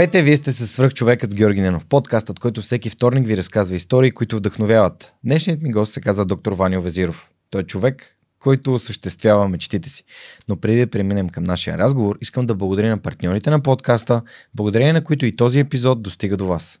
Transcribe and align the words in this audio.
Здравейте, 0.00 0.22
вие 0.22 0.36
сте 0.36 0.52
със 0.52 0.70
свръхчовекът 0.70 1.30
с 1.30 1.34
Георги 1.34 1.60
Ненов, 1.60 1.86
подкастът, 1.86 2.38
който 2.38 2.60
всеки 2.60 2.90
вторник 2.90 3.26
ви 3.26 3.36
разказва 3.36 3.76
истории, 3.76 4.10
които 4.10 4.36
вдъхновяват. 4.36 5.12
Днешният 5.24 5.62
ми 5.62 5.70
гост 5.70 5.92
се 5.92 6.00
казва 6.00 6.24
доктор 6.24 6.52
Ванио 6.52 6.80
Везиров. 6.80 7.30
Той 7.50 7.60
е 7.60 7.64
човек, 7.64 8.16
който 8.38 8.74
осъществява 8.74 9.48
мечтите 9.48 9.88
си. 9.88 10.04
Но 10.48 10.56
преди 10.56 10.80
да 10.80 10.86
преминем 10.86 11.28
към 11.28 11.44
нашия 11.44 11.78
разговор, 11.78 12.18
искам 12.20 12.46
да 12.46 12.54
благодаря 12.54 12.88
на 12.88 12.98
партньорите 12.98 13.50
на 13.50 13.60
подкаста, 13.60 14.22
благодарение 14.54 14.92
на 14.92 15.04
които 15.04 15.26
и 15.26 15.36
този 15.36 15.60
епизод 15.60 16.02
достига 16.02 16.36
до 16.36 16.46
вас. 16.46 16.80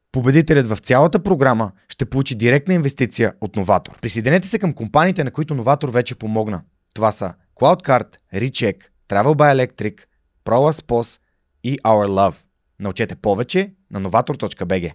Победителят 0.11 0.67
в 0.67 0.77
цялата 0.77 1.23
програма 1.23 1.71
ще 1.89 2.05
получи 2.05 2.35
директна 2.35 2.73
инвестиция 2.73 3.33
от 3.41 3.55
Новатор. 3.55 3.99
Присъединете 4.01 4.47
се 4.47 4.59
към 4.59 4.73
компаниите, 4.73 5.23
на 5.23 5.31
които 5.31 5.55
Новатор 5.55 5.89
вече 5.89 6.15
помогна. 6.15 6.63
Това 6.93 7.11
са 7.11 7.33
CloudCard, 7.55 8.15
Recheck, 8.33 8.77
Travel 9.09 9.35
by 9.35 9.67
Electric, 9.67 10.01
ProLaspos 10.45 11.21
и 11.63 11.79
Our 11.79 12.07
Love. 12.07 12.43
Научете 12.79 13.15
повече 13.15 13.73
на 13.91 14.01
novator.bg. 14.01 14.93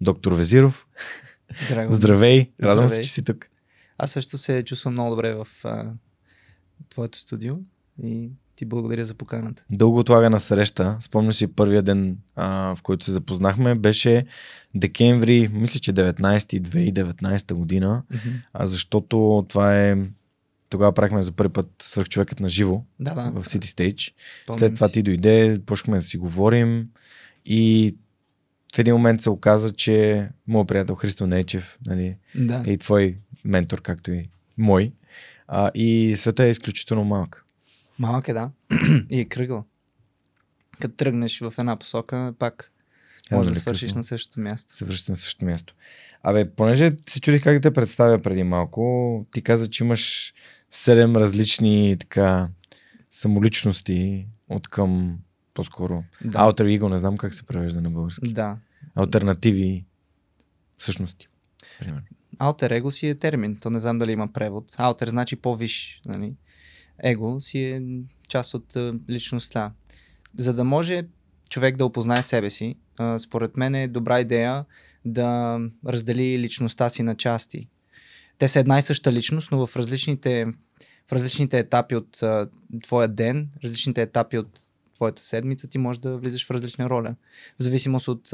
Доктор 0.00 0.32
Везиров, 0.32 0.86
Драго. 1.68 1.92
здравей! 1.92 2.52
Радвам 2.62 2.88
се, 2.88 3.02
че 3.02 3.10
си 3.10 3.24
тук. 3.24 3.48
Аз 3.98 4.10
също 4.10 4.38
се 4.38 4.64
чувствам 4.64 4.92
много 4.92 5.10
добре 5.10 5.34
в 5.34 5.46
а, 5.64 5.92
твоето 6.90 7.18
студио 7.18 7.56
и 8.02 8.30
ти 8.58 8.64
благодаря 8.64 9.04
за 9.04 9.14
поканата. 9.14 9.64
Дълго 9.72 9.98
отлагана 9.98 10.40
среща. 10.40 10.96
Спомням 11.00 11.32
си 11.32 11.46
първия 11.46 11.82
ден, 11.82 12.16
а, 12.36 12.74
в 12.76 12.82
който 12.82 13.04
се 13.04 13.12
запознахме, 13.12 13.74
беше 13.74 14.26
декември, 14.74 15.48
мисля, 15.52 15.80
че 15.80 15.92
19 15.92 16.60
2019 16.60 17.54
година, 17.54 18.02
а 18.52 18.66
защото 18.66 19.46
това 19.48 19.86
е 19.88 19.96
тогава 20.70 20.92
правихме 20.92 21.22
за 21.22 21.32
първи 21.32 21.52
път 21.52 21.70
свърхчовекът 21.82 22.40
на 22.40 22.48
живо 22.48 22.82
Да, 23.00 23.14
да. 23.14 23.40
в 23.40 23.44
City 23.44 23.64
Stage. 23.64 24.12
спомням 24.42 24.58
След 24.58 24.74
това 24.74 24.88
ти 24.88 25.02
дойде, 25.02 25.60
почнахме 25.66 25.96
да 25.96 26.02
си 26.02 26.18
говорим 26.18 26.88
и 27.46 27.96
в 28.74 28.78
един 28.78 28.94
момент 28.94 29.20
се 29.20 29.30
оказа, 29.30 29.72
че 29.72 30.28
моят 30.46 30.68
приятел 30.68 30.94
Христо 30.94 31.26
Нечев 31.26 31.78
нали, 31.86 32.16
Да. 32.34 32.62
е 32.66 32.72
и 32.72 32.78
твой 32.78 33.16
ментор, 33.44 33.82
както 33.82 34.12
и 34.12 34.24
мой. 34.58 34.92
А, 35.48 35.70
и 35.74 36.14
света 36.16 36.44
е 36.44 36.50
изключително 36.50 37.04
малък. 37.04 37.44
Малък 37.98 38.28
е, 38.28 38.32
да. 38.32 38.50
и 39.10 39.20
е 39.20 39.24
кръгъл. 39.24 39.64
Като 40.80 40.94
тръгнеш 40.94 41.40
в 41.40 41.54
една 41.58 41.76
посока, 41.76 42.34
пак 42.38 42.72
Рано 43.32 43.38
може 43.38 43.48
да 43.48 43.52
или 43.52 43.60
свършиш 43.60 43.88
късно 43.88 43.98
на 43.98 44.04
същото 44.04 44.40
място. 44.40 44.72
се 44.72 44.84
връща 44.84 45.12
на 45.12 45.16
същото 45.16 45.44
място. 45.44 45.74
Абе, 46.22 46.50
понеже 46.50 46.96
се 47.08 47.20
чудих 47.20 47.42
как 47.42 47.54
да 47.54 47.60
те 47.60 47.74
представя 47.74 48.22
преди 48.22 48.42
малко, 48.42 49.26
ти 49.32 49.42
каза, 49.42 49.70
че 49.70 49.84
имаш 49.84 50.34
седем 50.70 51.16
различни 51.16 51.96
така 52.00 52.48
самоличности 53.10 54.26
от 54.48 54.68
към 54.68 55.18
по-скоро 55.54 56.04
Да. 56.24 56.38
Outer 56.38 56.78
Ego, 56.78 56.88
не 56.88 56.98
знам 56.98 57.16
как 57.16 57.34
се 57.34 57.46
превежда 57.46 57.80
на 57.80 57.90
български. 57.90 58.32
Да. 58.32 58.56
Альтернативи 58.94 59.84
същности. 60.78 61.28
Примерно. 61.78 62.06
Алтер 62.38 62.70
его 62.70 62.90
си 62.90 63.08
е 63.08 63.14
термин. 63.14 63.56
То 63.56 63.70
не 63.70 63.80
знам 63.80 63.98
дали 63.98 64.12
има 64.12 64.32
превод. 64.32 64.74
Алтер 64.76 65.08
значи 65.08 65.36
по-виш. 65.36 66.00
Нали? 66.06 66.34
Его 67.02 67.40
си 67.40 67.58
е 67.58 67.82
част 68.28 68.54
от 68.54 68.76
личността. 69.10 69.72
За 70.38 70.54
да 70.54 70.64
може 70.64 71.04
човек 71.48 71.76
да 71.76 71.86
опознае 71.86 72.22
себе 72.22 72.50
си, 72.50 72.74
според 73.18 73.56
мен 73.56 73.74
е 73.74 73.88
добра 73.88 74.20
идея 74.20 74.64
да 75.04 75.58
раздели 75.86 76.38
личността 76.38 76.88
си 76.88 77.02
на 77.02 77.14
части. 77.14 77.68
Те 78.38 78.48
са 78.48 78.60
една 78.60 78.78
и 78.78 78.82
съща 78.82 79.12
личност, 79.12 79.50
но 79.52 79.66
в 79.66 79.76
различните, 79.76 80.46
в 81.08 81.12
различните 81.12 81.58
етапи 81.58 81.96
от 81.96 82.20
твоя 82.82 83.08
ден, 83.08 83.48
различните 83.64 84.02
етапи 84.02 84.38
от 84.38 84.60
твоята 84.94 85.22
седмица, 85.22 85.68
ти 85.68 85.78
можеш 85.78 86.00
да 86.00 86.16
влизаш 86.16 86.46
в 86.46 86.50
различна 86.50 86.90
роля. 86.90 87.14
В 87.58 87.62
зависимост 87.62 88.08
от 88.08 88.30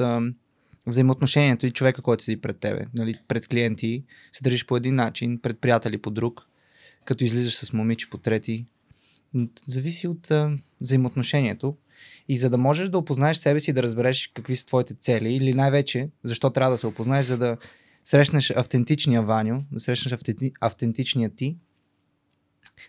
взаимоотношението 0.87 1.65
и 1.65 1.71
човека, 1.71 2.01
който 2.01 2.23
седи 2.23 2.41
пред 2.41 2.59
тебе. 2.59 2.85
Нали, 2.93 3.19
пред 3.27 3.47
клиенти 3.47 4.03
се 4.31 4.43
държиш 4.43 4.65
по 4.65 4.77
един 4.77 4.95
начин, 4.95 5.39
пред 5.41 5.59
приятели 5.59 5.97
по 5.97 6.11
друг, 6.11 6.47
като 7.05 7.23
излизаш 7.23 7.55
с 7.55 7.73
момиче 7.73 8.09
по 8.09 8.17
трети. 8.17 8.65
Зависи 9.67 10.07
от 10.07 10.31
а, 10.31 10.57
взаимоотношението. 10.81 11.77
И 12.27 12.37
за 12.37 12.49
да 12.49 12.57
можеш 12.57 12.89
да 12.89 12.97
опознаеш 12.97 13.37
себе 13.37 13.59
си 13.59 13.73
да 13.73 13.83
разбереш 13.83 14.31
какви 14.33 14.55
са 14.55 14.65
твоите 14.65 14.93
цели, 14.93 15.33
или 15.33 15.53
най-вече 15.53 16.09
защо 16.23 16.49
трябва 16.49 16.71
да 16.71 16.77
се 16.77 16.87
опознаеш, 16.87 17.25
за 17.25 17.37
да 17.37 17.57
срещнеш 18.03 18.51
автентичния 18.55 19.21
Ваню, 19.21 19.63
да 19.71 19.79
срещнеш 19.79 20.13
автенти... 20.13 20.51
автентичния 20.61 21.29
ти, 21.29 21.57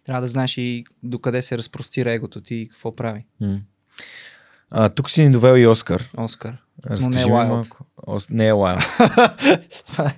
трябва 0.04 0.20
да 0.20 0.26
знаеш 0.26 0.58
и 0.58 0.84
докъде 1.02 1.42
се 1.42 1.58
разпростира 1.58 2.12
егото 2.12 2.40
ти 2.40 2.54
и 2.54 2.68
какво 2.68 2.96
прави. 2.96 3.24
А, 4.70 4.88
тук 4.88 5.10
си 5.10 5.22
ни 5.22 5.30
довел 5.30 5.56
и 5.58 5.66
Оскар. 5.66 6.10
Оскар. 6.16 6.62
Разкажи 6.86 7.10
не 7.10 7.22
е 7.22 7.24
Wild. 7.24 7.48
малко. 7.48 7.86
Ос... 8.06 8.30
Не 8.30 8.48
е 8.48 8.52
Wild. 8.52 8.82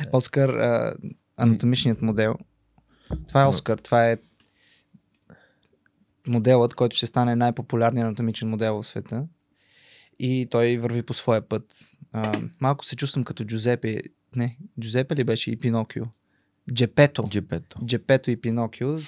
Е 0.00 0.08
Оскар, 0.12 0.48
а, 0.48 0.94
анатомичният 1.36 2.02
модел. 2.02 2.34
Това 3.28 3.42
е 3.42 3.46
Оскар. 3.46 3.78
Това 3.78 4.10
е 4.10 4.16
моделът, 6.26 6.74
който 6.74 6.96
ще 6.96 7.06
стане 7.06 7.36
най-популярният 7.36 8.04
анатомичен 8.06 8.48
модел 8.48 8.82
в 8.82 8.86
света. 8.86 9.26
И 10.18 10.48
той 10.50 10.76
върви 10.76 11.02
по 11.02 11.14
своя 11.14 11.48
път. 11.48 11.64
А, 12.12 12.40
малко 12.60 12.84
се 12.84 12.96
чувствам 12.96 13.24
като 13.24 13.44
Джузепе. 13.44 14.02
Не, 14.36 14.58
Джузепе 14.80 15.16
ли 15.16 15.24
беше 15.24 15.50
и 15.50 15.56
Пинокио? 15.56 16.04
Джепето. 16.72 17.24
Джепето. 17.28 17.78
Джепето 17.86 18.30
и 18.30 18.40
Пинокио. 18.40 18.98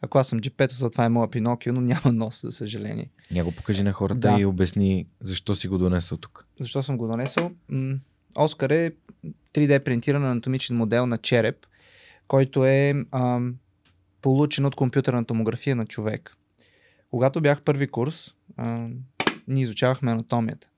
Ако 0.00 0.18
аз 0.18 0.28
съм 0.28 0.40
Джепето, 0.40 0.78
то 0.78 0.90
това 0.90 1.04
е 1.04 1.08
моя 1.08 1.30
Пинокио, 1.30 1.72
но 1.72 1.80
няма 1.80 2.12
нос, 2.12 2.42
за 2.42 2.52
съжаление. 2.52 3.10
Я 3.30 3.44
го 3.44 3.52
покажи 3.52 3.82
на 3.82 3.92
хората 3.92 4.18
Да. 4.20 4.36
и 4.40 4.44
обясни 4.44 5.06
защо 5.20 5.54
си 5.54 5.68
го 5.68 5.78
донесъл 5.78 6.18
тук. 6.18 6.46
Защо 6.60 6.82
съм 6.82 6.96
го 6.96 7.06
донесъл? 7.06 7.50
Оскар 8.34 8.70
е 8.70 8.92
3D 9.54 9.84
принтиран 9.84 10.24
анатомичен 10.24 10.76
модел 10.76 11.06
на 11.06 11.16
череп, 11.18 11.66
който 12.28 12.64
е 12.64 12.94
ам, 13.10 13.54
получен 14.22 14.64
от 14.64 14.74
компютърна 14.74 15.24
томография 15.24 15.76
на 15.76 15.86
човек. 15.86 16.36
Когато 17.10 17.40
бях 17.40 17.62
първи 17.62 17.88
курс, 17.88 18.34
ам, 18.56 18.94
ние 19.48 19.62
изучавахме 19.62 20.12
анатомията 20.12 20.68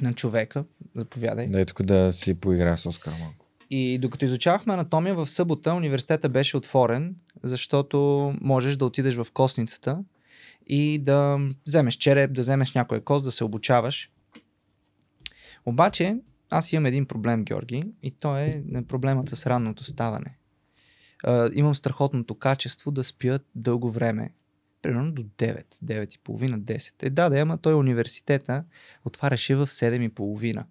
на 0.00 0.12
човека. 0.14 0.64
Заповядай. 0.94 1.46
Дай 1.46 1.64
тук 1.64 1.82
да 1.82 2.12
си 2.12 2.34
поигра 2.34 2.76
с 2.76 2.86
Оскар 2.86 3.12
малко. 3.20 3.46
И 3.70 3.98
докато 3.98 4.24
изучавахме 4.24 4.72
анатомия 4.72 5.14
в 5.14 5.26
събота, 5.26 5.74
университета 5.74 6.28
беше 6.28 6.56
отворен, 6.56 7.16
защото 7.42 7.98
можеш 8.40 8.76
да 8.76 8.86
отидеш 8.86 9.14
в 9.14 9.26
костницата 9.32 9.98
и 10.66 10.98
да 10.98 11.38
вземеш 11.66 11.94
череп, 11.94 12.32
да 12.32 12.40
вземеш 12.40 12.72
някоя 12.72 13.00
кост, 13.00 13.24
да 13.24 13.32
се 13.32 13.44
обучаваш. 13.44 14.10
Обаче, 15.66 16.16
аз 16.58 16.72
имам 16.72 16.86
един 16.86 17.06
проблем, 17.06 17.44
Георги, 17.44 17.84
и 18.02 18.10
то 18.10 18.36
е 18.36 18.62
проблемът 18.88 19.28
с 19.28 19.46
ранното 19.46 19.84
ставане. 19.84 20.36
А, 21.24 21.50
имам 21.54 21.74
страхотното 21.74 22.34
качество 22.34 22.90
да 22.90 23.04
спя 23.04 23.38
дълго 23.54 23.90
време. 23.90 24.30
Примерно 24.82 25.12
до 25.12 25.22
9, 25.22 25.62
9 25.84 26.14
и 26.14 26.18
половина, 26.18 26.60
10. 26.60 27.02
Е, 27.02 27.10
да, 27.10 27.28
да, 27.28 27.38
ама 27.38 27.58
той 27.58 27.74
университета 27.74 28.64
отваряше 29.04 29.56
в 29.56 29.66
7 29.66 30.64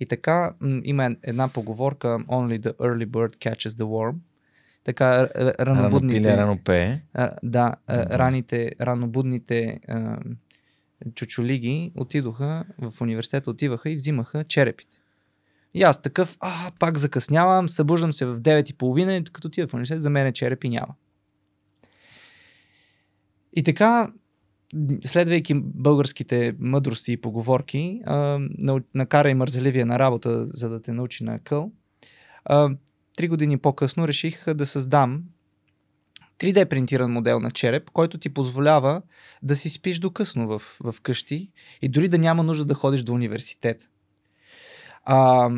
и 0.00 0.06
така 0.06 0.54
има 0.84 1.16
една 1.22 1.48
поговорка 1.48 2.08
Only 2.08 2.60
the 2.60 2.76
early 2.76 3.06
bird 3.06 3.36
catches 3.36 3.68
the 3.68 3.84
worm. 3.84 4.14
Така 4.84 5.28
Рано 5.36 5.82
ранобудните... 5.82 6.20
пиле, 6.20 6.36
рано 6.36 6.58
пее. 6.64 7.00
А, 7.14 7.30
да, 7.42 7.74
а, 7.86 8.18
раните, 8.18 8.72
ранобудните 8.80 9.80
а, 9.88 10.18
чучулиги 11.14 11.92
отидоха 11.96 12.64
в 12.78 12.92
университета, 13.00 13.50
отиваха 13.50 13.90
и 13.90 13.96
взимаха 13.96 14.44
черепите. 14.44 15.01
И 15.74 15.82
аз 15.82 16.02
такъв, 16.02 16.36
а, 16.40 16.70
пак 16.80 16.98
закъснявам, 16.98 17.68
събуждам 17.68 18.12
се 18.12 18.26
в 18.26 18.40
9.30 18.40 19.20
и 19.20 19.24
като 19.24 19.48
отида 19.48 19.68
в 19.68 19.74
университет, 19.74 20.02
за 20.02 20.10
мен 20.10 20.32
черепи 20.32 20.68
няма. 20.68 20.94
И 23.52 23.62
така, 23.62 24.12
следвайки 25.04 25.54
българските 25.54 26.54
мъдрости 26.58 27.12
и 27.12 27.16
поговорки, 27.16 28.00
а, 28.06 28.38
накарай 28.94 29.34
мързеливия 29.34 29.86
на 29.86 29.98
работа, 29.98 30.44
за 30.44 30.68
да 30.68 30.82
те 30.82 30.92
научи 30.92 31.24
на 31.24 31.38
къл, 31.38 31.72
а, 32.44 32.70
три 33.16 33.28
години 33.28 33.58
по-късно 33.58 34.08
реших 34.08 34.54
да 34.54 34.66
създам 34.66 35.22
3D 36.38 36.68
принтиран 36.68 37.12
модел 37.12 37.40
на 37.40 37.50
череп, 37.50 37.90
който 37.90 38.18
ти 38.18 38.28
позволява 38.28 39.02
да 39.42 39.56
си 39.56 39.70
спиш 39.70 39.98
до 39.98 40.10
късно 40.10 40.48
в, 40.48 40.62
в 40.80 40.94
къщи 41.02 41.50
и 41.82 41.88
дори 41.88 42.08
да 42.08 42.18
няма 42.18 42.42
нужда 42.42 42.64
да 42.64 42.74
ходиш 42.74 43.02
до 43.02 43.12
университет. 43.12 43.88
А, 45.04 45.50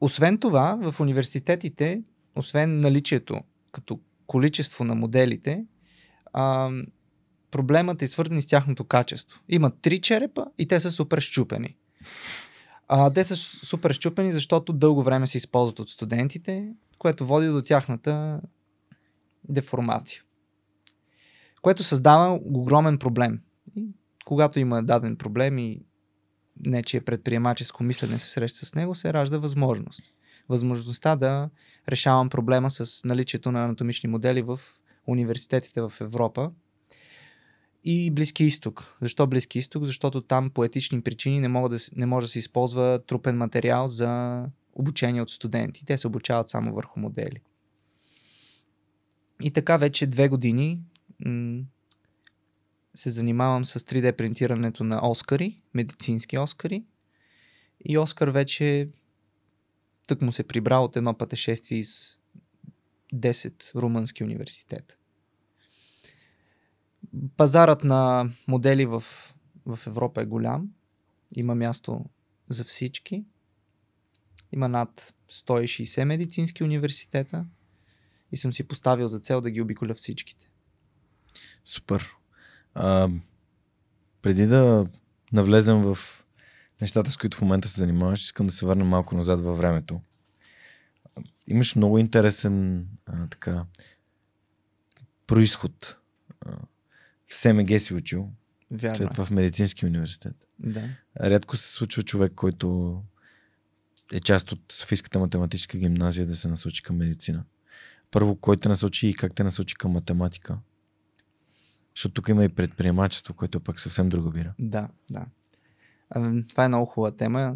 освен 0.00 0.38
това, 0.38 0.78
в 0.82 1.00
университетите, 1.00 2.02
освен 2.36 2.80
наличието 2.80 3.40
като 3.72 4.00
количество 4.26 4.84
на 4.84 4.94
моделите, 4.94 5.64
а, 6.32 6.70
проблемът 7.50 8.02
е 8.02 8.08
свързан 8.08 8.42
с 8.42 8.46
тяхното 8.46 8.84
качество. 8.84 9.40
Има 9.48 9.70
три 9.82 10.00
черепа 10.00 10.46
и 10.58 10.68
те 10.68 10.80
са 10.80 10.90
супер 10.90 11.20
щупени. 11.20 11.76
А, 12.88 13.12
те 13.12 13.24
са 13.24 13.36
супер 13.36 13.92
щупени, 13.92 14.32
защото 14.32 14.72
дълго 14.72 15.02
време 15.02 15.26
се 15.26 15.38
използват 15.38 15.78
от 15.78 15.90
студентите, 15.90 16.72
което 16.98 17.26
води 17.26 17.46
до 17.46 17.62
тяхната 17.62 18.40
деформация. 19.48 20.22
Което 21.62 21.82
създава 21.82 22.40
огромен 22.44 22.98
проблем. 22.98 23.40
И 23.76 23.86
когато 24.24 24.58
има 24.58 24.82
даден 24.82 25.16
проблем 25.16 25.58
и 25.58 25.82
нечие 26.66 27.00
предприемаческо 27.00 27.82
мислене 27.82 28.18
се 28.18 28.30
среща 28.30 28.66
с 28.66 28.74
него, 28.74 28.94
се 28.94 29.12
ражда 29.12 29.38
възможност. 29.38 30.02
Възможността 30.48 31.16
да 31.16 31.50
решавам 31.88 32.28
проблема 32.28 32.70
с 32.70 33.04
наличието 33.04 33.52
на 33.52 33.64
анатомични 33.64 34.08
модели 34.08 34.42
в 34.42 34.60
университетите 35.06 35.80
в 35.80 35.92
Европа 36.00 36.50
и 37.84 38.10
Близки 38.10 38.44
изток. 38.44 38.96
Защо 39.02 39.26
Близки 39.26 39.58
изток? 39.58 39.84
Защото 39.84 40.20
там 40.20 40.50
по 40.50 40.64
етични 40.64 41.02
причини 41.02 41.40
не, 41.40 41.48
могат 41.48 41.72
да, 41.72 41.78
не 41.96 42.06
може 42.06 42.26
да 42.26 42.30
се 42.30 42.38
използва 42.38 43.00
трупен 43.06 43.36
материал 43.36 43.88
за 43.88 44.44
обучение 44.74 45.22
от 45.22 45.30
студенти. 45.30 45.84
Те 45.84 45.98
се 45.98 46.06
обучават 46.06 46.48
само 46.48 46.74
върху 46.74 47.00
модели. 47.00 47.40
И 49.42 49.50
така 49.50 49.76
вече 49.76 50.06
две 50.06 50.28
години 50.28 50.80
се 52.94 53.10
занимавам 53.10 53.64
с 53.64 53.80
3D 53.80 54.16
принтирането 54.16 54.84
на 54.84 55.10
Оскари, 55.10 55.60
медицински 55.74 56.38
Оскари. 56.38 56.84
И 57.84 57.98
Оскар 57.98 58.28
вече 58.28 58.88
тък 60.06 60.22
му 60.22 60.32
се 60.32 60.42
прибра 60.42 60.76
от 60.76 60.96
едно 60.96 61.18
пътешествие 61.18 61.78
из 61.78 62.18
10 63.14 63.74
румънски 63.74 64.24
университета. 64.24 64.96
Пазарът 67.36 67.84
на 67.84 68.30
модели 68.48 68.86
в, 68.86 69.04
в 69.66 69.78
Европа 69.86 70.22
е 70.22 70.26
голям. 70.26 70.70
Има 71.36 71.54
място 71.54 72.04
за 72.48 72.64
всички. 72.64 73.24
Има 74.52 74.68
над 74.68 75.14
160 75.30 76.04
медицински 76.04 76.64
университета 76.64 77.46
и 78.32 78.36
съм 78.36 78.52
си 78.52 78.68
поставил 78.68 79.08
за 79.08 79.20
цел 79.20 79.40
да 79.40 79.50
ги 79.50 79.60
обиколя 79.60 79.94
всичките. 79.94 80.50
Супер. 81.64 82.16
А, 82.74 83.08
преди 84.22 84.46
да 84.46 84.86
навлезем 85.32 85.82
в 85.82 85.98
нещата, 86.80 87.10
с 87.10 87.16
които 87.16 87.38
в 87.38 87.42
момента 87.42 87.68
се 87.68 87.80
занимаваш, 87.80 88.22
искам 88.22 88.46
да 88.46 88.52
се 88.52 88.66
върнем 88.66 88.86
малко 88.86 89.16
назад 89.16 89.40
във 89.40 89.58
времето. 89.58 90.00
Имаш 91.46 91.76
много 91.76 91.98
интересен 91.98 92.86
а, 93.06 93.26
така 93.26 93.64
происход. 95.26 95.98
В 97.28 97.34
СМГ 97.34 97.80
си 97.80 97.94
учил, 97.94 98.30
Вярно. 98.70 98.96
след 98.96 99.10
това 99.10 99.24
в 99.24 99.30
медицински 99.30 99.86
университет. 99.86 100.36
Да. 100.58 100.88
Рядко 101.20 101.56
се 101.56 101.68
случва 101.68 102.02
човек, 102.02 102.32
който 102.34 103.02
е 104.12 104.20
част 104.20 104.52
от 104.52 104.60
Софийската 104.72 105.18
математическа 105.18 105.78
гимназия 105.78 106.26
да 106.26 106.36
се 106.36 106.48
насочи 106.48 106.82
към 106.82 106.96
медицина. 106.96 107.44
Първо, 108.10 108.36
кой 108.36 108.56
те 108.56 108.68
насочи 108.68 109.08
и 109.08 109.14
как 109.14 109.34
те 109.34 109.44
насочи 109.44 109.74
към 109.74 109.90
математика? 109.92 110.58
Защото 111.96 112.14
тук 112.14 112.28
има 112.28 112.44
и 112.44 112.48
предприемачество, 112.48 113.34
което 113.34 113.60
пък 113.60 113.80
съвсем 113.80 114.08
друга 114.08 114.30
бира. 114.30 114.52
Да, 114.58 114.88
да. 115.10 115.24
А, 116.10 116.32
Това 116.48 116.64
е 116.64 116.68
много 116.68 116.86
хубава 116.86 117.16
тема, 117.16 117.54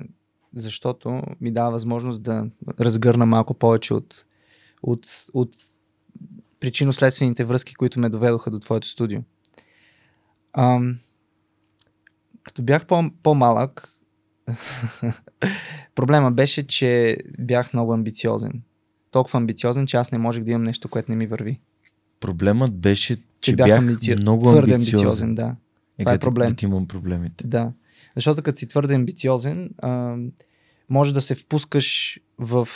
защото 0.55 1.23
ми 1.41 1.53
дава 1.53 1.71
възможност 1.71 2.23
да 2.23 2.47
разгърна 2.81 3.27
малко 3.27 3.55
повече 3.55 3.95
от, 3.95 4.25
от, 4.83 5.07
от 5.35 5.57
причинно-следствените 6.61 7.45
връзки, 7.45 7.75
които 7.75 8.01
ме 8.01 8.09
доведоха 8.09 8.51
до 8.51 8.59
твоето 8.59 8.89
студио. 8.89 9.21
Ам, 10.53 10.99
като 12.43 12.63
бях 12.63 12.87
по- 12.87 13.11
по-малък, 13.23 13.89
проблема 15.95 16.33
беше, 16.33 16.67
че 16.67 17.17
бях 17.39 17.73
много 17.73 17.93
амбициозен. 17.93 18.63
Толкова 19.11 19.37
амбициозен, 19.37 19.87
че 19.87 19.97
аз 19.97 20.13
не 20.13 20.19
можех 20.19 20.45
да 20.45 20.51
имам 20.51 20.65
нещо, 20.65 20.89
което 20.89 21.11
не 21.11 21.17
ми 21.17 21.27
върви. 21.27 21.61
Проблемът 22.25 22.75
беше, 22.75 23.17
че, 23.41 23.57
бях, 23.57 23.67
бях 23.69 23.79
амбици... 23.79 24.15
много 24.15 24.43
твърде 24.43 24.75
амбициозен. 24.75 24.99
амбициозен, 25.09 25.35
да. 25.35 25.43
Това 25.43 25.57
е 25.99 26.05
където- 26.05 26.27
проблем. 26.27 26.47
където 26.49 26.65
имам 26.65 26.89
проблемите. 26.89 27.47
Да. 27.47 27.73
Защото 28.17 28.43
като 28.43 28.59
си 28.59 28.69
твърде 28.69 28.95
амбициозен, 28.95 29.71
а, 29.79 30.17
може 30.91 31.15
да 31.15 31.21
се 31.21 31.35
впускаш 31.35 32.21
в 32.39 32.69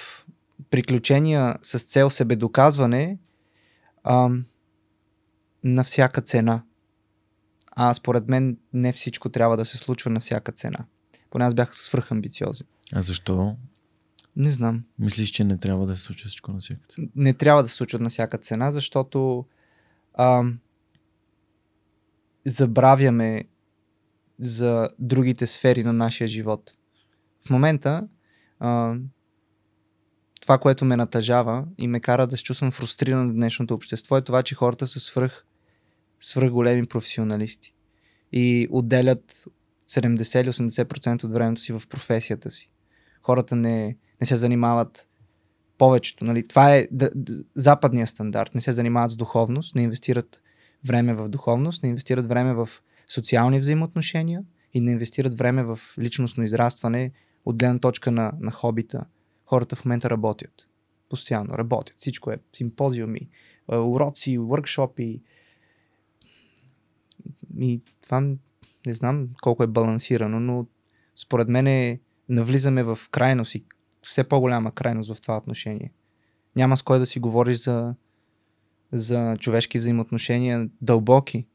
приключения 0.71 1.57
с 1.63 1.79
цел 1.79 2.11
себедоказване 2.11 3.19
а, 4.05 4.31
на 5.65 5.85
всяка 5.85 6.21
цена. 6.21 6.63
А 7.71 7.95
според 7.95 8.29
мен 8.29 8.59
не 8.73 8.93
всичко 8.93 9.29
трябва 9.29 9.57
да 9.57 9.65
се 9.65 9.77
случва 9.77 10.11
на 10.11 10.21
всяка 10.21 10.53
цена. 10.53 10.79
Поне 11.31 11.45
аз 11.45 11.55
бях 11.55 11.77
свръхамбициозен. 11.77 12.67
А 12.93 13.01
защо? 13.01 13.57
Не 14.39 14.51
знам. 14.51 14.85
Мислиш, 14.99 15.31
че 15.31 15.45
не 15.45 15.59
трябва 15.59 15.87
да 15.87 15.97
се 15.97 16.03
случва 16.03 16.29
всичко 16.29 16.53
на 16.53 16.59
всяка 16.59 16.81
цена? 16.89 17.07
Не 17.15 17.35
трябва 17.35 17.63
да 17.63 17.69
се 17.69 17.75
случва 17.75 17.99
на 17.99 18.11
всяка 18.11 18.39
цена, 18.39 18.71
защото 18.71 19.47
а, 20.15 20.45
забравяме 22.47 23.45
за 24.41 24.89
другите 24.99 25.47
сфери 25.47 25.85
на 25.85 25.93
нашия 25.93 26.29
живот. 26.29 26.77
В 27.47 27.51
момента 27.51 28.09
а, 28.59 28.95
това, 30.41 30.59
което 30.59 30.85
ме 30.85 30.97
натъжава 30.97 31.67
и 31.79 31.89
ме 31.89 32.01
кара 32.01 32.27
да 32.27 32.37
се 32.37 32.43
чувствам 32.43 32.73
фрустриран 32.73 33.29
в 33.29 33.35
днешното 33.35 33.75
общество 33.75 34.17
е 34.17 34.23
това, 34.23 34.43
че 34.43 34.55
хората 34.55 34.87
са 34.87 35.01
свръх, 35.01 35.45
свръх 36.21 36.51
големи 36.51 36.87
професионалисти 36.87 37.75
и 38.33 38.69
отделят 38.71 39.45
70 39.89 40.41
или 40.41 40.53
80% 40.53 41.25
от 41.25 41.33
времето 41.33 41.61
си 41.61 41.73
в 41.73 41.83
професията 41.89 42.51
си. 42.51 42.71
Хората 43.23 43.57
не, 43.57 43.97
не 44.21 44.27
се 44.27 44.37
занимават 44.37 45.09
повечето. 45.79 46.25
Нали? 46.25 46.49
Това 46.49 46.75
е 46.75 46.89
да, 46.91 47.11
да, 47.15 47.33
западния 47.55 48.07
стандарт. 48.07 48.55
Не 48.55 48.61
се 48.61 48.73
занимават 48.73 49.11
с 49.11 49.17
духовност, 49.17 49.75
не 49.75 49.83
инвестират 49.83 50.43
време 50.85 51.15
в 51.15 51.29
духовност, 51.29 51.83
не 51.83 51.89
инвестират 51.89 52.29
време 52.29 52.55
в 52.55 52.69
социални 53.09 53.59
взаимоотношения 53.59 54.43
и 54.75 54.81
не 54.81 54.91
инвестират 54.93 55.39
време 55.39 55.63
в 55.63 55.81
личностно 55.99 56.45
израстване 56.45 57.13
от 57.45 57.57
гледна 57.57 57.79
точка 57.79 58.11
на, 58.11 58.33
на 58.41 58.51
хобита. 58.51 59.05
Хората 59.47 59.77
в 59.77 59.85
момента 59.85 60.11
работят. 60.11 60.69
Постоянно 61.09 61.59
работят. 61.59 61.97
Всичко 61.99 62.31
е 62.31 62.39
симпозиуми, 62.53 63.29
а, 63.69 63.79
уроци, 63.79 64.39
workshopи. 64.39 65.21
И 67.59 67.81
това 68.03 68.21
не 68.87 68.95
знам 68.95 69.29
колко 69.43 69.63
е 69.63 69.67
балансирано, 69.67 70.41
но 70.41 70.67
според 71.15 71.49
мен 71.49 71.67
е, 71.67 72.01
навлизаме 72.29 72.83
в 72.83 72.99
крайност 73.11 73.55
и 73.55 73.65
все 74.03 74.25
по-голяма 74.25 74.73
крайност 74.73 75.15
в 75.15 75.21
това 75.21 75.37
отношение. 75.37 75.93
Няма 76.57 76.77
с 76.77 76.83
кой 76.83 76.99
да 76.99 77.07
си 77.07 77.21
говориш 77.21 77.57
за, 77.57 77.95
за 78.93 79.37
човешки 79.41 79.79
взаимоотношения, 79.79 80.69
дълбоки, 80.81 81.47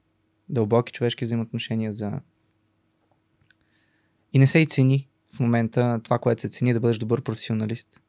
дълбоки 0.50 0.94
човешки 0.94 1.26
взаимоотношения 1.26 1.94
за... 1.94 2.12
И 4.34 4.40
не 4.40 4.48
се 4.48 4.60
и 4.60 4.66
цени 4.66 5.10
в 5.36 5.40
момента 5.40 6.00
това, 6.04 6.20
което 6.20 6.42
се 6.42 6.50
цени, 6.50 6.74
да 6.74 6.80
бъдеш 6.80 6.98
добър 6.98 7.22
професионалист. 7.22 8.02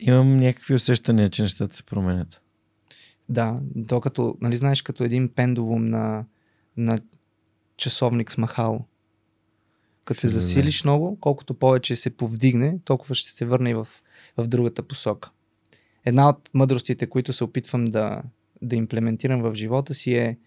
Имам 0.00 0.36
някакви 0.36 0.74
усещания, 0.74 1.30
че 1.30 1.42
нещата 1.42 1.76
се 1.76 1.86
променят. 1.86 2.42
Да, 3.28 3.60
докато, 3.62 4.36
нали 4.40 4.56
знаеш, 4.56 4.82
като 4.82 5.04
един 5.04 5.28
пендулум 5.28 5.88
на, 5.88 6.24
на 6.76 7.00
часовник 7.76 8.32
с 8.32 8.38
махало. 8.38 8.84
Като 10.04 10.20
се 10.20 10.28
засилиш 10.28 10.84
много, 10.84 11.18
колкото 11.20 11.54
повече 11.54 11.96
се 11.96 12.16
повдигне, 12.16 12.78
толкова 12.84 13.14
ще 13.14 13.30
се 13.30 13.46
върне 13.46 13.70
и 13.70 13.74
в, 13.74 13.88
в 14.36 14.46
другата 14.46 14.82
посока. 14.82 15.30
Една 16.04 16.28
от 16.28 16.50
мъдростите, 16.54 17.06
които 17.06 17.32
се 17.32 17.44
опитвам 17.44 17.84
да, 17.84 18.22
да 18.62 18.76
имплементирам 18.76 19.42
в 19.42 19.54
живота 19.54 19.94
си 19.94 20.14
е, 20.14 20.38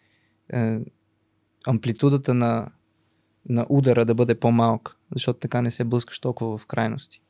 е 0.53 0.79
амплитудата 1.67 2.33
на, 2.33 2.67
на 3.49 3.65
удара 3.69 4.05
да 4.05 4.15
бъде 4.15 4.39
по-малка, 4.39 4.95
защото 5.15 5.39
така 5.39 5.61
не 5.61 5.71
се 5.71 5.83
блъскаш 5.83 6.19
толкова 6.19 6.57
в 6.57 6.65
крайности. 6.65 7.21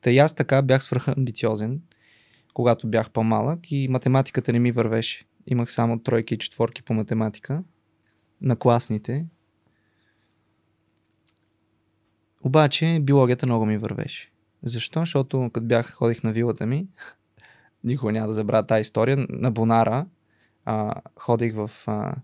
Та 0.00 0.10
и 0.10 0.18
аз 0.18 0.34
така 0.34 0.62
бях 0.62 0.84
свръхамбициозен, 0.84 1.80
когато 2.54 2.88
бях 2.88 3.10
по-малък 3.10 3.72
и 3.72 3.88
математиката 3.88 4.52
не 4.52 4.58
ми 4.58 4.72
вървеше. 4.72 5.24
Имах 5.46 5.72
само 5.72 5.98
тройки 5.98 6.34
и 6.34 6.38
четворки 6.38 6.82
по 6.82 6.94
математика 6.94 7.62
на 8.40 8.56
класните. 8.56 9.26
Обаче 12.46 12.98
биологията 13.02 13.46
много 13.46 13.66
ми 13.66 13.78
вървеше. 13.78 14.30
Защо? 14.62 15.00
Защото 15.00 15.50
като 15.52 15.66
бях, 15.66 15.92
ходих 15.92 16.22
на 16.22 16.32
вилата 16.32 16.66
ми, 16.66 16.86
никога 17.84 18.12
няма 18.12 18.26
да 18.26 18.34
забравя 18.34 18.66
тази 18.66 18.80
история, 18.80 19.26
на 19.28 19.50
Бонара 19.50 20.06
а, 20.64 20.94
ходих 21.16 21.54
в, 21.54 21.70
а, 21.86 22.14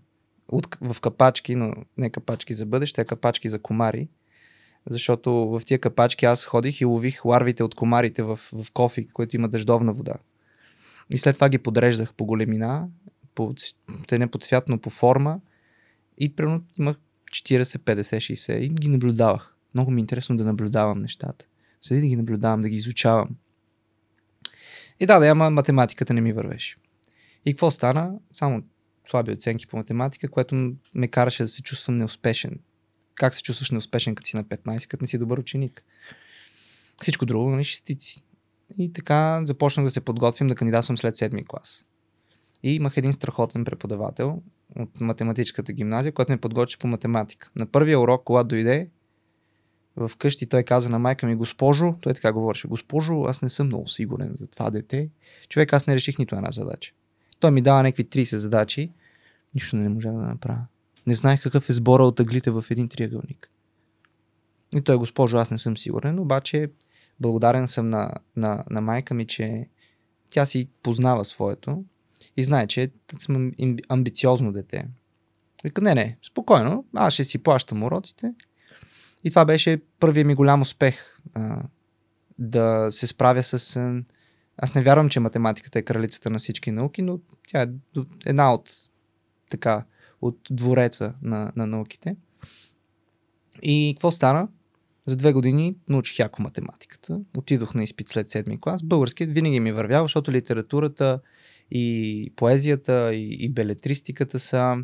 от, 0.47 0.77
в 0.81 1.01
капачки, 1.01 1.55
но 1.55 1.73
не 1.97 2.09
капачки 2.09 2.53
за 2.53 2.65
бъдеще, 2.65 3.01
а 3.01 3.05
капачки 3.05 3.49
за 3.49 3.61
комари. 3.61 4.07
Защото 4.89 5.33
в 5.33 5.61
тия 5.65 5.79
капачки 5.79 6.25
аз 6.25 6.45
ходих 6.45 6.81
и 6.81 6.85
лових 6.85 7.25
ларвите 7.25 7.63
от 7.63 7.75
комарите 7.75 8.23
в, 8.23 8.39
в 8.53 8.65
кофи, 8.73 9.07
който 9.07 9.35
има 9.35 9.49
дъждовна 9.49 9.93
вода. 9.93 10.13
И 11.13 11.17
след 11.17 11.35
това 11.35 11.49
ги 11.49 11.57
подреждах 11.57 12.13
по 12.13 12.25
големина, 12.25 12.87
по, 13.35 13.53
те 14.07 14.19
не 14.19 14.27
по 14.27 14.37
цвят, 14.37 14.67
но 14.67 14.77
по 14.77 14.89
форма. 14.89 15.39
И 16.17 16.35
примерно 16.35 16.63
имах 16.79 16.97
40, 17.31 17.63
50, 17.63 18.01
60 18.01 18.53
и 18.53 18.69
ги 18.69 18.89
наблюдавах. 18.89 19.52
Много 19.73 19.91
ми 19.91 19.99
е 19.99 20.03
интересно 20.03 20.37
да 20.37 20.45
наблюдавам 20.45 21.01
нещата. 21.01 21.45
Седи 21.81 22.01
да 22.01 22.07
ги 22.07 22.15
наблюдавам, 22.15 22.61
да 22.61 22.69
ги 22.69 22.75
изучавам. 22.75 23.29
И 24.99 25.05
да, 25.05 25.19
да, 25.19 25.27
ама 25.27 25.49
математиката 25.49 26.13
не 26.13 26.21
ми 26.21 26.33
вървеше. 26.33 26.77
И 27.45 27.53
какво 27.53 27.71
стана? 27.71 28.13
Само 28.31 28.63
слаби 29.07 29.31
оценки 29.31 29.67
по 29.67 29.77
математика, 29.77 30.29
което 30.29 30.73
ме 30.93 31.07
караше 31.07 31.43
да 31.43 31.49
се 31.49 31.61
чувствам 31.61 31.97
неуспешен. 31.97 32.59
Как 33.15 33.35
се 33.35 33.41
чувстваш 33.41 33.71
неуспешен, 33.71 34.15
като 34.15 34.27
си 34.27 34.35
на 34.35 34.43
15, 34.43 34.87
като 34.87 35.03
не 35.03 35.07
си 35.07 35.17
добър 35.17 35.37
ученик? 35.37 35.83
Всичко 37.01 37.25
друго, 37.25 37.49
нали, 37.49 37.63
шестици. 37.63 38.23
И 38.77 38.93
така 38.93 39.41
започнах 39.45 39.85
да 39.85 39.91
се 39.91 40.01
подготвим 40.01 40.47
да 40.47 40.55
кандидатствам 40.55 40.97
след 40.97 41.17
седми 41.17 41.45
клас. 41.45 41.85
И 42.63 42.75
имах 42.75 42.97
един 42.97 43.13
страхотен 43.13 43.65
преподавател 43.65 44.41
от 44.75 45.01
математическата 45.01 45.73
гимназия, 45.73 46.11
който 46.11 46.31
ме 46.31 46.37
подготви 46.37 46.77
по 46.77 46.87
математика. 46.87 47.51
На 47.55 47.65
първия 47.65 47.99
урок, 47.99 48.23
когато 48.23 48.47
дойде, 48.47 48.89
в 49.95 50.11
къщи 50.17 50.45
той 50.45 50.63
каза 50.63 50.89
на 50.89 50.99
майка 50.99 51.25
ми, 51.27 51.35
госпожо, 51.35 51.95
той 52.01 52.13
така 52.13 52.33
говореше, 52.33 52.67
госпожо, 52.67 53.23
аз 53.23 53.41
не 53.41 53.49
съм 53.49 53.67
много 53.67 53.87
сигурен 53.87 54.31
за 54.35 54.47
това 54.47 54.69
дете. 54.69 55.09
Човек, 55.49 55.73
аз 55.73 55.87
не 55.87 55.95
реших 55.95 56.19
нито 56.19 56.35
една 56.35 56.51
задача. 56.51 56.93
Той 57.39 57.51
ми 57.51 57.61
дава 57.61 57.83
някакви 57.83 58.05
30 58.05 58.35
задачи, 58.35 58.91
нищо 59.55 59.75
не 59.75 59.89
можах 59.89 60.11
да 60.11 60.17
направя. 60.17 60.65
Не 61.07 61.15
знаех 61.15 61.43
какъв 61.43 61.69
е 61.69 61.73
сбора 61.73 62.03
от 62.03 62.19
ъглите 62.19 62.51
в 62.51 62.65
един 62.69 62.89
триъгълник. 62.89 63.49
И 64.75 64.81
той, 64.81 64.97
госпожо, 64.97 65.37
аз 65.37 65.51
не 65.51 65.57
съм 65.57 65.77
сигурен, 65.77 66.19
обаче 66.19 66.67
благодарен 67.19 67.67
съм 67.67 67.89
на, 67.89 68.11
на, 68.35 68.63
на 68.69 68.81
майка 68.81 69.13
ми, 69.13 69.27
че 69.27 69.67
тя 70.29 70.45
си 70.45 70.69
познава 70.83 71.25
своето 71.25 71.83
и 72.37 72.43
знае, 72.43 72.67
че 72.67 72.91
съм 73.17 73.51
амбициозно 73.89 74.51
дете. 74.51 74.87
Вика, 75.63 75.81
не, 75.81 75.95
не, 75.95 76.17
спокойно, 76.23 76.85
аз 76.95 77.13
ще 77.13 77.23
си 77.23 77.37
плащам 77.37 77.83
уроците. 77.83 78.33
И 79.23 79.29
това 79.29 79.45
беше 79.45 79.81
първият 79.99 80.27
ми 80.27 80.35
голям 80.35 80.61
успех. 80.61 81.17
А, 81.33 81.61
да 82.39 82.87
се 82.91 83.07
справя 83.07 83.43
с... 83.43 83.75
а, 83.75 84.03
Аз 84.57 84.75
не 84.75 84.81
вярвам, 84.81 85.09
че 85.09 85.19
математиката 85.19 85.79
е 85.79 85.83
кралицата 85.83 86.29
на 86.29 86.39
всички 86.39 86.71
науки, 86.71 87.01
но 87.01 87.19
тя 87.47 87.61
е 87.61 87.67
една 88.25 88.53
от 88.53 88.71
така, 89.49 89.85
от 90.21 90.39
двореца 90.51 91.13
на, 91.21 91.51
на 91.55 91.67
науките. 91.67 92.15
И 93.61 93.93
какво 93.95 94.11
стана? 94.11 94.47
За 95.05 95.15
две 95.15 95.33
години 95.33 95.75
научих 95.89 96.19
яко 96.19 96.41
математиката. 96.41 97.19
Отидох 97.37 97.73
на 97.73 97.83
изпит 97.83 98.09
след 98.09 98.29
седми 98.29 98.61
клас. 98.61 98.83
Българският 98.83 99.33
винаги 99.33 99.59
ми 99.59 99.71
вървява, 99.71 100.03
защото 100.03 100.31
литературата 100.31 101.19
и 101.71 102.31
поезията 102.35 103.15
и, 103.15 103.45
и 103.45 103.49
белетристиката 103.49 104.39
са 104.39 104.77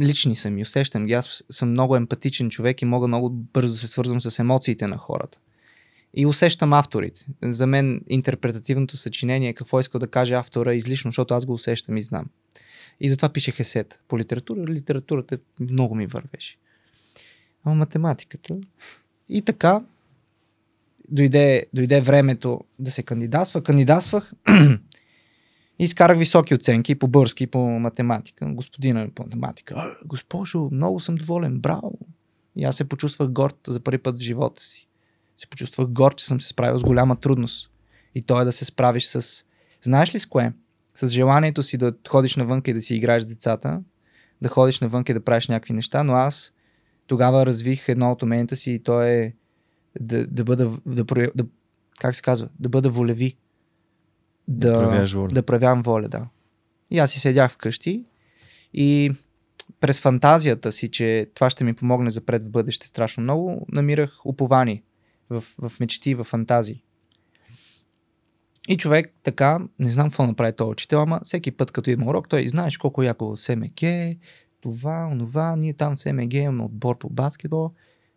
лични 0.00 0.36
са 0.36 0.50
ми, 0.50 0.62
усещам 0.62 1.06
ги. 1.06 1.12
Аз 1.12 1.44
съм 1.50 1.70
много 1.70 1.96
емпатичен 1.96 2.50
човек 2.50 2.82
и 2.82 2.84
мога 2.84 3.08
много 3.08 3.30
бързо 3.30 3.72
да 3.72 3.78
се 3.78 3.88
свързвам 3.88 4.20
с 4.20 4.38
емоциите 4.38 4.86
на 4.86 4.96
хората. 4.96 5.38
И 6.14 6.26
усещам 6.26 6.72
авторите. 6.72 7.26
За 7.42 7.66
мен 7.66 8.00
интерпретативното 8.08 8.96
съчинение, 8.96 9.54
какво 9.54 9.80
иска 9.80 9.98
да 9.98 10.06
каже 10.06 10.34
автора 10.34 10.72
е 10.72 10.76
излишно, 10.76 11.08
защото 11.08 11.34
аз 11.34 11.44
го 11.44 11.52
усещам 11.52 11.96
и 11.96 12.02
знам. 12.02 12.26
И 13.00 13.10
затова 13.10 13.28
пишех 13.28 13.60
есет. 13.60 14.00
По 14.08 14.18
литература, 14.18 14.66
литературата 14.66 15.38
много 15.60 15.94
ми 15.94 16.06
вървеше. 16.06 16.56
Ама 17.64 17.74
математиката. 17.74 18.56
И 19.28 19.42
така, 19.42 19.80
дойде, 21.08 21.66
дойде 21.74 22.00
времето 22.00 22.60
да 22.78 22.90
се 22.90 23.02
кандидатства. 23.02 23.62
Кандидатствах 23.62 24.32
изкарах 25.78 26.18
високи 26.18 26.54
оценки 26.54 26.94
по 26.94 27.08
български 27.08 27.44
и 27.44 27.46
по 27.46 27.58
математика. 27.58 28.46
Господина 28.46 29.08
по 29.14 29.22
математика. 29.22 29.74
«А, 29.76 30.06
Госпожо, 30.06 30.68
много 30.72 31.00
съм 31.00 31.14
доволен, 31.14 31.60
браво. 31.60 31.98
И 32.56 32.64
аз 32.64 32.76
се 32.76 32.84
почувствах 32.84 33.30
горд 33.30 33.56
за 33.66 33.80
първи 33.80 33.98
път 33.98 34.18
в 34.18 34.20
живота 34.20 34.62
си. 34.62 34.88
Се 35.36 35.46
почувствах 35.46 35.88
горд, 35.88 36.16
че 36.16 36.24
съм 36.24 36.40
се 36.40 36.48
справил 36.48 36.78
с 36.78 36.82
голяма 36.82 37.16
трудност. 37.16 37.70
И 38.14 38.22
то 38.22 38.40
е 38.40 38.44
да 38.44 38.52
се 38.52 38.64
справиш 38.64 39.06
с... 39.06 39.44
Знаеш 39.82 40.14
ли 40.14 40.20
с 40.20 40.26
кое? 40.26 40.52
С 40.94 41.08
желанието 41.08 41.62
си 41.62 41.76
да 41.76 41.92
ходиш 42.08 42.36
навънка 42.36 42.70
и 42.70 42.74
да 42.74 42.80
си 42.80 42.94
играеш 42.94 43.22
с 43.22 43.26
децата, 43.26 43.82
да 44.42 44.48
ходиш 44.48 44.80
навънка 44.80 45.12
и 45.12 45.14
да 45.14 45.24
правиш 45.24 45.48
някакви 45.48 45.74
неща, 45.74 46.04
но 46.04 46.12
аз 46.12 46.52
тогава 47.06 47.46
развих 47.46 47.88
едно 47.88 48.12
от 48.12 48.22
уменията 48.22 48.56
си 48.56 48.72
и 48.72 48.78
то 48.78 49.02
е 49.02 49.34
да, 50.00 50.26
да 50.26 50.44
бъда, 50.44 50.72
да, 50.86 51.04
да, 51.34 51.44
как 51.98 52.14
се 52.14 52.22
казва, 52.22 52.48
да 52.60 52.68
бъда 52.68 52.90
волеви. 52.90 53.36
Да 54.48 55.04
воля. 55.14 55.28
Да 55.28 55.42
проявявам 55.42 55.82
воля, 55.82 56.08
да. 56.08 56.28
И 56.90 56.98
аз 56.98 57.10
си 57.10 57.20
седях 57.20 57.52
вкъщи 57.52 58.04
и 58.74 59.12
през 59.80 60.00
фантазията 60.00 60.72
си, 60.72 60.90
че 60.90 61.30
това 61.34 61.50
ще 61.50 61.64
ми 61.64 61.74
помогне 61.74 62.10
за 62.10 62.20
пред 62.20 62.42
в 62.42 62.50
бъдеще 62.50 62.86
страшно 62.86 63.22
много, 63.22 63.66
намирах 63.72 64.26
упование 64.26 64.82
в, 65.30 65.44
в 65.58 65.72
мечти, 65.80 66.14
в 66.14 66.24
фантазии. 66.24 66.82
И 68.68 68.76
човек 68.76 69.14
така, 69.22 69.58
не 69.78 69.90
знам 69.90 70.10
какво 70.10 70.26
направи 70.26 70.52
този 70.52 70.70
учител, 70.70 71.02
ама 71.02 71.20
всеки 71.24 71.50
път 71.50 71.70
като 71.70 71.90
има 71.90 72.06
урок, 72.06 72.28
той 72.28 72.48
знаеш 72.48 72.76
колко 72.76 73.02
яко 73.02 73.36
СМГ, 73.36 73.82
това, 74.60 75.08
онова, 75.12 75.56
ние 75.56 75.74
там 75.74 75.96
в 75.96 76.00
СМГ 76.00 76.34
имаме 76.34 76.64
отбор 76.64 76.98
по 76.98 77.08
баскетбол. 77.08 77.70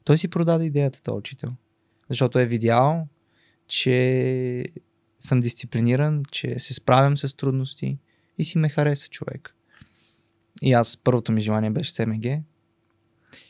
Той 0.04 0.18
си 0.18 0.28
продаде 0.28 0.66
идеята, 0.66 1.04
този 1.04 1.18
учител. 1.18 1.52
Защото 2.10 2.40
е 2.40 2.46
видял, 2.46 3.08
че 3.68 4.66
съм 5.20 5.40
дисциплиниран, 5.40 6.24
че 6.32 6.60
се 6.60 6.74
справям 6.74 7.18
с 7.18 7.36
трудности 7.36 7.98
и 8.38 8.44
си 8.44 8.58
ме 8.58 8.70
хареса 8.70 9.08
човек. 9.08 9.56
И 10.62 10.74
аз 10.74 10.98
първото 10.98 11.32
ми 11.32 11.42
желание 11.42 11.70
беше 11.70 11.94
СМГ. 11.94 12.26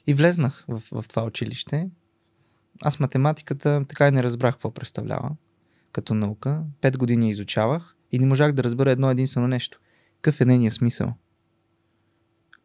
И 0.07 0.13
влезнах 0.13 0.65
в, 0.67 0.83
в 0.91 1.05
това 1.07 1.23
училище. 1.23 1.89
Аз 2.81 2.99
математиката 2.99 3.85
така 3.89 4.07
и 4.07 4.11
не 4.11 4.23
разбрах 4.23 4.53
какво 4.53 4.73
представлява 4.73 5.35
като 5.91 6.13
наука. 6.13 6.63
Пет 6.81 6.97
години 6.97 7.29
изучавах 7.29 7.95
и 8.11 8.19
не 8.19 8.25
можах 8.25 8.51
да 8.51 8.63
разбера 8.63 8.91
едно 8.91 9.11
единствено 9.11 9.47
нещо. 9.47 9.79
Какъв 10.21 10.41
е 10.41 10.45
нейният 10.45 10.73
смисъл? 10.73 11.13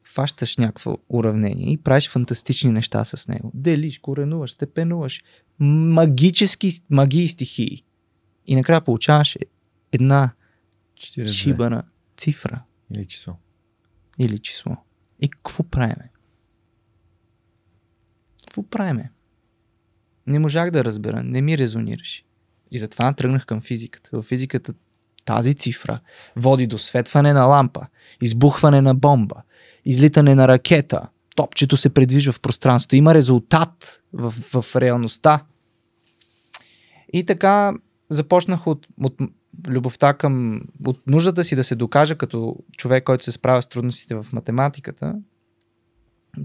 Фащаш 0.04 0.56
някакво 0.56 0.96
уравнение 1.08 1.73
и 1.73 1.76
правиш 1.76 2.11
фантастични 2.11 2.73
неща 2.73 3.04
с 3.04 3.28
него. 3.28 3.50
Делиш, 3.54 3.99
коренуваш, 3.99 4.52
степенуваш. 4.52 5.23
Магически 5.58 6.73
магии 6.90 7.28
стихии. 7.28 7.84
И 8.46 8.56
накрая 8.56 8.80
получаваш 8.80 9.38
една 9.92 10.30
42. 10.94 11.28
шибана 11.28 11.82
цифра 12.16 12.62
Или 12.94 13.04
число. 13.04 13.36
или 14.18 14.38
число. 14.38 14.76
И 15.20 15.28
какво 15.28 15.62
правиме? 15.62 16.10
Какво 18.40 18.62
правиме? 18.62 19.10
Не 20.26 20.38
можах 20.38 20.70
да 20.70 20.84
разбера, 20.84 21.22
не 21.22 21.42
ми 21.42 21.58
резонираше. 21.58 22.24
И 22.70 22.78
затова 22.78 23.12
тръгнах 23.12 23.46
към 23.46 23.60
физиката. 23.60 24.10
В 24.12 24.22
физиката 24.22 24.74
тази 25.24 25.54
цифра 25.54 26.00
води 26.36 26.66
до 26.66 26.78
светване 26.78 27.32
на 27.32 27.44
лампа, 27.44 27.86
избухване 28.22 28.80
на 28.80 28.94
бомба, 28.94 29.42
излитане 29.84 30.34
на 30.34 30.48
ракета, 30.48 31.08
топчето 31.36 31.76
се 31.76 31.90
предвижва 31.90 32.32
в 32.32 32.40
пространството. 32.40 32.96
Има 32.96 33.14
резултат 33.14 34.02
в, 34.12 34.30
в 34.62 34.76
реалността. 34.76 35.44
И 37.12 37.24
така 37.24 37.72
започнах 38.11 38.66
от, 38.66 38.87
от 39.00 39.16
любовта 39.68 40.14
към, 40.14 40.62
от 40.87 41.06
нуждата 41.06 41.44
си 41.44 41.56
да 41.56 41.64
се 41.64 41.75
докажа 41.75 42.16
като 42.16 42.56
човек, 42.76 43.04
който 43.04 43.25
се 43.25 43.32
справя 43.32 43.62
с 43.62 43.68
трудностите 43.68 44.14
в 44.14 44.26
математиката. 44.32 45.14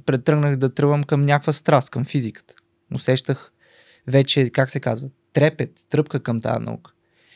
претръгнах 0.05 0.55
да 0.55 0.73
тръгвам 0.73 1.03
към 1.03 1.25
някаква 1.25 1.53
страст, 1.53 1.89
към 1.89 2.05
физиката. 2.05 2.53
Усещах 2.93 3.51
вече, 4.07 4.49
как 4.49 4.69
се 4.69 4.79
казва, 4.79 5.09
трепет, 5.33 5.85
тръпка 5.89 6.19
към 6.19 6.41
тази 6.41 6.65
наука. 6.65 6.91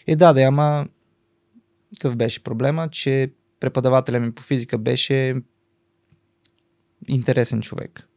И 0.07 0.15
да, 0.15 0.33
да, 0.33 0.41
ама 0.41 0.87
какъв 1.97 2.15
беше 2.15 2.43
проблема, 2.43 2.89
че 2.89 3.33
преподавателя 3.59 4.19
ми 4.19 4.31
по 4.31 4.41
физика 4.41 4.77
беше 4.77 5.35
интересен 7.07 7.61
човек. 7.61 8.07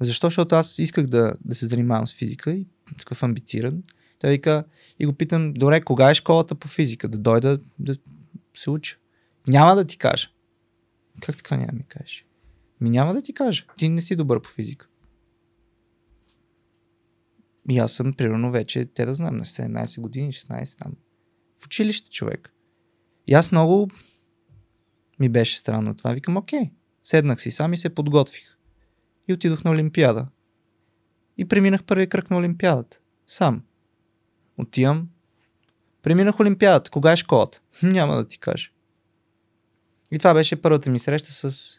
Защо? 0.00 0.26
Защото 0.26 0.54
аз 0.54 0.78
исках 0.78 1.06
да, 1.06 1.32
да 1.44 1.54
се 1.54 1.66
занимавам 1.66 2.06
с 2.06 2.14
физика 2.14 2.52
и 2.52 2.66
такъв 2.98 3.22
амбициран. 3.22 3.82
Той 4.18 4.30
вика 4.30 4.64
и 4.98 5.06
го 5.06 5.12
питам, 5.12 5.54
добре, 5.54 5.80
кога 5.80 6.10
е 6.10 6.14
школата 6.14 6.54
по 6.54 6.68
физика? 6.68 7.08
Да 7.08 7.18
дойда 7.18 7.58
да 7.78 7.96
се 8.54 8.70
уча. 8.70 8.96
Няма 9.46 9.76
да 9.76 9.84
ти 9.84 9.98
кажа. 9.98 10.28
Как 11.22 11.36
така 11.36 11.56
няма 11.56 11.72
ми 11.72 11.84
кажеш? 11.88 12.26
Ми 12.80 12.90
няма 12.90 13.14
да 13.14 13.22
ти 13.22 13.34
кажа. 13.34 13.64
Ти 13.76 13.88
не 13.88 14.02
си 14.02 14.16
добър 14.16 14.42
по 14.42 14.48
физика. 14.48 14.88
И 17.70 17.78
аз 17.78 17.92
съм, 17.92 18.12
примерно, 18.12 18.50
вече, 18.50 18.86
те 18.94 19.04
да 19.04 19.14
знам, 19.14 19.36
на 19.36 19.44
17 19.44 20.00
години, 20.00 20.32
16 20.32 20.78
там. 20.78 20.92
В 21.58 21.66
училище 21.66 22.10
човек. 22.10 22.54
И 23.26 23.34
аз 23.34 23.52
много 23.52 23.90
ми 25.20 25.28
беше 25.28 25.58
странно 25.58 25.94
това. 25.94 26.12
Викам, 26.12 26.36
окей. 26.36 26.70
Седнах 27.02 27.42
си 27.42 27.50
сам 27.50 27.72
и 27.72 27.76
се 27.76 27.94
подготвих. 27.94 28.56
И 29.28 29.32
отидох 29.32 29.64
на 29.64 29.70
Олимпиада. 29.70 30.28
И 31.36 31.48
преминах 31.48 31.84
първи 31.84 32.08
кръг 32.08 32.30
на 32.30 32.36
Олимпиадата. 32.36 33.00
Сам. 33.26 33.62
Отивам. 34.58 35.08
Преминах 36.02 36.40
Олимпиадата. 36.40 36.90
Кога 36.90 37.12
е 37.12 37.16
школата? 37.16 37.60
Няма 37.82 38.16
да 38.16 38.28
ти 38.28 38.38
кажа. 38.38 38.70
И 40.10 40.18
това 40.18 40.34
беше 40.34 40.62
първата 40.62 40.90
ми 40.90 40.98
среща 40.98 41.32
с... 41.32 41.72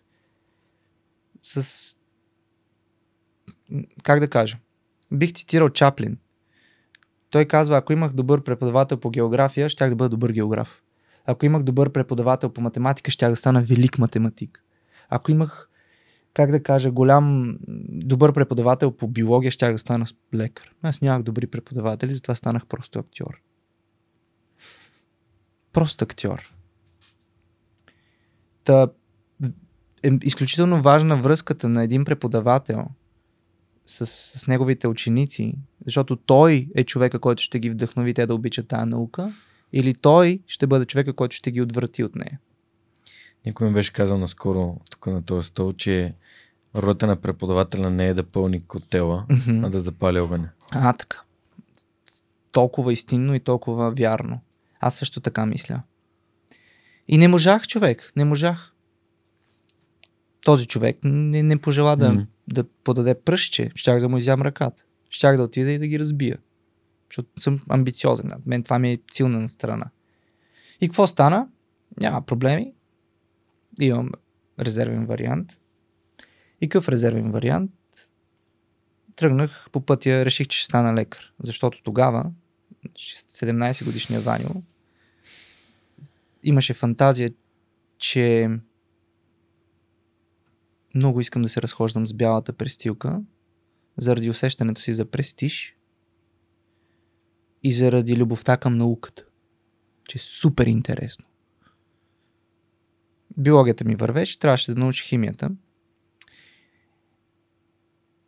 с... 1.41 1.95
Как 4.03 4.19
да 4.19 4.29
кажа? 4.29 4.57
Бих 5.11 5.33
цитирал 5.33 5.69
Чаплин. 5.69 6.17
Той 7.29 7.45
казва, 7.45 7.77
ако 7.77 7.93
имах 7.93 8.13
добър 8.13 8.43
преподавател 8.43 8.99
по 8.99 9.09
география, 9.09 9.69
щях 9.69 9.89
да 9.89 9.95
бъда 9.95 10.09
добър 10.09 10.31
географ. 10.31 10.81
Ако 11.25 11.45
имах 11.45 11.63
добър 11.63 11.91
преподавател 11.91 12.49
по 12.49 12.61
математика, 12.61 13.11
щях 13.11 13.29
да 13.29 13.35
стана 13.35 13.61
велик 13.61 13.97
математик. 13.97 14.63
Ако 15.09 15.31
имах, 15.31 15.68
как 16.33 16.51
да 16.51 16.63
кажа, 16.63 16.91
голям, 16.91 17.57
добър 17.89 18.33
преподавател 18.33 18.91
по 18.91 19.07
биология, 19.07 19.51
щях 19.51 19.71
да 19.71 19.79
стана 19.79 20.05
лекар. 20.35 20.73
Аз 20.81 21.01
нямах 21.01 21.23
добри 21.23 21.47
преподаватели, 21.47 22.13
затова 22.13 22.35
станах 22.35 22.65
просто 22.65 22.99
актьор. 22.99 23.41
Просто 25.73 26.03
актьор. 26.03 26.53
Та, 28.63 28.87
е 30.03 30.11
изключително 30.23 30.81
важна 30.81 31.21
връзката 31.21 31.69
на 31.69 31.83
един 31.83 32.05
преподавател 32.05 32.85
с, 33.85 34.05
с 34.07 34.47
неговите 34.47 34.87
ученици, 34.87 35.55
защото 35.85 36.15
той 36.15 36.69
е 36.75 36.83
човека, 36.83 37.19
който 37.19 37.43
ще 37.43 37.59
ги 37.59 37.69
вдъхнови 37.69 38.13
те 38.13 38.25
да 38.25 38.35
обичат 38.35 38.67
тази 38.67 38.89
наука, 38.89 39.33
или 39.73 39.93
той 39.93 40.41
ще 40.47 40.67
бъде 40.67 40.85
човека, 40.85 41.13
който 41.13 41.35
ще 41.35 41.51
ги 41.51 41.61
отврати 41.61 42.03
от 42.03 42.15
нея. 42.15 42.39
Някой 43.45 43.67
ми 43.67 43.73
беше 43.73 43.93
казал 43.93 44.17
наскоро 44.17 44.77
тук 44.89 45.07
на 45.07 45.23
този 45.23 45.47
стол, 45.47 45.73
че 45.73 46.13
ролята 46.75 47.07
на 47.07 47.15
преподавателя 47.15 47.89
не 47.89 48.07
е 48.07 48.13
да 48.13 48.23
пълни 48.23 48.65
котела, 48.65 49.25
mm-hmm. 49.29 49.67
а 49.67 49.69
да 49.69 49.79
запали 49.79 50.19
огъня. 50.19 50.49
А, 50.71 50.93
така. 50.93 51.21
Толкова 52.51 52.93
истинно 52.93 53.35
и 53.35 53.39
толкова 53.39 53.91
вярно. 53.91 54.41
Аз 54.79 54.95
също 54.95 55.21
така 55.21 55.45
мисля. 55.45 55.81
И 57.07 57.17
не 57.17 57.27
можах, 57.27 57.67
човек. 57.67 58.11
Не 58.15 58.25
можах. 58.25 58.73
Този 60.45 60.67
човек 60.67 60.97
не, 61.03 61.43
не 61.43 61.61
пожела 61.61 61.95
да, 61.95 62.09
mm. 62.09 62.25
да 62.47 62.63
подаде 62.63 63.21
пръстче. 63.21 63.71
Щях 63.75 63.99
да 63.99 64.09
му 64.09 64.17
изям 64.17 64.41
ръката. 64.41 64.83
Щях 65.09 65.37
да 65.37 65.43
отида 65.43 65.71
и 65.71 65.79
да 65.79 65.87
ги 65.87 65.99
разбия. 65.99 66.37
Защото 67.09 67.41
съм 67.41 67.59
амбициозен. 67.69 68.29
Мен 68.45 68.63
това 68.63 68.79
ми 68.79 68.91
е 68.91 68.99
силна 69.11 69.47
страна. 69.47 69.85
И 70.81 70.87
какво 70.87 71.07
стана? 71.07 71.47
Няма 72.01 72.21
проблеми. 72.21 72.73
Имам 73.79 74.11
резервен 74.59 75.05
вариант. 75.05 75.57
И 76.61 76.69
какъв 76.69 76.89
резервен 76.89 77.31
вариант? 77.31 77.71
Тръгнах 79.15 79.67
по 79.71 79.81
пътя, 79.81 80.25
реших, 80.25 80.47
че 80.47 80.57
ще 80.57 80.65
стана 80.65 80.93
лекар. 80.93 81.33
Защото 81.43 81.83
тогава, 81.83 82.31
17 82.95 83.85
годишния 83.85 84.21
Ваню, 84.21 84.63
имаше 86.43 86.73
фантазия, 86.73 87.29
че 87.97 88.49
много 90.95 91.21
искам 91.21 91.41
да 91.41 91.49
се 91.49 91.61
разхождам 91.61 92.07
с 92.07 92.13
бялата 92.13 92.53
престилка, 92.53 93.21
заради 93.97 94.29
усещането 94.29 94.81
си 94.81 94.93
за 94.93 95.05
престиж 95.05 95.75
и 97.63 97.73
заради 97.73 98.17
любовта 98.17 98.57
към 98.57 98.77
науката, 98.77 99.25
че 100.07 100.17
е 100.17 100.21
супер 100.21 100.65
интересно. 100.65 101.25
Биологията 103.37 103.85
ми 103.85 103.95
вървеше, 103.95 104.39
трябваше 104.39 104.73
да 104.73 104.79
научи 104.79 105.07
химията. 105.07 105.49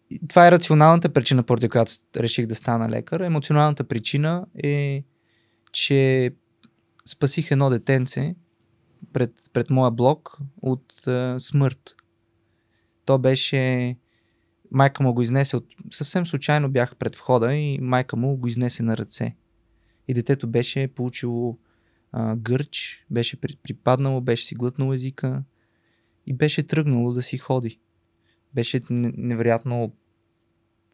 И 0.09 0.27
това 0.27 0.47
е 0.47 0.51
рационалната 0.51 1.13
причина, 1.13 1.43
поради 1.43 1.69
която 1.69 1.93
реших 2.17 2.47
да 2.47 2.55
стана 2.55 2.89
лекар. 2.89 3.19
Емоционалната 3.19 3.83
причина 3.83 4.45
е, 4.63 5.03
че 5.71 6.31
спасих 7.05 7.51
едно 7.51 7.69
детенце 7.69 8.35
пред, 9.13 9.31
пред 9.53 9.69
моя 9.69 9.91
блок 9.91 10.37
от 10.61 11.07
а, 11.07 11.39
смърт. 11.39 11.95
То 13.05 13.17
беше... 13.17 13.95
Майка 14.71 15.03
му 15.03 15.13
го 15.13 15.21
изнесе 15.21 15.57
от... 15.57 15.67
Съвсем 15.91 16.27
случайно 16.27 16.69
бях 16.69 16.95
пред 16.95 17.15
входа 17.15 17.55
и 17.55 17.79
майка 17.81 18.15
му 18.15 18.37
го 18.37 18.47
изнесе 18.47 18.83
на 18.83 18.97
ръце. 18.97 19.35
И 20.07 20.13
детето 20.13 20.47
беше 20.47 20.87
получило 20.87 21.57
а, 22.11 22.35
гърч, 22.35 23.05
беше 23.09 23.41
припаднало, 23.41 24.21
беше 24.21 24.45
си 24.45 24.55
глътнало 24.55 24.93
езика 24.93 25.43
и 26.27 26.33
беше 26.33 26.63
тръгнало 26.63 27.13
да 27.13 27.21
си 27.21 27.37
ходи. 27.37 27.79
Беше 28.53 28.81
невероятно 28.89 29.93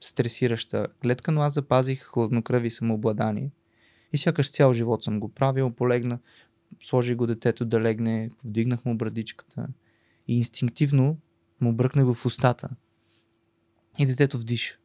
стресираща 0.01 0.87
гледка, 1.01 1.31
но 1.31 1.41
аз 1.41 1.53
запазих 1.53 2.03
хладнокръви 2.03 2.69
самообладание. 2.69 3.51
И 4.13 4.17
сякаш 4.17 4.51
цял 4.51 4.73
живот 4.73 5.03
съм 5.03 5.19
го 5.19 5.29
правил, 5.29 5.71
полегна, 5.71 6.19
сложи 6.83 7.15
го 7.15 7.27
детето 7.27 7.65
да 7.65 7.81
легне, 7.81 8.29
вдигнах 8.43 8.85
му 8.85 8.97
брадичката 8.97 9.67
и 10.27 10.37
инстинктивно 10.37 11.17
му 11.61 11.73
бръкнах 11.73 12.13
в 12.13 12.25
устата. 12.25 12.69
И 13.99 14.05
детето 14.05 14.37
вдиша. 14.37 14.77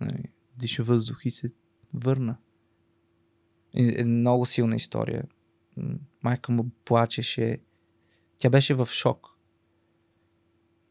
Нали, 0.00 0.24
вдиша 0.56 0.82
въздух 0.82 1.20
и 1.24 1.30
се 1.30 1.48
върна. 1.94 2.36
Е 3.74 4.04
много 4.04 4.46
силна 4.46 4.76
история. 4.76 5.24
Майка 6.22 6.52
му 6.52 6.70
плачеше. 6.84 7.58
Тя 8.38 8.50
беше 8.50 8.74
в 8.74 8.86
шок. 8.86 9.28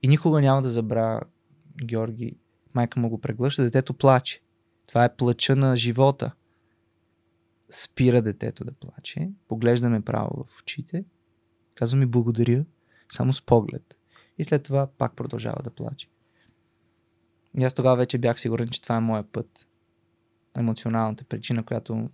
И 0.01 0.07
никога 0.07 0.41
няма 0.41 0.61
да 0.61 0.69
забравя 0.69 1.21
Георги. 1.83 2.37
Майка 2.73 2.99
му 2.99 3.09
го 3.09 3.21
преглъща, 3.21 3.63
детето 3.63 3.93
плаче. 3.93 4.41
Това 4.87 5.05
е 5.05 5.15
плача 5.15 5.55
на 5.55 5.75
живота 5.75 6.31
спира 7.69 8.21
детето 8.21 8.65
да 8.65 8.71
плаче, 8.71 9.29
поглежда 9.47 9.89
ме 9.89 10.01
право 10.01 10.43
в 10.43 10.61
очите, 10.61 11.05
казва 11.75 11.97
ми 11.97 12.05
благодаря, 12.05 12.65
само 13.09 13.33
с 13.33 13.41
поглед. 13.41 13.97
И 14.37 14.43
след 14.43 14.63
това 14.63 14.87
пак 14.97 15.15
продължава 15.15 15.63
да 15.63 15.69
плаче. 15.69 16.09
И 17.57 17.63
аз 17.63 17.73
тогава 17.73 17.97
вече 17.97 18.17
бях 18.17 18.39
сигурен, 18.39 18.69
че 18.69 18.81
това 18.81 18.95
е 18.95 18.99
моя 18.99 19.23
път. 19.23 19.67
Емоционалната 20.57 21.23
причина, 21.23 21.65
която 21.65 22.09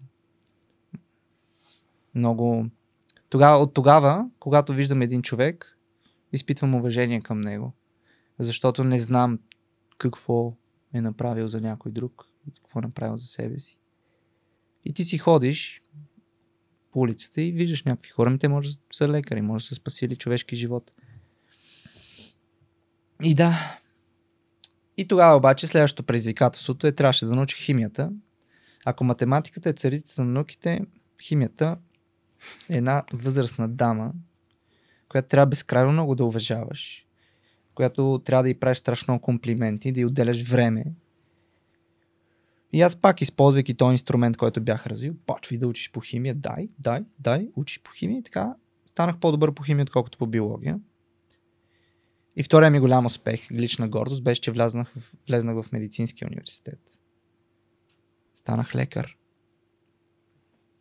много... 2.16 2.66
Тогава, 3.30 3.58
от 3.58 3.74
тогава, 3.74 4.30
когато 4.40 4.74
виждам 4.74 5.02
един 5.02 5.22
човек, 5.22 5.78
изпитвам 6.34 6.76
уважение 6.76 7.22
към 7.22 7.42
него. 7.42 7.74
Защото 8.40 8.84
не 8.84 9.00
знам 9.00 9.40
какво 9.98 10.54
е 10.94 11.02
направил 11.02 11.48
за 11.48 11.62
някой 11.62 11.92
друг, 11.92 12.28
какво 12.64 12.80
е 12.80 12.82
направил 12.82 13.18
за 13.18 13.28
себе 13.28 13.60
си. 13.60 13.78
И 14.86 14.94
ти 14.94 15.04
си 15.04 15.18
ходиш 15.18 15.82
по 16.92 17.00
улицата 17.00 17.42
и 17.42 17.52
виждаш 17.52 17.84
някакви 17.84 18.10
хора, 18.10 18.30
ми 18.30 18.40
те 18.40 18.48
може 18.48 18.70
да 18.70 18.78
са 18.94 19.10
лекари, 19.10 19.42
може 19.42 19.64
да 19.64 19.68
са 19.68 19.76
спасили 19.76 20.16
човешки 20.16 20.56
живот. 20.56 20.92
И 23.24 23.36
да. 23.36 23.80
И 24.98 25.08
тогава 25.08 25.38
обаче 25.38 25.68
следващото 25.68 26.04
предизвикателството 26.04 26.88
е 26.88 26.92
трябваше 26.92 27.26
да 27.26 27.36
научи 27.36 27.64
химията. 27.64 28.12
Ако 28.86 29.04
математиката 29.04 29.70
е 29.70 29.74
царицата 29.74 30.26
на 30.26 30.32
науките, 30.32 30.82
химията 31.22 31.78
една 32.70 33.04
възрастна 33.14 33.70
дама, 33.70 34.12
която 35.10 35.28
трябва 35.28 35.46
безкрайно 35.46 35.92
много 35.92 36.16
да 36.16 36.26
уважаваш, 36.26 37.06
която 37.76 38.22
трябва 38.26 38.44
да 38.44 38.50
й 38.50 38.60
правиш 38.60 38.78
страшно 38.78 39.20
комплименти, 39.20 39.92
да 39.92 40.00
й 40.00 40.06
отделяш 40.06 40.50
време, 40.50 40.86
и 42.74 42.82
аз 42.82 42.96
пак, 42.96 43.22
използвайки 43.22 43.74
този 43.74 43.92
инструмент, 43.92 44.38
който 44.38 44.62
бях 44.62 44.88
развил, 44.88 45.16
почвай 45.26 45.58
да 45.58 45.68
учиш 45.68 45.92
по 45.92 46.02
химия, 46.02 46.36
дай, 46.36 46.70
дай, 46.80 47.02
дай, 47.20 47.50
учиш 47.56 47.82
по 47.84 47.92
химия 47.92 48.20
и 48.20 48.24
така 48.24 48.56
станах 48.86 49.20
по-добър 49.20 49.54
по 49.54 49.64
химия, 49.64 49.84
отколкото 49.84 50.18
по 50.18 50.28
биология. 50.28 50.80
И 52.36 52.44
втория 52.44 52.72
ми 52.72 52.80
голям 52.80 53.06
успех, 53.06 53.52
лична 53.52 53.90
гордост, 53.90 54.24
беше, 54.24 54.42
че 54.42 54.52
влезнах 54.52 54.94
влезнах 55.28 55.64
в 55.64 55.72
медицинския 55.72 56.28
университет. 56.28 56.80
Станах 58.36 58.76
лекар. 58.76 59.18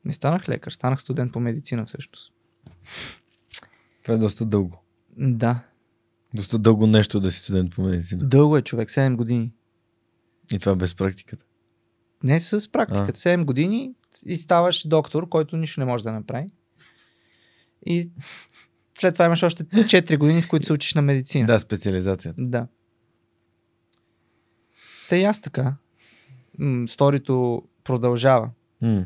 Не 0.05 0.13
станах 0.13 0.49
лекар, 0.49 0.71
станах 0.71 1.01
студент 1.01 1.33
по 1.33 1.41
медицина 1.41 1.85
всъщност. 1.87 2.33
Това 4.03 4.15
е 4.15 4.19
доста 4.19 4.47
дълго. 4.47 4.83
Да. 5.17 5.65
Доста 6.35 6.59
дълго 6.59 6.87
нещо 6.87 7.21
да 7.21 7.31
си 7.31 7.39
студент 7.39 7.75
по 7.75 7.83
медицина. 7.83 8.25
Дълго 8.25 8.57
е 8.57 8.63
човек, 8.63 8.89
7 8.89 9.17
години. 9.17 9.53
И 10.53 10.59
това 10.59 10.75
без 10.75 10.95
практиката. 10.95 11.45
Не 12.25 12.41
с 12.41 12.73
практиката. 12.73 13.21
7 13.21 13.45
години 13.45 13.95
и 14.25 14.37
ставаш 14.37 14.89
доктор, 14.89 15.29
който 15.29 15.57
нищо 15.57 15.81
не 15.81 15.87
може 15.87 16.05
да 16.05 16.13
направи. 16.13 16.47
И 17.87 18.11
след 19.01 19.15
това 19.15 19.25
имаш 19.25 19.43
още 19.43 19.65
4 19.65 20.19
години, 20.19 20.43
в 20.43 20.49
които 20.49 20.67
се 20.67 20.73
учиш 20.73 20.95
на 20.95 21.03
медицина. 21.03 21.47
Да, 21.47 21.59
специализацията. 21.59 22.43
Да. 22.43 22.67
Та 25.09 25.17
и 25.17 25.25
аз 25.25 25.41
така. 25.41 25.77
Сторито 26.87 27.63
продължава. 27.85 28.51
М. 28.81 29.05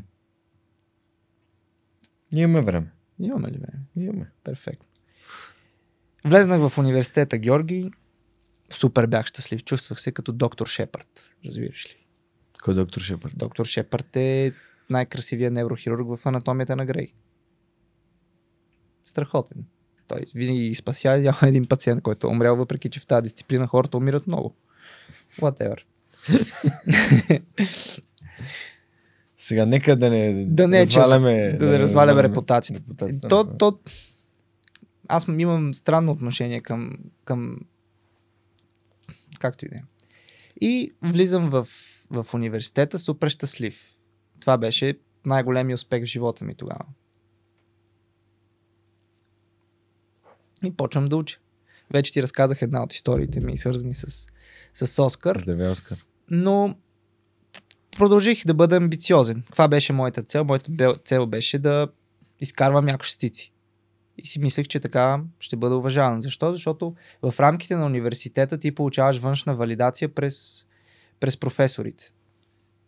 Имаме 2.37 2.61
време. 2.61 2.87
Имаме 3.19 3.49
ли 3.49 3.59
време? 3.59 3.85
Имаме. 3.97 4.31
Перфектно. 4.45 4.87
Влезнах 6.25 6.69
в 6.69 6.79
университета 6.79 7.39
Георги. 7.39 7.91
Супер 8.73 9.07
бях 9.07 9.27
щастлив. 9.27 9.65
Чувствах 9.65 10.01
се 10.01 10.13
като 10.13 10.33
доктор 10.33 10.67
Шепард. 10.67 11.31
Разбираш 11.47 11.87
ли? 11.87 12.07
Кой 12.63 12.75
е 12.75 12.77
доктор 12.77 13.01
Шепард? 13.01 13.33
Доктор 13.37 13.67
Шепард 13.67 14.17
е 14.17 14.53
най-красивият 14.91 15.53
неврохирург 15.53 16.09
в 16.09 16.27
анатомията 16.27 16.77
на 16.77 16.87
Грей. 16.87 17.13
Страхотен. 19.05 19.65
Той 20.09 20.21
винаги 20.35 20.75
спася. 20.75 21.19
Няма 21.19 21.39
един 21.43 21.67
пациент, 21.69 22.03
който 22.03 22.27
е 22.27 22.31
умрял, 22.31 22.57
въпреки 22.57 22.91
че 22.91 23.01
в 23.01 23.07
тази 23.07 23.23
дисциплина 23.23 23.67
хората 23.67 23.97
умират 23.97 24.27
много. 24.27 24.57
Whatever. 25.41 25.83
Сега 29.47 29.67
нека 29.67 29.97
да 29.97 30.11
не, 30.11 30.45
Да 30.47 30.69
не, 30.69 30.77
че- 30.79 30.83
разваляме, 30.87 31.53
да, 31.53 31.67
да 31.67 31.79
разваляме 31.79 32.23
репутацията. 32.23 32.83
репутацията 32.83 33.29
То, 33.29 33.57
то, 33.57 33.79
аз 35.09 35.27
имам 35.29 35.75
странно 35.75 36.13
отношение 36.13 36.61
към, 36.61 36.93
към 37.25 37.59
както 39.41 39.67
и 39.67 39.69
да 39.69 39.77
е. 39.77 39.83
И 40.61 40.93
влизам 41.03 41.51
в, 41.51 41.69
в 42.11 42.27
университета 42.35 42.99
супер 42.99 43.29
щастлив. 43.29 43.81
Това 44.41 44.59
беше 44.59 44.99
най-големият 45.27 45.79
успех 45.79 46.03
в 46.03 46.07
живота 46.07 46.45
ми 46.45 46.55
тогава. 46.55 46.85
И 50.65 50.71
почвам 50.71 51.07
да 51.07 51.17
уча. 51.17 51.39
Вече 51.93 52.13
ти 52.13 52.23
разказах 52.23 52.63
една 52.63 52.83
от 52.83 52.93
историите 52.93 53.41
ми, 53.41 53.59
свързани 53.59 53.95
с, 53.95 54.27
с 54.75 55.03
Оскар 55.03 55.39
Здравей, 55.39 55.69
Оскар. 55.69 55.99
но 56.31 56.75
продължих 57.99 58.47
да 58.47 58.55
бъда 58.55 58.77
амбициозен. 58.77 59.43
Каква 59.47 59.69
беше 59.69 59.93
моята 59.93 60.23
цел? 60.23 60.45
Моята 60.45 60.97
цел 61.05 61.27
беше 61.27 61.59
да 61.59 61.89
изкарвам 62.41 62.89
яко 62.89 63.05
шестици. 63.05 63.53
И 64.19 64.27
си 64.27 64.39
мислех, 64.39 64.67
че 64.67 64.81
така 64.81 65.21
ще 65.41 65.57
бъда 65.57 65.77
уважаван. 65.77 66.23
Защо? 66.23 66.53
Защото 66.53 66.95
в 67.23 67.35
рамките 67.41 67.77
на 67.77 67.87
университета 67.87 68.59
ти 68.59 68.75
получаваш 68.75 69.19
външна 69.19 69.55
валидация 69.57 70.09
през, 70.09 70.67
през 71.21 71.37
професорите. 71.37 72.05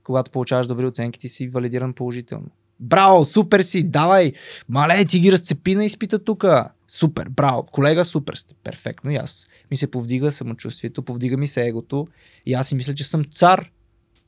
Когато 0.04 0.30
получаваш 0.30 0.66
добри 0.66 0.86
оценки, 0.86 1.20
ти 1.20 1.28
си 1.28 1.48
валидиран 1.48 1.92
положително. 1.92 2.50
Браво, 2.80 3.24
супер 3.24 3.60
си, 3.60 3.82
давай! 3.82 4.32
Мале, 4.68 5.04
ти 5.04 5.20
ги 5.20 5.32
разцепи 5.32 5.74
на 5.74 5.84
изпита 5.84 6.24
тук. 6.24 6.44
Супер, 6.88 7.28
браво, 7.28 7.62
колега, 7.62 8.04
супер 8.04 8.34
сте. 8.34 8.54
Перфектно 8.64 9.10
и 9.10 9.16
аз. 9.16 9.46
Ми 9.70 9.76
се 9.76 9.90
повдига 9.90 10.32
самочувствието, 10.32 11.02
повдига 11.02 11.36
ми 11.36 11.46
се 11.46 11.66
егото 11.66 12.08
и 12.46 12.54
аз 12.54 12.68
си 12.68 12.74
мисля, 12.74 12.94
че 12.94 13.04
съм 13.04 13.24
цар. 13.24 13.70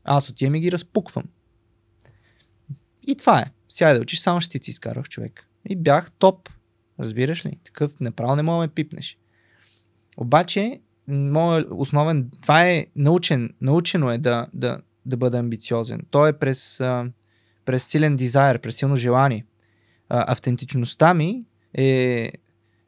Аз 0.04 0.28
отивам 0.28 0.54
и 0.54 0.60
ги 0.60 0.72
разпуквам. 0.72 1.24
И 3.06 3.16
това 3.16 3.40
е. 3.40 3.50
Сега 3.68 3.94
да 3.94 4.00
учиш, 4.00 4.20
само 4.20 4.40
ще 4.40 4.58
ти 4.58 4.70
изкарах 4.70 5.08
човек. 5.08 5.46
И 5.68 5.76
бях 5.76 6.10
топ. 6.10 6.48
Разбираш 7.00 7.46
ли? 7.46 7.58
Такъв 7.64 8.00
направо 8.00 8.36
не 8.36 8.42
мога 8.42 8.56
да 8.56 8.60
ме 8.60 8.74
пипнеш. 8.74 9.18
Обаче, 10.16 10.80
моят 11.08 11.68
основен, 11.70 12.30
това 12.42 12.68
е 12.68 12.86
научен, 12.96 13.54
научено 13.60 14.10
е 14.10 14.18
да, 14.18 14.46
да, 14.54 14.80
да 15.06 15.16
бъда 15.16 15.38
амбициозен. 15.38 16.00
То 16.10 16.26
е 16.26 16.38
през, 16.38 16.82
през 17.64 17.84
силен 17.84 18.16
дизайр, 18.16 18.60
през 18.60 18.76
силно 18.76 18.96
желание. 18.96 19.46
Автентичността 20.08 21.14
ми 21.14 21.44
е 21.74 22.30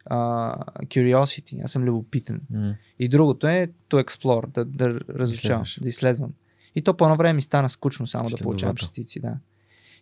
а, 0.04 0.56
curiosity. 0.84 1.64
Аз 1.64 1.72
съм 1.72 1.84
любопитен. 1.84 2.40
М. 2.50 2.74
И 2.98 3.08
другото 3.08 3.46
е 3.46 3.68
to 3.90 4.04
explore, 4.04 4.46
да, 4.48 4.64
да 4.64 5.00
разучавам, 5.08 5.64
да 5.80 5.88
изследвам. 5.88 6.32
И 6.74 6.82
то 6.82 6.96
по 6.96 7.04
едно 7.04 7.16
време 7.16 7.32
ми 7.32 7.42
стана 7.42 7.68
скучно 7.68 8.06
само 8.06 8.28
да 8.28 8.36
получавам 8.36 8.76
частици, 8.76 9.20
да. 9.20 9.36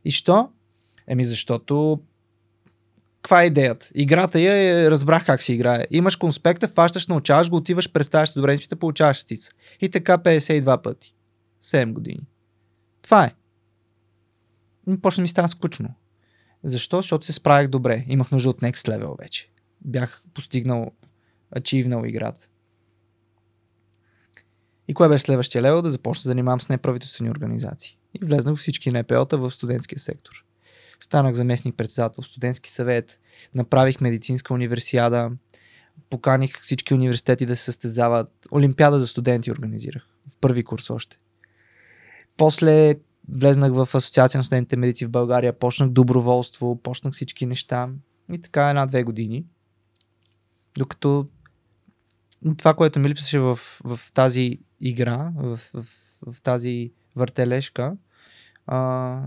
И 0.05 0.11
що? 0.11 0.49
Еми 1.07 1.25
защото 1.25 2.01
каква 3.23 3.43
е 3.43 3.47
идеята? 3.47 3.89
Играта 3.95 4.41
я 4.41 4.55
е, 4.55 4.91
разбрах 4.91 5.27
как 5.27 5.43
се 5.43 5.53
играе. 5.53 5.87
Имаш 5.91 6.17
конспекта, 6.17 6.69
фащаш, 6.69 7.07
научаваш 7.07 7.51
го, 7.51 7.57
отиваш, 7.57 7.93
представяш 7.93 8.33
добре, 8.33 8.55
изпита, 8.55 8.77
получаваш 8.77 9.17
частица. 9.17 9.53
И 9.81 9.89
така 9.89 10.19
52 10.19 10.83
пъти. 10.83 11.15
7 11.63 11.93
години. 11.93 12.21
Това 13.03 13.25
е. 13.25 13.35
И 14.89 15.01
почна 15.01 15.23
ми 15.23 15.29
стана 15.29 15.49
скучно. 15.49 15.95
Защо? 16.65 16.97
Защото 16.97 17.27
се 17.27 17.33
справях 17.33 17.69
добре. 17.69 18.05
Имах 18.09 18.31
нужда 18.31 18.51
от 18.51 18.61
next 18.61 18.89
level 18.89 19.19
вече. 19.19 19.51
Бях 19.81 20.23
постигнал, 20.35 20.93
ачивнал 21.51 22.05
играта. 22.05 22.49
И 24.91 24.95
кое 24.95 25.09
беше 25.09 25.25
следващия 25.25 25.63
левел? 25.63 25.83
Да 25.83 25.91
започна 25.91 26.23
да 26.23 26.29
занимавам 26.29 26.61
с 26.61 26.69
неправителствени 26.69 27.31
организации. 27.31 27.99
И 28.15 28.25
влезнах 28.25 28.57
всички 28.57 28.91
НПО-та 28.91 29.37
в 29.37 29.51
студентския 29.51 29.99
сектор. 29.99 30.45
Станах 31.01 31.35
заместник 31.35 31.77
председател 31.77 32.23
в 32.23 32.27
студентски 32.27 32.71
съвет, 32.71 33.21
направих 33.55 34.01
медицинска 34.01 34.55
универсиада, 34.55 35.31
поканих 36.11 36.61
всички 36.61 36.95
университети 36.95 37.47
да 37.47 37.57
се 37.57 37.65
състезават. 37.65 38.49
Олимпиада 38.53 38.99
за 38.99 39.07
студенти 39.07 39.53
организирах. 39.53 40.07
В 40.29 40.37
първи 40.41 40.65
курс 40.65 40.91
още. 40.91 41.19
После 42.37 42.95
влезнах 43.29 43.73
в 43.73 43.89
Асоциация 43.95 44.39
на 44.39 44.45
студентите 44.45 44.77
медици 44.77 45.07
в 45.07 45.11
България, 45.11 45.59
почнах 45.59 45.89
доброволство, 45.91 46.83
почнах 46.83 47.15
всички 47.15 47.47
неща. 47.47 47.89
И 48.33 48.43
така 48.43 48.69
една-две 48.69 49.03
години. 49.03 49.45
Докато 50.79 51.27
това, 52.59 52.75
което 52.75 53.01
ми 53.01 53.09
липсваше 53.09 53.39
в, 53.39 53.59
в 53.85 54.01
тази 54.15 54.59
игра, 54.81 55.33
в, 55.37 55.61
в, 55.75 55.87
в 56.27 56.43
тази 56.43 56.93
въртележка, 57.17 57.97
а, 58.67 59.23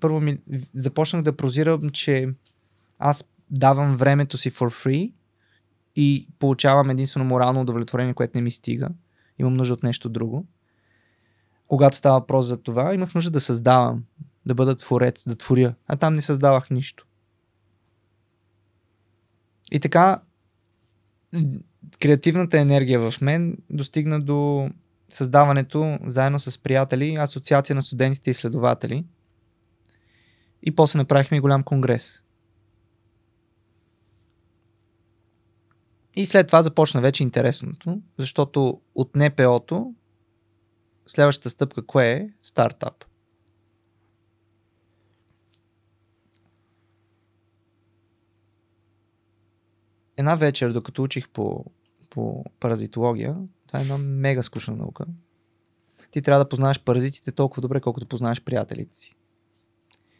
първо 0.00 0.20
ми, 0.20 0.38
започнах 0.74 1.22
да 1.22 1.36
прозирам, 1.36 1.90
че 1.90 2.28
аз 2.98 3.24
давам 3.50 3.96
времето 3.96 4.38
си 4.38 4.50
for 4.50 4.86
free 4.86 5.12
и 5.96 6.28
получавам 6.38 6.90
единствено 6.90 7.24
морално 7.24 7.60
удовлетворение, 7.60 8.14
което 8.14 8.38
не 8.38 8.42
ми 8.42 8.50
стига. 8.50 8.88
Имам 9.38 9.54
нужда 9.54 9.74
от 9.74 9.82
нещо 9.82 10.08
друго. 10.08 10.46
Когато 11.68 11.96
става 11.96 12.18
въпрос 12.18 12.46
за 12.46 12.56
това, 12.56 12.94
имах 12.94 13.14
нужда 13.14 13.30
да 13.30 13.40
създавам, 13.40 14.04
да 14.46 14.54
бъда 14.54 14.76
творец, 14.76 15.28
да 15.28 15.36
творя. 15.36 15.74
А 15.86 15.96
там 15.96 16.14
не 16.14 16.22
създавах 16.22 16.70
нищо. 16.70 17.06
И 19.72 19.80
така, 19.80 20.20
креативната 22.02 22.58
енергия 22.58 23.10
в 23.10 23.20
мен 23.20 23.58
достигна 23.70 24.20
до 24.20 24.70
създаването 25.08 25.98
заедно 26.06 26.38
с 26.38 26.58
приятели, 26.58 27.16
Асоциация 27.18 27.76
на 27.76 27.82
студентите 27.82 28.30
и 28.30 28.32
изследователи. 28.32 29.04
И 30.62 30.74
после 30.74 30.98
направихме 30.98 31.40
голям 31.40 31.62
конгрес. 31.62 32.24
И 36.14 36.26
след 36.26 36.46
това 36.46 36.62
започна 36.62 37.00
вече 37.00 37.22
интересното, 37.22 38.00
защото 38.18 38.80
от 38.94 39.16
НПО-то 39.16 39.94
следващата 41.06 41.50
стъпка 41.50 41.86
кое 41.86 42.10
е? 42.10 42.28
Стартап. 42.42 43.04
Една 50.16 50.34
вечер, 50.34 50.72
докато 50.72 51.02
учих 51.02 51.28
по, 51.28 51.64
по 52.14 52.44
паразитология, 52.60 53.36
това 53.66 53.78
е 53.78 53.82
една 53.82 53.98
мега 53.98 54.42
скучна 54.42 54.76
наука. 54.76 55.04
Ти 56.10 56.22
трябва 56.22 56.44
да 56.44 56.48
познаеш 56.48 56.80
паразитите 56.80 57.32
толкова 57.32 57.60
добре, 57.60 57.80
колкото 57.80 58.06
познаеш 58.06 58.42
приятелите 58.42 58.96
си. 58.96 59.14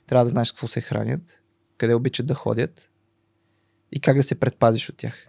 Трябва 0.06 0.24
да 0.24 0.30
знаеш 0.30 0.52
какво 0.52 0.68
се 0.68 0.80
хранят, 0.80 1.42
къде 1.76 1.94
обичат 1.94 2.26
да 2.26 2.34
ходят 2.34 2.90
и 3.92 4.00
как 4.00 4.16
да 4.16 4.22
се 4.22 4.40
предпазиш 4.40 4.90
от 4.90 4.96
тях. 4.96 5.28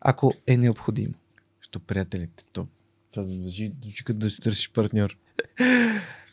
Ако 0.00 0.32
е 0.46 0.56
необходимо. 0.56 1.14
Що 1.60 1.80
приятелите, 1.80 2.44
то. 2.52 2.66
Това 3.10 3.22
звучи 3.22 3.74
като 4.04 4.18
да 4.18 4.30
си 4.30 4.40
търсиш 4.40 4.72
партньор. 4.72 5.18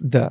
Да. 0.02 0.30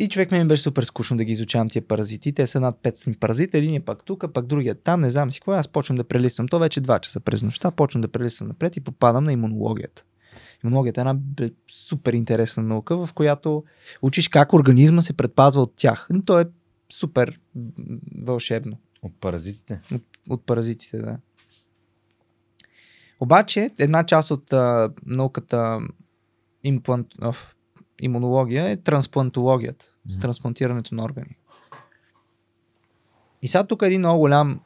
И 0.00 0.08
човек 0.08 0.30
ми 0.30 0.44
беше 0.44 0.62
супер 0.62 0.82
скучно 0.82 1.16
да 1.16 1.24
ги 1.24 1.32
изучавам 1.32 1.68
тия 1.68 1.82
паразити. 1.82 2.32
Те 2.32 2.46
са 2.46 2.60
над 2.60 2.78
500 2.82 3.18
паразити, 3.18 3.56
един 3.56 3.74
е 3.74 3.80
пак 3.80 4.04
тук, 4.04 4.24
пак 4.34 4.46
другия 4.46 4.74
там, 4.74 5.00
не 5.00 5.10
знам 5.10 5.32
си 5.32 5.40
какво. 5.40 5.52
Аз 5.52 5.68
почвам 5.68 5.96
да 5.96 6.04
прелиствам. 6.04 6.48
То 6.48 6.58
вече 6.58 6.82
2 6.82 7.00
часа 7.00 7.20
през 7.20 7.42
нощта, 7.42 7.70
почвам 7.70 8.00
да 8.00 8.08
прелиствам 8.08 8.48
напред 8.48 8.76
и 8.76 8.80
попадам 8.80 9.24
на 9.24 9.32
имунологията. 9.32 10.04
Имунологията 10.64 11.00
е 11.00 11.02
една 11.02 11.18
супер 11.70 12.12
интересна 12.12 12.62
наука, 12.62 13.06
в 13.06 13.12
която 13.12 13.64
учиш 14.02 14.28
как 14.28 14.52
организма 14.52 15.02
се 15.02 15.12
предпазва 15.12 15.62
от 15.62 15.72
тях. 15.76 16.06
Но 16.10 16.22
то 16.22 16.40
е 16.40 16.44
супер 16.92 17.40
вълшебно. 18.22 18.78
От 19.02 19.12
паразитите. 19.20 19.80
От, 19.94 20.02
от 20.28 20.46
паразитите, 20.46 20.98
да. 20.98 21.18
Обаче, 23.20 23.70
една 23.78 24.06
част 24.06 24.30
от 24.30 24.52
а, 24.52 24.90
науката 25.06 25.80
имплант, 26.64 27.06
имунология 28.00 28.70
е 28.70 28.76
трансплантологията, 28.76 29.89
с 30.06 30.18
трансплантирането 30.18 30.94
на 30.94 31.04
органи. 31.04 31.36
И 33.42 33.48
сега 33.48 33.66
тук 33.66 33.82
един 33.82 34.00
много 34.00 34.18
голям 34.18 34.60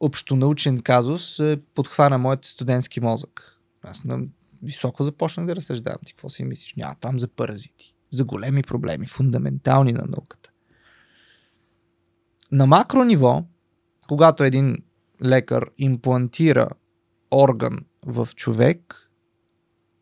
общонаучен 0.00 0.82
казус 0.82 1.38
е, 1.38 1.60
подхвана 1.74 2.18
моят 2.18 2.44
студентски 2.44 3.00
мозък. 3.00 3.60
Аз 3.82 4.04
на 4.04 4.20
високо 4.62 5.04
започнах 5.04 5.46
да 5.46 5.56
разсъждавам. 5.56 5.98
Ти 6.04 6.12
какво 6.12 6.28
си 6.28 6.44
мислиш? 6.44 6.74
Няма 6.74 6.94
там 6.94 7.18
за 7.18 7.28
паразити. 7.28 7.94
За 8.12 8.24
големи 8.24 8.62
проблеми, 8.62 9.06
фундаментални 9.06 9.92
на 9.92 10.04
науката. 10.08 10.50
На 12.52 12.66
макро 12.66 13.04
ниво, 13.04 13.44
когато 14.08 14.44
един 14.44 14.76
лекар 15.24 15.70
имплантира 15.78 16.68
орган 17.30 17.78
в 18.06 18.28
човек 18.34 19.10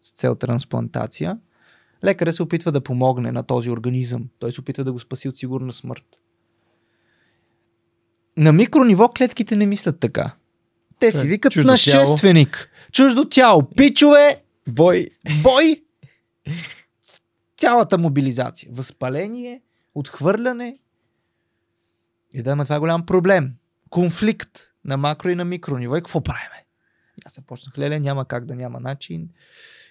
с 0.01 0.13
цел 0.13 0.35
трансплантация, 0.35 1.39
лекарът 2.05 2.35
се 2.35 2.43
опитва 2.43 2.73
да 2.73 2.81
помогне 2.81 3.33
на 3.33 3.43
този 3.43 3.71
организъм. 3.71 4.29
Той 4.39 4.53
се 4.53 4.61
опитва 4.61 4.85
да 4.85 4.93
го 4.93 4.99
спаси 4.99 5.29
от 5.29 5.39
сигурна 5.39 5.73
смърт. 5.73 6.21
На 8.37 8.53
микро 8.53 8.85
ниво 8.85 9.09
клетките 9.09 9.57
не 9.57 9.67
мислят 9.67 10.01
така. 10.01 10.35
Те 10.99 11.13
си 11.13 11.19
Е, 11.19 11.25
викат 11.25 11.53
чуждо 11.53 11.71
нашественик. 11.71 12.71
Чуждо 12.93 13.29
тяло. 13.29 13.71
Пичове, 13.77 14.43
Бой! 14.69 15.09
бой, 15.43 15.83
цялата 17.57 17.99
мобилизация. 17.99 18.69
Възпаление, 18.73 19.63
отхвърляне. 19.95 20.79
И 22.35 22.43
да, 22.43 22.57
ма 22.57 22.65
това 22.65 22.77
е 22.77 22.79
голям 22.79 23.07
проблем. 23.07 23.55
Конфликт 23.91 24.59
на 24.85 24.97
макро 24.97 25.29
и 25.29 25.35
на 25.35 25.45
микро 25.45 25.79
ниво. 25.79 25.97
И 25.97 26.01
какво 26.01 26.21
правиме? 26.21 26.65
Аз 27.25 27.35
започнах, 27.35 27.79
леле, 27.79 28.01
няма 28.01 28.25
как 28.25 28.45
да 28.45 28.55
няма 28.55 28.81
начин. 28.81 29.29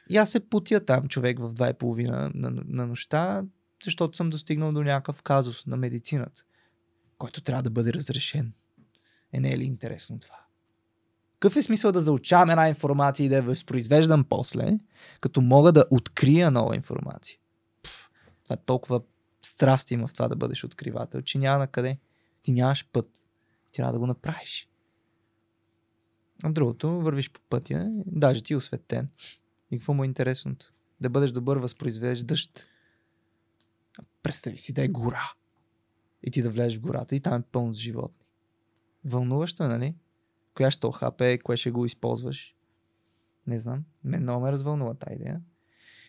И 0.09 0.17
аз 0.17 0.31
се 0.31 0.49
путя 0.49 0.85
там 0.85 1.07
човек 1.07 1.39
в 1.39 1.53
2.30 1.53 2.07
на, 2.09 2.31
на, 2.35 2.61
на 2.65 2.87
нощта, 2.87 3.43
защото 3.83 4.17
съм 4.17 4.29
достигнал 4.29 4.71
до 4.71 4.83
някакъв 4.83 5.21
казус 5.21 5.65
на 5.65 5.77
медицината, 5.77 6.43
който 7.17 7.41
трябва 7.41 7.63
да 7.63 7.69
бъде 7.69 7.93
разрешен. 7.93 8.53
Е, 9.33 9.39
не 9.39 9.51
е 9.51 9.57
ли 9.57 9.63
интересно 9.63 10.19
това? 10.19 10.39
Какъв 11.39 11.55
е 11.55 11.61
смисъл 11.61 11.91
да 11.91 12.01
заучавам 12.01 12.49
една 12.49 12.69
информация 12.69 13.25
и 13.25 13.29
да 13.29 13.35
я 13.35 13.41
възпроизвеждам 13.41 14.23
после, 14.23 14.79
като 15.21 15.41
мога 15.41 15.71
да 15.71 15.85
открия 15.91 16.51
нова 16.51 16.75
информация? 16.75 17.37
Пф, 17.83 18.09
това 18.43 18.53
е 18.53 18.65
толкова 18.65 19.01
страст 19.41 19.91
има 19.91 20.07
в 20.07 20.13
това 20.13 20.27
да 20.27 20.35
бъдеш 20.35 20.63
откривател, 20.63 21.21
че 21.21 21.37
няма 21.37 21.59
на 21.59 21.67
къде. 21.67 21.97
Ти 22.41 22.51
нямаш 22.51 22.87
път. 22.93 23.09
Трябва 23.73 23.93
да 23.93 23.99
го 23.99 24.07
направиш. 24.07 24.69
А 26.43 26.49
другото, 26.49 27.01
вървиш 27.01 27.31
по 27.31 27.39
пътя, 27.49 27.87
даже 28.05 28.43
ти 28.43 28.53
е 28.53 28.57
осветен. 28.57 29.09
И 29.71 29.77
какво 29.77 29.93
му 29.93 30.03
е 30.03 30.07
интересното? 30.07 30.73
Да 31.01 31.09
бъдеш 31.09 31.31
добър 31.31 31.57
възпроизвеждащ. 31.57 32.67
Представи 34.23 34.57
си 34.57 34.73
да 34.73 34.83
е 34.83 34.87
гора. 34.87 35.33
И 36.23 36.31
ти 36.31 36.41
да 36.41 36.49
влезеш 36.49 36.77
в 36.77 36.81
гората 36.81 37.15
и 37.15 37.19
там 37.19 37.33
е 37.33 37.43
пълно 37.51 37.73
с 37.73 37.77
животни. 37.77 38.25
Вълнуващо 39.05 39.63
е, 39.63 39.67
нали? 39.67 39.95
Коя 40.53 40.71
ще 40.71 40.87
охапе, 40.87 41.37
кое 41.37 41.57
ще 41.57 41.71
го 41.71 41.85
използваш. 41.85 42.55
Не 43.47 43.57
знам. 43.57 43.83
Мен 44.03 44.21
много 44.21 44.45
ме 44.45 44.51
развълнува 44.51 44.93
тази 44.93 45.15
идея. 45.15 45.41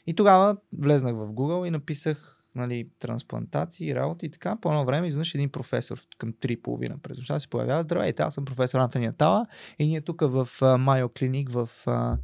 И 0.06 0.14
тогава 0.14 0.56
влезнах 0.72 1.14
в 1.14 1.32
Google 1.32 1.68
и 1.68 1.70
написах 1.70 2.40
нали, 2.54 2.88
трансплантации, 2.98 3.94
работи 3.94 4.26
и 4.26 4.30
така. 4.30 4.56
По 4.56 4.68
едно 4.68 4.84
време 4.84 5.06
изведнъж 5.06 5.34
един 5.34 5.50
професор 5.50 6.00
към 6.18 6.32
3.30 6.32 6.98
през 6.98 7.18
нощта 7.18 7.40
се 7.40 7.48
появява. 7.48 7.82
Здравейте, 7.82 8.22
аз 8.22 8.34
съм 8.34 8.44
професор 8.44 8.78
Антония 8.78 9.12
Тала 9.12 9.46
и 9.78 9.86
ние 9.86 10.00
тук 10.00 10.20
в 10.20 10.48
Майо 10.78 11.08
Клиник 11.08 11.50
в 11.50 11.70
а, 11.86 12.18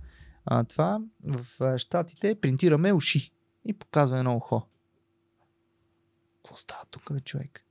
а, 0.47 0.65
това, 0.65 1.01
в 1.25 1.61
а, 1.61 1.79
Штатите 1.79 2.41
принтираме 2.41 2.93
уши 2.93 3.33
и 3.65 3.73
показва 3.73 4.19
едно 4.19 4.37
ухо. 4.37 4.63
Какво 6.37 6.57
става 6.57 6.85
тук, 6.91 7.13
бе, 7.13 7.21
човек? 7.21 7.65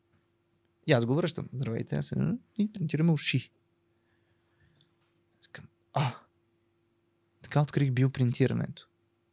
И 0.87 0.93
аз 0.93 1.05
го 1.05 1.15
връщам. 1.15 1.49
Здравейте, 1.53 1.95
аз 1.95 2.11
и 2.57 2.73
принтираме 2.73 3.11
уши. 3.11 3.51
Искам, 5.41 5.65
а, 5.93 6.15
така 7.41 7.61
открих 7.61 7.91
биопринтирането. 7.91 8.89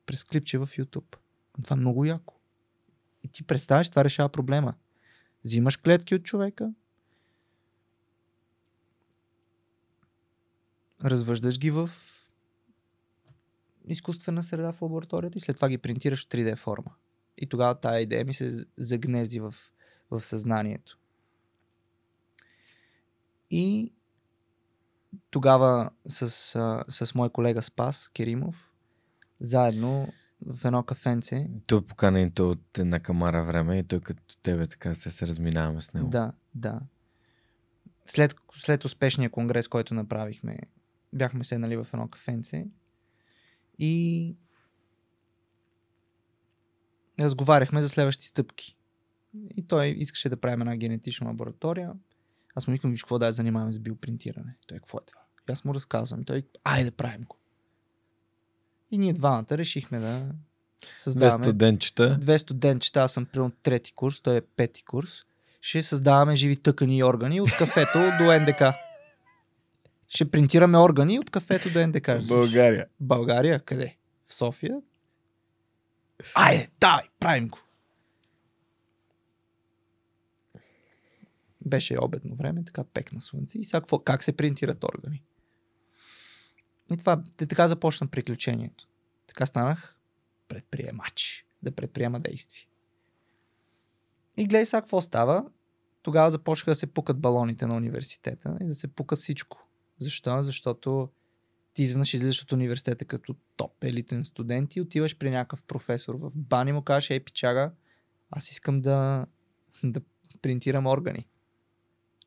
През 0.06 0.24
клипче 0.24 0.58
в 0.58 0.66
YouTube. 0.66 1.16
Това 1.62 1.74
е 1.74 1.80
много 1.80 2.04
яко. 2.04 2.34
И 3.22 3.28
ти 3.28 3.42
представяш, 3.42 3.90
това 3.90 4.04
решава 4.04 4.28
проблема. 4.28 4.74
Взимаш 5.44 5.76
клетки 5.76 6.14
от 6.14 6.22
човека, 6.22 6.72
развъждаш 11.04 11.58
ги 11.58 11.70
в 11.70 11.90
изкуствена 13.88 14.42
среда 14.42 14.72
в 14.72 14.82
лабораторията 14.82 15.38
и 15.38 15.40
след 15.40 15.56
това 15.56 15.68
ги 15.68 15.78
принтираш 15.78 16.24
в 16.24 16.28
3D 16.28 16.56
форма. 16.56 16.90
И 17.38 17.46
тогава 17.46 17.74
тая 17.74 18.00
идея 18.00 18.24
ми 18.24 18.34
се 18.34 18.64
загнезди 18.76 19.40
в, 19.40 19.54
в 20.10 20.20
съзнанието. 20.20 20.98
И 23.50 23.92
тогава 25.30 25.90
с, 26.08 26.28
с 26.88 27.14
мой 27.14 27.30
колега 27.30 27.62
Спас 27.62 28.10
Керимов, 28.14 28.72
заедно 29.40 30.08
в 30.46 30.64
едно 30.64 30.82
кафенце, 30.82 31.48
Той 31.66 31.86
поканен 31.86 32.30
той 32.30 32.46
от 32.46 32.78
една 32.78 33.00
камара 33.00 33.44
време 33.44 33.78
и 33.78 33.84
той 33.84 34.00
като 34.00 34.38
тебе 34.42 34.66
така 34.66 34.94
се, 34.94 35.10
се 35.10 35.26
разминаваме 35.26 35.80
с 35.80 35.94
него. 35.94 36.08
Да, 36.08 36.32
да. 36.54 36.80
След, 38.06 38.34
след 38.54 38.84
успешния 38.84 39.30
конгрес, 39.30 39.68
който 39.68 39.94
направихме, 39.94 40.58
бяхме 41.12 41.44
седнали 41.44 41.76
в 41.76 41.86
едно 41.92 42.08
кафенце 42.08 42.66
и 43.78 44.36
разговаряхме 47.20 47.82
за 47.82 47.88
следващи 47.88 48.26
стъпки. 48.26 48.76
И 49.56 49.62
той 49.62 49.86
искаше 49.86 50.28
да 50.28 50.36
правим 50.36 50.60
една 50.60 50.76
генетична 50.76 51.26
лаборатория. 51.26 51.92
Аз 52.54 52.66
му 52.66 52.72
викам, 52.72 52.90
виж 52.90 53.02
какво 53.02 53.18
да 53.18 53.32
занимаваме 53.32 53.72
с 53.72 53.78
биопринтиране. 53.78 54.56
Той, 54.66 54.78
какво 54.78 54.98
е 54.98 55.06
това? 55.06 55.20
И 55.48 55.52
аз 55.52 55.64
му 55.64 55.74
разказвам. 55.74 56.24
Той, 56.24 56.42
айде 56.64 56.90
да 56.90 56.96
правим 56.96 57.22
го. 57.28 57.36
И 58.90 58.98
ние 58.98 59.12
двамата 59.12 59.46
решихме 59.50 60.00
да 60.00 60.20
Две 60.82 60.98
създаваме 60.98 61.44
студентчета. 61.44 62.18
две 62.20 62.38
студентчета, 62.38 63.00
аз 63.00 63.12
съм 63.12 63.26
примерно 63.26 63.52
трети 63.62 63.92
курс, 63.92 64.20
той 64.20 64.36
е 64.36 64.40
пети 64.40 64.84
курс, 64.84 65.24
ще 65.60 65.82
създаваме 65.82 66.36
живи 66.36 66.56
тъкани 66.56 66.98
и 66.98 67.04
органи 67.04 67.40
от 67.40 67.50
кафето 67.58 67.98
до 68.18 68.24
НДК. 68.24 68.74
Ще 70.14 70.30
принтираме 70.30 70.78
органи 70.78 71.18
от 71.18 71.30
кафето 71.30 71.72
до 71.72 71.86
НДК. 71.86 72.08
разбираш. 72.08 72.28
България. 72.28 72.86
България? 73.00 73.60
Къде? 73.60 73.96
В 74.26 74.34
София? 74.34 74.80
Айде, 76.34 76.70
давай, 76.80 77.04
правим 77.20 77.48
го. 77.48 77.58
Беше 81.66 81.96
обедно 82.00 82.34
време, 82.34 82.64
така 82.64 82.84
пекна 82.84 83.20
слънце 83.20 83.58
и 83.58 83.64
сега 83.64 83.80
какво, 83.80 83.98
как 83.98 84.24
се 84.24 84.36
принтират 84.36 84.84
органи. 84.84 85.22
И 86.92 86.96
това, 86.96 87.22
те 87.36 87.46
така 87.46 87.68
започна 87.68 88.06
приключението. 88.06 88.88
Така 89.26 89.46
станах 89.46 89.96
предприемач, 90.48 91.46
да 91.62 91.72
предприема 91.72 92.20
действия. 92.20 92.66
И 94.36 94.46
гледай 94.46 94.66
сега 94.66 94.80
какво 94.80 95.00
става. 95.00 95.44
Тогава 96.02 96.30
започнаха 96.30 96.70
да 96.70 96.74
се 96.74 96.86
пукат 96.86 97.20
балоните 97.20 97.66
на 97.66 97.76
университета 97.76 98.58
и 98.60 98.64
да 98.64 98.74
се 98.74 98.88
пука 98.88 99.16
всичко. 99.16 99.68
Защо? 100.02 100.42
Защото 100.42 101.08
ти 101.74 101.82
изведнъж 101.82 102.14
излизаш 102.14 102.42
от 102.42 102.52
университета 102.52 103.04
като 103.04 103.36
топ 103.56 103.84
елитен 103.84 104.24
студент 104.24 104.76
и 104.76 104.80
отиваш 104.80 105.18
при 105.18 105.30
някакъв 105.30 105.62
професор 105.62 106.14
в 106.14 106.30
бани 106.34 106.72
му 106.72 106.82
кажеш, 106.82 107.10
ей, 107.10 107.20
пичага, 107.20 107.72
аз 108.30 108.50
искам 108.50 108.80
да, 108.80 109.26
да 109.84 110.00
принтирам 110.42 110.86
органи. 110.86 111.28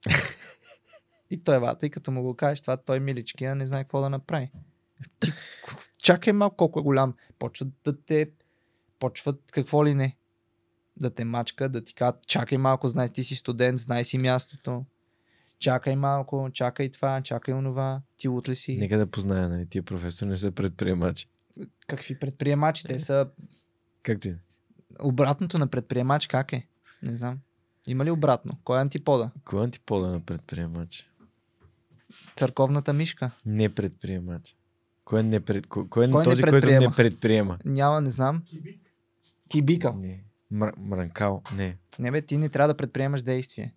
и 1.29 1.43
той 1.43 1.59
вата, 1.59 1.85
и 1.85 1.89
като 1.89 2.11
му 2.11 2.21
го 2.21 2.35
кажеш 2.35 2.61
това, 2.61 2.77
той 2.77 2.99
миличкия 2.99 3.55
не 3.55 3.67
знае 3.67 3.83
какво 3.83 4.01
да 4.01 4.09
направи. 4.09 4.51
Ти, 5.19 5.31
чакай 5.97 6.33
малко 6.33 6.55
колко 6.55 6.79
е 6.79 6.83
голям. 6.83 7.13
Почват 7.39 7.69
да 7.83 8.01
те, 8.01 8.31
почват 8.99 9.51
какво 9.51 9.85
ли 9.85 9.95
не. 9.95 10.17
Да 10.97 11.09
те 11.09 11.25
мачка, 11.25 11.69
да 11.69 11.83
ти 11.83 11.93
кажат, 11.93 12.27
чакай 12.27 12.57
малко, 12.57 12.87
знай, 12.87 13.09
ти 13.09 13.23
си 13.23 13.35
студент, 13.35 13.79
знай 13.79 14.05
си 14.05 14.17
мястото. 14.17 14.85
Чакай 15.59 15.95
малко, 15.95 16.49
чакай 16.53 16.91
това, 16.91 17.21
чакай 17.21 17.53
онова. 17.53 18.01
Ти 18.17 18.27
от 18.27 18.49
ли 18.49 18.55
си? 18.55 18.77
Нека 18.77 18.97
да 18.97 19.07
позная, 19.07 19.49
нали, 19.49 19.65
тия 19.65 19.83
професори 19.83 20.29
не 20.29 20.37
са 20.37 20.51
предприемачи. 20.51 21.27
Какви 21.87 22.19
предприемачи? 22.19 22.83
Те 22.83 22.99
са 22.99 23.27
Както 24.03 24.27
и. 24.27 24.31
да 24.31 24.37
е. 24.37 24.39
Обратното 25.01 25.57
на 25.57 25.67
предприемач 25.67 26.27
как 26.27 26.53
е? 26.53 26.67
Не 27.03 27.15
знам. 27.15 27.39
Има 27.87 28.05
ли 28.05 28.11
обратно? 28.11 28.57
Кой 28.63 28.77
е 28.77 28.81
антипода? 28.81 29.31
Кой 29.45 29.61
е 29.61 29.63
антипода 29.63 30.07
на 30.07 30.19
предприемач? 30.19 31.11
Църковната 32.35 32.93
мишка. 32.93 33.31
Не 33.45 33.69
предприемач. 33.69 34.55
Кой 35.05 35.19
е, 35.19 35.23
не 35.23 35.39
пред... 35.39 35.67
кой, 35.67 35.89
кой 35.89 36.05
е 36.05 36.11
Кой 36.11 36.19
не 36.19 36.23
този, 36.23 36.43
който 36.43 36.67
не 36.67 36.91
предприема? 36.91 37.57
Няма, 37.65 38.01
не 38.01 38.09
знам. 38.09 38.43
Кибика. 39.49 39.93
Не. 39.93 40.23
Мр... 40.51 40.73
Мранкал? 40.77 41.41
Не. 41.55 41.77
Не 41.99 42.11
бе, 42.11 42.21
ти 42.21 42.37
не 42.37 42.49
трябва 42.49 42.67
да 42.67 42.77
предприемаш 42.77 43.21
действие. 43.21 43.73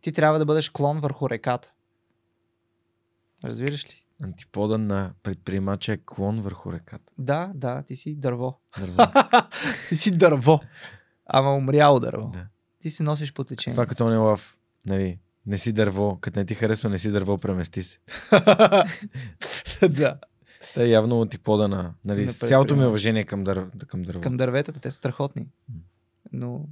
Ти 0.00 0.12
трябва 0.12 0.38
да 0.38 0.44
бъдеш 0.44 0.70
клон 0.70 1.00
върху 1.00 1.30
реката. 1.30 1.72
Разбираш 3.44 3.84
ли? 3.84 4.02
Антипода 4.22 4.78
на 4.78 5.12
предприемача 5.22 5.92
е 5.92 5.98
клон 6.06 6.40
върху 6.40 6.72
реката. 6.72 7.12
Да, 7.18 7.52
да, 7.54 7.82
ти 7.82 7.96
си 7.96 8.14
дърво. 8.14 8.58
Дърво. 8.78 8.96
ти 9.88 9.96
си 9.96 10.10
дърво. 10.10 10.60
Ама 11.26 11.56
умряло 11.56 12.00
дърво. 12.00 12.28
Да. 12.28 12.46
Ти 12.80 12.90
се 12.90 13.02
носиш 13.02 13.32
по 13.32 13.44
течение. 13.44 13.74
Това 13.74 13.86
като 13.86 14.10
не 14.10 14.16
лав. 14.16 14.58
Нали, 14.86 15.18
не 15.46 15.58
си 15.58 15.72
дърво. 15.72 16.18
Като 16.20 16.38
не 16.38 16.46
ти 16.46 16.54
харесва, 16.54 16.90
не 16.90 16.98
си 16.98 17.10
дърво, 17.10 17.38
премести 17.38 17.82
се. 17.82 17.98
да. 19.88 20.18
Та 20.74 20.82
е 20.82 20.88
явно 20.88 21.22
антипода 21.22 21.68
на... 21.68 21.94
Нали, 22.04 22.24
На 22.24 22.32
с 22.32 22.38
цялото 22.38 22.76
ми 22.76 22.86
уважение 22.86 23.24
към, 23.24 23.44
дър... 23.44 23.70
към 23.86 24.02
дърво. 24.02 24.20
Към 24.20 24.36
дърветата 24.36 24.80
те 24.80 24.90
са 24.90 24.96
страхотни. 24.96 25.46
Но 26.32 26.64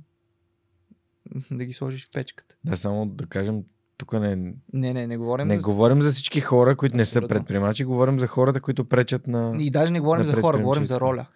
да 1.50 1.64
ги 1.64 1.72
сложиш 1.72 2.06
в 2.06 2.12
печката. 2.12 2.54
Да, 2.64 2.76
само 2.76 3.06
да 3.06 3.26
кажем, 3.26 3.62
тук 3.98 4.12
не, 4.12 4.36
Не, 4.72 4.94
не, 4.94 5.06
не 5.06 5.16
говорим 5.16 5.48
не 5.48 5.58
за... 5.58 5.62
говорим 5.62 6.02
за 6.02 6.10
всички 6.10 6.40
хора, 6.40 6.76
които 6.76 6.96
не 6.96 7.04
са 7.04 7.28
предприемачи, 7.28 7.84
говорим 7.84 8.20
за 8.20 8.26
хората, 8.26 8.60
които 8.60 8.84
пречат 8.84 9.26
на... 9.26 9.56
И 9.58 9.70
даже 9.70 9.92
не 9.92 10.00
говорим 10.00 10.24
за 10.24 10.40
хора, 10.40 10.58
говорим 10.58 10.86
за 10.86 11.00
роля. 11.00 11.26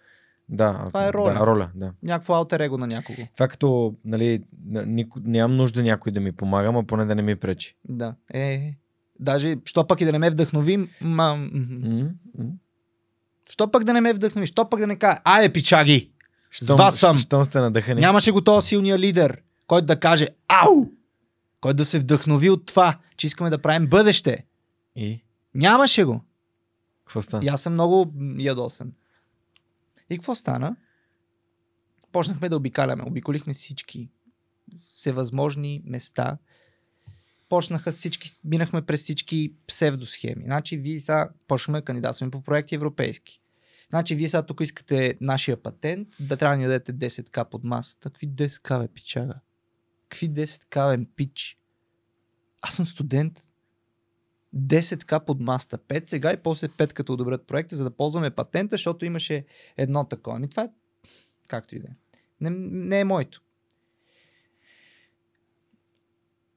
Да, 0.49 0.85
Това 0.87 1.07
е 1.07 1.13
роля. 1.13 1.33
Да, 1.33 1.47
роля, 1.47 1.69
да. 1.75 1.93
Някакво 2.03 2.33
алтер 2.33 2.59
его 2.59 2.77
на 2.77 2.87
някого. 2.87 3.17
Това 3.35 3.47
като, 3.47 3.95
нали, 4.05 4.43
на- 4.65 4.85
нико, 4.85 5.19
нямам 5.23 5.57
нужда 5.57 5.83
някой 5.83 6.11
да 6.11 6.19
ми 6.19 6.31
помага, 6.31 6.71
а 6.75 6.83
поне 6.83 7.05
да 7.05 7.15
не 7.15 7.21
ми 7.21 7.35
пречи. 7.35 7.75
Да. 7.89 8.15
Е, 8.33 8.73
даже, 9.19 9.57
що 9.65 9.87
пък 9.87 10.01
и 10.01 10.05
да 10.05 10.11
не 10.11 10.19
ме 10.19 10.29
вдъхнови, 10.29 10.89
ма... 11.01 11.49
Що 13.49 13.71
пък 13.71 13.83
да 13.83 13.93
не 13.93 14.01
ме 14.01 14.13
вдъхнови? 14.13 14.47
Що 14.47 14.69
пък 14.69 14.79
да 14.79 14.87
не 14.87 14.95
кажа, 14.95 15.19
айде 15.23 15.53
пичаги! 15.53 16.11
С 16.51 16.75
вас 16.75 16.95
съм! 16.99 17.17
Щом 17.17 17.45
сте 17.45 17.59
надъхани. 17.59 18.01
Нямаше 18.01 18.31
го 18.31 18.41
този 18.41 18.67
силния 18.67 18.99
лидер, 18.99 19.41
който 19.71 19.85
да 19.85 19.99
каже 19.99 20.27
ау! 20.47 20.85
Който 21.61 21.77
да 21.77 21.85
се 21.85 21.99
вдъхнови 21.99 22.49
от 22.49 22.65
това, 22.65 22.99
че 23.17 23.27
искаме 23.27 23.49
да 23.49 23.61
правим 23.61 23.87
бъдеще. 23.87 24.45
И? 24.95 25.23
Нямаше 25.55 26.03
го. 26.03 26.21
Какво 27.05 27.21
стана? 27.21 27.45
И 27.45 27.47
аз 27.47 27.61
съм 27.61 27.73
много 27.73 28.13
ядосен. 28.37 28.93
И 30.09 30.17
какво 30.17 30.35
стана? 30.35 30.75
Почнахме 32.11 32.49
да 32.49 32.55
обикаляме. 32.55 33.03
Обиколихме 33.03 33.53
всички 33.53 34.09
всевъзможни 34.81 35.81
места. 35.85 36.37
Почнаха 37.49 37.91
всички, 37.91 38.31
минахме 38.43 38.81
през 38.81 39.03
всички 39.03 39.53
псевдосхеми. 39.67 40.43
Значи, 40.45 40.77
вие 40.77 40.99
сега 40.99 41.29
почнахме 41.47 41.79
да 41.79 41.85
кандидатстваме 41.85 42.31
по 42.31 42.41
проекти 42.41 42.75
европейски. 42.75 43.41
Значи, 43.89 44.15
вие 44.15 44.29
сега 44.29 44.45
тук 44.45 44.61
искате 44.61 45.17
нашия 45.21 45.63
патент, 45.63 46.07
да 46.19 46.37
трябва 46.37 46.55
да 46.55 46.59
ни 46.61 46.67
дадете 46.67 46.93
10к 46.93 47.49
под 47.49 47.63
масата. 47.63 48.09
Какви 48.09 48.29
10к, 48.29 48.79
бе, 48.79 48.87
пичага? 48.87 49.33
Какви 50.11 50.29
10к, 50.29 50.97
бе, 50.97 51.05
пич? 51.15 51.57
Аз 52.61 52.75
съм 52.75 52.85
студент. 52.85 53.47
10к 54.55 55.25
под 55.25 55.39
маста 55.39 55.77
5 55.77 56.09
сега 56.09 56.33
и 56.33 56.37
после 56.37 56.67
5 56.67 56.93
като 56.93 57.13
одобрят 57.13 57.47
проекта, 57.47 57.75
за 57.75 57.83
да 57.83 57.91
ползваме 57.91 58.31
патента, 58.31 58.73
защото 58.73 59.05
имаше 59.05 59.45
едно 59.77 60.05
такова. 60.05 60.35
Ами 60.35 60.49
това 60.49 60.63
е 60.63 60.69
както 61.47 61.75
и 61.75 61.79
да 61.79 61.87
е. 61.87 61.95
Не, 62.41 62.49
не 62.49 62.99
е 62.99 63.05
моето. 63.05 63.41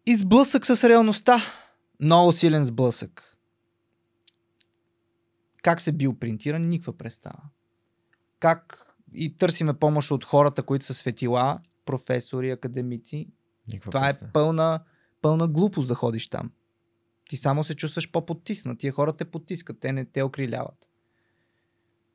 И 0.07 0.17
сблъсък 0.17 0.67
с 0.67 0.89
реалността. 0.89 1.39
Много 2.01 2.33
силен 2.33 2.65
сблъсък. 2.65 3.39
Как 5.63 5.81
се 5.81 5.93
биопринтира? 5.93 6.59
Никаква 6.59 6.99
представа. 6.99 7.43
Как 8.41 8.95
и 9.13 9.37
търсиме 9.37 9.75
помощ 9.75 10.11
от 10.11 10.25
хората, 10.25 10.63
които 10.63 10.85
са 10.85 10.95
светила, 10.95 11.61
професори, 11.85 12.51
академици. 12.51 13.29
Никаква 13.69 13.91
Това 13.91 14.09
е 14.09 14.13
представа. 14.13 14.33
пълна, 14.33 14.81
пълна 15.23 15.49
глупост 15.49 15.89
да 15.89 15.95
ходиш 15.95 16.29
там. 16.29 16.53
Ти 17.29 17.37
само 17.37 17.65
се 17.65 17.75
чувстваш 17.75 18.11
по-потиснат. 18.11 18.79
Тия 18.79 18.93
хора 18.93 19.17
те 19.17 19.25
потискат, 19.25 19.81
те 19.81 19.93
не 19.93 20.05
те 20.05 20.23
окриляват. 20.23 20.89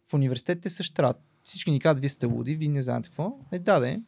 В 0.10 0.14
университетите 0.14 0.70
също 0.70 0.94
трябва. 0.94 1.14
Всички 1.44 1.72
ни 1.72 1.80
казват, 1.80 2.02
вие 2.02 2.10
сте 2.10 2.26
луди, 2.26 2.56
вие 2.56 2.70
не 2.70 2.82
знаете 2.82 3.10
какво. 3.10 3.40
Е, 3.52 3.60
да, 3.60 3.80
да. 3.80 3.90
е. 3.90 4.00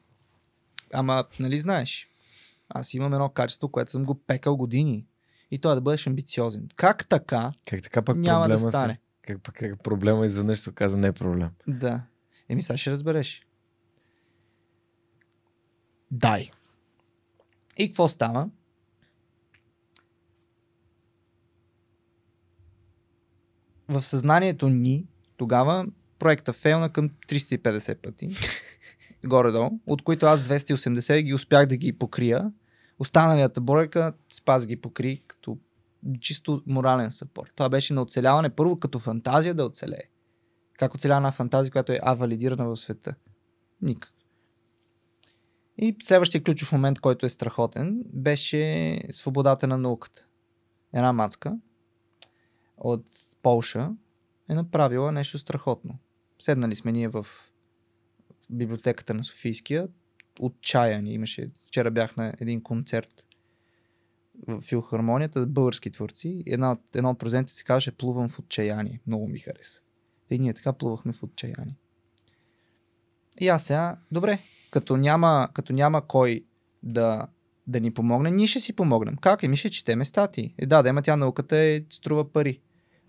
Ама, 0.93 1.25
нали 1.39 1.59
знаеш, 1.59 2.09
аз 2.69 2.93
имам 2.93 3.13
едно 3.13 3.29
качество, 3.29 3.69
което 3.69 3.91
съм 3.91 4.03
го 4.03 4.15
пекал 4.15 4.57
години. 4.57 5.05
И 5.51 5.59
то 5.59 5.71
е 5.71 5.75
да 5.75 5.81
бъдеш 5.81 6.07
амбициозен. 6.07 6.67
Как 6.75 7.07
така 7.07 7.51
Как 7.65 7.83
така 7.83 8.01
пък 8.01 8.17
няма 8.17 8.47
да 8.47 8.53
проблема 8.53 8.71
стане? 8.71 8.93
Се, 8.93 8.99
как 9.21 9.43
пък 9.43 9.55
как 9.55 9.83
проблема 9.83 10.25
изведнъж 10.25 10.59
се 10.59 10.69
оказа 10.69 10.97
не 10.97 11.07
е 11.07 11.11
проблем? 11.11 11.49
Да. 11.67 12.01
Еми, 12.49 12.63
сега 12.63 12.77
ще 12.77 12.91
разбереш. 12.91 13.47
Дай. 16.11 16.51
И 17.77 17.87
какво 17.87 18.07
става? 18.07 18.49
В 23.87 24.01
съзнанието 24.01 24.69
ни 24.69 25.05
тогава 25.37 25.85
проекта 26.19 26.53
фейлна 26.53 26.89
към 26.89 27.09
350 27.09 27.95
пъти. 27.95 28.35
Горе-долу. 29.25 29.69
От 29.87 30.01
които 30.01 30.25
аз 30.25 30.41
280 30.41 31.21
ги 31.21 31.33
успях 31.33 31.65
да 31.65 31.77
ги 31.77 31.93
покрия. 31.93 32.51
Останалията 32.99 33.61
бройка 33.61 34.13
спас 34.33 34.67
ги 34.67 34.81
покри 34.81 35.23
като 35.27 35.57
чисто 36.19 36.63
морален 36.67 37.11
съпорт. 37.11 37.51
Това 37.55 37.69
беше 37.69 37.93
на 37.93 38.01
оцеляване 38.01 38.49
първо 38.49 38.79
като 38.79 38.99
фантазия 38.99 39.53
да 39.53 39.65
оцелее. 39.65 40.03
Как 40.73 40.93
оцелява 40.93 41.17
една 41.17 41.31
фантазия, 41.31 41.71
която 41.71 41.91
е 41.91 41.99
авалидирана 42.03 42.65
в 42.65 42.77
света? 42.77 43.15
Никак. 43.81 44.13
И 45.77 45.95
следващия 46.03 46.43
ключов 46.43 46.71
момент, 46.71 46.99
който 46.99 47.25
е 47.25 47.29
страхотен, 47.29 48.01
беше 48.05 49.01
свободата 49.09 49.67
на 49.67 49.77
науката. 49.77 50.25
Една 50.93 51.13
мацка 51.13 51.57
от 52.77 53.05
Полша 53.41 53.91
е 54.49 54.53
направила 54.53 55.11
нещо 55.11 55.37
страхотно. 55.37 55.97
Седнали 56.39 56.75
сме 56.75 56.91
ние 56.91 57.07
в 57.07 57.27
библиотеката 58.49 59.13
на 59.13 59.23
Софийския. 59.23 59.87
Отчаяни 60.39 61.13
имаше. 61.13 61.49
Вчера 61.67 61.91
бях 61.91 62.15
на 62.15 62.33
един 62.39 62.63
концерт 62.63 63.27
в 64.47 64.61
филхармонията, 64.61 65.45
български 65.45 65.91
творци. 65.91 66.43
Една 66.45 66.71
от, 66.71 66.95
едно 66.95 67.09
от 67.09 67.19
произведенията 67.19 67.53
се 67.53 67.63
казваше 67.63 67.97
Плувам 67.97 68.29
в 68.29 68.39
отчаяние. 68.39 68.99
Много 69.07 69.27
ми 69.27 69.39
хареса. 69.39 69.81
И 70.29 70.39
ние 70.39 70.53
така 70.53 70.73
плувахме 70.73 71.13
в 71.13 71.23
отчаяние. 71.23 71.75
И 73.39 73.47
аз 73.47 73.63
сега, 73.63 73.97
добре, 74.11 74.39
като 74.71 74.97
няма, 74.97 75.49
като 75.53 75.73
няма 75.73 76.07
кой 76.07 76.43
да, 76.83 77.27
да 77.67 77.79
ни 77.79 77.93
помогне, 77.93 78.31
ние 78.31 78.47
ще 78.47 78.59
си 78.59 78.73
помогнем. 78.73 79.15
Как? 79.15 79.43
Еми 79.43 79.57
ще 79.57 79.69
четеме 79.69 80.05
статии. 80.05 80.53
Е, 80.57 80.65
да, 80.65 80.81
да, 80.81 80.89
ема 80.89 81.01
тя 81.01 81.15
науката 81.15 81.57
е, 81.57 81.83
струва 81.89 82.31
пари. 82.31 82.59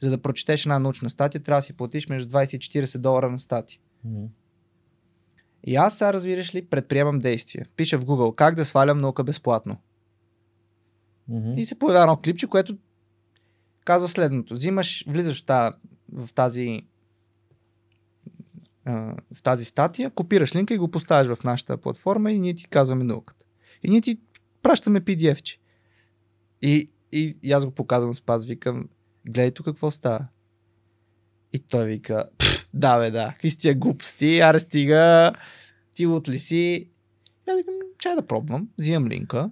За 0.02 0.10
да 0.10 0.22
прочетеш 0.22 0.62
една 0.62 0.78
научна 0.78 1.10
статия, 1.10 1.42
трябва 1.42 1.60
да 1.60 1.64
си 1.64 1.72
платиш 1.72 2.08
между 2.08 2.30
20 2.34 2.56
и 2.56 2.84
40 2.84 2.98
долара 2.98 3.30
на 3.30 3.38
статия. 3.38 3.80
И 5.64 5.76
аз 5.76 5.98
сега, 5.98 6.12
разбираш 6.12 6.54
ли, 6.54 6.66
предприемам 6.66 7.18
действия. 7.18 7.66
Пиша 7.76 7.98
в 7.98 8.04
Google 8.04 8.34
как 8.34 8.54
да 8.54 8.64
свалям 8.64 9.00
наука 9.00 9.24
безплатно. 9.24 9.76
Мгм. 11.28 11.54
И 11.56 11.66
се 11.66 11.78
появява 11.78 12.04
едно 12.04 12.16
клипче, 12.16 12.46
което 12.46 12.76
казва 13.84 14.08
следното. 14.08 14.54
Взимаш, 14.54 15.04
влизаш 15.08 15.42
в, 15.42 15.46
та, 15.46 15.72
в 16.12 16.34
тази 16.34 16.82
в 18.86 19.42
тази 19.42 19.64
статия, 19.64 20.10
копираш 20.10 20.54
линка 20.54 20.74
и 20.74 20.78
го 20.78 20.90
поставяш 20.90 21.26
в 21.26 21.44
нашата 21.44 21.76
платформа 21.76 22.32
и 22.32 22.40
ние 22.40 22.54
ти 22.54 22.66
казваме 22.66 23.04
науката. 23.04 23.46
И 23.82 23.90
ние 23.90 24.00
ти 24.00 24.20
пращаме 24.62 25.00
PDF-че. 25.00 25.58
И, 26.62 26.90
и, 27.12 27.36
и 27.42 27.52
аз 27.52 27.66
го 27.66 27.70
показвам 27.70 28.14
с 28.14 28.20
паз, 28.20 28.46
викам, 28.46 28.88
гледай 29.26 29.50
тук 29.50 29.66
какво 29.66 29.90
става. 29.90 30.26
И 31.52 31.58
той 31.58 31.86
вика, 31.86 32.28
«Пф, 32.38 32.68
да 32.74 32.98
бе, 32.98 33.10
да, 33.10 33.28
какви 33.32 33.56
тия 33.56 33.74
глупости, 33.74 34.40
аре 34.40 34.60
стига, 34.60 35.32
ти 35.94 36.06
от 36.06 36.28
ли 36.28 36.38
си? 36.38 36.56
И 37.48 37.50
аз 37.50 37.56
викам, 37.56 37.74
чай 37.98 38.14
да 38.14 38.26
пробвам, 38.26 38.68
взимам 38.78 39.08
линка, 39.08 39.50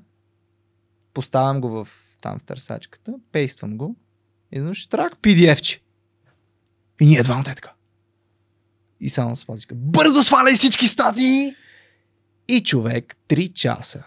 поставям 1.15 1.61
го 1.61 1.69
в, 1.69 1.89
там 2.21 2.39
в 2.39 2.45
търсачката, 2.45 3.15
пействам 3.33 3.77
го 3.77 3.97
и 4.53 4.57
изведнъж 4.57 4.87
трак 4.87 5.19
PDF-че. 5.21 5.81
И 7.01 7.07
ние 7.07 7.23
двамата 7.23 7.51
е 7.51 7.55
така. 7.55 7.73
И 9.01 9.09
само 9.09 9.37
с 9.37 9.47
пазика. 9.47 9.75
Бързо 9.75 10.23
сваляй 10.23 10.55
всички 10.55 10.87
статии! 10.87 11.55
И 12.49 12.63
човек, 12.63 13.17
3 13.29 13.53
часа. 13.53 14.05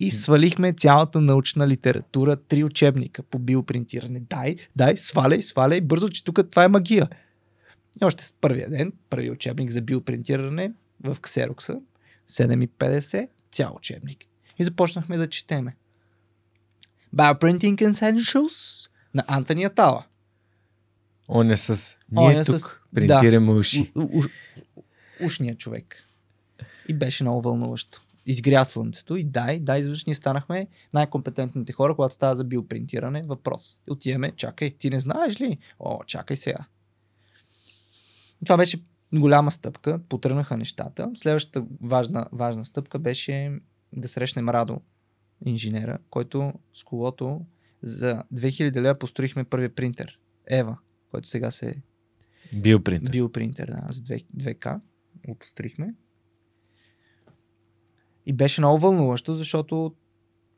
И 0.00 0.10
свалихме 0.10 0.72
цялата 0.72 1.20
научна 1.20 1.68
литература, 1.68 2.36
три 2.36 2.64
учебника 2.64 3.22
по 3.22 3.38
биопринтиране. 3.38 4.20
Дай, 4.20 4.56
дай, 4.76 4.96
сваляй, 4.96 5.42
сваляй, 5.42 5.80
бързо, 5.80 6.08
че 6.08 6.24
тук 6.24 6.40
това 6.50 6.64
е 6.64 6.68
магия. 6.68 7.08
И 8.02 8.04
още 8.04 8.24
с 8.24 8.32
първия 8.32 8.70
ден, 8.70 8.92
първи 9.10 9.30
учебник 9.30 9.70
за 9.70 9.80
биопринтиране 9.80 10.72
в 11.04 11.16
ксерокса, 11.20 11.80
7,50, 12.28 13.28
цял 13.52 13.74
учебник. 13.76 14.24
И 14.58 14.64
започнахме 14.64 15.16
да 15.16 15.28
четеме. 15.28 15.76
Bioprinting 17.16 17.90
Essentials 17.90 18.88
на 19.14 19.24
Антони 19.26 19.64
Атала. 19.64 20.04
Он 21.28 21.50
е 21.50 21.56
с... 21.56 21.96
Ние 22.12 22.26
Он 22.26 22.32
е 22.32 22.44
тук 22.44 22.58
с- 22.58 22.80
принтираме 22.94 23.52
уши. 23.52 23.92
У, 23.96 24.00
у, 24.00 24.22
ушния 25.26 25.56
човек. 25.56 25.96
И 26.88 26.94
беше 26.94 27.24
много 27.24 27.42
вълнуващо. 27.42 28.02
Изгря 28.26 28.64
слънцето 28.64 29.16
и 29.16 29.24
дай, 29.24 29.60
дай, 29.60 29.80
изведнъж 29.80 30.04
ние 30.04 30.14
станахме 30.14 30.66
най-компетентните 30.94 31.72
хора, 31.72 31.94
когато 31.94 32.14
става 32.14 32.36
за 32.36 32.44
биопринтиране. 32.44 33.22
Въпрос. 33.22 33.80
Отиваме, 33.90 34.32
чакай, 34.36 34.70
ти 34.70 34.90
не 34.90 35.00
знаеш 35.00 35.40
ли? 35.40 35.58
О, 35.78 35.98
чакай 36.06 36.36
сега. 36.36 36.58
Това 38.44 38.56
беше 38.56 38.82
голяма 39.14 39.50
стъпка, 39.50 40.00
потръгнаха 40.08 40.56
нещата. 40.56 41.10
Следващата 41.16 41.66
важна, 41.82 42.26
важна 42.32 42.64
стъпка 42.64 42.98
беше 42.98 43.52
да 43.92 44.08
срещнем 44.08 44.48
Радо, 44.48 44.80
инженера, 45.46 45.98
който 46.10 46.52
с 46.74 46.82
когото 46.82 47.40
за 47.82 48.22
2000 48.34 48.80
лева 48.80 48.98
построихме 48.98 49.44
първия 49.44 49.74
принтер. 49.74 50.18
Ева, 50.46 50.76
който 51.14 51.28
сега 51.28 51.50
се 51.50 51.74
Биопринтер. 52.62 53.10
биопринтер 53.10 53.66
да, 53.66 53.92
с 53.92 54.00
2, 54.00 54.24
2К. 54.36 54.80
Го 55.26 55.34
построихме. 55.34 55.94
И 58.26 58.32
беше 58.32 58.60
много 58.60 58.78
вълнуващо, 58.78 59.34
защото 59.34 59.94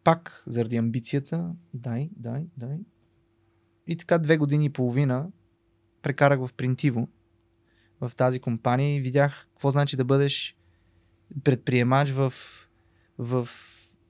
пак 0.05 0.45
заради 0.47 0.77
амбицията, 0.77 1.55
дай, 1.75 2.11
дай, 2.17 2.47
дай. 2.57 2.79
И 3.87 3.97
така 3.97 4.19
две 4.19 4.37
години 4.37 4.65
и 4.65 4.71
половина 4.71 5.31
прекарах 6.03 6.41
в 6.41 6.55
Принтиво, 6.55 7.09
в 8.01 8.13
тази 8.17 8.41
компания 8.41 8.97
и 8.97 9.01
видях 9.01 9.49
какво 9.51 9.71
значи 9.71 9.97
да 9.97 10.05
бъдеш 10.05 10.57
предприемач 11.45 12.11
в, 12.11 12.35
в, 13.19 13.49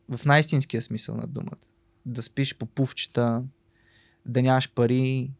в 0.08 0.24
най-истинския 0.24 0.82
смисъл 0.82 1.16
на 1.16 1.26
думата. 1.26 1.66
Да 2.06 2.22
спиш 2.22 2.56
по 2.56 2.66
пувчета, 2.66 3.44
да 4.26 4.42
нямаш 4.42 4.72
пари, 4.72 5.30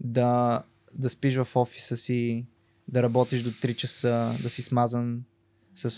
да, 0.00 0.62
да 0.94 1.08
спиш 1.08 1.36
в 1.36 1.48
офиса 1.54 1.96
си, 1.96 2.46
да 2.88 3.02
работиш 3.02 3.42
до 3.42 3.50
3 3.50 3.76
часа, 3.76 4.36
да 4.42 4.50
си 4.50 4.62
смазан 4.62 5.24
с, 5.74 5.90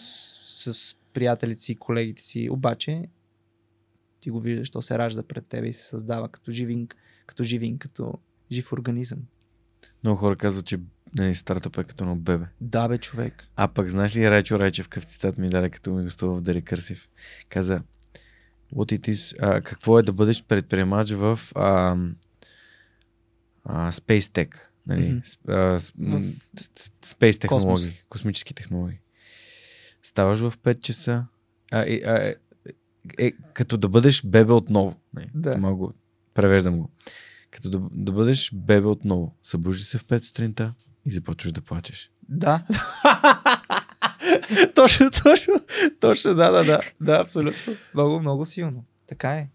с 0.72 0.96
приятелите 1.12 1.61
си, 1.61 1.74
колегите 1.74 2.22
си. 2.22 2.48
Обаче 2.50 3.05
ти 4.20 4.30
го 4.30 4.40
виждаш, 4.40 4.70
то 4.70 4.82
се 4.82 4.98
ражда 4.98 5.22
пред 5.22 5.46
тебе 5.46 5.68
и 5.68 5.72
се 5.72 5.82
създава 5.82 6.28
като 6.28 6.53
живин, 6.53 6.88
като 7.26 7.44
живин, 7.44 7.78
като 7.78 8.14
жив 8.53 8.72
организъм. 8.72 9.18
Много 10.05 10.18
хора 10.18 10.36
казват, 10.36 10.66
че 10.66 10.78
нали, 11.18 11.34
стартъп 11.34 11.78
е 11.78 11.84
като 11.84 12.05
на 12.05 12.16
бебе. 12.16 12.46
Да, 12.61 12.88
бе, 12.88 12.98
човек. 12.98 13.44
А 13.57 13.68
пък 13.68 13.88
знаеш 13.88 14.16
ли 14.16 14.30
Райчо 14.30 14.59
Райчев 14.59 14.88
какъв 14.88 15.05
цитат 15.05 15.38
ми 15.38 15.48
даде, 15.48 15.70
като 15.70 15.90
ми 15.90 16.05
гостува 16.05 16.36
в 16.36 16.42
Дари 16.42 16.62
Кърсив? 16.62 17.09
Каза, 17.48 17.82
what 18.74 18.98
it 18.98 19.09
is, 19.09 19.36
а, 19.40 19.61
какво 19.61 19.98
е 19.98 20.03
да 20.03 20.12
бъдеш 20.12 20.44
предприемач 20.44 21.11
в 21.11 21.40
а, 21.55 21.96
а, 23.65 23.93
Space 23.93 24.21
Tech, 24.21 24.55
нали? 24.87 25.21
С- 25.25 25.37
Space 25.37 25.93
космос. 27.03 27.39
технологии, 27.41 27.93
космически 28.09 28.55
технологии. 28.55 28.99
Ставаш 30.03 30.39
в 30.39 30.59
5 30.59 30.81
часа, 30.81 31.27
а, 31.73 31.85
е, 31.89 32.01
а, 32.07 32.23
е, 32.23 32.35
е, 33.19 33.33
като 33.33 33.77
да 33.77 33.89
бъдеш 33.89 34.23
бебе 34.25 34.53
отново. 34.53 35.01
Не, 35.15 35.27
Да. 35.35 35.59
Малко, 35.59 35.93
превеждам 36.35 36.79
го. 36.79 36.91
Като 37.51 37.71
да, 37.71 37.83
да 37.93 38.13
бъдеш 38.13 38.51
бебе 38.55 38.87
отново. 38.87 39.37
Събужди 39.43 39.85
се 39.85 39.99
в 39.99 40.05
5 40.05 40.23
сутринта 40.23 40.75
и 41.07 41.11
започваш 41.11 41.53
да 41.53 41.61
плачеш. 41.61 42.11
Да. 42.29 42.67
точно, 44.75 45.11
точно, 45.23 45.55
точно, 46.01 46.35
да, 46.35 46.51
да, 46.51 46.65
да, 46.65 46.81
да, 47.01 47.21
абсолютно. 47.21 47.75
Много, 47.95 48.21
много 48.21 48.47
силно. 48.47 48.85
Така 49.07 49.33
е. 49.33 49.51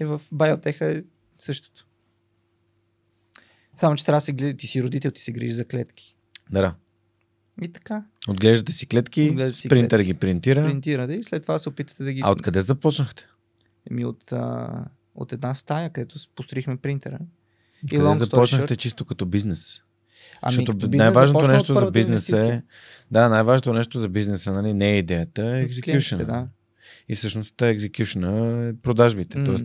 Е, 0.00 0.06
в 0.06 0.20
биотеха 0.32 0.86
е 0.86 1.02
същото. 1.38 1.86
Само, 3.78 3.96
че 3.96 4.04
трябва 4.04 4.16
да 4.16 4.24
се 4.24 4.32
гледа, 4.32 4.56
ти 4.56 4.66
си 4.66 4.82
родител, 4.82 5.10
ти 5.10 5.22
се 5.22 5.32
грижиш 5.32 5.56
за 5.56 5.64
клетки. 5.64 6.16
Да, 6.50 6.60
да. 6.60 6.74
И 7.62 7.72
така. 7.72 8.04
Отглеждате 8.28 8.72
си 8.72 8.86
клетки, 8.86 9.28
Отглеждате 9.30 9.60
си 9.60 9.68
принтер 9.68 9.98
клетки. 9.98 10.12
ги 10.12 10.18
принтира. 10.18 10.62
Принтирате 10.62 11.12
и 11.12 11.24
след 11.24 11.42
това 11.42 11.58
се 11.58 11.68
опитате 11.68 12.04
да 12.04 12.12
ги... 12.12 12.20
А 12.24 12.30
откъде 12.30 12.60
започнахте? 12.60 13.26
Еми 13.90 14.04
от, 14.04 14.32
а, 14.32 14.68
от 15.14 15.32
една 15.32 15.54
стая, 15.54 15.90
където 15.90 16.18
построихме 16.34 16.76
принтера. 16.76 17.18
И 17.92 17.96
Къде 17.96 18.14
започнахте 18.14 18.74
short- 18.74 18.78
чисто 18.78 19.04
като 19.04 19.26
бизнес? 19.26 19.82
Ами, 20.42 20.52
Защото 20.52 20.72
като 20.72 20.88
бизнес 20.88 21.04
най-важното 21.04 21.48
нещо 21.48 21.74
за 21.74 21.90
бизнеса 21.90 22.54
е... 22.54 22.62
Да, 23.10 23.28
най-важното 23.28 23.72
нещо 23.72 23.98
за 24.00 24.08
бизнеса 24.08 24.52
нали, 24.52 24.74
не 24.74 24.90
е 24.90 24.98
идеята, 24.98 25.42
е 25.42 25.68
execution. 25.68 26.24
да. 26.24 26.48
И 27.08 27.14
всъщност 27.14 27.54
execution 27.56 28.24
е 28.70 28.76
продажбите. 28.82 29.38
М. 29.38 29.44
Тоест, 29.44 29.64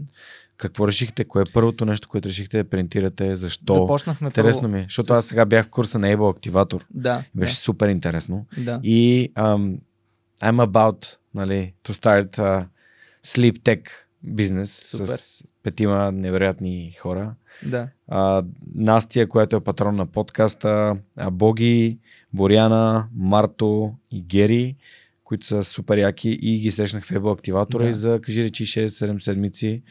какво 0.58 0.88
решихте? 0.88 1.24
Кое 1.24 1.42
е 1.42 1.52
първото 1.54 1.86
нещо, 1.86 2.10
което 2.10 2.30
решихте 2.30 2.58
да 2.64 2.70
принтирате? 2.70 3.36
Защо? 3.36 3.74
Започнахме 3.74 4.28
Интересно 4.28 4.62
първо... 4.62 4.74
ми 4.74 4.80
е, 4.80 4.84
защото 4.84 5.08
с- 5.08 5.12
аз 5.12 5.26
сега 5.26 5.46
бях 5.46 5.66
в 5.66 5.70
курса 5.70 6.00
на 6.00 6.08
Able 6.08 6.18
Activator. 6.50 6.84
Да, 6.90 7.24
Беше 7.36 7.56
супер 7.56 7.90
интересно. 7.90 8.46
да, 8.58 8.64
да. 8.64 8.80
И 8.84 9.32
um, 9.36 9.78
I'm 10.42 10.66
about 10.68 11.16
нали, 11.36 11.74
to 11.84 11.92
start 11.94 12.38
a 12.38 12.66
sleep 13.26 13.60
tech 13.60 13.88
бизнес 14.24 14.90
Супер. 14.90 15.06
с 15.06 15.44
петима 15.64 16.12
невероятни 16.12 16.96
хора. 17.00 17.36
да. 17.66 17.88
А, 18.08 18.44
Настя, 18.76 19.30
която 19.30 19.56
е 19.56 19.64
патрон 19.64 19.96
на 19.96 20.06
подкаста, 20.06 20.98
а, 21.18 21.32
Боги, 21.32 22.00
Боряна, 22.34 23.08
Марто 23.16 23.94
и 24.12 24.22
Гери, 24.22 24.76
които 25.34 25.48
са 25.48 25.64
супер 25.64 25.98
яки 25.98 26.30
и 26.42 26.60
ги 26.60 26.72
срещнах 26.72 27.06
в 27.06 27.12
Ебо 27.12 27.32
Активатора 27.32 27.84
Да. 27.84 27.90
и 27.90 27.94
за, 27.94 28.20
кажи 28.22 28.44
речи, 28.44 28.66
6-7 28.66 29.18
седмици 29.20 29.84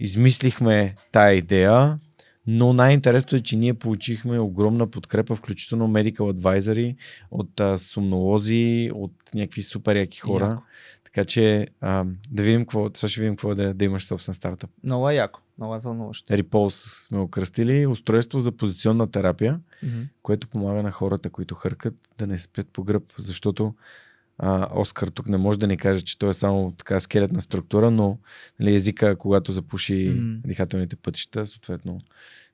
измислихме 0.00 0.94
тая 1.12 1.34
идея, 1.34 1.98
но 2.46 2.72
най-интересното 2.72 3.36
е, 3.36 3.40
че 3.40 3.56
ние 3.56 3.74
получихме 3.74 4.38
огромна 4.38 4.86
подкрепа, 4.86 5.34
включително 5.34 5.88
medical 5.88 6.32
advisory 6.32 6.96
от 7.30 7.60
а, 7.60 7.78
сумнолози, 7.78 8.90
от 8.94 9.12
някакви 9.34 9.62
супер 9.62 9.96
яки 9.96 10.20
хора. 10.20 10.44
Яко. 10.44 10.62
Така 11.04 11.24
че 11.24 11.68
а, 11.80 12.04
да 12.30 12.42
видим 12.42 12.60
какво, 12.60 12.90
сега 12.94 13.08
ще 13.10 13.20
видим 13.20 13.34
какво 13.34 13.52
е 13.52 13.54
да, 13.54 13.74
да 13.74 13.84
имаш 13.84 14.04
собствен 14.04 14.34
стартъп. 14.34 14.70
Много 14.84 15.10
е 15.10 15.14
яко. 15.14 15.40
Много 15.58 15.74
е 15.74 15.78
вълнуващо. 15.78 16.36
Репулс 16.36 16.74
сме 17.08 17.18
го 17.18 17.28
кръстили, 17.28 17.86
устройство 17.86 18.40
за 18.40 18.52
позиционна 18.52 19.10
терапия, 19.10 19.60
Мгм. 19.82 20.00
което 20.22 20.48
помага 20.48 20.82
на 20.82 20.90
хората, 20.90 21.30
които 21.30 21.54
хъркат, 21.54 21.94
да 22.18 22.26
не 22.26 22.38
спят 22.38 22.66
по 22.72 22.82
гръб, 22.84 23.02
защото 23.18 23.74
а, 24.38 24.68
Оскар 24.80 25.08
тук 25.08 25.28
не 25.28 25.36
може 25.36 25.58
да 25.58 25.66
ни 25.66 25.76
каже, 25.76 26.02
че 26.02 26.18
той 26.18 26.30
е 26.30 26.32
само 26.32 26.72
така 26.72 27.00
скелетна 27.00 27.40
структура, 27.40 27.90
но 27.90 28.18
нали, 28.60 28.74
езика, 28.74 29.16
когато 29.16 29.52
запуши 29.52 30.14
М. 30.16 30.40
дихателните 30.46 30.96
пътища, 30.96 31.46
съответно 31.46 32.00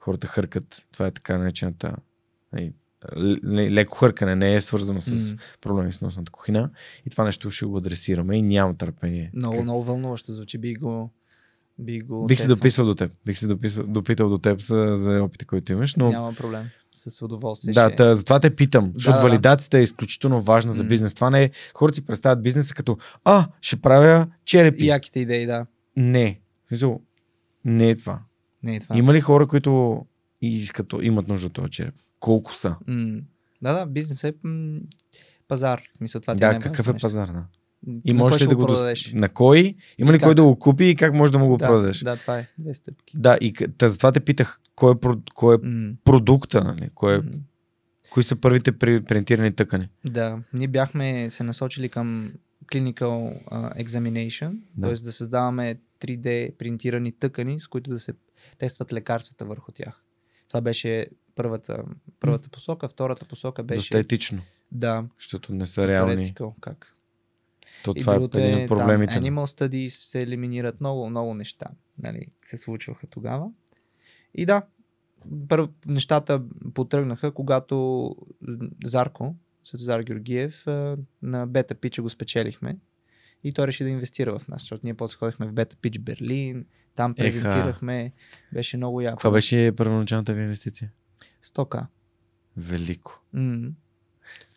хората 0.00 0.26
хъркат. 0.26 0.86
Това 0.92 1.06
е 1.06 1.10
така 1.10 1.38
наречената 1.38 1.96
нали, 3.42 3.70
леко 3.70 3.98
хъркане, 3.98 4.36
не 4.36 4.54
е 4.54 4.60
свързано 4.60 5.00
с 5.00 5.36
проблеми 5.60 5.92
с 5.92 6.00
носната 6.00 6.32
кухина. 6.32 6.70
И 7.06 7.10
това 7.10 7.24
нещо 7.24 7.50
ще 7.50 7.66
го 7.66 7.76
адресираме 7.76 8.36
и 8.36 8.42
нямам 8.42 8.76
търпение. 8.76 9.30
Много, 9.34 9.54
Как- 9.54 9.64
много 9.64 9.84
вълнуващо 9.84 10.32
звучи. 10.32 10.58
Би 10.58 10.74
го... 10.74 11.10
Би 11.80 12.00
го 12.00 12.26
Бих 12.26 12.40
се 12.40 12.48
дописал 12.48 12.86
до 12.86 12.94
теб. 12.94 13.12
Бих 13.26 13.38
се 13.38 13.46
дописал, 13.46 13.84
допитал 13.86 14.28
до 14.28 14.38
теб 14.38 14.60
за, 14.60 14.92
за 14.96 15.22
опита, 15.22 15.46
който 15.46 15.72
имаш, 15.72 15.94
но 15.94 16.10
Няма 16.10 16.32
проблем. 16.32 16.64
С 16.94 17.22
удоволствие. 17.24 17.72
Да, 17.72 17.86
ще... 17.86 17.96
та, 17.96 18.14
затова 18.14 18.40
те 18.40 18.56
питам, 18.56 18.92
защото 18.94 19.16
да, 19.16 19.22
да. 19.22 19.28
валидацията 19.28 19.78
е 19.78 19.82
изключително 19.82 20.40
важна 20.40 20.72
за 20.72 20.84
бизнес. 20.84 21.14
Това 21.14 21.30
не 21.30 21.42
е. 21.42 21.50
Хората 21.74 21.94
си 21.94 22.04
представят 22.06 22.42
бизнеса 22.42 22.74
като, 22.74 22.98
а, 23.24 23.48
ще 23.60 23.76
правя 23.76 24.26
черепи. 24.44 24.86
Яките 24.86 25.20
идеи, 25.20 25.46
да. 25.46 25.66
Не. 25.96 26.40
Не 27.64 27.90
е 27.90 27.96
това. 27.96 28.20
Не 28.62 28.76
е 28.76 28.80
това. 28.80 28.98
Има 28.98 29.14
ли 29.14 29.20
хора, 29.20 29.46
които 29.46 30.02
искат, 30.42 30.92
имат 31.02 31.28
нужда 31.28 31.46
от 31.46 31.52
този 31.52 31.70
череп? 31.70 31.94
Колко 32.20 32.54
са? 32.54 32.76
М, 32.86 33.20
Да, 33.62 33.72
да, 33.72 33.86
бизнес 33.86 34.24
е 34.24 34.34
м, 34.42 34.78
пазар. 35.48 35.82
Мисля, 36.00 36.20
това 36.20 36.34
да, 36.34 36.52
не 36.52 36.58
какъв 36.58 36.88
е 36.88 36.92
нещо. 36.92 37.04
пазар? 37.04 37.28
Да. 37.28 37.44
И 37.86 38.02
кой 38.04 38.12
можеш 38.14 38.42
ли 38.42 38.46
да 38.46 38.56
го 38.56 38.66
продадеш? 38.66 39.12
На 39.14 39.28
кой? 39.28 39.74
Има 39.98 40.12
ли 40.12 40.16
И 40.16 40.18
кой 40.18 40.28
как? 40.28 40.36
да 40.36 40.42
го 40.42 40.58
купи 40.58 40.84
и 40.84 40.96
как 40.96 41.14
може 41.14 41.32
да 41.32 41.38
му 41.38 41.46
го 41.48 41.56
да, 41.56 41.66
продадеш? 41.66 42.00
Да, 42.00 42.16
това 42.16 42.38
е. 42.38 42.48
Две 42.58 42.74
стъпки. 42.74 43.16
Да, 43.18 43.38
и 43.40 43.54
затова 43.82 44.12
те 44.12 44.20
питах, 44.20 44.60
кой 44.74 44.92
е, 44.92 44.96
кой 45.34 45.54
е 45.54 45.58
М, 45.62 45.92
продукта, 46.04 46.64
нали? 46.64 46.90
Кой 46.94 47.14
е, 47.14 47.18
м. 47.18 47.24
кои 48.10 48.22
са 48.22 48.36
първите 48.36 48.72
при, 48.72 49.04
принтирани 49.04 49.52
тъкани? 49.52 49.88
Да, 50.04 50.38
ние 50.52 50.68
бяхме 50.68 51.30
се 51.30 51.44
насочили 51.44 51.88
към 51.88 52.32
clinical 52.66 53.44
uh, 53.44 53.84
examination, 53.84 54.52
Да. 54.76 54.86
т.е. 54.88 55.04
да 55.04 55.12
създаваме 55.12 55.76
3D 56.00 56.56
принтирани 56.56 57.12
тъкани, 57.12 57.60
с 57.60 57.66
които 57.66 57.90
да 57.90 57.98
се 57.98 58.12
тестват 58.58 58.92
лекарствата 58.92 59.44
върху 59.44 59.72
тях. 59.72 60.02
Това 60.48 60.60
беше 60.60 61.06
първата, 61.34 61.82
първата 62.20 62.48
посока. 62.48 62.88
Втората 62.88 63.24
посока 63.24 63.62
Доста 63.62 63.74
беше 63.74 63.98
етично, 63.98 64.40
да, 64.72 65.04
защото 65.18 65.54
не 65.54 65.66
са 65.66 65.88
реални. 65.88 66.34
как. 66.60 66.96
То 67.84 67.92
И 67.96 68.00
това 68.00 68.12
е 68.12 68.16
другото 68.16 68.38
един 68.38 68.58
е, 68.58 68.62
от 68.62 68.68
проблемите. 68.68 69.12
там 69.12 69.22
animal 69.24 69.44
studies 69.58 69.88
се 69.88 70.20
елиминират 70.20 70.80
много, 70.80 71.10
много 71.10 71.34
неща. 71.34 71.66
Нали, 71.98 72.26
се 72.44 72.56
случваха 72.56 73.06
тогава. 73.06 73.50
И 74.34 74.46
да, 74.46 74.62
първо 75.48 75.68
нещата 75.86 76.42
потръгнаха, 76.74 77.32
когато 77.32 78.16
Зарко, 78.84 79.34
Светозар 79.64 80.00
Георгиев, 80.00 80.66
на 81.22 81.46
бета 81.46 81.74
пича 81.74 82.02
го 82.02 82.08
спечелихме. 82.08 82.76
И 83.44 83.52
той 83.52 83.66
реши 83.66 83.84
да 83.84 83.90
инвестира 83.90 84.38
в 84.38 84.48
нас, 84.48 84.62
защото 84.62 84.80
ние 84.84 84.94
после 84.94 85.16
ходихме 85.16 85.46
в 85.46 85.52
бета 85.52 85.76
пич 85.76 85.98
Берлин, 85.98 86.64
там 86.96 87.10
Еха. 87.10 87.16
презентирахме, 87.16 88.12
беше 88.52 88.76
много 88.76 89.00
яко. 89.00 89.16
Каква 89.16 89.30
беше 89.30 89.72
първоначалната 89.76 90.34
ви 90.34 90.42
инвестиция? 90.42 90.90
100к. 91.44 91.86
Велико. 92.56 93.22
М, 93.32 93.68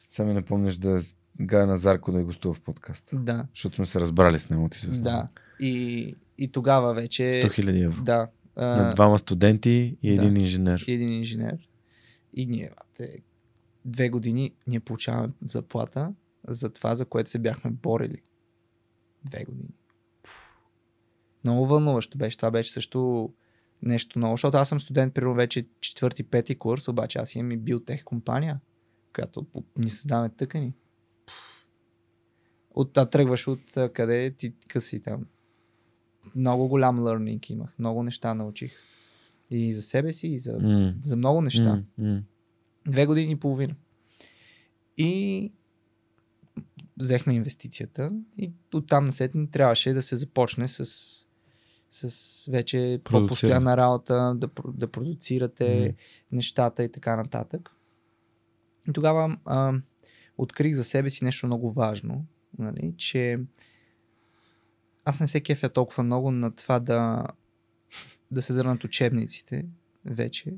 Само 0.09 0.33
не 0.33 0.41
помниш 0.41 0.75
да 0.75 1.01
Гая 1.41 1.67
Назарко 1.67 2.11
да 2.11 2.19
е 2.19 2.23
гостува 2.23 2.53
в 2.53 2.61
подкаст. 2.61 3.09
Да, 3.13 3.45
Защото 3.55 3.75
сме 3.75 3.85
се 3.85 3.99
разбрали 3.99 4.39
с 4.39 4.49
него. 4.49 4.69
Ти 4.69 4.79
се 4.79 4.87
да. 4.87 5.27
И, 5.59 6.15
и 6.37 6.51
тогава 6.51 6.93
вече... 6.93 7.23
100 7.23 7.45
000 7.45 7.85
евро. 7.85 8.03
Да. 8.03 8.27
а, 8.55 8.65
На 8.65 8.93
двама 8.93 9.19
студенти 9.19 9.97
и 10.03 10.13
един 10.13 10.33
да. 10.33 10.39
инженер. 10.39 10.83
и 10.87 10.93
един 10.93 11.13
инженер. 11.13 11.57
И 12.33 12.45
ние, 12.45 12.71
бате, 12.77 13.17
две 13.85 14.09
години 14.09 14.53
ние 14.67 14.79
получаваме 14.79 15.33
заплата 15.45 16.13
за 16.47 16.69
това, 16.69 16.95
за 16.95 17.05
което 17.05 17.29
се 17.29 17.39
бяхме 17.39 17.71
борили. 17.71 18.21
Две 19.25 19.43
години. 19.43 19.73
Много 21.43 21.67
вълнуващо 21.67 22.17
беше. 22.17 22.37
Това 22.37 22.51
беше 22.51 22.71
също 22.71 23.29
нещо 23.81 24.19
много, 24.19 24.33
защото 24.33 24.57
аз 24.57 24.69
съм 24.69 24.79
студент, 24.79 25.13
примерно 25.13 25.35
вече 25.35 25.65
четвърти, 25.81 26.23
пети 26.23 26.55
курс, 26.55 26.87
обаче 26.87 27.19
аз 27.19 27.35
имам 27.35 27.51
и 27.51 27.57
биотех 27.57 28.03
компания, 28.03 28.59
която 29.15 29.45
ни 29.77 29.89
създаваме 29.89 30.29
тъкани. 30.29 30.73
От, 32.73 32.97
а 32.97 33.05
тръгваш 33.05 33.47
от 33.47 33.77
а, 33.77 33.93
къде 33.93 34.31
ти 34.31 34.53
къси 34.67 35.03
там. 35.03 35.25
Много 36.35 36.67
голям 36.67 36.99
learning 36.99 37.51
имах, 37.51 37.79
много 37.79 38.03
неща 38.03 38.33
научих. 38.33 38.73
И 39.49 39.73
за 39.73 39.81
себе 39.81 40.13
си, 40.13 40.27
и 40.27 40.39
за, 40.39 40.53
М, 40.53 40.95
за 41.03 41.15
много 41.15 41.41
неща. 41.41 41.69
м, 41.69 41.83
м. 41.97 42.23
Две 42.87 43.05
години 43.05 43.31
и 43.31 43.35
половина. 43.35 43.75
И 44.97 45.51
взехме 46.99 47.33
инвестицията 47.33 48.11
и 48.37 48.51
оттам 48.73 49.05
насетне 49.05 49.47
трябваше 49.47 49.93
да 49.93 50.01
се 50.01 50.15
започне 50.15 50.67
с, 50.67 50.85
с 51.91 52.51
вече 52.51 53.01
по-постоянна 53.03 53.77
работа, 53.77 54.33
да, 54.37 54.49
да 54.67 54.91
продуцирате 54.91 55.85
Мгм. 55.85 55.95
нещата 56.31 56.83
и 56.83 56.91
така 56.91 57.15
нататък. 57.15 57.75
И 58.89 58.93
тогава 58.93 59.37
а, 59.45 59.73
открих 60.37 60.75
за 60.75 60.83
себе 60.83 61.09
си 61.09 61.23
нещо 61.23 61.45
много 61.45 61.71
важно, 61.71 62.25
нали, 62.57 62.93
че 62.97 63.39
аз 65.05 65.19
не 65.19 65.27
се 65.27 65.41
кефя 65.41 65.69
толкова 65.69 66.03
много 66.03 66.31
на 66.31 66.55
това 66.55 66.79
да, 66.79 67.27
да 68.31 68.41
се 68.41 68.53
дърнат 68.53 68.83
учебниците 68.83 69.65
вече 70.05 70.53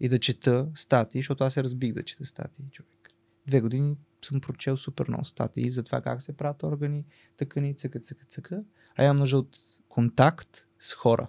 и 0.00 0.08
да 0.08 0.18
чета 0.18 0.68
статии, 0.74 1.18
защото 1.18 1.44
аз 1.44 1.54
се 1.54 1.62
разбих 1.62 1.92
да 1.92 2.02
чета 2.02 2.24
статии, 2.24 2.64
човек. 2.72 3.14
Две 3.46 3.60
години 3.60 3.96
съм 4.24 4.40
прочел 4.40 4.76
супер 4.76 5.08
много 5.08 5.24
статии 5.24 5.70
за 5.70 5.82
това 5.82 6.00
как 6.00 6.22
се 6.22 6.36
правят 6.36 6.62
органи, 6.62 7.04
тъкани, 7.36 7.76
цъка, 7.76 8.00
цъка, 8.00 8.24
цъка. 8.24 8.64
А 8.96 9.04
имам 9.04 9.16
нужда 9.16 9.38
от 9.38 9.58
контакт 9.88 10.66
с 10.78 10.94
хора. 10.94 11.28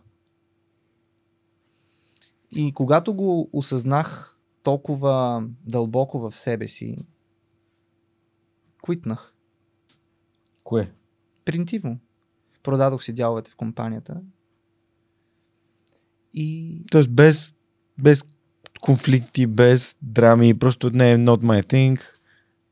И 2.52 2.74
когато 2.74 3.14
го 3.14 3.50
осъзнах 3.54 4.40
толкова 4.64 5.48
дълбоко 5.66 6.20
в 6.20 6.36
себе 6.36 6.68
си, 6.68 7.08
квитнах. 8.86 9.34
Кое? 10.72 10.92
Принтивно. 11.46 11.98
Продадох 12.64 13.04
си 13.04 13.14
дяловете 13.14 13.52
в 13.52 13.56
компанията. 13.56 14.18
И 16.34 16.78
Тоест 16.92 17.10
без, 17.10 17.54
без 17.98 18.24
конфликти, 18.82 19.48
без 19.48 19.96
драми, 20.02 20.60
просто 20.60 20.90
не 20.90 21.12
е 21.12 21.18
not 21.18 21.38
my 21.38 21.64
thing. 21.64 22.02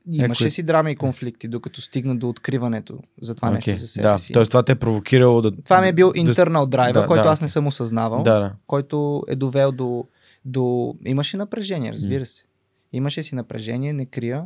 имаше 0.07 0.43
Някой- 0.43 0.49
си 0.49 0.63
драми 0.63 0.91
и 0.91 0.95
конфликти, 0.95 1.47
докато 1.47 1.81
стигна 1.81 2.15
до 2.15 2.29
откриването 2.29 2.99
за 3.21 3.35
това 3.35 3.47
Окей, 3.49 3.73
нещо 3.73 3.81
за 3.81 3.87
себе 3.87 4.03
да, 4.03 4.19
си. 4.19 4.33
Тоест 4.33 4.51
това 4.51 4.63
те 4.63 4.71
е 4.71 4.75
провокирало 4.75 5.41
да... 5.41 5.51
Това 5.53 5.81
ми 5.81 5.87
е 5.87 5.93
бил 5.93 6.07
да- 6.07 6.13
internal 6.15 6.65
driver, 6.65 6.93
да, 6.93 7.07
който 7.07 7.23
да, 7.23 7.29
аз 7.29 7.41
не 7.41 7.49
съм 7.49 7.67
осъзнавал, 7.67 8.23
Да, 8.23 8.39
да. 8.39 8.53
който 8.67 9.23
е 9.27 9.35
довел 9.35 9.71
до, 9.71 10.05
до... 10.45 10.95
Имаше 11.05 11.37
напрежение, 11.37 11.91
разбира 11.91 12.25
се. 12.25 12.45
Имаше 12.93 13.23
си 13.23 13.35
напрежение, 13.35 13.93
не 13.93 14.05
крия. 14.05 14.43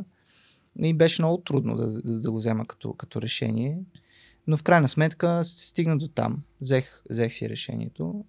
И 0.78 0.94
беше 0.94 1.22
много 1.22 1.42
трудно 1.42 1.76
да, 1.76 2.02
да, 2.20 2.30
го 2.30 2.36
взема 2.36 2.66
като, 2.66 2.92
като 2.92 3.22
решение. 3.22 3.78
Но 4.46 4.56
в 4.56 4.62
крайна 4.62 4.88
сметка 4.88 5.44
стигна 5.44 5.98
до 5.98 6.08
там. 6.08 6.42
Взех, 6.60 7.02
взех 7.10 7.32
си 7.32 7.48
решението. 7.48 8.24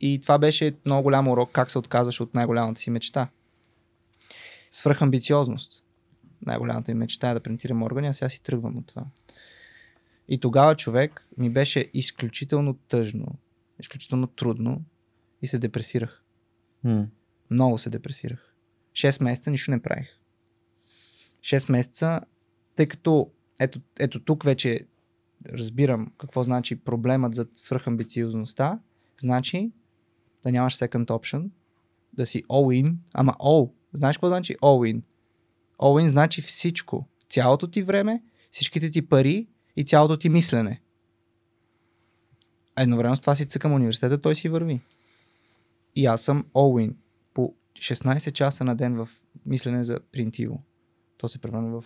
И 0.00 0.20
това 0.20 0.38
беше 0.38 0.76
много 0.84 1.02
голям 1.02 1.28
урок 1.28 1.50
как 1.52 1.70
се 1.70 1.78
отказваш 1.78 2.20
от 2.20 2.34
най-голямата 2.34 2.80
си 2.80 2.90
мечта. 2.90 3.28
Свръхамбициозност. 4.70 5.84
Най-голямата 6.46 6.92
ми 6.92 6.98
мечта 6.98 7.30
е 7.30 7.34
да 7.34 7.40
принтирам 7.40 7.82
органи, 7.82 8.08
а 8.08 8.12
сега 8.12 8.28
си 8.28 8.42
тръгвам 8.42 8.78
от 8.78 8.86
това. 8.86 9.04
И 10.28 10.40
тогава 10.40 10.76
човек 10.76 11.26
ми 11.38 11.50
беше 11.50 11.90
изключително 11.94 12.74
тъжно, 12.74 13.26
изключително 13.80 14.26
трудно 14.26 14.84
и 15.42 15.46
се 15.46 15.58
депресирах. 15.58 16.22
М. 16.84 17.06
Много 17.50 17.78
се 17.78 17.90
депресирах. 17.90 18.54
6 18.92 19.22
месеца 19.22 19.50
нищо 19.50 19.70
не 19.70 19.82
правих. 19.82 20.08
6 21.44 21.72
месеца, 21.72 22.20
тъй 22.76 22.86
като 22.86 23.30
ето, 23.60 23.80
ето 23.98 24.20
тук 24.20 24.44
вече 24.44 24.86
разбирам 25.48 26.12
какво 26.18 26.42
значи 26.42 26.76
проблемът 26.76 27.34
за 27.34 27.46
свръхамбициозността. 27.54 28.80
Значи 29.20 29.72
да 30.42 30.52
нямаш 30.52 30.76
second 30.76 31.06
option, 31.06 31.50
да 32.12 32.26
си 32.26 32.42
all 32.42 32.82
in, 32.82 32.96
ама 33.12 33.32
all. 33.32 33.72
Знаеш 33.92 34.16
какво 34.16 34.28
значи 34.28 34.56
all 34.56 34.94
in? 34.94 35.02
All 35.78 36.04
in 36.04 36.06
значи 36.06 36.42
всичко. 36.42 37.08
Цялото 37.28 37.68
ти 37.68 37.82
време, 37.82 38.22
всичките 38.50 38.90
ти 38.90 39.08
пари 39.08 39.46
и 39.76 39.84
цялото 39.84 40.16
ти 40.16 40.28
мислене. 40.28 40.80
Едновременно 42.76 43.16
с 43.16 43.20
това 43.20 43.34
си 43.34 43.46
цъкам 43.46 43.72
университета, 43.72 44.20
той 44.20 44.34
си 44.34 44.48
върви. 44.48 44.80
И 45.96 46.06
аз 46.06 46.22
съм 46.22 46.44
all 46.54 46.88
in. 46.88 46.94
По 47.34 47.54
16 47.78 48.32
часа 48.32 48.64
на 48.64 48.76
ден 48.76 48.96
в 48.96 49.08
мислене 49.46 49.84
за 49.84 50.00
принтиво. 50.12 50.62
То 51.24 51.28
се 51.28 51.38
превърна 51.38 51.80
в 51.80 51.84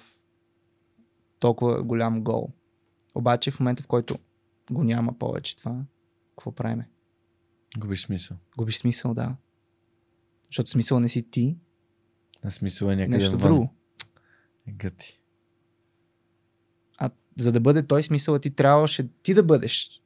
толкова 1.38 1.82
голям 1.82 2.22
гол. 2.22 2.48
Обаче 3.14 3.50
в 3.50 3.60
момента, 3.60 3.82
в 3.82 3.86
който 3.86 4.18
го 4.70 4.84
няма 4.84 5.18
повече 5.18 5.56
това, 5.56 5.80
какво 6.30 6.52
правиме? 6.52 6.88
Губиш 7.78 8.02
смисъл. 8.02 8.36
Губиш 8.56 8.78
смисъл, 8.78 9.14
да. 9.14 9.36
Защото 10.50 10.70
смисъл 10.70 11.00
не 11.00 11.08
си 11.08 11.30
ти, 11.30 11.56
На 12.44 12.50
смисъл 12.50 12.86
е 12.88 12.96
някъде 12.96 13.16
нещо 13.18 13.38
вън. 13.38 13.48
друго. 13.48 13.74
Е, 14.66 14.72
Гъти. 14.72 15.20
А 16.98 17.10
за 17.38 17.52
да 17.52 17.60
бъде 17.60 17.86
той 17.86 18.02
смисъл, 18.02 18.38
ти 18.38 18.50
трябваше 18.50 19.08
ти 19.22 19.34
да 19.34 19.42
бъдеш 19.42 20.02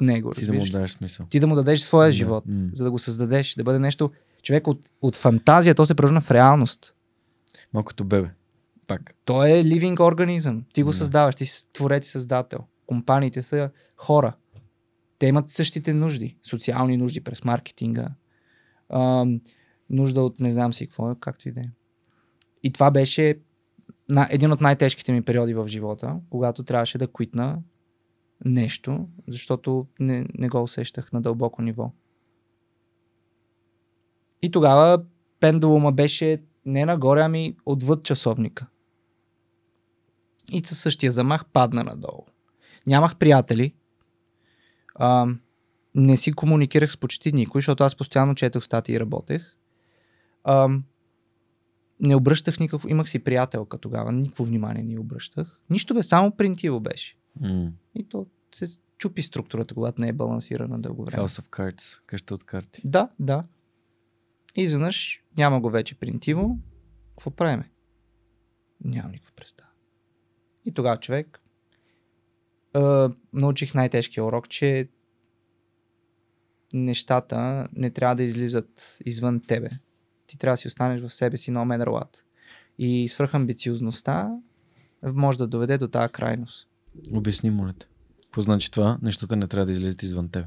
него. 0.00 0.30
Ти 0.30 0.46
да 0.46 0.52
му 0.52 0.60
разбираш 0.60 0.70
дадеш 0.70 0.90
смисъл. 0.90 1.26
ти 1.26 1.40
да 1.40 1.46
му 1.46 1.54
дадеш 1.54 1.80
своя 1.80 2.08
Да, 2.08 2.12
живот, 2.12 2.44
м. 2.46 2.70
за 2.72 2.84
да 2.84 2.90
го 2.90 2.98
създадеш, 2.98 3.54
да 3.54 3.64
бъде 3.64 3.78
нещо. 3.78 4.12
Човек 4.42 4.66
от, 4.66 4.90
от 5.02 5.14
фантазия, 5.14 5.74
то 5.74 5.86
се 5.86 5.94
превърна 5.94 6.20
в 6.20 6.30
реалност. 6.30 6.94
Малко 7.72 7.88
като 7.88 8.04
бебе. 8.04 8.30
Пак. 8.86 9.14
Той 9.24 9.50
е 9.50 9.64
living 9.64 10.00
организъм. 10.00 10.64
Ти 10.72 10.82
го 10.82 10.90
Да. 10.90 10.96
създаваш, 10.96 11.34
ти 11.34 11.46
си 11.46 11.68
творец 11.72 12.06
и 12.06 12.10
създател. 12.10 12.58
Компаниите 12.86 13.42
са 13.42 13.70
хора. 13.96 14.36
Те 15.18 15.26
имат 15.26 15.48
същите 15.48 15.94
нужди. 15.94 16.36
Социални 16.42 16.96
нужди 16.96 17.20
през 17.20 17.44
маркетинга. 17.44 18.08
Ам, 18.88 19.40
нужда 19.90 20.22
от 20.22 20.40
не 20.40 20.50
знам 20.50 20.72
си 20.72 20.86
какво, 20.86 21.14
както 21.14 21.48
и 21.48 21.52
да 21.52 21.60
е. 21.60 21.68
И 22.62 22.72
това 22.72 22.90
беше 22.90 23.38
на, 24.08 24.28
един 24.30 24.52
от 24.52 24.60
най-тежките 24.60 25.12
ми 25.12 25.22
периоди 25.22 25.54
в 25.54 25.68
живота, 25.68 26.16
когато 26.30 26.62
трябваше 26.62 26.98
да 26.98 27.12
квитна 27.12 27.58
нещо, 28.44 29.08
защото 29.28 29.86
не, 30.00 30.26
не 30.34 30.48
го 30.48 30.62
усещах 30.62 31.12
на 31.12 31.22
дълбоко 31.22 31.62
ниво. 31.62 31.92
И 34.42 34.50
тогава 34.50 35.04
пендулума 35.40 35.92
беше 35.92 36.42
не 36.66 36.84
нагоре, 36.84 37.20
ами 37.20 37.56
отвъд 37.66 38.04
часовника. 38.04 38.66
И 40.52 40.60
със 40.60 40.78
същия 40.78 41.12
замах 41.12 41.44
падна 41.52 41.84
надолу. 41.84 42.24
Нямах 42.86 43.16
приятели. 43.16 43.74
А, 44.94 45.26
не 45.94 46.16
си 46.16 46.32
комуникирах 46.32 46.92
с 46.92 46.96
почти 46.96 47.32
никой, 47.32 47.60
защото 47.60 47.84
аз 47.84 47.96
постоянно 47.96 48.34
четох 48.34 48.64
статии 48.64 48.94
и 48.94 49.00
работех. 49.00 49.56
А, 50.44 50.68
не 52.00 52.16
обръщах 52.16 52.60
никакво. 52.60 52.88
Имах 52.88 53.10
си 53.10 53.18
приятелка 53.18 53.78
тогава, 53.78 54.12
никакво 54.12 54.44
внимание 54.44 54.82
не 54.82 54.98
обръщах. 54.98 55.60
Нищо 55.70 55.94
бе, 55.94 56.02
само 56.02 56.36
принтиво 56.36 56.80
беше. 56.80 57.16
М. 57.40 57.72
И 57.94 58.08
то 58.08 58.26
се 58.54 58.66
чупи 58.98 59.22
структурата, 59.22 59.74
когато 59.74 60.00
не 60.00 60.08
е 60.08 60.12
балансирана 60.12 60.78
дълго 60.78 61.04
време. 61.04 61.22
House 61.22 61.42
of 61.42 61.48
Cards. 61.48 62.00
Къща 62.06 62.34
от 62.34 62.44
карти. 62.44 62.82
Да, 62.84 63.08
да. 63.18 63.44
И 64.56 64.62
изведнъж 64.62 65.22
няма 65.36 65.60
го 65.60 65.70
вече 65.70 65.94
принтиво. 65.94 66.58
Какво 67.10 67.30
правиме? 67.30 67.70
Нямам 68.84 69.12
никаква 69.12 69.32
представа. 69.36 69.70
И 70.66 70.72
тогава 70.72 71.00
човек 71.00 71.40
а, 72.74 73.10
научих 73.32 73.74
най-тежкия 73.74 74.24
урок, 74.24 74.48
че 74.48 74.88
нещата 76.72 77.68
не 77.72 77.90
трябва 77.90 78.16
да 78.16 78.22
излизат 78.22 78.98
извън 79.04 79.40
тебе. 79.40 79.68
Ти 80.26 80.38
трябва 80.38 80.52
да 80.54 80.60
си 80.60 80.68
останеш 80.68 81.00
в 81.00 81.14
себе 81.14 81.36
си 81.36 81.52
no 81.52 81.58
matter 81.58 81.86
what. 81.86 82.22
И 82.78 83.08
свръхамбициозността 83.08 84.38
може 85.02 85.38
да 85.38 85.46
доведе 85.46 85.78
до 85.78 85.88
тази 85.88 86.12
крайност. 86.12 86.68
Обясни, 87.12 87.50
моля 87.50 87.74
те. 87.78 87.86
Какво 88.22 88.40
значи 88.40 88.70
това? 88.70 88.98
Нещата 89.02 89.36
не 89.36 89.46
трябва 89.46 89.66
да 89.66 89.72
излезат 89.72 90.02
извън 90.02 90.28
тебе. 90.28 90.46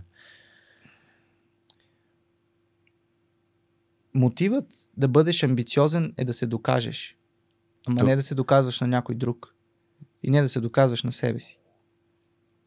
Мотивът 4.13 4.89
да 4.97 5.07
бъдеш 5.07 5.43
амбициозен 5.43 6.13
е 6.17 6.25
да 6.25 6.33
се 6.33 6.47
докажеш. 6.47 7.17
Ама 7.87 7.99
То- 7.99 8.05
не 8.05 8.15
да 8.15 8.21
се 8.21 8.35
доказваш 8.35 8.79
на 8.79 8.87
някой 8.87 9.15
друг. 9.15 9.55
И 10.23 10.31
не 10.31 10.41
да 10.41 10.49
се 10.49 10.59
доказваш 10.59 11.03
на 11.03 11.11
себе 11.11 11.39
си. 11.39 11.59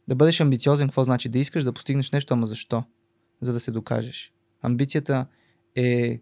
Да 0.09 0.15
бъдеш 0.15 0.41
амбициозен, 0.41 0.89
какво 0.89 1.05
значи? 1.05 1.29
Да 1.29 1.39
искаш 1.39 1.65
да 1.65 1.73
постигнеш 1.73 2.11
нещо, 2.11 2.35
ама 2.35 2.47
защо? 2.47 2.85
За 3.41 3.53
да 3.53 3.61
се 3.61 3.71
докажеш. 3.71 4.33
Амбицията 4.63 5.27
е, 5.77 6.21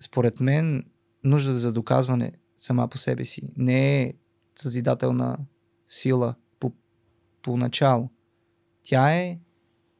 според 0.00 0.40
мен, 0.40 0.84
нужда 1.24 1.54
за 1.54 1.72
доказване 1.72 2.32
сама 2.56 2.88
по 2.88 2.98
себе 2.98 3.24
си. 3.24 3.42
Не 3.56 4.02
е 4.02 4.14
съзидателна 4.54 5.38
сила 5.86 6.34
по, 7.42 7.56
начало. 7.56 8.10
Тя 8.82 9.14
е 9.14 9.38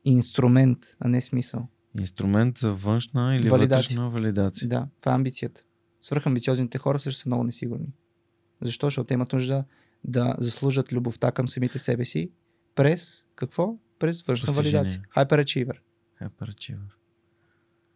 инструмент, 0.05 0.79
а 1.01 1.09
не 1.09 1.21
смисъл. 1.21 1.69
Инструмент 1.99 2.59
за 2.59 2.73
външна 2.73 3.37
или 3.37 3.49
Валидация. 3.49 3.79
вътрешна 3.79 4.11
валидация. 4.11 4.69
Да, 4.69 4.89
това 5.01 5.13
е 5.13 5.15
амбицията. 5.15 5.65
Свръхамбициозните 6.03 6.79
хора 6.79 6.99
също 6.99 7.21
са 7.21 7.29
много 7.29 7.45
несигурни. 7.45 7.93
Защо? 8.63 8.87
Защото 8.87 9.07
те 9.07 9.15
имат 9.15 9.33
нужда 9.33 9.65
да 10.05 10.35
заслужат 10.39 10.93
любовта 10.93 11.33
към 11.33 11.49
самите 11.49 11.79
себе 11.79 12.05
си 12.05 12.31
през 12.75 13.27
какво? 13.35 13.77
През 13.99 14.23
външна 14.23 14.55
Постижение. 14.55 14.81
валидация. 14.81 15.03
Hyperachiever. 15.17 15.79
Hyperachiever. 16.23 16.93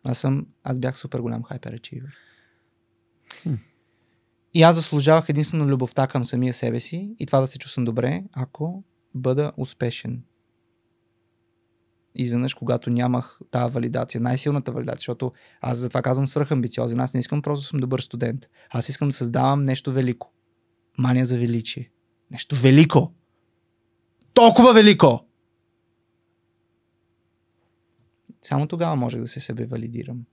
Аз 0.05 0.19
съм, 0.19 0.47
аз 0.65 0.79
бях 0.79 0.99
супер 0.99 1.19
голям 1.19 1.43
hyperachiever. 1.43 2.13
Хм. 3.43 3.55
И 4.55 4.63
аз 4.63 4.77
заслужавах 4.77 5.29
единствено 5.29 5.67
любовта 5.67 6.07
към 6.07 6.25
самия 6.25 6.55
себе 6.55 6.81
си 6.81 7.15
и 7.19 7.27
това 7.27 7.41
да 7.41 7.47
се 7.47 7.59
чувствам 7.59 7.85
добре, 7.85 8.25
ако 8.33 8.85
бъда 9.15 9.53
успешен. 9.57 10.23
Изведнъж, 12.15 12.55
когато 12.55 12.91
нямах 12.91 13.39
тази 13.51 13.73
валидация, 13.73 14.21
най-силната 14.21 14.73
валидация, 14.73 14.99
защото 14.99 15.33
аз 15.61 15.79
затова 15.79 16.03
казвам 16.03 16.29
свръхамбициозен. 16.29 17.01
Аз 17.01 17.15
не 17.15 17.21
искам 17.21 17.43
просто 17.43 17.63
да 17.63 17.67
съм 17.67 17.81
добър 17.81 18.01
студент. 18.01 18.49
Аз 18.71 18.89
искам 18.89 19.09
да 19.09 19.15
създавам 19.15 19.65
нещо 19.65 19.93
велико. 19.93 20.33
Мания 20.99 21.25
за 21.25 21.39
величие. 21.39 21.91
Нещо 22.31 22.57
велико. 22.57 23.13
Толкова 24.35 24.73
велико! 24.73 25.27
Само 28.43 28.67
тогава 28.67 28.97
можех 28.97 29.21
да 29.21 29.27
се 29.27 29.41
себе 29.41 29.67
валидирам. 29.67 30.25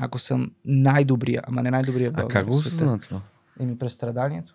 Ако 0.00 0.18
съм 0.18 0.52
най-добрия, 0.64 1.42
ама 1.46 1.62
не 1.62 1.70
най-добрия 1.70 2.12
А 2.14 2.28
как 2.28 2.46
го 2.46 2.56
осъзна 2.56 3.00
това? 3.00 3.20
Еми 3.60 3.78
през 3.78 3.94
страданието. 3.94 4.54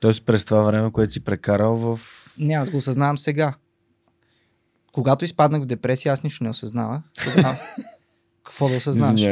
Тоест 0.00 0.26
през 0.26 0.44
това 0.44 0.62
време, 0.62 0.92
което 0.92 1.12
си 1.12 1.24
прекарал 1.24 1.76
в... 1.76 2.00
Не, 2.38 2.54
аз 2.54 2.70
го 2.70 2.76
осъзнавам 2.76 3.18
сега. 3.18 3.54
Когато 4.92 5.24
изпаднах 5.24 5.62
в 5.62 5.66
депресия, 5.66 6.12
аз 6.12 6.22
нищо 6.22 6.44
не 6.44 6.50
осъзнавах. 6.50 7.02
Тогава, 7.24 7.58
какво 8.44 8.68
да 8.68 8.76
осъзнаваш? 8.76 9.22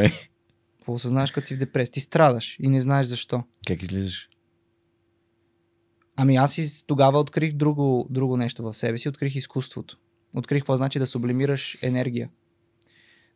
Какво 0.76 0.93
осъзнаваш, 0.93 1.30
като 1.30 1.47
си 1.47 1.55
в 1.55 1.59
депресия? 1.59 1.93
Ти 1.93 2.01
страдаш 2.01 2.57
и 2.61 2.68
не 2.68 2.80
знаеш 2.80 3.07
защо. 3.07 3.45
Как 3.66 3.82
излизаш? 3.82 4.28
Ами 6.16 6.36
аз 6.36 6.58
и 6.58 6.86
тогава 6.86 7.20
открих 7.20 7.52
друго, 7.52 8.06
друго 8.10 8.36
нещо 8.36 8.62
в 8.62 8.74
себе 8.74 8.98
си. 8.98 9.08
Открих 9.08 9.36
изкуството. 9.36 9.98
Открих 10.36 10.60
какво 10.62 10.76
значи 10.76 10.98
да 10.98 11.06
сублимираш 11.06 11.78
енергия. 11.82 12.30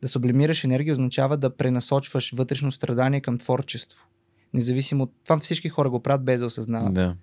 Да 0.02 0.08
сублимираш 0.08 0.64
енергия 0.64 0.92
означава 0.92 1.36
да 1.36 1.56
пренасочваш 1.56 2.32
вътрешно 2.32 2.72
страдание 2.72 3.20
към 3.20 3.38
творчество. 3.38 4.06
Независимо 4.54 5.02
от 5.02 5.12
това 5.24 5.38
всички 5.38 5.68
хора 5.68 5.90
го 5.90 6.02
правят 6.02 6.24
без 6.24 6.40
да 6.40 6.46
осъзнават. 6.46 6.94
Да. 6.94 7.16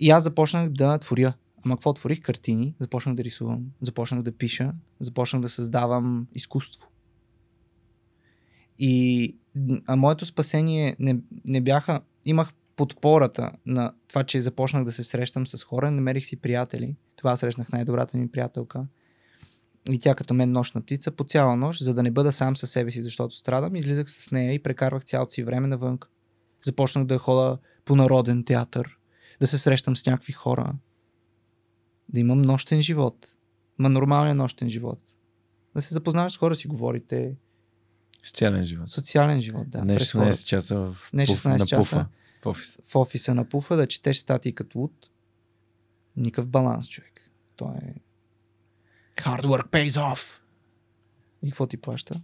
И 0.00 0.10
аз 0.10 0.22
започнах 0.22 0.68
да 0.68 0.98
творя. 0.98 1.34
Ама 1.64 1.76
какво 1.76 1.92
творих? 1.92 2.20
Картини. 2.20 2.74
Започнах 2.80 3.14
да 3.14 3.24
рисувам. 3.24 3.64
Започнах 3.80 4.22
да 4.22 4.32
пиша. 4.32 4.72
Започнах 5.00 5.42
да 5.42 5.48
създавам 5.48 6.26
изкуство. 6.34 6.88
И 8.78 9.36
а 9.86 9.96
моето 9.96 10.26
спасение 10.26 10.96
не, 10.98 11.16
не 11.44 11.60
бяха... 11.60 12.00
Имах 12.24 12.52
подпората 12.76 13.52
на 13.66 13.92
това, 14.08 14.24
че 14.24 14.40
започнах 14.40 14.84
да 14.84 14.92
се 14.92 15.04
срещам 15.04 15.46
с 15.46 15.64
хора. 15.64 15.90
Намерих 15.90 16.26
си 16.26 16.36
приятели. 16.36 16.96
Тогава 17.16 17.36
срещнах 17.36 17.72
най-добрата 17.72 18.16
ми 18.16 18.28
приятелка. 18.28 18.86
И 19.90 19.98
тя 19.98 20.14
като 20.14 20.34
мен 20.34 20.52
нощна 20.52 20.80
птица 20.80 21.10
по 21.10 21.24
цяла 21.24 21.56
нощ, 21.56 21.84
за 21.84 21.94
да 21.94 22.02
не 22.02 22.10
бъда 22.10 22.32
сам 22.32 22.56
със 22.56 22.70
себе 22.70 22.90
си, 22.90 23.02
защото 23.02 23.36
страдам, 23.36 23.76
излизах 23.76 24.10
с 24.10 24.30
нея 24.30 24.52
и 24.52 24.62
прекарвах 24.62 25.04
цялото 25.04 25.32
си 25.32 25.42
време 25.42 25.66
навън. 25.66 25.98
Започнах 26.64 27.04
да 27.04 27.18
хода 27.18 27.58
по 27.84 27.96
народен 27.96 28.44
театър, 28.44 28.98
да 29.40 29.46
се 29.46 29.58
срещам 29.58 29.96
с 29.96 30.06
някакви 30.06 30.32
хора, 30.32 30.74
да 32.08 32.20
имам 32.20 32.42
нощен 32.42 32.82
живот. 32.82 33.32
Ма 33.78 33.88
нормален 33.88 34.36
нощен 34.36 34.68
живот. 34.68 34.98
Да 35.74 35.82
се 35.82 35.94
запознаваш 35.94 36.32
с 36.32 36.36
хора, 36.36 36.54
си 36.54 36.68
говорите. 36.68 37.36
Социален 38.24 38.62
живот. 38.62 38.90
Социален 38.90 39.40
живот, 39.40 39.70
да. 39.70 39.84
не 39.84 39.96
през 39.96 40.12
16 40.12 40.12
хората. 40.12 40.44
часа 40.44 40.76
в, 40.76 40.96
Не 41.12 41.26
пуф, 41.26 41.42
16 41.44 41.58
на 41.58 41.66
часа. 41.66 41.80
пуфа. 41.80 42.06
В 42.44 42.46
офиса. 42.46 42.78
В 42.88 42.96
офиса 42.96 43.34
на 43.34 43.48
пуфа 43.48 43.76
да 43.76 43.86
четеш 43.86 44.18
статии 44.18 44.52
като 44.52 44.78
луд. 44.78 45.10
Никакъв 46.16 46.48
баланс, 46.48 46.88
човек. 46.88 47.30
Той 47.56 47.74
е... 47.74 47.94
Hard 49.16 49.42
work 49.42 49.68
pays 49.68 49.90
off. 49.90 50.40
И 51.42 51.50
какво 51.50 51.66
ти 51.66 51.76
плаща? 51.76 52.20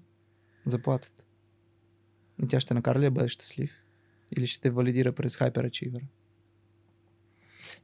Заплатата. 0.66 1.24
И 2.42 2.48
тя 2.48 2.60
ще 2.60 2.74
накара 2.74 2.98
ли 2.98 3.04
да 3.04 3.10
бъдеш 3.10 3.32
щастлив? 3.32 3.70
Или 4.36 4.46
ще 4.46 4.60
те 4.60 4.70
валидира 4.70 5.12
през 5.12 5.36
Hyperachiever? 5.36 6.02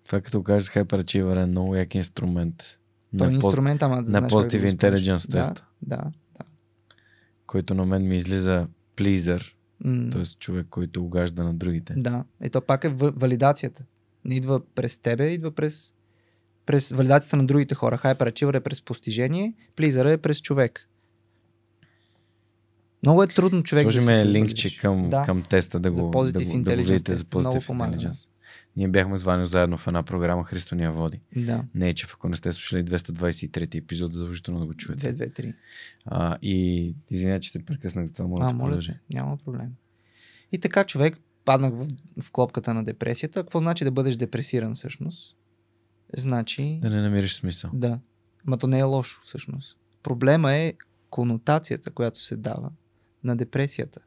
Това 0.05 0.21
като 0.21 0.43
кажеш 0.43 0.69
Hyperachiever 0.69 1.43
е 1.43 1.47
много 1.47 1.75
як 1.75 1.95
инструмент. 1.95 2.79
Той 3.19 3.31
е 3.31 3.35
инструмент, 3.35 3.83
ама 3.83 4.03
да 4.03 4.11
на 4.11 4.21
да 4.21 4.29
Positive. 4.29 4.77
Intelligence 4.77 5.29
Да, 5.29 5.39
теста, 5.39 5.67
да, 5.83 5.97
да. 6.39 6.45
който 7.47 7.75
на 7.75 7.87
мен 7.87 8.09
ми 8.09 8.17
излиза 8.17 8.69
pleaser, 8.97 9.53
М, 9.85 10.11
т.е. 10.13 10.23
човек, 10.25 10.67
който 10.71 11.05
угажда 11.05 11.45
на 11.45 11.55
другите. 11.55 11.95
Да. 11.97 12.25
Ето 12.41 12.61
пак 12.61 12.85
е 12.85 12.89
валидацията. 12.89 13.85
Не 14.25 14.35
идва 14.35 14.61
през 14.75 14.99
тебе, 14.99 15.27
идва 15.27 15.51
през, 15.51 15.95
през 16.67 16.91
валидацията 16.91 17.37
на 17.37 17.47
другите 17.47 17.75
хора. 17.75 17.99
Hyperachiever 18.05 18.57
е 18.57 18.61
през 18.61 18.83
постижение, 18.83 19.55
Pleaser 19.77 20.13
е 20.13 20.19
през 20.19 20.41
човек. 20.41 20.89
Много 23.03 23.23
е 23.23 23.27
трудно 23.27 23.63
човек 23.63 23.83
Сложи 23.83 23.99
да 23.99 24.05
се 24.05 24.27
линкче 24.27 24.79
към, 24.79 25.11
да. 25.11 25.23
към 25.23 25.43
теста 25.43 25.81
да 25.81 25.91
го, 25.91 25.97
да, 25.97 26.03
го, 26.03 26.63
да 26.63 26.77
го 26.77 26.83
видите 26.83 27.15
за 27.15 27.25
Positive. 27.25 27.67
Intelligence. 27.67 28.29
Ние 28.77 28.89
бяхме 28.89 29.17
с 29.17 29.23
Ваню 29.23 29.47
заедно 29.47 29.79
в 29.79 29.87
една 29.87 30.03
програма, 30.03 30.45
Христо 30.45 30.75
ни 30.75 30.83
я 30.83 30.93
води. 30.93 31.21
Да. 31.37 31.65
Не 31.75 31.89
е, 31.89 31.95
че 31.95 32.07
ако 32.13 32.29
не 32.29 32.37
сте 32.37 32.53
слушали 32.53 32.85
223 32.85 33.75
епизод, 33.75 34.13
задължително 34.13 34.61
да 34.61 34.67
го 34.67 34.75
чуете. 34.75 35.15
2, 35.15 35.29
2, 35.29 35.41
3. 35.41 35.55
А, 36.05 36.39
и 36.43 36.95
извиня, 37.11 37.41
че 37.41 37.53
те 37.53 37.65
прекъснах 37.65 38.07
за 38.07 38.15
това, 38.15 38.29
моля 38.29 38.45
А, 38.45 38.53
да 38.53 38.59
продължи. 38.59 38.95
няма 39.13 39.37
проблем. 39.37 39.69
И 40.53 40.59
така 40.59 40.85
човек 40.85 41.19
паднах 41.45 41.73
в, 41.75 41.87
в 42.21 42.31
клопката 42.31 42.75
на 42.75 42.85
депресията. 42.85 43.43
Какво 43.43 43.59
значи 43.59 43.85
да 43.85 43.91
бъдеш 43.91 44.17
депресиран 44.17 44.75
всъщност? 44.75 45.37
Значи... 46.17 46.79
Да 46.83 46.91
не 46.91 47.03
намериш 47.03 47.35
смисъл. 47.35 47.71
Да. 47.75 48.01
Ма 48.45 48.59
то 48.59 48.67
не 48.67 48.79
е 48.79 48.83
лошо 48.83 49.21
всъщност. 49.25 49.79
Проблема 50.03 50.53
е 50.53 50.73
конотацията, 51.11 51.91
която 51.91 52.21
се 52.21 52.37
дава 52.37 52.71
на 53.25 53.37
депресията. 53.37 54.01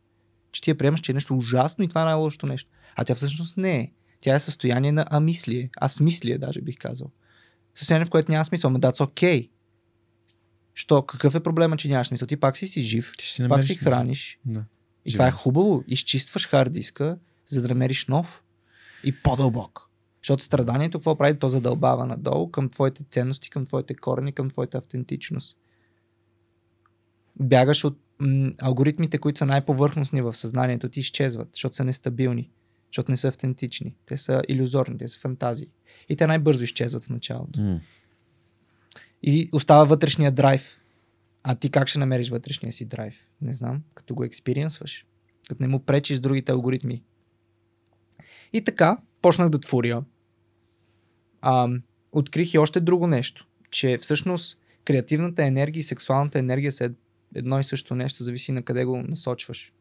Че 0.52 0.62
ти 0.62 0.70
я 0.70 0.78
приемаш, 0.78 1.00
че 1.02 1.12
е 1.12 1.16
нещо 1.16 1.38
ужасно 1.38 1.84
и 1.84 1.88
това 1.88 2.02
е 2.02 2.06
най-лошото 2.06 2.48
нещо. 2.48 2.72
А 2.96 3.06
тя 3.06 3.16
всъщност 3.16 3.58
не 3.58 3.80
е. 3.80 3.92
Тя 4.20 4.36
е 4.36 4.40
състояние 4.40 4.92
на 4.92 5.06
амислие. 5.10 5.70
Асмислие 5.84 6.38
даже 6.38 6.62
бих 6.62 6.78
казал. 6.78 7.12
Състояние, 7.74 8.06
в 8.06 8.10
което 8.10 8.32
няма 8.32 8.46
смисъл. 8.46 8.68
Ама 8.68 8.80
that's 8.80 8.98
okay. 8.98 9.50
Що? 10.74 11.02
Какъв 11.02 11.36
е 11.36 11.44
проблема, 11.44 11.78
че 11.78 11.88
нямаш 11.88 12.08
смисъл? 12.08 12.28
Ти 12.28 12.38
пак 12.38 12.58
си 12.58 12.68
си 12.68 12.82
жив, 12.82 13.14
Ти 13.18 13.26
си 13.28 13.48
пак 13.50 13.64
си 13.64 13.76
храниш. 13.76 14.40
Да. 14.46 14.64
И 15.06 15.14
това 15.14 15.28
е 15.28 15.32
хубаво. 15.32 15.84
Изчистваш 15.88 16.48
хард 16.48 16.74
диска, 16.74 17.18
за 17.46 17.62
да 17.62 17.68
намериш 17.68 18.08
нов 18.08 18.44
и 19.04 19.22
по-дълбок. 19.24 19.90
Защото 20.24 20.44
страданието 20.44 20.98
какво 20.98 21.18
прави? 21.18 21.40
То 21.40 21.50
задълбава 21.50 22.06
надолу 22.06 22.52
към 22.52 22.70
твоите 22.70 23.04
ценности, 23.10 23.50
към 23.50 23.66
твоите 23.66 23.96
корени, 23.96 24.34
към 24.34 24.50
твоята 24.50 24.78
автентичност. 24.78 25.58
Бягаш 27.40 27.84
от 27.84 28.00
м- 28.20 28.52
алгоритмите, 28.62 29.18
които 29.18 29.38
са 29.40 29.46
най-повърхностни 29.46 30.22
в 30.22 30.34
съзнанието, 30.34 30.90
ти 30.90 31.00
изчезват, 31.00 31.50
защото 31.54 31.76
са 31.76 31.84
нестабилни, 31.84 32.50
защото 32.92 33.12
не 33.12 33.18
са 33.18 33.28
автентични. 33.28 33.96
Те 34.06 34.18
са 34.18 34.42
иллюзорни, 34.48 34.98
те 34.98 35.08
са 35.08 35.20
фантазии. 35.20 35.68
И 36.10 36.16
те 36.16 36.28
най-бързо 36.28 36.64
изчезват 36.64 37.04
в 37.04 37.10
началото. 37.10 37.60
М. 37.60 37.80
И 39.24 39.50
остава 39.52 39.84
вътрешния 39.84 40.32
драйв. 40.32 40.82
А 41.44 41.56
ти 41.56 41.70
как 41.70 41.88
ще 41.88 42.00
намериш 42.00 42.30
вътрешния 42.30 42.74
си 42.74 42.86
драйв? 42.86 43.16
Не 43.42 43.54
знам. 43.54 43.84
Като 43.94 44.16
го 44.16 44.24
експириенсваш. 44.24 45.06
Като 45.50 45.64
не 45.64 45.68
му 45.68 45.86
пречиш 45.86 46.18
с 46.18 46.20
другите 46.20 46.52
алгоритми. 46.52 47.04
И 48.54 48.64
така, 48.64 48.98
почнах 49.22 49.50
да 49.50 49.60
творя. 49.60 50.04
А, 51.42 51.70
открих 52.12 52.54
и 52.54 52.58
още 52.58 52.80
друго 52.80 53.08
нещо. 53.08 53.48
Че 53.72 53.98
всъщност 53.98 54.60
креативната 54.86 55.44
енергия 55.44 55.82
и 55.82 55.84
сексуалната 55.84 56.40
енергия 56.40 56.72
са 56.72 56.84
ед- 56.84 57.00
едно 57.36 57.60
и 57.60 57.64
също 57.64 57.96
нещо, 57.96 58.24
зависи 58.24 58.52
на 58.52 58.62
къде 58.64 58.86
го 58.86 58.98
насочваш. 58.98 59.74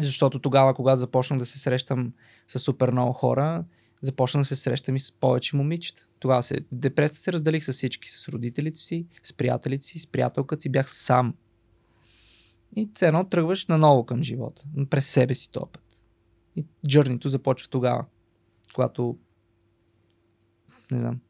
Защото 0.00 0.38
тогава, 0.38 0.74
когато 0.74 0.98
започнах 1.00 1.38
да 1.38 1.46
се 1.46 1.58
срещам 1.58 2.12
с 2.48 2.58
супер 2.58 2.90
много 2.90 3.12
хора, 3.12 3.64
започнах 4.02 4.40
да 4.40 4.44
се 4.44 4.56
срещам 4.56 4.96
и 4.96 5.00
с 5.00 5.12
повече 5.12 5.56
момичета. 5.56 6.06
Тогава 6.18 6.42
се, 6.42 6.54
в 6.54 6.64
депресията 6.72 7.20
се 7.20 7.32
разделих 7.32 7.64
с 7.64 7.72
всички, 7.72 8.10
с 8.10 8.28
родителите 8.28 8.80
си, 8.80 9.06
с 9.22 9.32
приятелите 9.32 9.84
си, 9.84 9.98
с 9.98 10.06
приятелката 10.06 10.62
си, 10.62 10.68
бях 10.68 10.90
сам. 10.90 11.34
И 12.76 12.90
цено 12.94 13.28
тръгваш 13.28 13.66
наново 13.66 14.06
към 14.06 14.22
живота, 14.22 14.62
през 14.90 15.08
себе 15.08 15.34
си 15.34 15.50
този 15.50 15.66
път. 15.72 15.82
И 16.56 16.64
джърнито 16.86 17.28
започва 17.28 17.68
тогава, 17.68 18.04
когато 18.74 19.18
не 20.90 20.98
знам. 20.98 21.20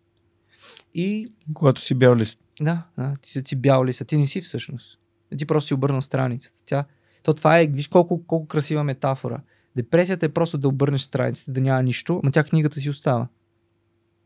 И 0.94 1.26
Когато 1.54 1.80
си 1.80 1.94
бял 1.94 2.16
лист. 2.16 2.40
да, 2.60 2.86
да, 2.98 3.16
ти 3.22 3.30
си, 3.30 3.42
си 3.46 3.56
бял 3.56 3.84
ли 3.84 3.92
са, 3.92 4.04
ти 4.04 4.16
не 4.16 4.26
си 4.26 4.40
всъщност. 4.40 4.98
Ти 5.38 5.46
просто 5.46 5.66
си 5.66 5.74
обърнал 5.74 6.00
страницата. 6.00 6.56
Тя, 6.66 6.84
то 7.26 7.34
това 7.34 7.60
е, 7.60 7.66
виж 7.66 7.88
колко, 7.88 8.26
колко 8.26 8.48
красива 8.48 8.84
метафора. 8.84 9.40
Депресията 9.76 10.26
е 10.26 10.28
просто 10.28 10.58
да 10.58 10.68
обърнеш 10.68 11.00
страницата, 11.00 11.52
да 11.52 11.60
няма 11.60 11.82
нищо, 11.82 12.20
ма 12.24 12.30
тя 12.30 12.44
книгата 12.44 12.80
си 12.80 12.90
остава. 12.90 13.28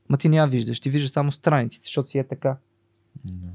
Ма 0.09 0.17
ти 0.17 0.29
не 0.29 0.37
я 0.37 0.47
виждаш, 0.47 0.81
ти 0.81 0.91
виждаш 0.91 1.11
само 1.11 1.33
страниците, 1.33 1.87
защото 1.87 2.11
си 2.11 2.19
е 2.19 2.29
така. 2.29 2.57
Да. 3.25 3.49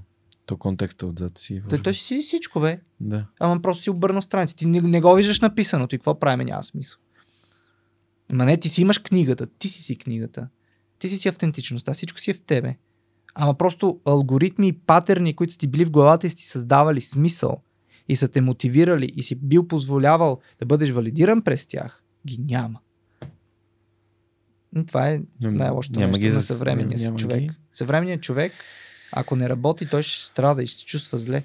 То 0.45 0.57
контекста 0.57 1.05
отзад 1.05 1.37
си. 1.37 1.61
Той, 1.69 1.81
той 1.81 1.93
си 1.93 2.19
всичко, 2.19 2.59
бе. 2.59 2.79
Да. 2.99 3.25
Ама 3.39 3.61
просто 3.61 3.83
си 3.83 3.89
обърнал 3.89 4.21
страниците. 4.21 4.57
Ти 4.57 4.65
не, 4.65 4.81
не 4.81 5.01
го 5.01 5.13
виждаш 5.13 5.39
написаното 5.39 5.95
и 5.95 5.97
какво 5.97 6.19
правим, 6.19 6.45
няма 6.45 6.63
смисъл. 6.63 6.99
Ма 8.31 8.45
не, 8.45 8.57
ти 8.57 8.69
си 8.69 8.81
имаш 8.81 8.97
книгата, 8.97 9.47
ти 9.47 9.69
си 9.69 9.81
си 9.81 9.97
книгата. 9.97 10.47
Ти 10.99 11.09
си 11.09 11.17
си 11.17 11.27
автентичността, 11.27 11.93
всичко 11.93 12.19
си 12.19 12.31
е 12.31 12.33
в 12.33 12.41
тебе. 12.41 12.75
Ама 13.35 13.53
просто 13.53 13.99
алгоритми 14.05 14.67
и 14.67 14.73
патерни, 14.73 15.35
които 15.35 15.53
са 15.53 15.59
ти 15.59 15.67
били 15.67 15.85
в 15.85 15.91
главата 15.91 16.27
и 16.27 16.29
са 16.29 16.35
ти 16.35 16.43
създавали 16.43 17.01
смисъл 17.01 17.61
и 18.09 18.15
са 18.15 18.27
те 18.27 18.41
мотивирали 18.41 19.11
и 19.15 19.23
си 19.23 19.35
бил 19.35 19.67
позволявал 19.67 20.41
да 20.59 20.65
бъдеш 20.65 20.89
валидиран 20.89 21.41
през 21.41 21.65
тях, 21.65 22.03
ги 22.27 22.37
няма. 22.39 22.79
И 24.75 24.85
това 24.85 25.09
е 25.09 25.21
най-лошото 25.41 25.99
Няма 25.99 26.07
нещо 26.07 26.19
ги 26.19 26.27
на 26.27 26.33
за- 26.33 26.41
съвременния 26.41 26.99
няма 26.99 27.17
човек. 27.17 27.39
ги. 27.39 27.49
Съвременният 27.73 28.21
човек, 28.21 28.51
ако 29.11 29.35
не 29.35 29.49
работи, 29.49 29.89
той 29.89 30.03
ще 30.03 30.25
страда 30.25 30.63
и 30.63 30.67
ще 30.67 30.77
се 30.77 30.85
чувства 30.85 31.17
зле. 31.17 31.43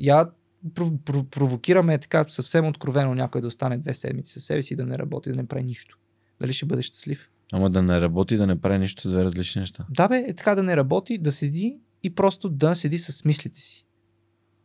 Я 0.00 0.30
пров- 0.66 0.98
пров- 0.98 1.24
провокираме 1.24 1.98
така 1.98 2.24
съвсем 2.24 2.66
откровено 2.66 3.14
някой 3.14 3.40
да 3.40 3.46
остане 3.46 3.78
две 3.78 3.94
седмици 3.94 4.32
със 4.32 4.44
себе 4.44 4.62
си 4.62 4.76
да 4.76 4.86
не 4.86 4.98
работи, 4.98 5.30
да 5.30 5.36
не 5.36 5.46
прави 5.46 5.62
нищо. 5.64 5.98
Дали 6.40 6.52
ще 6.52 6.66
бъде 6.66 6.82
щастлив? 6.82 7.30
Ама 7.52 7.70
да 7.70 7.82
не 7.82 8.00
работи, 8.00 8.36
да 8.36 8.46
не 8.46 8.60
прави 8.60 8.78
нищо, 8.78 9.08
две 9.08 9.24
различни 9.24 9.60
неща. 9.60 9.86
Да 9.90 10.08
бе, 10.08 10.18
е 10.18 10.34
така 10.34 10.54
да 10.54 10.62
не 10.62 10.76
работи, 10.76 11.18
да 11.18 11.32
седи 11.32 11.78
и 12.02 12.10
просто 12.10 12.48
да 12.48 12.74
седи 12.74 12.98
с 12.98 13.24
мислите 13.24 13.60
си. 13.60 13.83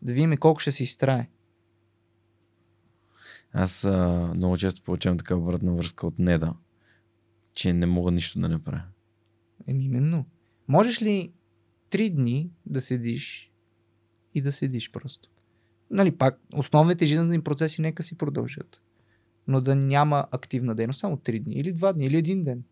Да 0.01 0.13
видим 0.13 0.37
колко 0.37 0.59
ще 0.59 0.71
се 0.71 0.83
изтрае. 0.83 1.29
Аз 3.53 3.85
а, 3.85 4.31
много 4.35 4.57
често 4.57 4.81
получавам 4.81 5.17
така 5.17 5.35
обратна 5.35 5.73
връзка 5.75 6.07
от 6.07 6.19
Неда, 6.19 6.53
че 7.53 7.73
не 7.73 7.85
мога 7.85 8.11
нищо 8.11 8.39
да 8.39 8.49
не 8.49 8.63
правя. 8.63 8.83
Еми 9.67 9.83
именно. 9.83 10.25
Можеш 10.67 11.01
ли 11.01 11.31
три 11.89 12.09
дни 12.09 12.49
да 12.65 12.81
седиш 12.81 13.51
и 14.35 14.41
да 14.41 14.51
седиш 14.51 14.91
просто? 14.91 15.29
Нали, 15.91 16.11
пак, 16.11 16.39
основните 16.53 17.05
жизнени 17.05 17.41
процеси 17.41 17.81
нека 17.81 18.03
си 18.03 18.17
продължат. 18.17 18.81
Но 19.47 19.61
да 19.61 19.75
няма 19.75 20.25
активна 20.31 20.75
дейност, 20.75 20.99
само 20.99 21.17
три 21.17 21.39
дни, 21.39 21.53
или 21.53 21.73
два 21.73 21.93
дни, 21.93 22.05
или 22.05 22.17
един 22.17 22.43
ден. 22.43 22.63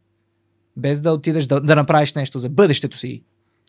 Без 0.78 1.01
да 1.01 1.11
отидеш 1.11 1.45
да, 1.45 1.61
да 1.61 1.75
направиш 1.75 2.13
нещо 2.13 2.39
за 2.39 2.49
бъдещето 2.49 2.97
си. 2.97 3.23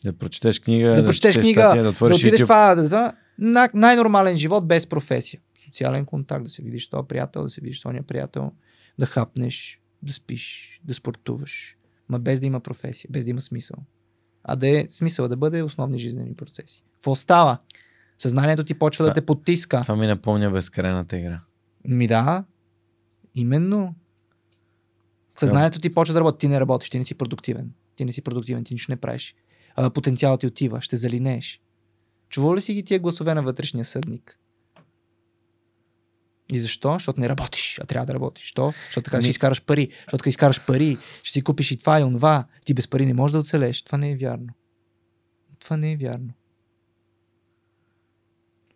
Да 0.04 0.12
прочетеш 0.12 0.61
книга, 0.61 0.88
Да 0.88 1.04
прочетеш 1.04 1.32
четеш 1.32 1.44
книга, 1.44 1.61
статия, 1.61 1.82
да 1.82 1.82
Да 1.82 1.90
отвориш 1.90 2.16
отидеш 2.16 2.40
YouTube. 2.40 2.44
това, 2.44 2.74
да, 2.74 2.88
да, 2.88 3.12
на, 3.39 3.70
най-нормален 3.74 4.36
живот 4.36 4.68
без 4.68 4.86
професия. 4.86 5.41
Социален 5.64 6.05
контакт, 6.05 6.45
да 6.45 6.51
се 6.51 6.62
видиш 6.62 6.89
този 6.89 7.09
приятел, 7.09 7.43
да 7.43 7.51
се 7.51 7.61
видиш 7.61 7.80
този 7.80 7.99
приятел, 8.07 8.53
да 8.99 9.07
хапнеш, 9.07 9.80
да 10.03 10.12
спиш, 10.12 10.80
да 10.84 10.95
спортуваш. 10.95 11.76
Ма 12.09 12.18
без 12.18 12.41
да 12.41 12.47
има 12.47 12.61
професия, 12.61 13.09
без 13.12 13.24
да 13.24 13.30
има 13.30 13.41
смисъл. 13.41 13.76
А 14.45 14.57
да 14.57 14.68
е 14.68 14.86
смисъл 14.91 15.28
да 15.28 15.36
бъде 15.36 15.62
основни 15.62 15.99
жизнени 15.99 16.34
процеси. 16.34 16.84
Какво 16.95 17.14
става? 17.14 17.59
Съзнанието 18.18 18.64
ти 18.64 18.74
почва 18.78 19.05
да 19.05 19.11
Това- 19.11 19.14
те 19.14 19.26
потиска. 19.26 19.82
Това 19.82 19.97
ми 19.97 20.07
напомня 20.07 20.51
безкрайната 20.51 21.18
игра. 21.18 21.41
Ми 21.84 22.07
да, 22.07 22.45
именно. 23.34 23.95
Съзнанието 25.34 25.80
ти 25.80 25.95
почва 25.95 26.12
да 26.12 26.20
работи, 26.20 26.39
ти 26.39 26.49
не 26.49 26.61
работиш, 26.61 26.91
ти 26.91 26.99
не 26.99 27.05
си 27.05 27.14
продуктивен. 27.14 27.72
Ти 27.97 28.05
не 28.05 28.12
си 28.12 28.22
продуктивен, 28.22 28.64
ти 28.64 28.74
нищо 28.74 28.93
не 28.93 28.97
правиш. 28.97 29.34
А, 29.74 29.91
потенциалът 29.91 30.41
ти 30.41 30.47
отива, 30.47 30.80
ще 30.82 30.97
залинееш. 30.97 31.61
Чувал 32.29 32.55
ли 32.55 32.61
си 32.61 32.74
ги 32.74 32.83
тия 32.83 33.01
гласове 33.01 33.35
на 33.35 33.43
вътрешния 33.43 33.85
съдник? 33.85 34.39
И 36.53 36.59
защо? 36.59 36.93
Защото 36.93 37.20
не 37.20 37.29
работиш, 37.29 37.79
а 37.83 37.87
трябва 37.87 38.07
да 38.07 38.14
работиш. 38.14 38.45
Що? 38.45 38.72
Защото 38.87 39.05
така 39.05 39.16
Ми- 39.16 39.22
ще 39.22 39.31
изкараш 39.31 39.62
пари. 39.62 39.89
Защото 39.91 40.16
така 40.18 40.31
изкараш 40.31 40.66
пари, 40.66 40.99
ще 41.22 41.33
си 41.33 41.43
купиш 41.43 41.70
и 41.70 41.79
това 41.79 42.01
и 42.01 42.05
онова. 42.05 42.45
Ти 42.64 42.74
без 42.74 42.89
пари 42.89 43.07
не 43.07 43.14
можеш 43.14 43.33
да 43.33 43.39
оцелеш. 43.39 43.83
Това 43.83 43.99
не 43.99 44.11
е 44.11 44.16
вярно. 44.16 44.49
Това 45.59 45.76
не 45.76 45.93
е 45.93 45.97
вярно. 45.97 46.33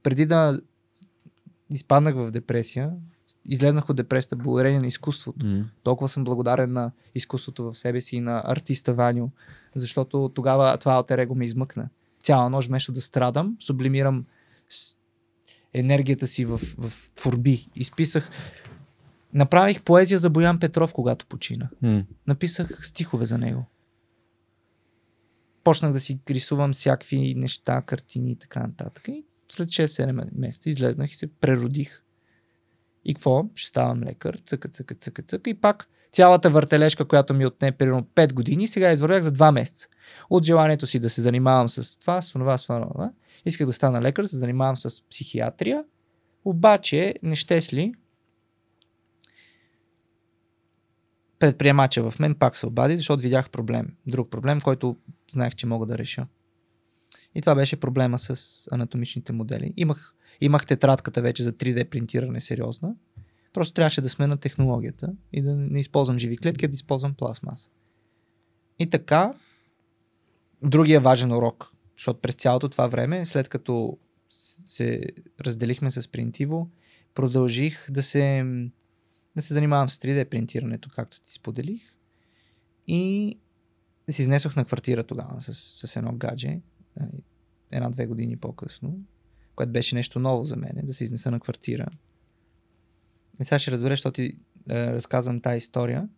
Преди 0.03 0.27
да 0.27 0.61
изпаднах 1.71 2.15
в 2.15 2.31
депресия, 2.31 2.91
излезнах 3.45 3.91
от 3.91 3.97
депресията 3.97 4.37
благодарение 4.37 4.81
на 4.81 4.87
изкуството. 4.87 5.47
М. 5.47 5.65
Толкова 5.83 6.09
съм 6.09 6.25
благодарен 6.25 6.73
на 6.73 6.93
изкуството 7.15 7.65
в 7.65 7.75
себе 7.75 8.01
си 8.01 8.17
и 8.17 8.21
на 8.21 8.43
артиста 8.47 8.95
Ваню, 8.95 9.31
защото 9.75 10.31
тогава 10.35 10.79
това 10.79 10.93
алтер 10.93 11.19
его 11.19 11.35
ме 11.35 11.45
измъкна. 11.45 11.89
Цяла 12.23 12.51
нощ 12.51 12.69
вместо 12.69 12.93
да 12.93 13.01
страдам, 13.01 13.57
сублимирам 13.61 14.25
енергията 15.75 16.27
си 16.27 16.45
в, 16.45 16.59
в 16.59 16.93
творби. 17.15 17.69
Изписах, 17.75 18.31
направих 19.35 19.83
поезия 19.83 20.19
за 20.19 20.31
Боян 20.31 20.59
Петров, 20.59 20.93
когато 20.93 21.27
почина. 21.27 21.69
М. 21.83 22.05
Написах 22.27 22.87
стихове 22.87 23.25
за 23.25 23.39
него. 23.39 23.65
Почнах 25.65 25.93
да 25.93 26.01
си 26.01 26.19
рисувам 26.31 26.73
всякакви 26.73 27.35
неща, 27.35 27.83
картини 27.83 28.33
и 28.33 28.37
така 28.37 28.61
нататък. 28.61 29.09
И 29.09 29.25
след 29.49 29.69
6-7 29.69 30.29
месеца 30.33 30.71
излезнах 30.71 31.13
и 31.13 31.17
се 31.17 31.27
преродих. 31.27 32.03
И 33.05 33.15
какво? 33.15 33.45
Ще 33.55 33.69
ставам 33.69 34.03
лекар, 34.03 34.39
цъка, 34.47 34.69
цъка, 34.69 34.95
цъка, 34.95 35.23
цъка. 35.23 35.51
И 35.51 35.55
пак 35.55 35.89
цялата 36.13 36.51
въртележка, 36.51 37.05
която 37.05 37.35
ми 37.35 37.47
отне 37.47 37.73
примерно 37.73 38.03
5 38.03 38.33
години, 38.33 38.69
сега 38.69 38.93
извървях 38.93 39.23
за 39.23 39.33
2 39.33 39.53
месеца. 39.53 39.89
От 40.31 40.45
желанието 40.45 40.87
си 40.87 40.99
да 40.99 41.11
се 41.11 41.23
занимавам 41.23 41.69
с 41.69 41.99
това, 41.99 42.23
с 42.23 42.33
това, 42.33 42.59
с 42.59 42.67
това. 42.67 43.11
Исках 43.47 43.67
да 43.67 43.73
стана 43.73 44.03
лекар, 44.03 44.23
да 44.23 44.29
се 44.29 44.39
занимавам 44.39 44.77
с 44.77 45.09
психиатрия. 45.11 45.85
Обаче, 46.45 47.15
не 47.23 47.35
щеш 47.35 47.73
ли, 47.73 47.95
предприемача 51.39 52.11
в 52.11 52.19
мен 52.19 52.35
пак 52.35 52.57
се 52.57 52.67
обади, 52.67 52.97
защото 52.97 53.23
видях 53.23 53.51
проблем. 53.51 53.97
Друг 54.07 54.31
проблем, 54.31 54.61
който 54.61 54.97
знаех, 55.33 55.55
че 55.55 55.67
мога 55.67 55.87
да 55.87 55.99
реша. 55.99 56.27
И 57.35 57.41
това 57.41 57.55
беше 57.55 57.81
проблема 57.81 58.19
с 58.19 58.69
анатомичните 58.73 59.33
модели. 59.33 59.75
Имах, 59.77 60.15
имах 60.41 60.67
тетрадката 60.67 61.23
вече 61.23 61.43
за 61.43 61.53
3D 61.53 61.85
принтиране 61.85 62.41
сериозна. 62.41 62.95
Просто 63.53 63.75
трябваше 63.75 64.01
да 64.01 64.09
смена 64.09 64.37
технологията 64.37 65.13
и 65.33 65.43
да 65.43 65.57
не 65.57 65.81
използвам 65.81 66.19
живи 66.19 66.37
клетки, 66.37 66.65
а 66.65 66.69
да 66.69 66.75
използвам 66.75 67.15
пластмаса. 67.15 67.71
И 68.79 68.91
така, 68.91 69.35
другия 70.63 71.01
важен 71.01 71.33
урок, 71.33 71.73
защото 71.97 72.21
през 72.21 72.35
цялото 72.35 72.69
това 72.69 72.87
време, 72.87 73.27
след 73.27 73.49
като 73.49 73.99
се 74.67 75.01
разделихме 75.41 75.91
с 75.91 76.09
Принтиво, 76.09 76.71
продължих 77.15 77.91
да 77.91 78.03
се, 78.03 78.45
да 79.37 79.43
се 79.43 79.55
занимавам 79.55 79.89
с 79.89 79.99
3D 79.99 80.25
принтирането, 80.25 80.91
както 80.95 81.23
ти 81.23 81.33
споделих. 81.33 81.83
И 82.87 83.39
се 84.11 84.23
изнесох 84.23 84.57
на 84.57 84.65
квартира 84.65 85.05
тогава 85.05 85.41
с, 85.41 85.55
с 85.87 85.97
едно 85.97 86.13
гадже, 86.13 86.61
нали, 87.01 87.23
една-две 87.71 88.07
години 88.07 88.37
по-късно, 88.37 88.99
което 89.55 89.73
беше 89.73 89.95
нещо 89.95 90.19
ново 90.19 90.45
за 90.45 90.57
мен, 90.57 90.81
да 90.83 90.95
се 90.95 91.05
изнеса 91.05 91.31
на 91.31 91.41
квартира. 91.41 91.87
И 93.41 93.45
сега 93.45 93.59
ще 93.59 93.71
разбереш, 93.71 93.99
защото 93.99 94.15
ти 94.15 94.37
е, 94.71 94.87
разказвам 94.87 95.41
тази 95.41 95.57
история. 95.57 96.09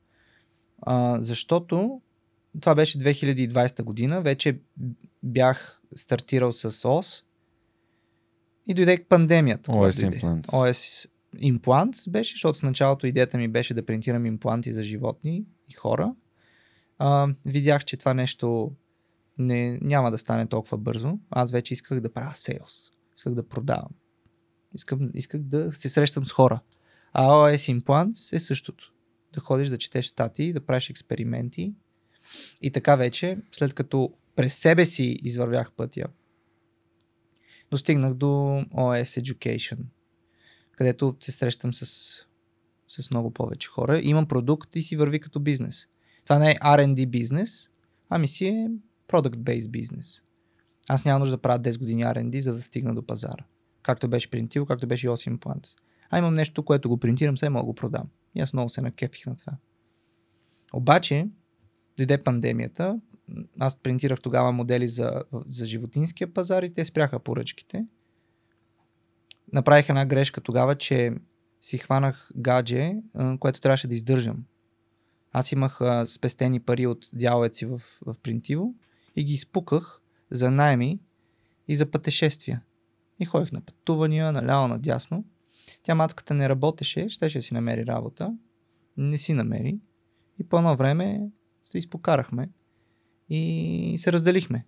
А, 0.83 1.19
защото 1.21 2.01
това 2.61 2.75
беше 2.75 2.99
2020 2.99 3.83
година, 3.83 4.23
вече 4.23 4.59
бях 5.23 5.81
стартирал 5.95 6.53
с 6.53 6.89
ОС 6.89 7.25
и 8.67 8.75
дойде 8.75 9.05
пандемията. 9.09 9.73
OS. 9.73 10.11
Implants. 10.11 10.47
OS 10.47 11.09
Implants 11.37 12.11
беше, 12.11 12.33
защото 12.33 12.59
в 12.59 12.63
началото 12.63 13.07
идеята 13.07 13.39
ми 13.39 13.49
беше 13.49 13.75
да 13.75 13.87
принтирам 13.87 14.27
импланти 14.27 14.73
за 14.73 14.83
животни 14.83 15.45
и 15.69 15.73
хора. 15.73 16.15
А, 16.99 17.29
видях, 17.45 17.85
че 17.85 17.97
това 17.97 18.15
нещо 18.15 18.73
не, 19.39 19.79
няма 19.83 20.11
да 20.11 20.19
стане 20.19 20.47
толкова 20.47 20.79
бързо. 20.79 21.19
Аз 21.31 21.53
вече 21.53 21.75
исках 21.75 22.01
да 22.01 22.13
правя 22.13 22.35
сейлс. 22.35 22.91
Исках 23.17 23.35
да 23.35 23.49
продавам. 23.49 23.91
Искам, 24.75 25.11
исках 25.15 25.41
да 25.41 25.73
се 25.73 25.89
срещам 25.89 26.25
с 26.25 26.33
хора. 26.33 26.61
А 27.17 27.29
OS 27.29 27.81
Implants 27.81 28.37
е 28.37 28.39
същото. 28.39 28.93
Да 29.33 29.41
ходиш 29.41 29.69
да 29.69 29.79
четеш 29.79 30.07
статии, 30.07 30.53
да 30.53 30.67
правиш 30.67 30.91
експерименти. 30.91 31.75
И 32.63 32.71
така 32.71 32.97
вече, 32.97 33.39
след 33.53 33.75
като 33.75 34.15
през 34.37 34.55
себе 34.55 34.87
си 34.87 35.19
извървях 35.23 35.73
пътя, 35.73 36.05
достигнах 37.71 38.15
до 38.15 38.27
OS 38.75 39.23
Education. 39.23 39.79
където 40.73 41.17
се 41.21 41.33
срещам 41.33 41.75
с, 41.75 41.87
с 42.89 43.11
много 43.11 43.31
повече 43.31 43.69
хора. 43.69 44.01
Имам 44.03 44.29
продукт 44.29 44.77
и 44.77 44.83
си 44.83 44.97
върви 44.97 45.21
като 45.21 45.41
бизнес. 45.41 45.89
Това 46.25 46.39
не 46.39 46.51
е 46.51 46.55
R&D 46.55 47.07
бизнес, 47.07 47.71
ами 48.09 48.29
си 48.29 48.47
е 48.47 48.71
product-based 49.09 49.69
бизнес. 49.69 50.23
Аз 50.89 51.05
няма 51.05 51.19
нужда 51.19 51.37
да 51.37 51.43
правя 51.43 51.61
10 51.61 51.79
години 51.79 52.05
R&D, 52.05 52.41
за 52.41 52.55
да 52.55 52.63
стигна 52.63 52.95
до 52.95 53.07
пазара. 53.07 53.45
Както 53.83 54.09
беше 54.09 54.31
принтил, 54.31 54.67
както 54.67 54.87
беше 54.87 55.07
и 55.07 55.11
8 55.11 55.39
Plants. 55.39 55.77
А 56.11 56.19
имам 56.19 56.35
нещо, 56.35 56.65
което 56.65 56.89
го 56.89 56.97
принтирам, 56.97 57.39
сега 57.39 57.51
мога 57.51 57.63
да 57.63 57.67
го 57.67 57.75
продам. 57.75 58.09
И 58.35 58.41
аз 58.41 58.53
много 58.53 58.69
се 58.69 58.81
накепих 58.81 59.27
на 59.27 59.37
това. 59.37 59.53
Обаче, 60.73 61.29
дойде 61.97 62.19
пандемията, 62.19 63.01
аз 63.59 63.77
принтирах 63.77 64.21
тогава 64.21 64.53
модели 64.53 64.89
за, 64.89 65.23
за 65.49 65.67
животинския 65.67 66.35
пазар 66.35 66.63
и 66.63 66.73
те 66.73 66.85
спряха 66.85 67.19
поръчките. 67.19 67.87
Направих 69.53 69.89
една 69.89 70.07
грешка 70.07 70.41
тогава, 70.41 70.79
че 70.79 71.13
си 71.61 71.79
хванах 71.79 72.31
гадже, 72.37 72.97
което 73.41 73.61
трябваше 73.61 73.89
да 73.89 73.95
издържам. 73.95 74.45
Аз 75.33 75.53
имах 75.53 75.81
а, 75.81 76.07
спестени 76.07 76.61
пари 76.61 76.87
от 76.87 77.07
дяловете 77.13 77.59
си 77.59 77.67
в, 77.67 77.83
в 78.07 78.15
Принтиво 78.23 78.75
и 79.17 79.25
ги 79.25 79.33
изпуках 79.33 80.01
за 80.31 80.51
найми 80.51 81.01
и 81.69 81.77
за 81.77 81.91
пътешествия. 81.91 82.63
И 83.21 83.25
ходих 83.25 83.53
на 83.53 83.61
пътувания, 83.61 84.33
наляво, 84.33 84.69
надясно. 84.69 85.25
Тя 85.85 85.95
матката 85.95 86.35
не 86.35 86.49
работеше, 86.49 87.09
щеше 87.09 87.39
да 87.39 87.43
си 87.43 87.55
намери 87.55 87.87
работа. 87.87 88.37
Не 88.97 89.19
си 89.19 89.35
намери. 89.35 89.79
И 90.39 90.45
по 90.45 90.59
едно 90.59 90.77
време 90.77 91.31
се 91.63 91.79
изпокарахме 91.79 92.51
и 93.29 93.95
се 93.99 94.13
разделихме. 94.13 94.67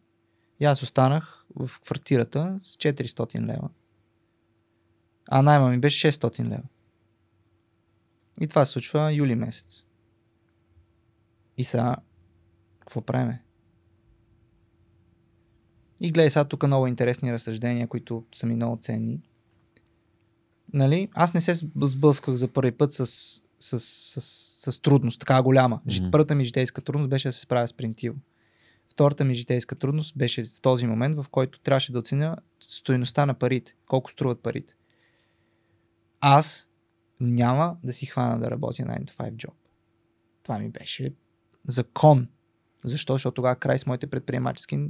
И 0.61 0.65
аз 0.65 0.83
останах 0.83 1.47
в 1.55 1.71
квартирата 1.81 2.59
с 2.63 2.77
400 2.77 3.41
лева. 3.41 3.69
А 5.29 5.43
найма 5.43 5.69
ми 5.69 5.79
беше 5.79 6.13
600 6.13 6.45
лева. 6.45 6.69
И 8.41 8.47
това 8.47 8.65
се 8.65 8.73
случва 8.73 9.13
юли 9.13 9.35
месец. 9.35 9.87
И 11.57 11.65
сега, 11.65 11.97
какво 12.81 13.01
правиме? 13.01 13.43
И 16.01 16.13
гледай 16.13 16.31
сега 16.31 16.45
тук 16.45 16.67
много 16.67 16.87
интересни 16.87 17.33
разсъждения, 17.33 17.89
които 17.89 18.25
са 18.35 18.47
ми 18.47 18.57
много 18.57 18.79
ценни. 18.83 19.23
Нали? 20.73 21.09
Аз 21.15 21.35
не 21.35 21.41
се 21.41 21.55
сблъсках 21.83 22.35
за 22.35 22.49
първи 22.49 22.73
път 22.73 22.93
с, 22.93 23.07
с, 23.07 23.41
с, 23.59 23.81
с, 23.81 24.73
с 24.73 24.81
трудност, 24.81 25.21
така 25.21 25.43
голяма. 25.43 25.81
Mm-hmm. 25.89 26.11
Първата 26.11 26.35
ми 26.35 26.45
житейска 26.45 26.81
трудност 26.81 27.11
беше 27.11 27.29
да 27.29 27.33
се 27.33 27.41
справя 27.41 27.69
с 27.69 27.73
принтиво. 27.73 28.17
Втората 28.93 29.25
ми 29.25 29.35
житейска 29.35 29.75
трудност 29.75 30.19
беше 30.19 30.45
в 30.45 30.61
този 30.61 30.87
момент, 30.87 31.17
в 31.17 31.27
който 31.31 31.61
трябваше 31.61 31.93
да 31.93 31.99
оценя 31.99 32.37
стоеността 32.61 33.27
на 33.27 33.35
парите, 33.35 33.77
колко 33.87 34.11
струват 34.11 34.41
парите. 34.41 34.75
Аз 36.21 36.69
няма 37.21 37.77
да 37.85 37.93
си 37.93 38.07
хвана 38.07 38.39
да 38.39 38.51
работя 38.51 38.83
9 38.83 39.05
to 39.05 39.17
5 39.17 39.33
job. 39.33 39.53
Това 40.43 40.59
ми 40.59 40.69
беше 40.69 41.15
закон. 41.69 42.29
Защо? 42.85 43.13
Защото 43.13 43.35
тогава 43.35 43.57
край 43.57 43.79
с 43.79 43.87
моите 43.87 44.07
предприемачески 44.07 44.89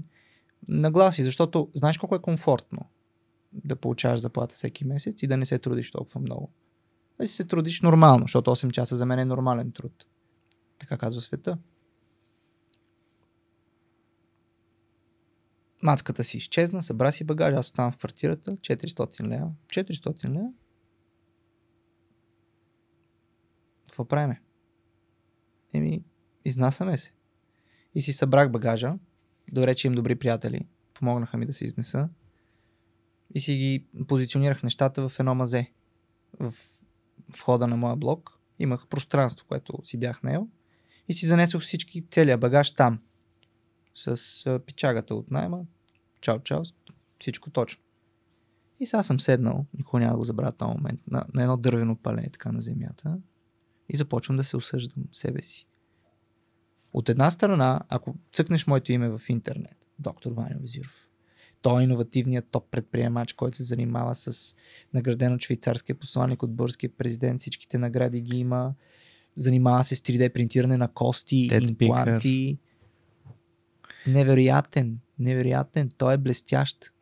нагласи. 0.68 1.22
Защото 1.22 1.70
знаеш 1.74 1.98
колко 1.98 2.14
е 2.14 2.22
комфортно 2.22 2.86
да 3.64 3.76
получаваш 3.76 4.20
заплата 4.20 4.54
всеки 4.54 4.86
месец 4.86 5.22
и 5.22 5.26
да 5.26 5.36
не 5.36 5.46
се 5.46 5.58
трудиш 5.58 5.90
толкова 5.90 6.20
много. 6.20 6.52
Да 7.18 7.26
си 7.26 7.34
се 7.34 7.44
трудиш 7.44 7.80
нормално, 7.80 8.24
защото 8.24 8.50
8 8.50 8.70
часа 8.70 8.96
за 8.96 9.06
мен 9.06 9.18
е 9.18 9.24
нормален 9.24 9.72
труд. 9.72 10.06
Така 10.78 10.98
казва 10.98 11.20
света. 11.20 11.58
Мацката 15.82 16.24
си 16.24 16.36
изчезна, 16.36 16.82
събра 16.82 17.12
си 17.12 17.24
багаж, 17.24 17.54
аз 17.54 17.66
оставам 17.66 17.92
в 17.92 17.96
квартирата, 17.96 18.56
400 18.56 19.28
лева. 19.28 19.50
400 19.66 20.28
лева? 20.28 20.52
Какво 23.84 24.04
правиме? 24.04 24.42
Еми, 25.72 26.04
изнасяме 26.44 26.96
се. 26.96 27.12
И 27.94 28.02
си 28.02 28.12
събрах 28.12 28.50
багажа, 28.50 28.94
добре, 29.52 29.74
че 29.74 29.86
им 29.86 29.94
добри 29.94 30.14
приятели, 30.14 30.66
помогнаха 30.94 31.36
ми 31.36 31.46
да 31.46 31.52
се 31.52 31.64
изнеса. 31.64 32.08
И 33.34 33.40
си 33.40 33.56
ги 33.56 33.86
позиционирах 34.08 34.62
нещата 34.62 35.08
в 35.08 35.20
едно 35.20 35.34
мазе. 35.34 35.70
В 36.40 36.54
входа 37.28 37.66
на 37.66 37.76
моя 37.76 37.96
блок 37.96 38.38
имах 38.58 38.86
пространство, 38.86 39.46
което 39.48 39.80
си 39.84 39.98
бях 39.98 40.22
наел. 40.22 40.48
И 41.08 41.14
си 41.14 41.26
занесох 41.26 41.62
всички, 41.62 42.06
целият 42.10 42.40
багаж 42.40 42.70
там. 42.70 43.00
С 43.94 44.60
пичагата 44.66 45.14
от 45.14 45.30
найма. 45.30 45.60
Чао, 46.20 46.40
чао. 46.40 46.62
Всичко 47.20 47.50
точно. 47.50 47.82
И 48.80 48.86
сега 48.86 49.02
съм 49.02 49.20
седнал, 49.20 49.66
никога 49.78 50.00
няма 50.00 50.12
да 50.12 50.18
го 50.18 50.24
забравя 50.24 50.52
този 50.52 50.76
момент, 50.76 51.00
на, 51.06 51.26
на 51.34 51.42
едно 51.42 51.56
дървено 51.56 51.96
пале, 51.96 52.28
така 52.32 52.52
на 52.52 52.60
земята. 52.60 53.18
И 53.88 53.96
започвам 53.96 54.36
да 54.36 54.44
се 54.44 54.56
осъждам 54.56 55.04
себе 55.12 55.42
си. 55.42 55.66
От 56.92 57.08
една 57.08 57.30
страна, 57.30 57.80
ако 57.88 58.14
цъкнеш 58.32 58.66
моето 58.66 58.92
име 58.92 59.08
в 59.08 59.20
интернет, 59.28 59.76
доктор 59.98 60.32
Ваня 60.32 60.56
Визиров, 60.60 61.08
той 61.66 61.80
е 61.80 61.84
иновативният 61.84 62.48
топ 62.50 62.70
предприемач, 62.70 63.32
който 63.32 63.56
се 63.56 63.62
занимава 63.62 64.14
с 64.14 64.56
награден 64.94 65.34
от 65.34 65.42
швейцарския 65.42 65.96
посланник 65.96 66.42
от 66.42 66.54
българския 66.54 66.90
президент. 66.90 67.40
Всичките 67.40 67.78
награди 67.78 68.20
ги 68.20 68.38
има. 68.38 68.74
Занимава 69.36 69.84
се 69.84 69.96
с 69.96 70.00
3D 70.00 70.32
принтиране 70.32 70.76
на 70.76 70.88
кости, 70.88 71.48
Dead 71.50 71.70
импланти. 71.70 72.58
Speaker. 74.06 74.12
Невероятен, 74.12 74.98
невероятен. 75.18 75.90
Той 75.98 76.14
е 76.14 76.18
блестящ. 76.18 76.92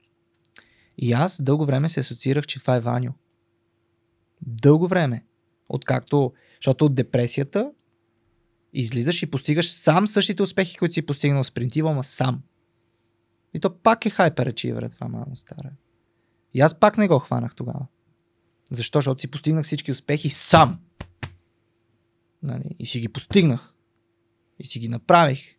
И 0.99 1.13
аз 1.13 1.43
дълго 1.43 1.67
време 1.67 1.89
се 1.89 2.01
асоциирах, 2.01 2.47
че 2.47 2.61
това 2.61 2.77
е 2.77 2.81
Ваню. 2.81 3.13
Дълго 4.47 4.89
време. 4.89 5.25
Откакто, 5.69 6.33
защото 6.57 6.85
от 6.85 6.95
депресията 6.95 7.73
излизаш 8.73 9.23
и 9.23 9.31
постигаш 9.31 9.73
сам 9.73 10.07
същите 10.07 10.43
успехи, 10.43 10.77
които 10.77 10.95
си 10.95 11.03
постигнал 11.03 11.45
с 11.45 11.51
принтива, 11.51 11.91
ама 11.91 12.05
сам. 12.05 12.43
И 13.55 13.61
то 13.61 13.79
пак 13.79 14.07
е 14.07 14.11
хайперачивър, 14.11 14.89
това 14.89 15.09
мамо 15.09 15.37
стара. 15.37 15.71
И 16.55 16.61
аз 16.61 16.75
пак 16.75 16.99
не 16.99 17.09
го 17.09 17.19
хванах 17.19 17.55
тогава. 17.55 17.87
Защо? 18.71 18.99
Защото 18.99 19.21
си 19.21 19.31
постигнах 19.31 19.65
всички 19.65 19.93
успехи 19.93 20.31
сам. 20.31 20.81
Нали? 22.43 22.77
И 22.79 22.87
си 22.87 23.01
ги 23.01 23.09
постигнах. 23.09 23.75
И 24.59 24.67
си 24.67 24.79
ги 24.79 24.89
направих. 24.89 25.59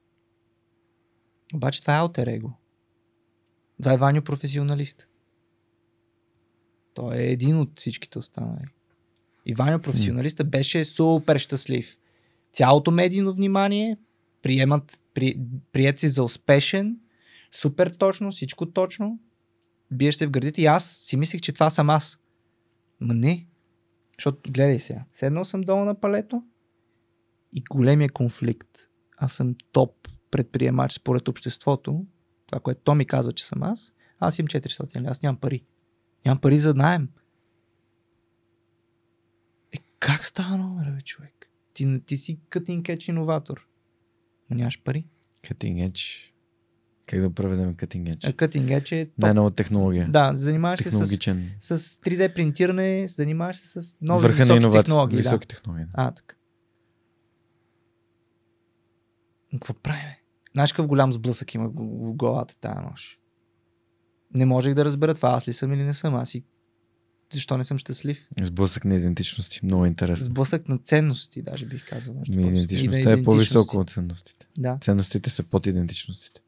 Обаче 1.53 1.81
това 1.81 1.95
е 1.95 1.99
алтер 1.99 2.27
его. 2.27 2.53
Това 3.81 3.93
е 3.93 3.97
Ваню 3.97 4.21
професионалист. 4.21 5.07
Той 6.93 7.17
е 7.17 7.31
един 7.31 7.59
от 7.59 7.79
всичките 7.79 8.19
останали. 8.19 8.67
И 9.45 9.53
Ваню 9.53 9.81
професионалиста 9.81 10.43
беше 10.43 10.85
супер 10.85 11.37
щастлив 11.37 11.97
цялото 12.55 12.91
медийно 12.91 13.33
внимание, 13.33 13.97
приемат, 14.41 14.99
при, 15.13 15.39
прият 15.71 15.99
си 15.99 16.09
за 16.09 16.23
успешен, 16.23 16.97
супер 17.55 17.89
точно, 17.89 18.31
всичко 18.31 18.71
точно, 18.71 19.19
биеш 19.91 20.15
се 20.15 20.27
в 20.27 20.31
гърдите 20.31 20.61
и 20.61 20.65
аз 20.65 20.91
си 20.91 21.17
мислех, 21.17 21.41
че 21.41 21.53
това 21.53 21.69
съм 21.69 21.89
аз. 21.89 22.19
Ма 22.99 23.13
не. 23.13 23.47
Защото, 24.17 24.51
гледай 24.51 24.79
сега, 24.79 25.05
седнал 25.11 25.45
съм 25.45 25.61
долу 25.61 25.85
на 25.85 25.99
палето 25.99 26.43
и 27.53 27.63
големия 27.69 28.09
конфликт. 28.09 28.69
Аз 29.17 29.33
съм 29.33 29.55
топ 29.71 30.07
предприемач 30.31 30.93
според 30.93 31.27
обществото, 31.27 32.05
това, 32.45 32.59
което 32.59 32.81
то 32.83 32.95
ми 32.95 33.05
казва, 33.05 33.31
че 33.31 33.45
съм 33.45 33.63
аз, 33.63 33.93
аз 34.19 34.39
имам 34.39 34.47
400, 34.47 35.09
аз 35.09 35.21
нямам 35.21 35.39
пари. 35.39 35.65
Нямам 36.25 36.41
пари 36.41 36.57
за 36.57 36.73
найем. 36.73 37.09
Е, 39.71 39.77
как 39.99 40.25
става 40.25 40.57
номера, 40.57 40.91
бе, 40.91 41.01
човек? 41.01 41.51
Ти, 41.73 42.01
ти 42.05 42.17
си 42.17 42.39
cutting 42.49 43.09
иноватор. 43.09 43.67
Но 44.49 44.55
нямаш 44.55 44.81
пари. 44.83 45.07
Cutting 45.43 45.89
edge. 45.89 46.34
Как 47.07 47.21
да 47.21 47.29
проведем 47.29 47.75
cutting 47.75 48.15
edge? 48.15 48.35
Cutting 48.35 48.81
edge 48.81 48.91
е. 48.91 49.09
Най-нова 49.17 49.51
технология. 49.51 50.07
Да, 50.11 50.31
занимаваш 50.35 50.79
се 50.79 50.91
с, 50.91 51.05
с 51.59 51.97
3D 51.97 52.33
принтиране, 52.33 53.07
занимаваш 53.07 53.57
се 53.57 53.81
с 53.81 53.97
нови 54.01 54.21
Върха 54.21 54.35
високи 54.35 54.49
на 54.49 54.55
иновации, 54.55 54.83
технологии. 54.85 55.17
Високи 55.17 55.47
да. 55.47 55.55
технологии. 55.55 55.85
Да. 55.85 55.91
А, 55.93 56.11
така. 56.11 56.35
Какво 59.51 59.73
правим? 59.73 60.05
Знаеш 60.53 60.71
какъв 60.71 60.87
голям 60.87 61.13
сблъсък 61.13 61.55
има 61.55 61.67
в 61.67 62.13
главата 62.13 62.55
тази 62.61 62.79
нощ? 62.79 63.19
Не 64.35 64.45
можех 64.45 64.73
да 64.73 64.85
разбера 64.85 65.13
това, 65.13 65.29
аз 65.29 65.47
ли 65.47 65.53
съм 65.53 65.73
или 65.73 65.83
не 65.83 65.93
съм. 65.93 66.15
Аз 66.15 66.29
си 66.29 66.43
защо 67.33 67.57
не 67.57 67.63
съм 67.63 67.77
щастлив? 67.77 68.27
Сблъсък 68.41 68.85
на 68.85 68.95
идентичности. 68.95 69.59
Много 69.63 69.85
интересно. 69.85 70.25
Сблъсък 70.25 70.69
на 70.69 70.77
ценности, 70.77 71.41
даже 71.41 71.65
бих 71.65 71.89
казал. 71.89 72.15
Ми, 72.29 72.47
идентичността 72.47 73.11
е 73.11 73.23
по-високо 73.23 73.77
от 73.77 73.89
ценностите. 73.89 74.47
Да. 74.57 74.77
Ценностите 74.81 75.29
са 75.29 75.43
под 75.43 75.67
идентичностите. 75.67 76.41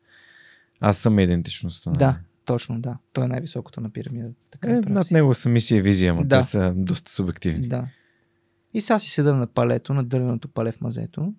Аз 0.79 0.97
съм 0.97 1.19
идентичността. 1.19 1.91
Да, 1.91 2.05
нали? 2.05 2.17
точно, 2.45 2.81
да. 2.81 2.97
Той 3.13 3.25
е 3.25 3.27
най-високото 3.27 3.81
на 3.81 3.89
пирамидата. 3.89 4.35
Така 4.51 4.71
е, 4.71 4.79
над 4.79 5.11
него 5.11 5.33
са 5.33 5.49
мисия 5.49 5.77
и 5.77 5.81
визия, 5.81 6.13
но 6.13 6.23
да. 6.23 6.39
те 6.39 6.43
са 6.45 6.73
доста 6.75 7.11
субективни. 7.11 7.67
Да. 7.67 7.87
И 8.73 8.81
сега 8.81 8.99
си 8.99 9.09
седа 9.09 9.35
на 9.35 9.47
палето, 9.47 9.93
на 9.93 10.03
дървеното 10.03 10.47
пале 10.47 10.71
в 10.71 10.81
мазето. 10.81 11.33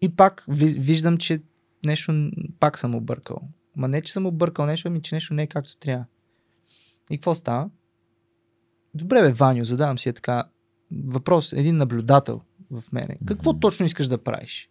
И 0.00 0.16
пак 0.16 0.44
виждам, 0.48 1.18
че 1.18 1.42
нещо 1.86 2.30
пак 2.60 2.78
съм 2.78 2.94
объркал. 2.94 3.42
Ма 3.76 3.88
не, 3.88 4.02
че 4.02 4.12
съм 4.12 4.26
объркал 4.26 4.66
нещо, 4.66 4.88
ами 4.88 5.02
че 5.02 5.14
нещо 5.14 5.34
не 5.34 5.42
е 5.42 5.46
както 5.46 5.76
трябва. 5.76 6.04
И 7.10 7.16
какво 7.16 7.34
става? 7.34 7.70
Добре, 8.94 9.22
бе, 9.22 9.32
Ваню, 9.32 9.64
задавам 9.64 9.98
си 9.98 10.08
е 10.08 10.12
така 10.12 10.44
въпрос, 11.06 11.52
един 11.52 11.76
наблюдател 11.76 12.42
в 12.70 12.84
мене. 12.92 13.18
Какво 13.26 13.58
точно 13.58 13.86
искаш 13.86 14.08
да 14.08 14.22
правиш? 14.24 14.69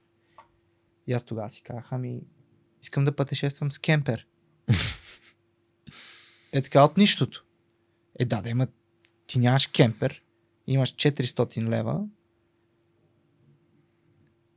И 1.09 1.13
аз 1.13 1.23
тогава 1.23 1.49
си 1.49 1.61
казах, 1.61 1.87
ами, 1.91 2.21
искам 2.81 3.05
да 3.05 3.15
пътешествам 3.15 3.71
с 3.71 3.79
кемпер. 3.79 4.27
е 6.51 6.61
така 6.61 6.83
от 6.83 6.97
нищото. 6.97 7.45
Е, 8.19 8.25
да, 8.25 8.41
да 8.41 8.49
има, 8.49 8.67
ти 9.27 9.39
нямаш 9.39 9.67
кемпер, 9.67 10.23
имаш 10.67 10.95
400 10.95 11.69
лева. 11.69 12.05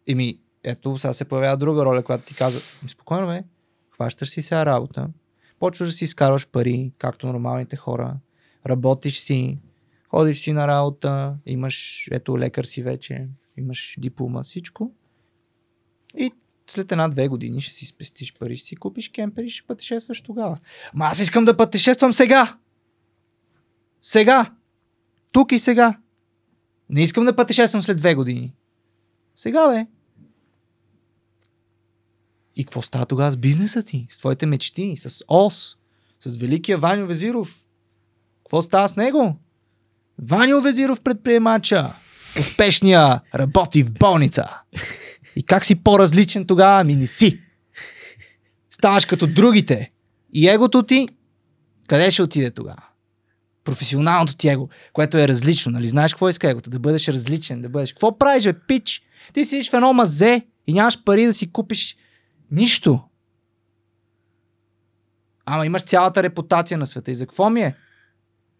Еми, 0.06 0.40
ето, 0.62 0.98
сега 0.98 1.12
се 1.12 1.24
появява 1.24 1.56
друга 1.56 1.84
роля, 1.84 2.04
която 2.04 2.24
ти 2.24 2.34
казва, 2.34 2.60
«Ами, 2.80 2.90
спокойно 2.90 3.26
бе, 3.26 3.44
хващаш 3.90 4.30
си 4.30 4.42
сега 4.42 4.66
работа, 4.66 5.08
почваш 5.58 5.88
да 5.88 5.92
си 5.92 6.04
изкарваш 6.04 6.48
пари, 6.48 6.92
както 6.98 7.26
нормалните 7.26 7.76
хора, 7.76 8.16
работиш 8.66 9.18
си, 9.18 9.58
ходиш 10.08 10.42
си 10.42 10.52
на 10.52 10.68
работа, 10.68 11.36
имаш, 11.46 12.08
ето 12.10 12.38
лекар 12.38 12.64
си 12.64 12.82
вече, 12.82 13.28
имаш 13.56 13.96
диплома, 13.98 14.42
всичко. 14.42 14.94
И 16.18 16.32
след 16.66 16.92
една-две 16.92 17.28
години 17.28 17.60
ще 17.60 17.74
си 17.74 17.86
спестиш 17.86 18.34
пари, 18.34 18.56
ще 18.56 18.68
си 18.68 18.76
купиш 18.76 19.08
кемпер 19.08 19.42
и 19.42 19.50
ще 19.50 19.66
пътешестваш 19.66 20.20
тогава. 20.20 20.58
Ма 20.94 21.04
аз 21.04 21.18
искам 21.18 21.44
да 21.44 21.56
пътешествам 21.56 22.12
сега! 22.12 22.58
Сега! 24.02 24.52
Тук 25.32 25.52
и 25.52 25.58
сега! 25.58 25.98
Не 26.90 27.02
искам 27.02 27.24
да 27.24 27.36
пътешествам 27.36 27.82
след 27.82 27.96
две 27.96 28.14
години. 28.14 28.54
Сега, 29.34 29.68
бе! 29.68 29.86
И 32.56 32.64
какво 32.64 32.82
става 32.82 33.06
тогава 33.06 33.32
с 33.32 33.36
бизнеса 33.36 33.82
ти? 33.82 34.06
С 34.10 34.18
твоите 34.18 34.46
мечти? 34.46 34.96
С 34.96 35.24
ОС? 35.28 35.76
С 36.20 36.36
великия 36.36 36.78
Ваню 36.78 37.06
Везиров? 37.06 37.54
Какво 38.44 38.62
става 38.62 38.88
с 38.88 38.96
него? 38.96 39.36
Ваню 40.18 40.60
Везиров 40.60 41.00
предприемача. 41.00 41.94
Успешния 42.40 43.20
работи 43.34 43.82
в 43.82 43.92
болница. 43.92 44.44
И 45.36 45.42
как 45.42 45.64
си 45.64 45.82
по-различен 45.82 46.46
тогава? 46.46 46.80
Ами 46.80 46.96
не 46.96 47.06
си. 47.06 47.40
Ставаш 48.70 49.04
като 49.04 49.26
другите. 49.26 49.92
И 50.32 50.48
егото 50.48 50.82
ти, 50.82 51.08
къде 51.88 52.10
ще 52.10 52.22
отиде 52.22 52.50
тогава? 52.50 52.82
Професионалното 53.64 54.36
ти 54.36 54.48
его, 54.48 54.68
което 54.92 55.18
е 55.18 55.28
различно. 55.28 55.72
Нали 55.72 55.88
знаеш 55.88 56.12
какво 56.12 56.28
иска 56.28 56.50
егото? 56.50 56.70
Да 56.70 56.78
бъдеш 56.78 57.08
различен, 57.08 57.62
да 57.62 57.68
бъдеш. 57.68 57.92
Какво 57.92 58.18
правиш, 58.18 58.44
бе, 58.44 58.52
пич? 58.52 59.02
Ти 59.32 59.44
си 59.44 59.62
в 59.62 59.74
едно 59.74 59.92
мазе 59.92 60.46
и 60.66 60.72
нямаш 60.72 61.04
пари 61.04 61.26
да 61.26 61.34
си 61.34 61.52
купиш 61.52 61.96
нищо. 62.50 63.00
Ама 65.46 65.66
имаш 65.66 65.82
цялата 65.82 66.22
репутация 66.22 66.78
на 66.78 66.86
света. 66.86 67.10
И 67.10 67.14
за 67.14 67.26
какво 67.26 67.50
ми 67.50 67.62
е? 67.62 67.76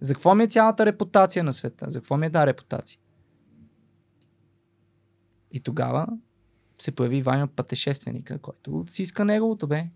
За 0.00 0.14
какво 0.14 0.34
ми 0.34 0.44
е 0.44 0.46
цялата 0.46 0.86
репутация 0.86 1.44
на 1.44 1.52
света? 1.52 1.86
За 1.88 2.00
какво 2.00 2.16
ми 2.16 2.26
е 2.26 2.30
тази 2.30 2.46
репутация? 2.46 2.98
И 5.52 5.60
тогава 5.60 6.06
се 6.82 6.92
появи 6.92 7.22
Ваня 7.22 7.46
пътешественика, 7.46 8.38
който 8.38 8.84
си 8.88 9.02
иска 9.02 9.24
неговото, 9.24 9.66
бе. 9.66 9.86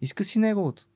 Иска 0.00 0.24
си 0.24 0.38
неговото. 0.38 0.86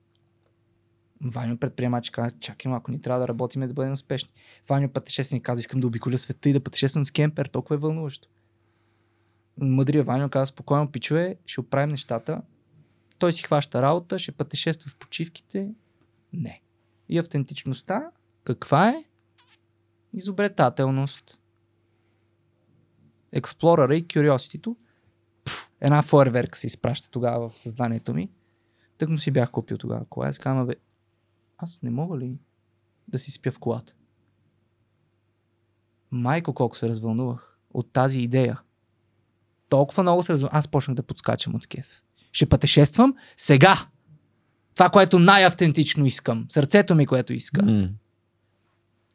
Ваню 1.21 1.57
предприемач 1.57 2.09
каза, 2.09 2.39
чакай 2.39 2.69
малко, 2.69 2.91
ни 2.91 3.01
трябва 3.01 3.21
да 3.21 3.27
работиме 3.27 3.67
да 3.67 3.73
бъдем 3.73 3.93
успешни. 3.93 4.29
Ваню 4.69 4.89
пътешественик 4.89 5.45
каза, 5.45 5.59
искам 5.59 5.79
да 5.79 5.87
обиколя 5.87 6.17
света 6.17 6.49
и 6.49 6.53
да 6.53 6.63
пътешествам 6.63 7.05
с 7.05 7.11
кемпер, 7.11 7.45
толкова 7.45 7.75
е 7.75 7.79
вълнуващо. 7.79 8.27
Мъдрия 9.57 10.03
Ваню 10.03 10.29
каза, 10.29 10.45
спокойно, 10.45 10.91
пичове, 10.91 11.35
ще 11.45 11.61
оправим 11.61 11.89
нещата. 11.89 12.41
Той 13.17 13.33
си 13.33 13.43
хваща 13.43 13.81
работа, 13.81 14.19
ще 14.19 14.31
пътешества 14.31 14.89
в 14.89 14.95
почивките. 14.95 15.73
Не. 16.33 16.61
И 17.09 17.17
автентичността, 17.17 18.11
каква 18.43 18.89
е? 18.89 19.03
Изобретателност. 20.13 21.39
Експлоръра 23.31 23.95
и 23.95 24.07
Curiosity. 24.07 24.75
Една 25.81 26.01
фойерверка 26.01 26.59
се 26.59 26.67
изпраща 26.67 27.09
тогава 27.09 27.49
в 27.49 27.59
съзнанието 27.59 28.13
ми. 28.13 28.29
Тък 28.97 29.09
му 29.09 29.17
си 29.17 29.31
бях 29.31 29.51
купил 29.51 29.77
тогава 29.77 30.05
кола. 30.05 30.27
Аз 30.27 30.39
казвам, 30.39 30.67
бе, 30.67 30.75
аз 31.57 31.81
не 31.81 31.89
мога 31.89 32.17
ли 32.17 32.37
да 33.07 33.19
си 33.19 33.31
спя 33.31 33.51
в 33.51 33.59
колата? 33.59 33.93
Майко, 36.11 36.53
колко 36.53 36.77
се 36.77 36.89
развълнувах 36.89 37.59
от 37.73 37.91
тази 37.93 38.19
идея. 38.19 38.61
Толкова 39.69 40.03
много 40.03 40.23
се 40.23 40.33
развълнувах. 40.33 40.59
Аз 40.59 40.67
почнах 40.67 40.95
да 40.95 41.03
подскачам 41.03 41.55
от 41.55 41.67
кеф. 41.67 42.01
Ще 42.31 42.49
пътешествам 42.49 43.15
сега. 43.37 43.87
Това, 44.75 44.89
което 44.89 45.19
най-автентично 45.19 46.05
искам. 46.05 46.45
Сърцето 46.49 46.95
ми, 46.95 47.05
което 47.05 47.33
иска. 47.33 47.65
М. 47.65 47.89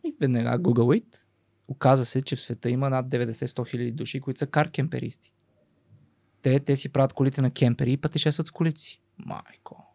И 0.05 0.15
веднага 0.21 0.59
Google 0.59 1.01
It. 1.01 1.19
Оказа 1.69 2.05
се, 2.05 2.23
че 2.23 2.37
в 2.37 2.41
света 2.41 2.71
има 2.71 2.91
над 2.91 3.07
90-100 3.07 3.71
хиляди 3.71 3.93
души, 3.93 4.21
които 4.21 4.39
са 4.39 4.47
кар 4.47 4.71
кемперисти. 4.71 5.33
Те, 6.45 6.61
те 6.61 6.77
си 6.77 6.89
правят 6.89 7.13
колите 7.13 7.43
на 7.43 7.51
кемпери 7.51 7.93
и 7.93 7.97
пътешестват 7.97 8.47
с 8.47 8.51
колите 8.51 8.81
си. 8.81 9.01
Майко. 9.27 9.87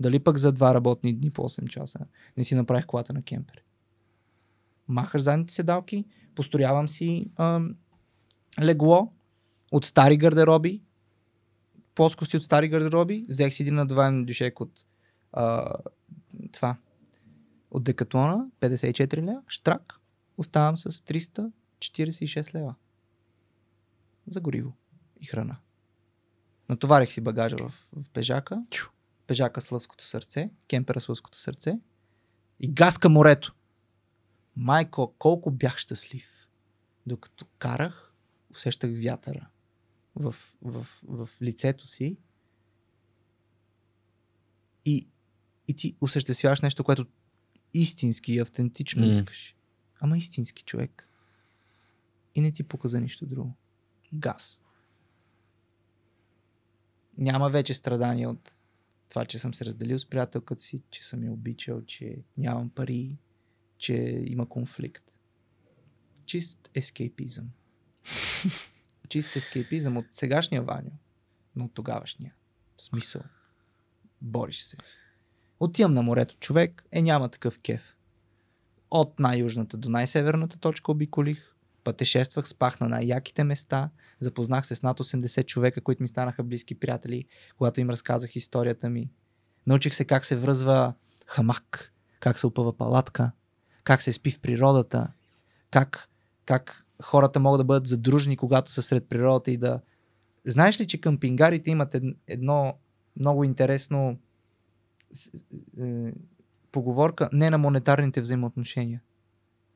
Дали 0.00 0.18
пък 0.18 0.38
за 0.38 0.52
два 0.52 0.74
работни 0.74 1.14
дни 1.14 1.30
по 1.30 1.42
8 1.42 1.68
часа 1.68 2.06
не 2.36 2.44
си 2.44 2.54
направих 2.54 2.86
колата 2.86 3.12
на 3.12 3.22
кемпер. 3.22 3.62
Махаш 4.88 5.22
задните 5.22 5.54
седалки, 5.54 6.04
построявам 6.34 6.88
си 6.88 7.30
ам, 7.36 7.76
легло 8.62 9.12
от 9.72 9.84
стари 9.84 10.16
гардероби, 10.16 10.82
плоскости 11.94 12.36
от 12.36 12.42
стари 12.42 12.68
гардероби, 12.68 13.26
взех 13.28 13.54
си 13.54 13.62
един 13.62 13.74
надуваем 13.74 14.24
дюшек 14.24 14.60
от 14.60 14.86
а, 15.32 15.74
това, 16.52 16.76
от 17.70 17.84
Декатлона, 17.84 18.46
54 18.60 19.16
лева, 19.16 19.42
штрак, 19.48 19.94
оставам 20.36 20.76
с 20.76 20.90
346 20.90 22.54
лева. 22.54 22.74
За 24.26 24.40
гориво 24.40 24.72
и 25.22 25.26
храна. 25.26 25.56
Натоварих 26.68 27.12
си 27.12 27.20
багажа 27.20 27.56
в, 27.56 27.86
в 27.92 28.10
пежака, 28.10 28.64
Чу. 28.70 28.88
пежака 29.26 29.60
с 29.60 29.70
лъвското 29.70 30.06
сърце, 30.06 30.50
кемпера 30.68 31.00
с 31.00 31.08
лъвското 31.08 31.38
сърце 31.38 31.78
и 32.60 32.68
газ 32.68 32.98
към 32.98 33.12
морето. 33.12 33.54
Майко, 34.56 35.14
колко 35.18 35.50
бях 35.50 35.78
щастлив. 35.78 36.48
Докато 37.06 37.46
карах, 37.58 38.12
усещах 38.50 38.90
вятъра 39.04 39.46
в, 40.16 40.34
в, 40.62 40.86
в 41.02 41.28
лицето 41.42 41.86
си 41.86 42.16
и, 44.84 45.06
и 45.68 45.74
ти 45.74 45.96
осъществяваш 46.00 46.60
нещо, 46.60 46.84
което 46.84 47.06
истински 47.74 48.32
и 48.32 48.38
автентично 48.38 49.02
М. 49.02 49.08
искаш. 49.08 49.56
Ама 50.00 50.18
истински 50.18 50.64
човек. 50.64 51.08
И 52.34 52.40
не 52.40 52.52
ти 52.52 52.62
показа 52.62 53.00
нищо 53.00 53.26
друго. 53.26 53.54
Газ. 54.14 54.60
Няма 57.22 57.50
вече 57.50 57.74
страдания 57.74 58.30
от 58.30 58.52
това, 59.08 59.24
че 59.24 59.38
съм 59.38 59.54
се 59.54 59.64
разделил 59.64 59.98
с 59.98 60.06
приятелката 60.06 60.62
си, 60.62 60.82
че 60.90 61.04
съм 61.04 61.24
я 61.24 61.32
обичал, 61.32 61.82
че 61.82 62.18
нямам 62.38 62.70
пари, 62.70 63.18
че 63.78 64.24
има 64.26 64.48
конфликт. 64.48 65.04
Чист 66.24 66.70
ескейпизъм. 66.74 67.50
Чист 69.08 69.36
ескейпизъм 69.36 69.96
от 69.96 70.04
сегашния 70.12 70.62
Ваню, 70.62 70.90
но 71.56 71.64
от 71.64 71.74
тогавашния. 71.74 72.34
Смисъл. 72.78 73.22
Бориш 74.20 74.62
се. 74.62 74.76
Отивам 75.60 75.94
на 75.94 76.02
морето. 76.02 76.36
Човек 76.40 76.84
е 76.92 77.02
няма 77.02 77.28
такъв 77.28 77.58
кеф. 77.58 77.96
От 78.90 79.20
най-южната 79.20 79.76
до 79.76 79.88
най-северната 79.90 80.58
точка 80.58 80.92
обиколих. 80.92 81.51
Пътешествах, 81.84 82.48
спах 82.48 82.80
на 82.80 82.88
най-яките 82.88 83.44
места. 83.44 83.90
Запознах 84.20 84.66
се 84.66 84.74
с 84.74 84.82
над 84.82 85.00
80 85.00 85.46
човека, 85.46 85.80
които 85.80 86.02
ми 86.02 86.08
станаха 86.08 86.42
близки 86.42 86.74
приятели, 86.74 87.24
когато 87.58 87.80
им 87.80 87.90
разказах 87.90 88.36
историята 88.36 88.90
ми. 88.90 89.10
Научих 89.66 89.94
се 89.94 90.04
как 90.04 90.24
се 90.24 90.36
връзва 90.36 90.94
хамак, 91.26 91.92
как 92.20 92.38
се 92.38 92.46
опъва 92.46 92.76
палатка, 92.76 93.32
как 93.84 94.02
се 94.02 94.12
спи 94.12 94.30
в 94.30 94.40
природата, 94.40 95.12
как, 95.70 96.08
как 96.44 96.86
хората 97.02 97.40
могат 97.40 97.58
да 97.58 97.64
бъдат 97.64 97.86
задружни, 97.86 98.36
когато 98.36 98.70
са 98.70 98.82
сред 98.82 99.08
природата 99.08 99.50
и 99.50 99.56
да... 99.56 99.80
Знаеш 100.46 100.80
ли, 100.80 100.86
че 100.86 101.00
къмпингарите 101.00 101.70
имат 101.70 101.94
ед- 101.94 102.16
едно 102.26 102.74
много 103.16 103.44
интересно 103.44 104.18
е, 105.80 106.12
поговорка 106.72 107.28
не 107.32 107.50
на 107.50 107.58
монетарните 107.58 108.20
взаимоотношения. 108.20 109.00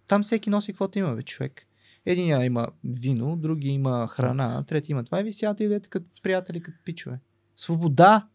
Там 0.08 0.22
всеки 0.22 0.50
носи 0.50 0.72
каквото 0.72 0.98
има, 0.98 1.14
бе, 1.14 1.22
човек. 1.22 1.66
Единия 2.06 2.44
има 2.44 2.68
вино, 2.84 3.36
други 3.36 3.68
има 3.68 4.08
храна, 4.08 4.64
трети 4.64 4.92
има 4.92 5.04
това 5.04 5.20
и 5.20 5.24
ви 5.24 5.32
сядате 5.32 5.64
и 5.64 5.66
идете 5.66 5.88
като 5.88 6.06
приятели, 6.22 6.62
като 6.62 6.78
пичове. 6.84 7.20
Свобода! 7.56 8.28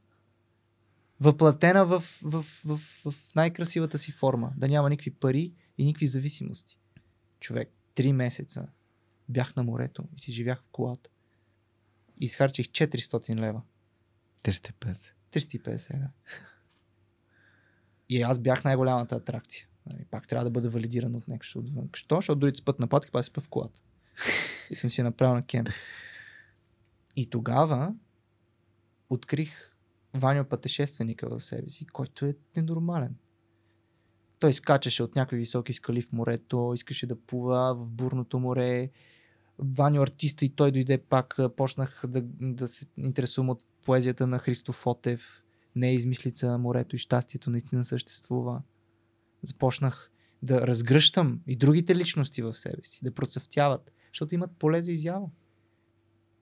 Въплатена 1.20 1.86
в, 1.86 2.04
в, 2.24 2.46
в, 2.66 2.80
в 3.06 3.14
най-красивата 3.36 3.98
си 4.00 4.12
форма. 4.12 4.54
Да 4.58 4.68
няма 4.68 4.90
никакви 4.90 5.12
пари 5.12 5.54
и 5.78 5.86
никакви 5.86 6.08
зависимости. 6.08 6.78
Човек, 7.40 7.72
три 7.96 8.14
месеца 8.14 8.68
бях 9.30 9.56
на 9.56 9.64
морето 9.64 10.04
и 10.16 10.20
си 10.20 10.32
живях 10.32 10.62
в 10.62 10.70
колата. 10.72 11.10
Изхарчих 12.20 12.66
400 12.66 13.36
лева. 13.36 13.62
350. 14.44 15.12
350, 15.32 16.00
да. 16.00 16.10
И 18.10 18.22
аз 18.22 18.40
бях 18.40 18.64
най-голямата 18.64 19.16
атракция. 19.16 19.68
Нали, 19.86 20.06
пак 20.12 20.28
трябва 20.28 20.44
да 20.44 20.50
бъда 20.50 20.70
валидиран 20.70 21.16
от 21.16 21.28
някой 21.28 21.48
отвън. 21.56 21.90
Що? 21.96 22.16
Защото 22.16 22.56
с 22.56 22.62
път 22.62 22.80
на 22.80 22.88
пътки, 22.88 23.12
пак 23.12 23.26
спа 23.26 23.42
в 23.42 23.48
колата. 23.48 23.82
И 24.70 24.76
съм 24.76 24.90
си 24.90 25.04
направил 25.04 25.36
на 25.36 25.46
кемп. 25.46 25.70
И 27.16 27.30
тогава 27.30 27.94
открих 29.10 29.72
Ваню 30.14 30.46
пътешественика 30.46 31.30
в 31.30 31.40
себе 31.40 31.70
си, 31.70 31.86
който 31.86 32.26
е 32.26 32.36
ненормален. 32.56 33.16
Той 34.40 34.54
скачаше 34.54 35.04
от 35.04 35.16
някакви 35.16 35.38
високи 35.38 35.74
скали 35.74 36.02
в 36.02 36.12
морето, 36.12 36.72
искаше 36.76 37.08
да 37.08 37.22
плува 37.22 37.74
в 37.76 37.90
бурното 37.90 38.40
море. 38.40 38.90
Ваню 39.60 40.02
артиста 40.02 40.46
и 40.46 40.50
той 40.50 40.72
дойде 40.72 40.98
пак, 40.98 41.40
почнах 41.58 42.04
да, 42.08 42.22
да 42.40 42.68
се 42.68 42.86
интересувам 42.98 43.50
от 43.50 43.64
поезията 43.86 44.28
на 44.28 44.40
Христо 44.40 44.74
Фотев. 44.74 45.44
Не 45.76 45.90
е 45.90 45.96
измислица, 45.96 46.58
морето 46.58 46.96
и 46.96 47.00
щастието 47.00 47.50
наистина 47.50 47.84
съществува. 47.84 48.62
Започнах 49.44 50.12
да 50.44 50.68
разгръщам 50.68 51.42
и 51.48 51.56
другите 51.56 51.96
личности 51.96 52.42
в 52.42 52.54
себе 52.54 52.84
си, 52.84 53.00
да 53.04 53.12
процъфтяват, 53.12 53.92
защото 54.14 54.36
имат 54.36 54.52
поле 54.52 54.82
за 54.82 54.92
изява. 54.92 55.30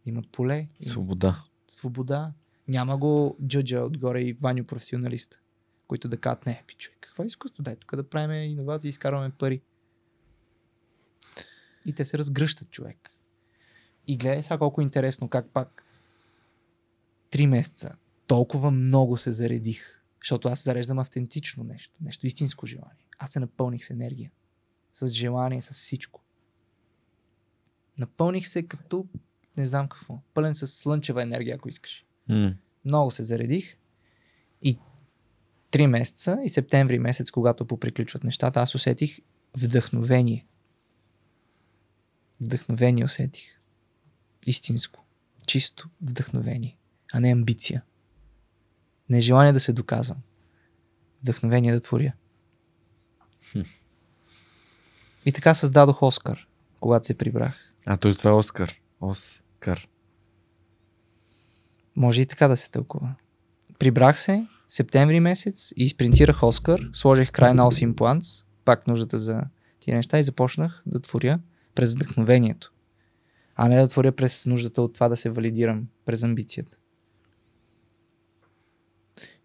Имат 0.05 0.29
поле. 0.31 0.55
Имат 0.57 0.69
Свобода. 0.79 1.43
свобода. 1.67 2.33
Няма 2.67 2.97
го 2.97 3.37
джаджа 3.47 3.79
отгоре 3.79 4.21
и 4.21 4.33
Ваню 4.33 4.63
професионалист, 4.63 5.39
които 5.87 6.07
да 6.07 6.17
кажат, 6.17 6.45
не, 6.45 6.63
пи 6.67 6.75
човек, 6.75 6.97
какво 7.01 7.23
е 7.23 7.25
изкуство? 7.25 7.63
Дай 7.63 7.75
тук 7.75 7.95
да 7.95 8.09
правим 8.09 8.51
иновации 8.51 8.87
и 8.87 8.89
изкарваме 8.89 9.29
пари. 9.29 9.61
И 11.85 11.93
те 11.93 12.05
се 12.05 12.17
разгръщат 12.17 12.71
човек. 12.71 13.09
И 14.07 14.17
гледай 14.17 14.43
сега 14.43 14.57
колко 14.57 14.81
интересно, 14.81 15.29
как 15.29 15.49
пак 15.49 15.83
три 17.29 17.47
месеца 17.47 17.95
толкова 18.27 18.71
много 18.71 19.17
се 19.17 19.31
заредих, 19.31 19.98
защото 20.21 20.47
аз 20.47 20.63
зареждам 20.63 20.99
автентично 20.99 21.63
нещо, 21.63 21.93
нещо 22.01 22.27
истинско 22.27 22.65
желание. 22.65 23.05
Аз 23.19 23.31
се 23.31 23.39
напълних 23.39 23.85
с 23.85 23.89
енергия, 23.89 24.31
с 24.93 25.07
желание, 25.07 25.61
с 25.61 25.73
всичко. 25.73 26.21
Напълних 27.97 28.47
се 28.47 28.63
като 28.63 29.07
не 29.57 29.65
знам 29.65 29.87
какво. 29.87 30.21
Пълен 30.33 30.55
с 30.55 30.67
слънчева 30.67 31.23
енергия, 31.23 31.55
ако 31.55 31.69
искаш. 31.69 32.05
М. 32.29 32.55
Много 32.85 33.11
се 33.11 33.23
заредих 33.23 33.77
и 34.61 34.77
три 35.71 35.87
месеца 35.87 36.39
и 36.43 36.49
септември 36.49 36.99
месец, 36.99 37.31
когато 37.31 37.65
поприключват 37.65 38.23
нещата, 38.23 38.59
аз 38.59 38.75
усетих 38.75 39.19
вдъхновение. 39.57 40.45
Вдъхновение 42.41 43.05
усетих. 43.05 43.59
Истинско. 44.45 45.05
Чисто 45.47 45.89
вдъхновение, 46.01 46.77
а 47.13 47.19
не 47.19 47.31
амбиция. 47.31 47.83
Не 49.09 49.21
желание 49.21 49.53
да 49.53 49.59
се 49.59 49.73
доказвам. 49.73 50.17
Вдъхновение 51.21 51.73
да 51.73 51.79
творя. 51.79 52.13
И 55.25 55.31
така 55.31 55.53
създадох 55.53 56.03
Оскар, 56.03 56.47
когато 56.79 57.05
се 57.05 57.13
прибрах. 57.13 57.73
А, 57.85 57.97
т.е. 57.97 58.13
това 58.13 58.31
е 58.31 58.33
Оскар. 58.33 58.75
Оскар. 59.01 59.87
Може 61.95 62.21
и 62.21 62.25
така 62.25 62.47
да 62.47 62.57
се 62.57 62.71
тълкува. 62.71 63.15
Прибрах 63.79 64.19
се 64.19 64.47
септември 64.67 65.19
месец 65.19 65.73
и 65.77 65.83
изпринтирах 65.83 66.43
Оскар, 66.43 66.89
сложих 66.93 67.31
край 67.31 67.53
на 67.53 67.63
Os 67.63 67.93
Implants, 67.93 68.45
пак 68.65 68.87
нуждата 68.87 69.19
за 69.19 69.41
тия 69.79 69.97
неща 69.97 70.19
и 70.19 70.23
започнах 70.23 70.83
да 70.85 70.99
творя 70.99 71.39
през 71.75 71.93
вдъхновението, 71.93 72.73
а 73.55 73.69
не 73.69 73.81
да 73.81 73.87
творя 73.87 74.11
през 74.11 74.45
нуждата 74.45 74.81
от 74.81 74.93
това 74.93 75.09
да 75.09 75.17
се 75.17 75.29
валидирам, 75.29 75.87
през 76.05 76.23
амбицията. 76.23 76.77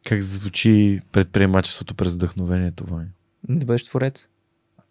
Как 0.05 0.22
звучи 0.22 1.00
предприемачеството 1.12 1.94
през 1.94 2.14
вдъхновението, 2.14 2.84
Ваня? 2.86 3.09
Да 3.48 3.66
бъдеш 3.66 3.84
творец, 3.84 4.28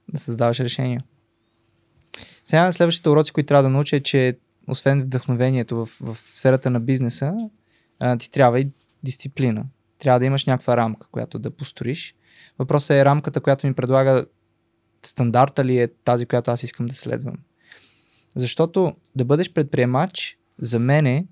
да 0.09 0.19
създаваш 0.19 0.59
решения. 0.59 1.03
Сега 2.43 2.71
следващите 2.71 3.09
уроци, 3.09 3.31
които 3.31 3.47
трябва 3.47 3.63
да 3.63 3.69
науча 3.69 3.95
е, 3.95 3.99
че 3.99 4.37
освен 4.67 5.03
вдъхновението 5.03 5.75
в, 5.75 5.89
в 6.01 6.17
сферата 6.33 6.69
на 6.69 6.79
бизнеса, 6.79 7.33
а, 7.99 8.17
ти 8.17 8.31
трябва 8.31 8.59
и 8.59 8.69
дисциплина. 9.03 9.65
Трябва 9.99 10.19
да 10.19 10.25
имаш 10.25 10.45
някаква 10.45 10.77
рамка, 10.77 11.07
която 11.11 11.39
да 11.39 11.51
построиш. 11.51 12.15
Въпросът 12.59 12.91
е 12.91 13.05
рамката, 13.05 13.41
която 13.41 13.67
ми 13.67 13.73
предлага 13.73 14.25
стандарта 15.05 15.65
ли 15.65 15.79
е 15.79 15.87
тази, 15.87 16.25
която 16.25 16.51
аз 16.51 16.63
искам 16.63 16.85
да 16.85 16.93
следвам. 16.93 17.35
Защото 18.35 18.95
да 19.15 19.25
бъдеш 19.25 19.53
предприемач, 19.53 20.37
за 20.59 20.79
мен 20.79 21.05
е 21.05 21.27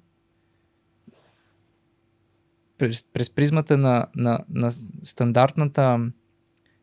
през, 2.82 3.04
през 3.04 3.30
призмата 3.30 3.78
на, 3.78 4.08
на, 4.16 4.40
на 4.50 4.72
стандартната 5.04 6.12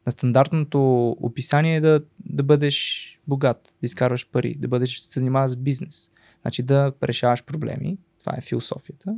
на 0.07 0.13
стандартното 0.13 1.11
описание 1.21 1.81
да, 1.81 2.01
да 2.21 2.43
бъдеш 2.43 3.19
богат, 3.27 3.75
да 3.81 3.87
изкарваш 3.87 4.29
пари, 4.31 4.55
да 4.59 4.69
бъдеш 4.69 5.01
се 5.01 5.21
занимаваш 5.21 5.51
с 5.51 5.57
бизнес. 5.57 6.11
Значи 6.43 6.63
да 6.63 6.93
решаваш 7.03 7.45
проблеми. 7.45 7.99
Това 8.21 8.33
е 8.39 8.41
философията. 8.41 9.17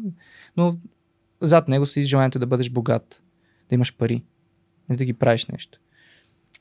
Но 0.56 0.78
зад 1.40 1.68
него 1.68 1.86
стои 1.86 2.02
желанието 2.02 2.38
да 2.38 2.46
бъдеш 2.46 2.70
богат, 2.70 3.22
да 3.68 3.74
имаш 3.74 3.96
пари, 3.96 4.24
не 4.88 4.96
да 4.96 5.04
ги 5.04 5.12
правиш 5.12 5.46
нещо. 5.46 5.80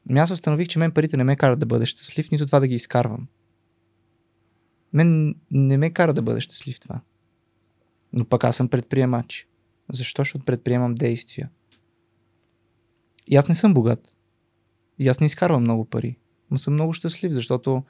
Ами 0.10 0.20
аз 0.20 0.32
установих, 0.32 0.68
че 0.68 0.80
мен 0.80 0.92
парите 0.92 1.18
не 1.18 1.24
ме 1.24 1.36
карат 1.36 1.60
да 1.60 1.66
бъда 1.66 1.86
щастлив, 1.86 2.32
нито 2.32 2.46
това 2.46 2.60
да 2.60 2.68
ги 2.68 2.76
изкарвам. 2.76 3.28
Мен 4.94 5.36
не 5.52 5.78
ме 5.78 5.90
кара 5.90 6.14
да 6.14 6.22
бъда 6.22 6.42
щастлив 6.42 6.80
това. 6.80 7.02
Но 8.14 8.26
пък 8.26 8.44
аз 8.44 8.56
съм 8.56 8.68
предприемач. 8.68 9.49
Защо? 9.92 10.22
Защото 10.22 10.46
предприемам 10.46 10.96
действия. 10.96 11.50
И 13.28 13.36
аз 13.36 13.50
не 13.50 13.56
съм 13.56 13.74
богат. 13.74 14.18
И 15.00 15.08
аз 15.08 15.20
не 15.20 15.26
изкарвам 15.26 15.62
много 15.62 15.86
пари. 15.86 16.18
Но 16.52 16.58
съм 16.58 16.74
много 16.74 16.94
щастлив, 16.94 17.32
защото 17.32 17.84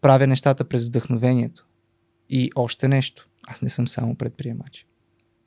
правя 0.00 0.26
нещата 0.26 0.68
през 0.68 0.84
вдъхновението. 0.84 1.66
И 2.30 2.50
още 2.54 2.88
нещо. 2.88 3.28
Аз 3.46 3.62
не 3.62 3.68
съм 3.68 3.88
само 3.88 4.14
предприемач. 4.14 4.86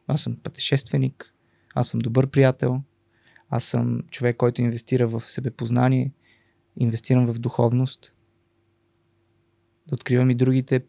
Аз 0.07 0.21
съм 0.21 0.35
пътешественик. 0.35 1.33
Аз 1.75 1.87
съм 1.87 1.99
добър 1.99 2.27
приятел. 2.27 2.81
Аз 3.49 3.63
съм 3.63 4.03
човек, 4.11 4.37
който 4.37 4.61
инвестира 4.61 5.07
в 5.07 5.21
себепознание. 5.21 6.11
Инвестирам 6.77 7.25
в 7.25 7.39
духовност. 7.39 8.15
Да 9.87 9.95
откривам 9.95 10.31
и 10.31 10.35
другите 10.35 10.85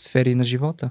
сфери 0.00 0.34
на 0.34 0.44
живота. 0.44 0.90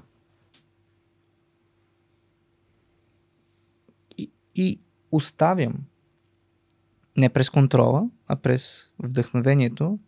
И, 4.58 4.80
оставям 5.12 5.74
не 7.16 7.28
през 7.28 7.50
контрола, 7.50 8.10
а 8.26 8.36
през 8.36 8.90
вдъхновението 8.98 9.98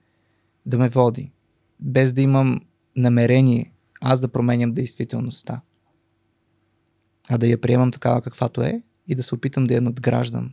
да 0.67 0.79
ме 0.79 0.89
води, 0.89 1.33
без 1.81 2.13
да 2.13 2.21
имам 2.21 2.61
намерение 2.97 3.73
аз 4.01 4.21
да 4.21 4.29
променям 4.29 4.73
действителността, 4.73 5.61
а 7.29 7.39
да 7.39 7.47
я 7.47 7.61
приемам 7.61 7.93
такава 7.93 8.23
каквато 8.23 8.63
е 8.63 8.83
и 9.09 9.15
да 9.15 9.23
се 9.23 9.35
опитам 9.35 9.67
да 9.67 9.75
я 9.75 9.81
надграждам, 9.81 10.53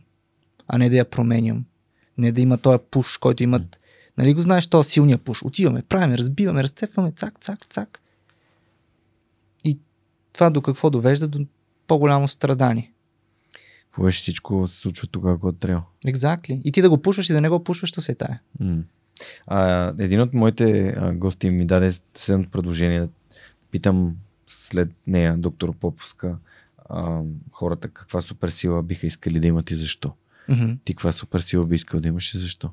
а 0.68 0.78
не 0.78 0.90
да 0.90 0.96
я 0.96 1.10
променям. 1.10 1.64
Не 2.18 2.32
да 2.32 2.40
има 2.40 2.58
този 2.58 2.78
пуш, 2.90 3.18
който 3.18 3.42
имат. 3.42 3.78
Нали 4.18 4.34
го 4.34 4.40
знаеш, 4.40 4.66
този 4.66 4.90
силния 4.90 5.18
пуш? 5.18 5.42
Отиваме, 5.42 5.82
правиме, 5.82 6.18
разбиваме, 6.18 6.62
разцепваме, 6.62 7.12
цак, 7.12 7.40
цак, 7.40 7.66
цак. 7.66 8.00
И 9.64 9.78
това 10.32 10.50
до 10.50 10.62
какво 10.62 10.90
довежда? 10.90 11.28
До 11.28 11.46
по-голямо 11.86 12.28
страдание. 12.28 12.92
Какво 13.90 14.02
беше 14.02 14.18
всичко 14.18 14.68
се 14.68 14.80
случва 14.80 15.08
тогава, 15.08 15.38
когато 15.38 15.58
трябва? 15.58 15.82
Exactly. 16.06 16.62
И 16.64 16.72
ти 16.72 16.82
да 16.82 16.90
го 16.90 17.02
пушваш 17.02 17.30
и 17.30 17.32
да 17.32 17.40
не 17.40 17.48
го 17.48 17.64
пушваш, 17.64 17.92
то 17.92 18.00
се 18.00 18.12
е 18.12 18.14
тая. 18.14 18.40
М. 18.60 18.82
А, 19.46 19.92
един 19.98 20.20
от 20.20 20.34
моите 20.34 20.94
а, 20.96 21.12
гости 21.12 21.50
ми 21.50 21.66
даде 21.66 21.92
следното 22.16 22.50
предложение. 22.50 23.08
Питам 23.70 24.16
след 24.46 24.90
нея, 25.06 25.36
доктор 25.36 25.72
Поповска, 25.76 26.36
а, 26.88 27.20
хората 27.52 27.88
каква 27.88 28.20
суперсила 28.20 28.82
биха 28.82 29.06
искали 29.06 29.40
да 29.40 29.46
имат 29.46 29.70
и 29.70 29.74
защо. 29.74 30.12
Мгм. 30.48 30.72
Ти 30.84 30.94
каква 30.94 31.12
суперсила 31.12 31.64
би 31.64 31.74
искал 31.74 32.00
да 32.00 32.08
имаш 32.08 32.34
и 32.34 32.38
защо? 32.38 32.70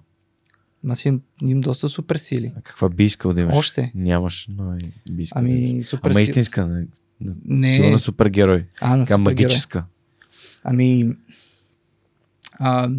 Аз 0.90 1.06
имам, 1.06 1.22
имам 1.42 1.62
доста 1.62 1.90
супер 1.90 2.16
сили. 2.16 2.54
А 2.58 2.62
каква 2.62 2.90
би 2.90 3.04
искал 3.04 3.34
да 3.34 3.42
имаш? 3.42 3.58
Още? 3.58 3.92
Нямаш, 3.96 4.48
но 4.50 4.78
и 4.78 5.12
би 5.12 5.24
искал 5.24 5.42
да 5.42 5.50
имаш. 5.50 5.72
Ами, 5.72 5.84
супер 5.84 6.10
Ама 6.12 6.22
истинска, 6.22 6.68
не, 6.68 6.88
не. 7.22 7.34
Не. 7.46 7.74
сила 7.74 7.90
на 7.90 8.00
супергерой. 8.00 8.66
А, 8.82 8.98
на 8.98 9.06
Така 9.06 9.18
супергерой. 9.18 9.46
магическа. 9.46 9.86
Ами, 10.68 11.10
а, 12.60 12.90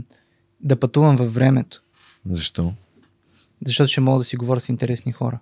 да 0.60 0.76
пътувам 0.80 1.16
във 1.16 1.34
времето. 1.34 1.82
Защо? 2.26 2.72
Защото 3.66 3.90
ще 3.90 4.00
мога 4.00 4.18
да 4.18 4.24
си 4.24 4.36
говоря 4.36 4.60
с 4.60 4.68
интересни 4.68 5.12
хора. 5.12 5.38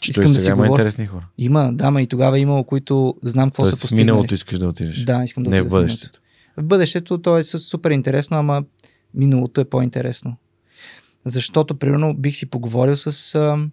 Че 0.00 0.10
Искам 0.10 0.22
той 0.24 0.32
да 0.32 0.34
сега 0.34 0.42
си 0.44 0.48
има 0.48 0.56
говоря. 0.56 0.70
интересни 0.72 1.06
хора. 1.06 1.26
Има, 1.38 1.72
да, 1.72 1.90
ма 1.90 2.02
и 2.02 2.06
тогава 2.06 2.38
е 2.38 2.40
имало, 2.40 2.64
които 2.64 3.16
знам 3.22 3.50
какво 3.50 3.64
са 3.64 3.70
Тоест 3.70 3.78
в 3.78 3.82
постигнали. 3.82 4.04
миналото 4.04 4.34
искаш 4.34 4.58
да 4.58 4.68
отидеш. 4.68 5.04
Да, 5.04 5.24
искам 5.24 5.42
да 5.42 5.50
Не 5.50 5.62
в 5.62 5.68
бъдещето. 5.68 6.20
В 6.56 6.62
бъдещето 6.62 7.22
то 7.22 7.38
е 7.38 7.44
супер 7.44 7.90
интересно, 7.90 8.36
ама 8.36 8.64
миналото 9.14 9.60
е 9.60 9.64
по-интересно. 9.64 10.36
Защото, 11.24 11.78
примерно, 11.78 12.14
бих 12.14 12.36
си 12.36 12.46
поговорил 12.46 12.96
с... 12.96 13.34
А, 13.34 13.68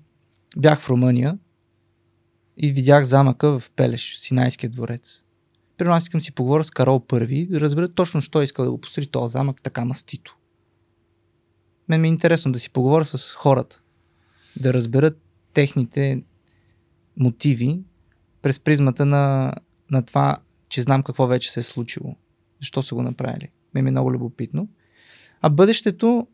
бях 0.57 0.79
в 0.79 0.89
Румъния 0.89 1.37
и 2.57 2.71
видях 2.71 3.03
замъка 3.03 3.59
в 3.59 3.71
Пелеш, 3.75 4.15
Синайския 4.17 4.69
дворец. 4.69 5.23
При 5.77 5.87
нас 5.87 6.03
искам 6.03 6.21
си 6.21 6.31
поговоря 6.31 6.63
с 6.63 6.71
Карол 6.71 7.05
първи, 7.07 7.45
да 7.45 7.59
разбера 7.59 7.87
точно, 7.87 8.21
що 8.21 8.41
е 8.41 8.43
искал 8.43 8.65
да 8.65 8.71
го 8.71 8.81
построи 8.81 9.07
този 9.07 9.31
замък 9.31 9.61
така 9.61 9.85
мастито. 9.85 10.37
Мен 11.87 12.01
ми 12.01 12.07
е 12.07 12.09
интересно 12.09 12.51
да 12.51 12.59
си 12.59 12.69
поговоря 12.69 13.05
с 13.05 13.33
хората, 13.33 13.81
да 14.59 14.73
разберат 14.73 15.21
техните 15.53 16.23
мотиви 17.17 17.79
през 18.41 18.59
призмата 18.59 19.05
на, 19.05 19.53
на 19.91 20.05
това, 20.05 20.37
че 20.69 20.81
знам 20.81 21.03
какво 21.03 21.27
вече 21.27 21.51
се 21.51 21.59
е 21.59 21.63
случило. 21.63 22.15
Защо 22.59 22.81
са 22.81 22.95
го 22.95 23.01
направили. 23.01 23.49
Ме 23.73 23.81
ми 23.81 23.89
е 23.89 23.91
много 23.91 24.11
любопитно. 24.11 24.69
А 25.41 25.49
бъдещето 25.49 26.27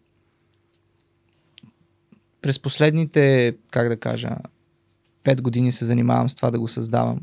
през 2.41 2.59
последните, 2.59 3.55
как 3.71 3.87
да 3.89 3.99
кажа, 3.99 4.29
пет 5.23 5.41
години 5.41 5.71
се 5.71 5.85
занимавам 5.85 6.29
с 6.29 6.35
това 6.35 6.51
да 6.51 6.59
го 6.59 6.67
създавам. 6.67 7.19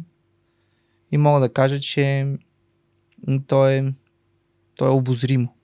И 1.13 1.19
мога 1.19 1.41
да 1.41 1.53
кажа, 1.53 1.81
че 1.81 2.27
то 3.47 3.69
е, 3.69 3.95
то 4.77 4.87
е 4.87 4.91
обозримо. 4.91 5.55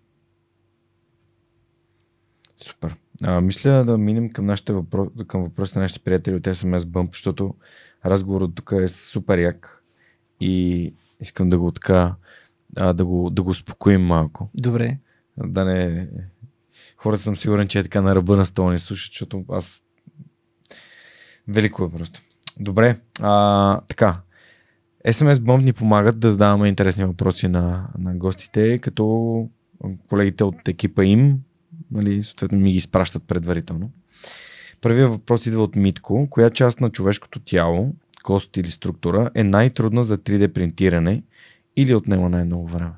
Супер. 2.56 2.96
А, 3.24 3.40
мисля 3.40 3.84
да 3.84 3.98
минем 3.98 4.30
към, 4.30 4.46
нашите 4.46 4.72
въпрос, 4.72 5.08
към 5.26 5.42
въпросите 5.42 5.78
на 5.78 5.82
нашите 5.82 6.00
приятели 6.00 6.34
от 6.34 6.42
SMS 6.42 6.78
Bump, 6.78 7.08
защото 7.12 7.54
разговорът 8.04 8.54
тук 8.54 8.72
е 8.72 8.88
супер 8.88 9.38
як 9.38 9.84
и 10.40 10.94
искам 11.20 11.50
да 11.50 11.58
го 11.58 11.72
така, 11.72 12.14
а, 12.78 12.92
да, 12.92 13.04
го, 13.04 13.30
да 13.30 13.42
го 13.42 13.50
успокоим 13.50 14.02
малко. 14.02 14.50
Добре. 14.54 14.98
Да 15.36 15.64
не... 15.64 16.08
Хората 16.96 17.22
съм 17.22 17.36
сигурен, 17.36 17.68
че 17.68 17.78
е 17.78 17.82
така 17.82 18.02
на 18.02 18.14
ръба 18.14 18.36
на 18.36 18.46
стола 18.46 18.72
ни 18.72 18.78
слушат, 18.78 19.12
защото 19.12 19.44
аз... 19.48 19.82
Велико 21.48 21.84
е 21.84 21.90
просто. 21.90 22.22
Добре, 22.60 23.00
а, 23.20 23.80
така. 23.80 24.20
SMS 25.06 25.34
Bump 25.34 25.64
ни 25.64 25.72
помагат 25.72 26.18
да 26.18 26.30
задаваме 26.30 26.68
интересни 26.68 27.04
въпроси 27.04 27.48
на, 27.48 27.88
на 27.98 28.14
гостите, 28.14 28.78
като 28.78 29.48
колегите 30.08 30.44
от 30.44 30.68
екипа 30.68 31.04
им 31.04 31.38
нали, 31.90 32.22
съответно 32.22 32.58
ми 32.58 32.70
ги 32.70 32.76
изпращат 32.76 33.22
предварително. 33.22 33.90
Първият 34.80 35.10
въпрос 35.10 35.46
идва 35.46 35.62
от 35.62 35.76
Митко. 35.76 36.26
Коя 36.30 36.50
част 36.50 36.80
на 36.80 36.90
човешкото 36.90 37.40
тяло, 37.40 37.94
кост 38.22 38.56
или 38.56 38.70
структура 38.70 39.30
е 39.34 39.44
най-трудна 39.44 40.04
за 40.04 40.18
3D 40.18 40.52
принтиране 40.52 41.22
или 41.76 41.94
отнема 41.94 42.28
най-много 42.28 42.66
време? 42.66 42.92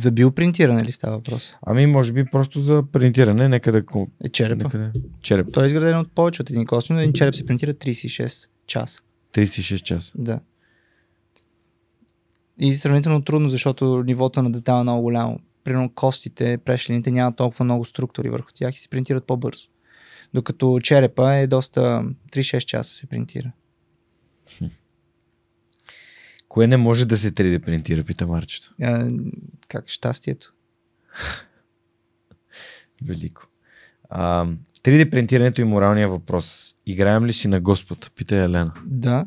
За 0.00 0.12
биопринтиране 0.12 0.84
ли 0.84 0.92
става 0.92 1.16
въпрос? 1.16 1.54
Ами, 1.66 1.86
може 1.86 2.12
би 2.12 2.24
просто 2.24 2.60
за 2.60 2.82
принтиране, 2.92 3.48
нека 3.48 3.72
да... 3.72 3.82
Е 4.24 4.28
черепа. 4.28 4.64
Нека 4.64 4.78
да... 4.78 4.92
Череп. 5.20 5.52
Той 5.52 5.64
е 5.64 5.66
изграден 5.66 5.98
от 5.98 6.12
повече 6.12 6.42
от 6.42 6.50
един 6.50 6.66
кост, 6.66 6.90
но 6.90 6.98
един 6.98 7.12
череп 7.12 7.34
се 7.34 7.46
принтира 7.46 7.74
36 7.74 8.48
часа. 8.66 9.02
36 9.32 9.82
часа. 9.82 10.12
Да. 10.14 10.40
И 12.58 12.74
сравнително 12.74 13.24
трудно, 13.24 13.48
защото 13.48 14.02
нивото 14.06 14.42
на 14.42 14.52
детайла 14.52 14.80
е 14.80 14.82
много 14.82 15.02
голямо 15.02 15.40
примерно 15.64 15.94
костите, 15.94 16.58
прешлините 16.58 17.10
нямат 17.10 17.36
толкова 17.36 17.64
много 17.64 17.84
структури 17.84 18.30
върху 18.30 18.48
тях 18.54 18.76
и 18.76 18.78
се 18.78 18.88
принтират 18.88 19.26
по-бързо. 19.26 19.68
Докато 20.34 20.80
черепа 20.82 21.34
е 21.34 21.46
доста 21.46 22.04
3-6 22.32 22.64
часа 22.64 22.94
се 22.94 23.06
принтира. 23.06 23.52
Кое 26.48 26.66
не 26.66 26.76
може 26.76 27.04
да 27.04 27.18
се 27.18 27.32
3D 27.32 27.64
принтира, 27.64 28.04
пита 28.04 28.26
Марчето? 28.26 28.74
А, 28.82 29.10
как 29.68 29.88
щастието? 29.88 30.54
Велико. 33.04 33.46
А, 34.08 34.48
3D 34.84 35.10
принтирането 35.10 35.60
и 35.60 35.64
моралния 35.64 36.08
въпрос. 36.08 36.74
Играем 36.86 37.26
ли 37.26 37.32
си 37.32 37.48
на 37.48 37.60
Господ? 37.60 38.12
Пита 38.16 38.36
Елена. 38.36 38.72
Да. 38.86 39.26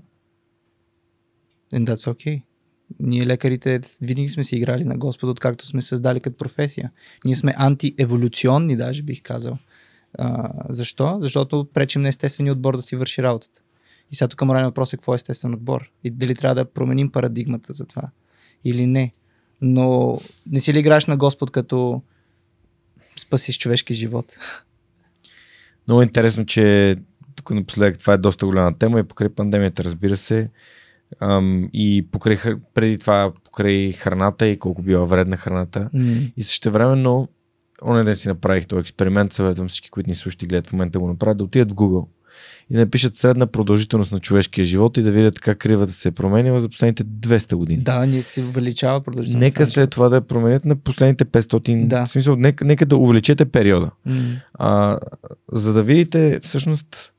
And 1.74 1.86
that's 1.86 2.14
okay. 2.14 2.42
Ние 3.00 3.26
лекарите 3.26 3.82
винаги 4.02 4.30
сме 4.30 4.44
си 4.44 4.56
играли 4.56 4.84
на 4.84 4.98
Господ, 4.98 5.30
откакто 5.30 5.66
сме 5.66 5.82
създали 5.82 6.20
като 6.20 6.38
професия. 6.38 6.92
Ние 7.26 7.36
сме 7.36 7.54
антиеволюционни, 7.58 8.76
даже 8.76 9.04
бих 9.04 9.22
казал. 9.22 9.58
А, 10.18 10.50
защо? 10.70 11.18
Защото 11.22 11.68
пречим 11.74 12.02
на 12.02 12.08
естествения 12.08 12.54
отбор 12.54 12.76
да 12.76 12.82
си 12.82 12.96
върши 12.96 13.24
работата. 13.24 13.62
И 14.12 14.16
сега 14.16 14.28
тук 14.28 14.42
морален 14.42 14.66
въпрос 14.66 14.94
е 14.94 14.98
какво 14.98 15.14
е 15.14 15.16
естествен 15.16 15.54
отбор. 15.54 15.92
И 16.04 16.12
дали 16.12 16.36
трябва 16.36 16.56
да 16.56 16.66
променим 16.66 17.12
парадигмата 17.12 17.74
за 17.74 17.86
това. 17.86 18.10
Или 18.64 18.88
не. 18.88 19.12
Но 19.62 20.20
не 20.52 20.60
си 20.60 20.74
ли 20.74 20.80
играеш 20.80 21.06
на 21.06 21.18
Господ 21.18 21.52
като 21.52 22.02
спасиш 23.18 23.58
човешки 23.58 23.94
живот? 23.94 24.38
Много 25.88 26.02
интересно, 26.02 26.46
че 26.46 26.96
тук 27.36 27.52
напоследък 27.52 28.00
това 28.00 28.14
е 28.14 28.18
доста 28.18 28.46
голяма 28.46 28.78
тема 28.78 29.00
и 29.00 29.04
покрай 29.04 29.30
пандемията, 29.30 29.84
разбира 29.84 30.18
се, 30.18 30.50
Ам, 31.20 31.70
и 31.74 32.08
покрай, 32.12 32.38
преди 32.74 32.98
това 32.98 33.32
покрай 33.44 33.92
храната 33.92 34.48
и 34.48 34.60
колко 34.60 34.82
била 34.82 35.06
вредна 35.06 35.38
храната. 35.38 35.90
Mm. 35.96 36.34
И 36.38 36.44
също 36.44 36.72
времено, 36.72 37.28
оня 37.86 38.04
ден 38.04 38.16
си 38.16 38.28
направих 38.28 38.68
този 38.68 38.80
експеримент, 38.80 39.34
съветвам 39.34 39.68
всички, 39.68 39.90
които 39.90 40.10
ни 40.10 40.16
слушат 40.16 40.44
и 40.44 40.46
гледат 40.46 40.68
в 40.68 40.74
момента 40.74 41.00
го 41.00 41.08
направят, 41.08 41.38
да 41.38 41.44
отидат 41.44 41.72
в 41.72 41.76
Google 41.76 42.08
и 42.70 42.76
напишат 42.76 43.16
средна 43.16 43.48
продължителност 43.48 44.12
на 44.12 44.20
човешкия 44.20 44.66
живот 44.66 44.98
и 44.98 45.02
да 45.02 45.12
видят 45.12 45.40
как 45.40 45.58
кривата 45.58 45.92
се 45.92 46.08
е 46.08 46.12
променила 46.12 46.62
за 46.62 46.70
последните 46.70 47.04
200 47.04 47.56
години. 47.56 47.84
Да, 47.84 48.06
ние 48.06 48.22
се 48.22 48.42
увеличава 48.42 49.04
продължителността. 49.04 49.46
Нека 49.46 49.66
след 49.66 49.90
това 49.90 50.10
да 50.10 50.22
променят 50.22 50.66
на 50.66 50.76
последните 50.76 51.26
500. 51.26 51.88
Да. 51.88 52.06
В 52.06 52.10
смисъл, 52.10 52.36
нека, 52.36 52.66
нека 52.66 52.86
да 52.86 52.98
увеличете 52.98 53.46
периода. 53.46 53.92
Mm. 54.08 54.42
А, 54.54 55.00
за 55.52 55.74
да 55.74 55.84
видите 55.84 56.40
всъщност 56.44 57.14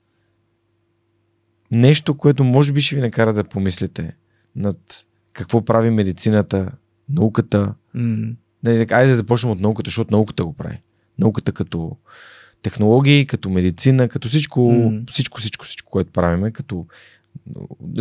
нещо, 1.71 2.15
което 2.15 2.45
може 2.45 2.73
би 2.73 2.83
ще 2.83 2.95
ви 2.95 3.01
накара 3.01 3.33
да 3.33 3.45
помислите 3.45 4.17
над 4.57 5.05
какво 5.33 5.65
прави 5.65 5.91
медицината, 5.91 6.73
науката. 7.09 7.75
Mm. 7.97 8.37
Айде 8.67 9.11
да 9.11 9.17
започнем 9.17 9.53
от 9.53 9.61
науката, 9.61 9.89
защото 9.89 10.15
науката 10.15 10.45
го 10.45 10.53
прави. 10.53 10.81
Науката 11.19 11.53
като 11.53 11.97
технологии, 12.65 13.27
като 13.27 13.51
медицина, 13.51 14.09
като 14.09 14.29
всичко, 14.29 14.61
Mm. 14.61 15.11
всичко, 15.11 15.41
всичко, 15.41 15.65
всичко, 15.65 15.91
което 15.91 16.13
правиме, 16.13 16.51
като 16.51 16.87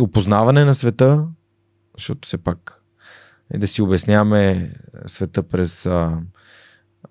опознаване 0.00 0.64
на 0.64 0.74
света, 0.74 1.26
защото 1.98 2.26
все 2.26 2.38
пак 2.38 2.82
е 3.50 3.58
да 3.58 3.66
си 3.66 3.82
обясняваме 3.82 4.72
света 5.06 5.42
през 5.42 5.86
а, 5.86 6.18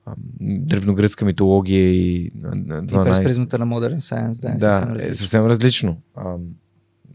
а, 0.06 0.12
древногръцка 0.42 1.26
митология 1.26 1.90
и 1.90 2.32
а, 2.44 2.56
И 2.58 2.62
12... 2.62 3.04
през 3.06 3.18
призмата 3.24 3.60
на 3.60 3.68
Modern 3.68 3.96
Science, 3.98 4.42
да, 4.42 4.50
е 4.50 4.56
Да, 4.56 4.74
съвсем 4.74 4.90
е 4.90 4.96
различно. 4.96 5.16
съвсем 5.18 5.46
различно. 5.46 5.98
А, 6.16 6.36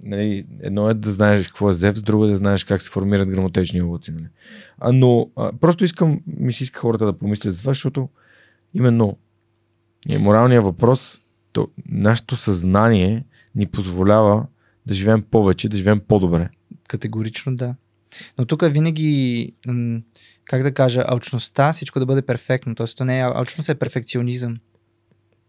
нали, 0.03 0.47
едно 0.61 0.91
е 0.91 0.95
да 0.95 1.11
знаеш 1.11 1.47
какво 1.47 1.71
е 1.71 1.73
Зевс, 1.73 2.03
друго 2.03 2.25
е 2.25 2.29
да 2.29 2.35
знаеш 2.37 2.65
как 2.65 2.83
се 2.83 2.91
формират 2.91 3.29
грамотечни 3.29 3.83
облаци. 3.83 4.13
Нали. 4.13 4.27
А, 4.79 4.93
но 4.93 5.31
а, 5.37 5.53
просто 5.61 5.85
искам, 5.85 6.21
ми 6.27 6.53
се 6.53 6.65
иска 6.65 6.81
хората 6.81 7.07
да 7.07 7.13
помислят 7.13 7.55
за 7.55 7.61
това, 7.61 7.71
защото 7.71 8.09
именно 8.75 9.17
е, 10.09 10.19
моралният 10.19 10.65
въпрос, 10.65 11.21
то, 11.53 11.69
нашето 11.89 12.37
съзнание 12.37 13.25
ни 13.55 13.67
позволява 13.67 14.47
да 14.87 14.95
живеем 14.95 15.23
повече, 15.23 15.69
да 15.69 15.77
живеем 15.77 16.01
по-добре. 16.09 16.49
Категорично 16.89 17.57
да. 17.57 17.75
Но 18.39 18.45
тук 18.45 18.63
винаги, 18.67 19.53
как 20.45 20.63
да 20.63 20.75
кажа, 20.75 21.05
алчността, 21.09 21.73
всичко 21.73 21.99
да 21.99 22.07
бъде 22.07 22.23
перфектно. 22.23 22.75
Тоест, 22.75 22.97
то 22.99 23.05
не 23.05 23.19
е, 23.19 23.23
алчност 23.23 23.69
е 23.69 23.75
перфекционизъм. 23.75 24.57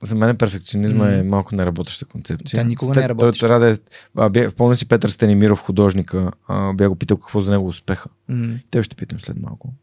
За 0.04 0.16
мен 0.16 0.38
перфекционизма 0.38 1.06
М. 1.06 1.12
е 1.14 1.24
малко 1.24 1.56
неработеща 1.56 2.06
концепция. 2.06 2.60
Тя 2.60 2.64
никога 2.68 2.94
Сте- 2.94 3.00
не 3.00 3.06
е 3.06 3.10
работеща. 3.10 3.40
Той 3.40 3.50
трябва 3.50 3.66
да 3.66 3.72
е, 3.72 3.78
а, 4.16 4.30
бях, 4.30 4.54
помня 4.56 4.76
си 4.76 4.88
Петър 4.88 5.10
Стенимиров, 5.10 5.60
художника, 5.60 6.32
а, 6.48 6.74
бях 6.74 6.90
го 6.90 6.96
питал 6.96 7.18
какво 7.18 7.42
за 7.42 7.52
него 7.52 7.66
е 7.66 7.70
успеха. 7.70 8.10
М- 8.28 8.60
Те 8.72 8.84
ще 8.84 8.96
питам 8.96 9.22
след 9.22 9.40
малко. 9.40 9.74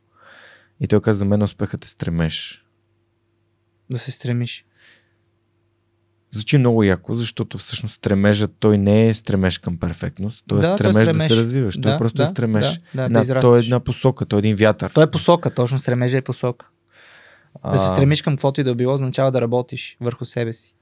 И 0.80 0.88
той 0.88 1.00
каза, 1.00 1.18
за 1.18 1.24
мен 1.24 1.42
успехът 1.42 1.84
е 1.84 1.88
стремеж. 1.88 2.65
Да 3.90 3.98
се 3.98 4.10
стремиш. 4.10 4.64
Звучи 6.30 6.58
много 6.58 6.82
яко, 6.82 7.14
защото 7.14 7.58
всъщност 7.58 7.94
стремежът 7.94 8.54
той 8.58 8.78
не 8.78 9.08
е 9.08 9.14
стремеж 9.14 9.58
към 9.58 9.78
перфектност. 9.78 10.44
Той 10.46 10.58
е 10.58 10.62
Да, 10.62 10.66
той 10.66 10.74
е 10.74 10.76
стремеж 10.78 10.94
да 10.98 11.14
стремеж. 11.14 11.28
се 11.28 11.36
развиваш. 11.36 11.74
той 11.74 11.92
Да, 11.92 11.98
просто 11.98 12.16
да, 12.16 12.22
е 12.22 12.26
стремеж. 12.26 12.80
да, 12.94 13.02
да, 13.02 13.08
да 13.10 13.20
една, 13.20 13.40
той 13.40 13.58
е 13.58 13.60
една 13.60 13.80
посока, 13.80 14.26
той 14.26 14.38
е 14.38 14.40
един 14.40 14.56
вятър. 14.56 14.90
То 14.90 15.02
е 15.02 15.10
посока, 15.10 15.54
точно 15.54 15.78
стремежа 15.78 16.16
е 16.16 16.22
посока. 16.22 16.66
Да 17.64 17.78
се 17.78 17.84
А, 17.84 17.88
стремиш 17.88 18.22
към 18.22 18.34
каквото 18.34 18.60
и 18.60 18.64
да 18.64 18.74
било, 18.74 18.94
означава 18.94 19.32
да 19.32 19.40
работиш 19.40 19.96
върху 20.00 20.24
себе 20.24 20.52
си. 20.52 20.74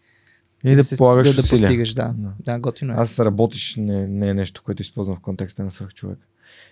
И 0.64 0.74
да, 0.74 0.84
се- 0.84 0.96
полагаш 0.96 1.28
да, 1.28 1.42
да 1.42 1.48
постигаш, 1.48 1.94
да. 1.94 2.14
Да. 2.16 2.32
Да, 2.40 2.58
готино 2.58 2.92
е. 2.92 2.96
Аз 2.96 3.18
работиш 3.18 3.74
не, 3.76 4.08
не 4.08 4.28
е 4.28 4.34
нещо, 4.34 4.62
което 4.64 4.82
използвам 4.82 5.16
в 5.16 5.20
контекста 5.20 5.64
на 5.64 5.70
свърх 5.70 5.94
човек. 5.94 6.18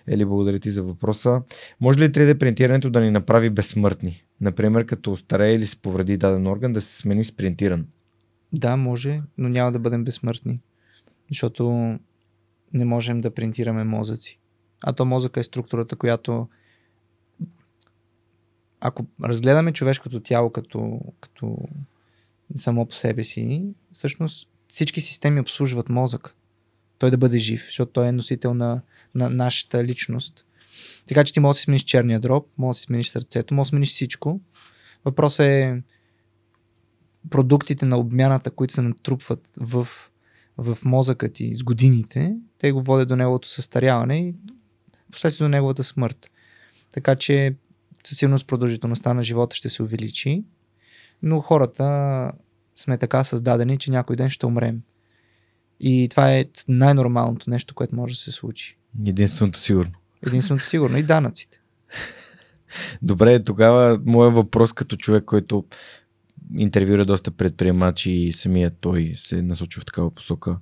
Ели, 0.07 0.25
благодаря 0.25 0.59
ти 0.59 0.71
за 0.71 0.83
въпроса. 0.83 1.41
Може 1.81 1.99
ли 1.99 2.09
3D 2.09 2.37
принтирането 2.37 2.89
да 2.89 3.01
ни 3.01 3.11
направи 3.11 3.49
безсмъртни? 3.49 4.23
Например, 4.41 4.85
като 4.85 5.17
старее 5.17 5.53
или 5.53 5.65
се 5.65 5.81
повреди 5.81 6.17
даден 6.17 6.47
орган, 6.47 6.73
да 6.73 6.81
се 6.81 6.97
смени 6.97 7.23
с 7.23 7.35
принтиран. 7.35 7.87
Да, 8.53 8.77
може, 8.77 9.21
но 9.37 9.49
няма 9.49 9.71
да 9.71 9.79
бъдем 9.79 10.03
безсмъртни. 10.03 10.59
Защото 11.29 11.97
не 12.73 12.85
можем 12.85 13.21
да 13.21 13.33
принтираме 13.33 13.83
мозъци. 13.83 14.39
А 14.83 14.93
то 14.93 15.05
мозъка 15.05 15.39
е 15.39 15.43
структурата, 15.43 15.95
която 15.95 16.47
ако 18.85 19.05
разгледаме 19.23 19.73
човешкото 19.73 20.19
тяло 20.19 20.49
като, 20.49 20.99
като 21.19 21.57
само 22.55 22.85
по 22.85 22.95
себе 22.95 23.23
си, 23.23 23.65
всъщност 23.91 24.49
всички 24.67 25.01
системи 25.01 25.39
обслужват 25.39 25.89
мозък. 25.89 26.35
Той 27.03 27.11
да 27.11 27.17
бъде 27.17 27.37
жив, 27.37 27.65
защото 27.65 27.91
той 27.91 28.07
е 28.07 28.11
носител 28.11 28.53
на, 28.53 28.81
на 29.15 29.29
нашата 29.29 29.83
личност. 29.83 30.45
Така 31.07 31.23
че 31.23 31.33
ти 31.33 31.39
можеш 31.39 31.57
да 31.57 31.59
си 31.59 31.63
смениш 31.63 31.81
черния 31.81 32.19
дроб, 32.19 32.47
можеш 32.57 32.77
да 32.77 32.81
си 32.81 32.85
смениш 32.85 33.09
сърцето, 33.09 33.53
можеш 33.53 33.69
да 33.69 33.69
смениш 33.69 33.89
всичко. 33.89 34.41
Въпросът 35.05 35.43
е 35.43 35.81
продуктите 37.29 37.85
на 37.85 37.97
обмяната, 37.97 38.51
които 38.51 38.73
се 38.73 38.81
натрупват 38.81 39.49
в, 39.57 39.87
в 40.57 40.77
мозъка 40.85 41.29
ти 41.29 41.55
с 41.55 41.63
годините, 41.63 42.35
те 42.57 42.71
го 42.71 42.81
водят 42.81 43.07
до 43.07 43.15
неговото 43.15 43.49
състаряване 43.49 44.19
и 44.19 44.35
последствие 45.11 45.45
до 45.45 45.49
неговата 45.49 45.83
смърт. 45.83 46.31
Така 46.91 47.15
че 47.15 47.55
със 48.05 48.17
сигурност 48.17 48.47
продължителността 48.47 49.13
на 49.13 49.23
живота 49.23 49.55
ще 49.55 49.69
се 49.69 49.83
увеличи, 49.83 50.43
но 51.21 51.41
хората 51.41 52.31
сме 52.75 52.97
така 52.97 53.23
създадени, 53.23 53.77
че 53.77 53.91
някой 53.91 54.15
ден 54.15 54.29
ще 54.29 54.45
умрем. 54.45 54.81
И 55.85 56.07
това 56.09 56.33
е 56.33 56.45
най-нормалното 56.67 57.49
нещо, 57.49 57.75
което 57.75 57.95
може 57.95 58.13
да 58.13 58.19
се 58.19 58.31
случи. 58.31 58.77
Единственото 59.07 59.59
сигурно. 59.59 59.91
Единственото 60.27 60.65
сигурно 60.65 60.97
и 60.97 61.03
данъците. 61.03 61.61
Добре, 63.01 63.43
тогава 63.43 63.99
моят 64.05 64.33
въпрос 64.33 64.73
като 64.73 64.97
човек, 64.97 65.23
който 65.25 65.65
интервюира 66.55 67.05
доста 67.05 67.31
предприемачи 67.31 68.11
и 68.11 68.31
самият 68.31 68.73
той 68.81 69.13
се 69.17 69.41
насочи 69.41 69.79
в 69.79 69.85
такава 69.85 70.11
посока. 70.11 70.57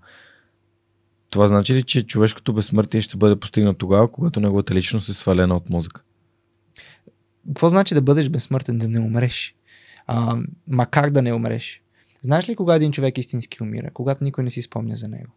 Това 1.30 1.48
значи 1.48 1.73
ли, 1.73 1.84
че 1.84 2.06
човешкото 2.06 2.53
безсмъртие 2.53 3.02
ще 3.02 3.18
бъде 3.18 3.39
постигнато 3.39 3.77
тогава, 3.77 4.11
когато 4.11 4.39
неговата 4.39 4.76
личност 4.76 5.10
е 5.10 5.14
свалена 5.14 5.56
от 5.56 5.69
мозъка? 5.69 6.03
Какво 7.48 7.69
значи 7.69 7.93
да 7.93 8.02
бъдеш 8.02 8.30
безсмъртен, 8.30 8.77
да 8.77 8.88
не 8.88 8.99
умреш? 8.99 9.56
А, 10.07 10.38
ма 10.68 10.85
как 10.85 11.11
да 11.11 11.22
не 11.22 11.34
умреш? 11.34 11.80
Знаеш 12.22 12.49
ли 12.49 12.56
кога 12.56 12.76
един 12.76 12.91
човек 12.91 13.18
истински 13.18 13.64
умира? 13.64 13.91
Когато 13.91 14.23
никой 14.23 14.43
не 14.43 14.49
си 14.49 14.61
спомня 14.61 14.95
за 14.95 15.07
него. 15.07 15.31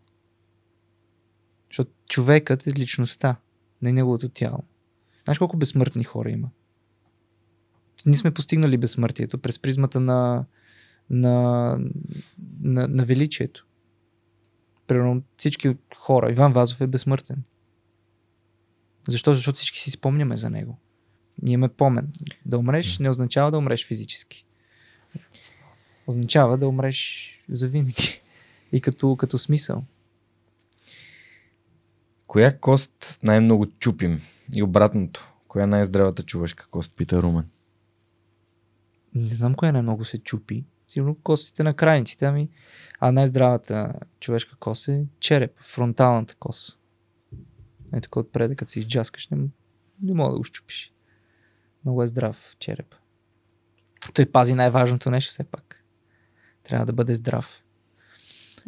Защото 1.71 1.91
човекът 2.09 2.67
е 2.67 2.71
личността, 2.71 3.37
не 3.83 3.93
неговото 3.93 4.29
тяло. 4.29 4.65
Знаеш 5.25 5.39
колко 5.39 5.57
безсмъртни 5.57 6.05
хора 6.05 6.31
има? 6.31 6.51
Ние 8.07 8.17
сме 8.17 8.35
постигнали 8.35 8.77
безсмъртието 8.77 9.39
през 9.39 9.59
призмата 9.59 10.01
на, 10.01 10.45
на, 11.11 11.79
на, 12.61 12.89
на 12.89 13.05
величието. 13.05 13.67
Примерно 14.87 15.23
всички 15.37 15.77
хора. 15.97 16.33
Иван 16.33 16.53
Вазов 16.53 16.81
е 16.81 16.87
безсмъртен. 16.87 17.43
Защо? 19.09 19.35
Защото 19.35 19.57
всички 19.57 19.79
си 19.79 19.91
спомняме 19.91 20.37
за 20.37 20.51
него. 20.51 20.79
Ние 21.43 21.57
ме 21.57 21.69
помен. 21.69 22.13
Да 22.47 22.59
умреш 22.59 22.99
не 22.99 23.11
означава 23.11 23.51
да 23.51 23.59
умреш 23.59 23.87
физически. 23.87 24.47
Означава 26.07 26.59
да 26.59 26.69
умреш 26.69 27.31
за 27.49 27.69
винаги. 27.69 28.23
И 28.73 28.81
като, 28.81 29.17
като 29.17 29.39
смисъл. 29.39 29.85
Коя 32.27 32.59
кост 32.59 33.19
най-много 33.23 33.67
чупим? 33.67 34.21
И 34.55 34.63
обратното. 34.63 35.33
Коя 35.49 35.65
е 35.65 35.67
най-здравата 35.67 36.23
човешка 36.23 36.67
кост, 36.71 36.97
пита 36.97 37.23
Румен. 37.23 37.49
Не 39.15 39.35
знам 39.35 39.55
коя 39.55 39.73
най-много 39.73 40.05
се 40.05 40.19
чупи. 40.19 40.65
Сигурно 40.89 41.15
костите 41.23 41.63
на 41.63 41.75
крайниците, 41.75 42.25
ами. 42.25 42.49
А 43.01 43.13
най-здравата 43.13 43.93
човешка 44.21 44.57
кост 44.57 44.89
е 44.89 45.07
череп, 45.21 45.53
фронталната 45.61 46.35
кост. 46.35 46.81
Е 47.93 48.01
така 48.01 48.21
отпред, 48.21 48.57
като 48.57 48.73
си 48.73 48.79
изджаскаш, 48.79 49.29
не, 49.29 49.39
не 50.03 50.15
мога 50.15 50.33
да 50.33 50.39
го 50.39 50.45
щупиш. 50.45 50.93
Много 51.85 52.03
е 52.03 52.07
здрав 52.07 52.57
череп. 52.59 52.95
Той 54.15 54.27
пази 54.27 54.55
най-важното 54.55 55.11
нещо 55.11 55.31
все 55.31 55.45
пак. 55.45 55.84
Трябва 56.65 56.87
да 56.87 56.93
бъде 56.93 57.15
здрав. 57.15 57.63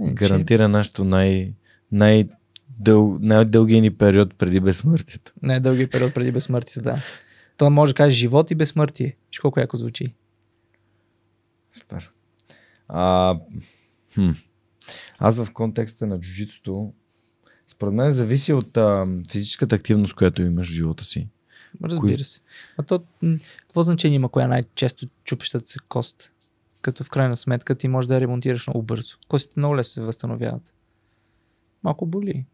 Гарантира 0.01 0.69
нашето 0.69 1.05
най- 1.05 1.53
най- 1.93 2.29
дъл, 2.81 3.19
най-дългия 3.21 3.81
ни 3.81 3.97
период 3.97 4.35
преди 4.35 4.61
безсмъртието. 4.61 5.33
Най-дългия 5.43 5.91
период 5.91 6.15
преди 6.15 6.33
безсмъртието, 6.33 6.83
да. 6.83 6.99
То 7.57 7.71
може 7.71 7.93
да 7.93 7.97
каже 7.97 8.17
живот 8.17 8.51
и 8.51 8.55
безсмъртие. 8.55 9.17
Виж 9.31 9.39
колко 9.39 9.61
яко 9.61 9.77
звучи. 9.77 10.15
Супер. 11.71 12.11
А, 12.89 13.35
хм. 14.15 14.31
Аз 15.19 15.45
в 15.45 15.53
контекста 15.53 16.07
на 16.07 16.21
джуджитото, 16.21 16.93
според 17.69 17.95
мен 17.95 18.11
зависи 18.11 18.53
от 18.53 18.77
а, 18.77 19.07
физическата 19.31 19.77
активност, 19.77 20.15
която 20.15 20.43
имаш 20.43 20.69
в 20.69 20.73
живота 20.73 21.05
си. 21.05 21.29
Разбира 21.85 22.25
се. 22.25 22.41
А 22.79 22.83
то, 22.83 23.03
какво 23.61 23.83
значение 23.83 24.17
има 24.17 24.29
коя 24.29 24.49
най-често 24.49 25.07
чупещата 25.25 25.67
се 25.67 25.79
кост? 25.89 26.33
Като 26.87 27.05
в 27.05 27.11
крайна 27.11 27.37
сметка 27.37 27.75
ти 27.75 27.89
можеш 27.89 28.09
да 28.09 28.15
я 28.15 28.21
ремонтираш 28.21 28.67
много 28.67 28.83
бързо. 28.83 29.17
Костите 29.29 29.55
много 29.61 29.77
лесно 29.77 29.91
се 29.91 30.03
възстановяват. 30.03 30.75
Малко 31.83 32.07
боли. 32.07 32.45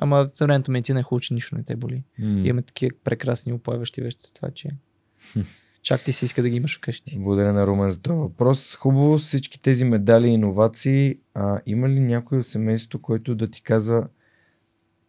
Ама 0.00 0.28
съвременната 0.32 0.70
медицина 0.70 1.00
е 1.00 1.02
хубаво, 1.02 1.20
че 1.20 1.34
нищо 1.34 1.56
не 1.56 1.62
те 1.62 1.76
боли. 1.76 2.04
М. 2.18 2.40
Имаме 2.46 2.62
такива 2.62 2.96
прекрасни 3.04 3.52
упойващи 3.52 4.02
вещества, 4.02 4.50
че 4.50 4.70
чак 5.82 6.04
ти 6.04 6.12
се 6.12 6.24
иска 6.24 6.42
да 6.42 6.48
ги 6.48 6.56
имаш 6.56 6.78
вкъщи. 6.78 7.18
Благодаря 7.18 7.52
на 7.52 7.66
Румен 7.66 7.90
за 7.90 8.00
този 8.00 8.18
въпрос. 8.18 8.74
Хубаво 8.74 9.18
всички 9.18 9.62
тези 9.62 9.84
медали 9.84 10.26
и 10.26 10.34
иновации. 10.34 11.18
А, 11.34 11.60
има 11.66 11.88
ли 11.88 12.00
някой 12.00 12.38
от 12.38 12.46
семейството, 12.46 13.02
който 13.02 13.34
да 13.34 13.50
ти 13.50 13.62
казва 13.62 14.08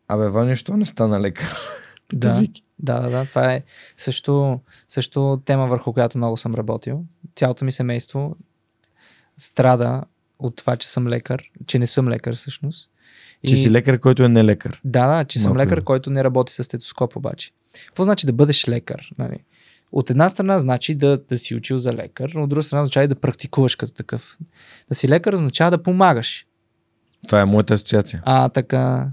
Абе, 0.07 0.29
Ваня, 0.29 0.55
що 0.55 0.77
не 0.77 0.85
стана 0.85 1.19
лекар? 1.19 1.55
Да, 2.13 2.43
да, 2.79 2.99
да, 2.99 3.09
да. 3.09 3.25
Това 3.25 3.53
е 3.53 3.63
също, 3.97 4.59
също 4.89 5.41
тема, 5.45 5.67
върху 5.67 5.93
която 5.93 6.17
много 6.17 6.37
съм 6.37 6.55
работил. 6.55 7.05
Цялото 7.35 7.65
ми 7.65 7.71
семейство 7.71 8.35
страда 9.37 10.03
от 10.39 10.55
това, 10.55 10.77
че 10.77 10.87
съм 10.87 11.07
лекар, 11.07 11.43
че 11.67 11.79
не 11.79 11.87
съм 11.87 12.09
лекар 12.09 12.35
всъщност. 12.35 12.91
Че 13.47 13.55
си 13.55 13.71
лекар, 13.71 13.99
който 13.99 14.23
е 14.23 14.27
не 14.27 14.43
лекар. 14.43 14.81
Да, 14.83 15.17
да, 15.17 15.25
че 15.25 15.39
съм 15.39 15.49
Малко 15.53 15.57
лекар, 15.57 15.77
е. 15.77 15.81
който 15.81 16.09
не 16.09 16.23
работи 16.23 16.53
с 16.53 16.63
стетоскоп 16.63 17.15
обаче. 17.15 17.51
Какво 17.85 18.03
значи 18.03 18.25
да 18.25 18.33
бъдеш 18.33 18.67
лекар? 18.67 19.09
Нали? 19.17 19.37
От 19.91 20.09
една 20.09 20.29
страна 20.29 20.59
значи 20.59 20.95
да, 20.95 21.17
да 21.17 21.37
си 21.37 21.55
учил 21.55 21.77
за 21.77 21.93
лекар, 21.93 22.31
но 22.35 22.43
от 22.43 22.49
друга 22.49 22.63
страна 22.63 22.81
означава 22.81 23.03
и 23.03 23.07
да 23.07 23.15
практикуваш 23.15 23.75
като 23.75 23.93
такъв. 23.93 24.37
Да 24.89 24.95
си 24.95 25.09
лекар 25.09 25.33
означава 25.33 25.71
да 25.71 25.83
помагаш. 25.83 26.45
Това 27.25 27.41
е 27.41 27.45
моята 27.45 27.73
асоциация. 27.73 28.21
А, 28.25 28.49
така. 28.49 29.09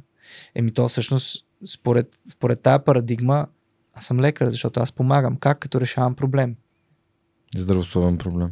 Еми 0.55 0.73
то 0.73 0.89
всъщност, 0.89 1.45
според, 1.67 2.19
според 2.31 2.63
тая 2.63 2.85
парадигма, 2.85 3.47
аз 3.95 4.05
съм 4.05 4.21
лекар, 4.21 4.49
защото 4.49 4.81
аз 4.81 4.93
помагам. 4.93 5.37
Как? 5.37 5.59
Като 5.59 5.81
решавам 5.81 6.15
проблем. 6.15 6.57
Здравословен 7.57 8.19
проблем. 8.19 8.51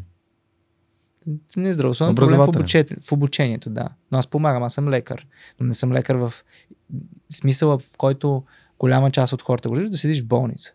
Не 1.56 1.72
здравословен 1.72 2.14
проблем 2.14 2.38
в, 2.38 2.48
обучението, 2.48 2.94
в 3.02 3.12
обучението, 3.12 3.70
да. 3.70 3.88
Но 4.12 4.18
аз 4.18 4.26
помагам, 4.26 4.62
аз 4.62 4.74
съм 4.74 4.88
лекар. 4.88 5.26
Но 5.60 5.66
не 5.66 5.74
съм 5.74 5.92
лекар 5.92 6.14
в 6.14 6.32
смисъла, 7.30 7.78
в 7.78 7.96
който 7.96 8.44
голяма 8.78 9.10
част 9.10 9.32
от 9.32 9.42
хората 9.42 9.68
го 9.68 9.74
виждат, 9.74 9.92
да 9.92 9.98
седиш 9.98 10.22
в 10.22 10.26
болница. 10.26 10.72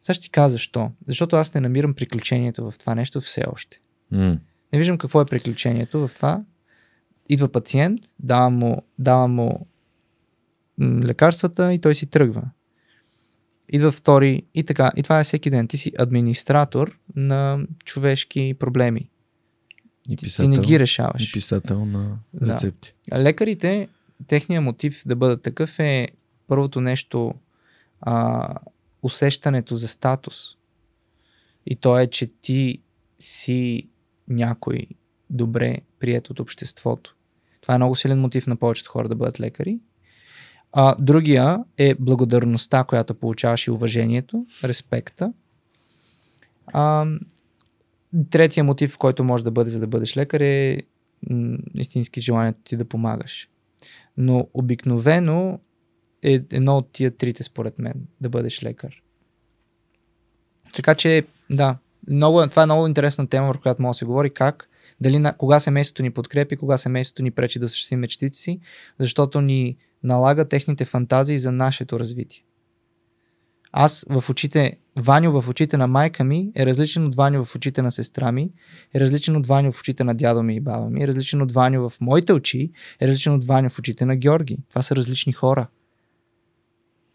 Сега 0.00 0.14
ще 0.14 0.22
ти 0.22 0.30
кажа 0.30 0.48
защо. 0.48 0.90
Защото 1.06 1.36
аз 1.36 1.54
не 1.54 1.60
намирам 1.60 1.94
приключението 1.94 2.70
в 2.70 2.78
това 2.78 2.94
нещо 2.94 3.20
все 3.20 3.44
още. 3.52 3.80
М. 4.10 4.38
Не 4.72 4.78
виждам 4.78 4.98
какво 4.98 5.20
е 5.20 5.24
приключението 5.24 6.08
в 6.08 6.14
това. 6.14 6.42
Идва 7.28 7.48
пациент, 7.48 8.00
дава 8.18 8.50
му, 8.50 8.82
дава 8.98 9.28
му 9.28 9.66
лекарствата 10.80 11.74
и 11.74 11.78
той 11.78 11.94
си 11.94 12.06
тръгва. 12.06 12.42
Идва 13.68 13.92
втори 13.92 14.42
и 14.54 14.64
така. 14.64 14.90
И 14.96 15.02
това 15.02 15.20
е 15.20 15.24
всеки 15.24 15.50
ден. 15.50 15.68
Ти 15.68 15.76
си 15.78 15.92
администратор 15.98 16.98
на 17.16 17.58
човешки 17.84 18.54
проблеми. 18.58 19.00
И 19.00 19.08
Ти, 20.10 20.16
ти 20.16 20.24
писател, 20.24 20.50
не 20.50 20.58
ги 20.58 20.78
решаваш. 20.80 21.28
и 21.28 21.32
писател 21.32 21.84
на 21.84 22.18
Да. 22.34 22.54
рецепти. 22.54 22.94
А 23.10 23.22
Лекарите, 23.22 23.88
техният 24.26 24.64
мотив 24.64 25.02
да 25.06 25.16
бъдат 25.16 25.42
такъв 25.42 25.78
е 25.78 26.08
първото 26.46 26.80
нещо 26.80 27.34
а, 28.00 28.48
усещането 29.02 29.76
за 29.76 29.88
статус. 29.88 30.56
И 31.66 31.76
то 31.76 31.98
е, 31.98 32.06
че 32.06 32.26
ти 32.26 32.78
си 33.18 33.88
някой 34.28 34.86
добре 35.30 35.78
прият 35.98 36.30
от 36.30 36.40
обществото. 36.40 37.16
Това 37.60 37.74
е 37.74 37.78
много 37.78 37.94
силен 37.94 38.20
мотив 38.20 38.46
на 38.46 38.56
повечето 38.56 38.90
хора 38.90 39.08
да 39.08 39.14
бъдат 39.14 39.40
лекари. 39.40 39.78
А, 40.76 40.94
другия 41.00 41.64
е 41.78 41.94
благодарността, 41.94 42.84
която 42.84 43.14
получаваш 43.14 43.66
и 43.66 43.70
уважението, 43.70 44.46
респекта. 44.64 45.32
А, 46.66 47.06
третия 48.30 48.64
мотив, 48.64 48.98
който 48.98 49.24
може 49.24 49.44
да 49.44 49.50
бъде 49.50 49.70
за 49.70 49.80
да 49.80 49.86
бъдеш 49.86 50.16
лекар 50.16 50.40
е 50.40 50.82
м, 51.30 51.58
истински 51.74 52.20
желанието 52.20 52.60
ти 52.64 52.76
да 52.76 52.84
помагаш. 52.84 53.48
Но 54.16 54.48
обикновено 54.54 55.60
е 56.22 56.32
едно 56.32 56.76
от 56.76 56.92
тия 56.92 57.10
трите 57.10 57.42
според 57.42 57.78
мен 57.78 57.94
да 58.20 58.28
бъдеш 58.28 58.62
лекар. 58.62 59.02
Така 60.74 60.94
че, 60.94 61.26
да, 61.50 61.76
много, 62.08 62.46
това 62.46 62.62
е 62.62 62.66
много 62.66 62.86
интересна 62.86 63.26
тема, 63.26 63.46
върху 63.46 63.62
която 63.62 63.82
може 63.82 63.96
да 63.96 63.98
се 63.98 64.04
говори 64.04 64.30
как, 64.30 64.68
дали 65.00 65.18
на, 65.18 65.36
кога 65.36 65.60
семейството 65.60 66.02
ни 66.02 66.10
подкрепи, 66.10 66.56
кога 66.56 66.78
семейството 66.78 67.22
ни 67.22 67.30
пречи 67.30 67.58
да 67.58 67.64
осъществим 67.64 68.00
мечтите 68.00 68.38
си, 68.38 68.60
защото 68.98 69.40
ни 69.40 69.76
налага 70.02 70.48
техните 70.48 70.84
фантазии 70.84 71.38
за 71.38 71.52
нашето 71.52 72.00
развитие. 72.00 72.44
Аз 73.72 74.06
в 74.10 74.30
очите 74.30 74.78
Ваню 74.96 75.40
в 75.40 75.48
очите 75.48 75.76
на 75.76 75.86
майка 75.86 76.24
ми 76.24 76.52
е 76.56 76.66
различен 76.66 77.04
от 77.04 77.14
Ваню 77.14 77.44
в 77.44 77.54
очите 77.54 77.82
на 77.82 77.92
сестра 77.92 78.32
ми, 78.32 78.50
е 78.94 79.00
различен 79.00 79.36
от 79.36 79.46
Ваню 79.46 79.72
в 79.72 79.80
очите 79.80 80.04
на 80.04 80.14
дядо 80.14 80.42
ми 80.42 80.56
и 80.56 80.60
баба 80.60 80.90
ми, 80.90 81.02
е 81.02 81.08
различен 81.08 81.42
от 81.42 81.52
Ваню 81.52 81.88
в 81.88 82.00
моите 82.00 82.32
очи, 82.32 82.70
е 83.00 83.08
различен 83.08 83.34
от 83.34 83.44
Ваню 83.44 83.68
в 83.68 83.78
очите 83.78 84.06
на 84.06 84.16
Георги. 84.16 84.58
Това 84.68 84.82
са 84.82 84.96
различни 84.96 85.32
хора. 85.32 85.66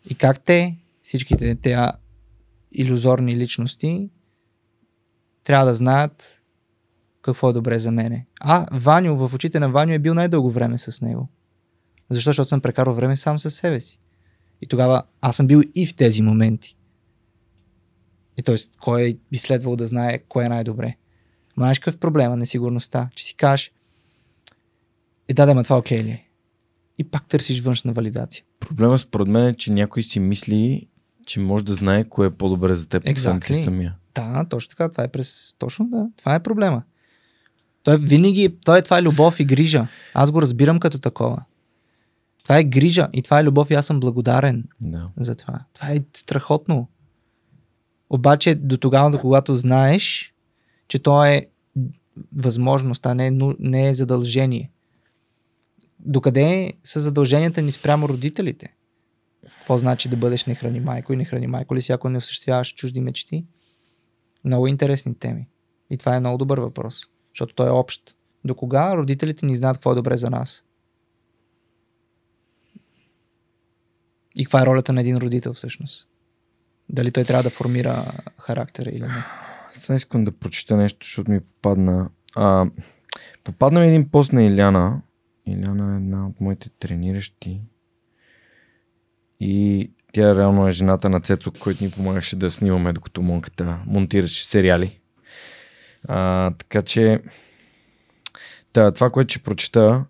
И 0.10 0.16
как 0.16 0.40
те, 0.40 0.78
всичките 1.02 1.56
тези 1.56 1.82
иллюзорни 2.72 3.36
личности, 3.38 4.10
трябва 5.44 5.66
да 5.66 5.74
знаят 5.74 6.39
какво 7.22 7.50
е 7.50 7.54
добре 7.54 7.80
за 7.80 7.92
мене. 7.92 8.26
А 8.40 8.66
Ваню, 8.72 9.18
в 9.18 9.34
очите 9.34 9.60
на 9.60 9.70
Ваню 9.70 9.94
е 9.94 10.00
бил 10.00 10.14
най-дълго 10.14 10.52
време 10.52 10.78
с 10.78 11.02
него. 11.02 11.30
Защо? 12.10 12.30
Защото 12.30 12.50
съм 12.50 12.62
прекарал 12.62 12.94
време 12.94 13.18
сам 13.18 13.40
със 13.40 13.56
себе 13.56 13.80
си. 13.80 14.00
И 14.62 14.68
тогава 14.68 15.04
аз 15.22 15.36
съм 15.36 15.48
бил 15.48 15.62
и 15.76 15.86
в 15.86 15.96
тези 15.96 16.22
моменти. 16.22 16.78
И 18.38 18.44
т.е. 18.44 18.56
кой 18.82 19.20
би 19.32 19.38
следвал 19.38 19.76
да 19.76 19.86
знае 19.86 20.18
кое 20.18 20.46
е 20.46 20.50
най-добре. 20.50 20.96
Ма 21.58 21.64
знаеш 21.64 21.80
какъв 21.80 21.96
е 21.96 22.00
проблема, 22.00 22.38
несигурността, 22.38 23.10
че 23.16 23.24
си 23.24 23.36
кажеш, 23.36 23.72
е 25.28 25.34
да, 25.34 25.46
да, 25.46 25.54
ма 25.54 25.64
това 25.64 25.78
окей 25.78 26.04
ли 26.04 26.10
е? 26.10 26.26
И 26.98 27.04
пак 27.04 27.28
търсиш 27.28 27.62
външна 27.62 27.94
валидация. 27.94 28.44
Проблема 28.60 28.98
според 28.98 29.28
мен 29.28 29.46
е, 29.46 29.54
че 29.54 29.72
някой 29.72 30.04
си 30.04 30.20
мисли, 30.20 30.88
че 31.26 31.40
може 31.40 31.66
да 31.66 31.74
знае 31.74 32.04
кое 32.04 32.28
е 32.28 32.32
по-добре 32.32 32.74
за 32.74 32.90
теб, 32.90 33.04
освен 33.04 33.40
ти 33.40 33.54
Exactly. 33.54 33.64
самия. 33.64 33.96
Да, 34.16 34.46
точно 34.50 34.70
така. 34.70 34.90
Това 34.90 35.04
е 35.04 35.08
през... 35.08 35.56
Точно 35.58 35.88
да. 35.88 36.10
Това 36.18 36.36
е 36.36 36.44
проблема. 36.44 36.84
Той 37.84 37.98
винаги... 37.98 38.56
Той, 38.66 38.82
това 38.82 38.98
е 38.98 39.02
любов 39.02 39.40
и 39.40 39.46
грижа. 39.46 39.88
Аз 40.14 40.32
го 40.32 40.42
разбирам 40.42 40.80
като 40.80 41.00
такова. 41.00 41.44
Това 42.44 42.58
е 42.58 42.64
грижа 42.64 43.08
и 43.14 43.22
това 43.22 43.40
е 43.40 43.44
любов 43.44 43.72
и 43.72 43.74
аз 43.74 43.86
съм 43.86 44.00
благодарен 44.00 44.64
Да. 44.82 45.10
за 45.18 45.36
това. 45.36 45.60
Това 45.74 45.92
е 45.92 46.00
страхотно. 46.14 46.88
Обаче 48.10 48.56
до 48.56 48.78
тогава, 48.78 49.12
до 49.12 49.20
когато 49.20 49.56
знаеш, 49.56 50.34
че 50.88 51.00
то 51.00 51.26
е 51.26 51.48
възможност, 52.36 53.06
а 53.06 53.16
не, 53.16 53.28
е 53.28 53.32
не 53.60 53.90
е 53.90 53.94
задължение. 53.94 54.72
Докъде 56.00 56.74
са 56.84 57.00
задълженията 57.00 57.62
ни 57.62 57.72
спрямо 57.72 58.10
родителите? 58.10 58.74
Какво 59.60 59.78
значи 59.78 60.10
да 60.10 60.18
бъдеш 60.18 60.46
не 60.46 60.56
храни 60.56 60.80
майко 60.80 61.14
и 61.14 61.16
не 61.16 61.26
храни 61.26 61.48
майко 61.48 61.76
ли 61.76 61.82
си, 61.82 61.92
ако 61.92 62.10
не 62.10 62.18
осъществяваш 62.18 62.74
чужди 62.74 63.02
мечти? 63.02 63.46
Много 64.46 64.68
интересни 64.68 65.16
теми. 65.16 65.48
И 65.90 65.98
това 65.98 66.16
е 66.16 66.20
много 66.20 66.38
добър 66.38 66.60
въпрос, 66.60 67.06
защото 67.40 67.56
той 67.56 67.68
е 67.68 67.72
общ. 67.72 68.16
До 68.46 68.56
кога 68.56 68.98
родителите 68.98 69.46
ни 69.46 69.56
знаят 69.56 69.78
какво 69.78 69.92
е 69.92 69.96
добре 69.96 70.18
за 70.18 70.30
нас? 70.30 70.64
И 74.36 74.46
каква 74.46 74.62
е 74.62 74.66
ролята 74.66 74.94
на 74.94 75.02
един 75.02 75.18
родител 75.18 75.54
всъщност? 75.54 76.08
Дали 76.90 77.12
той 77.12 77.24
трябва 77.24 77.44
да 77.44 77.50
формира 77.50 78.12
характера 78.38 78.90
или 78.90 79.02
не? 79.02 79.26
Сега 79.70 79.96
искам 79.96 80.24
да 80.24 80.32
прочета 80.32 80.78
нещо, 80.78 81.06
защото 81.06 81.32
ми 81.32 81.40
попадна. 81.40 82.10
А, 82.36 82.66
попадна 83.44 83.80
ми 83.80 83.88
един 83.88 84.10
пост 84.10 84.34
на 84.34 84.44
Иляна. 84.44 85.02
Иляна 85.46 85.94
е 85.94 85.96
една 85.96 86.28
от 86.28 86.42
моите 86.42 86.70
трениращи. 86.80 87.62
И 89.40 89.92
тя 90.12 90.36
реално 90.36 90.68
е 90.68 90.72
жената 90.72 91.10
на 91.10 91.22
Цецо, 91.22 91.52
който 91.52 91.84
ни 91.84 91.92
помагаше 91.92 92.36
да 92.36 92.52
снимаме, 92.52 92.94
докато 92.94 93.22
монката 93.22 93.80
монтираше 93.86 94.46
сериали. 94.46 94.99
А, 96.08 96.52
така 96.52 96.82
че 96.82 97.22
та, 98.74 98.92
това, 98.92 99.10
което 99.10 99.32
ще 99.32 99.44
прочета 99.44 100.06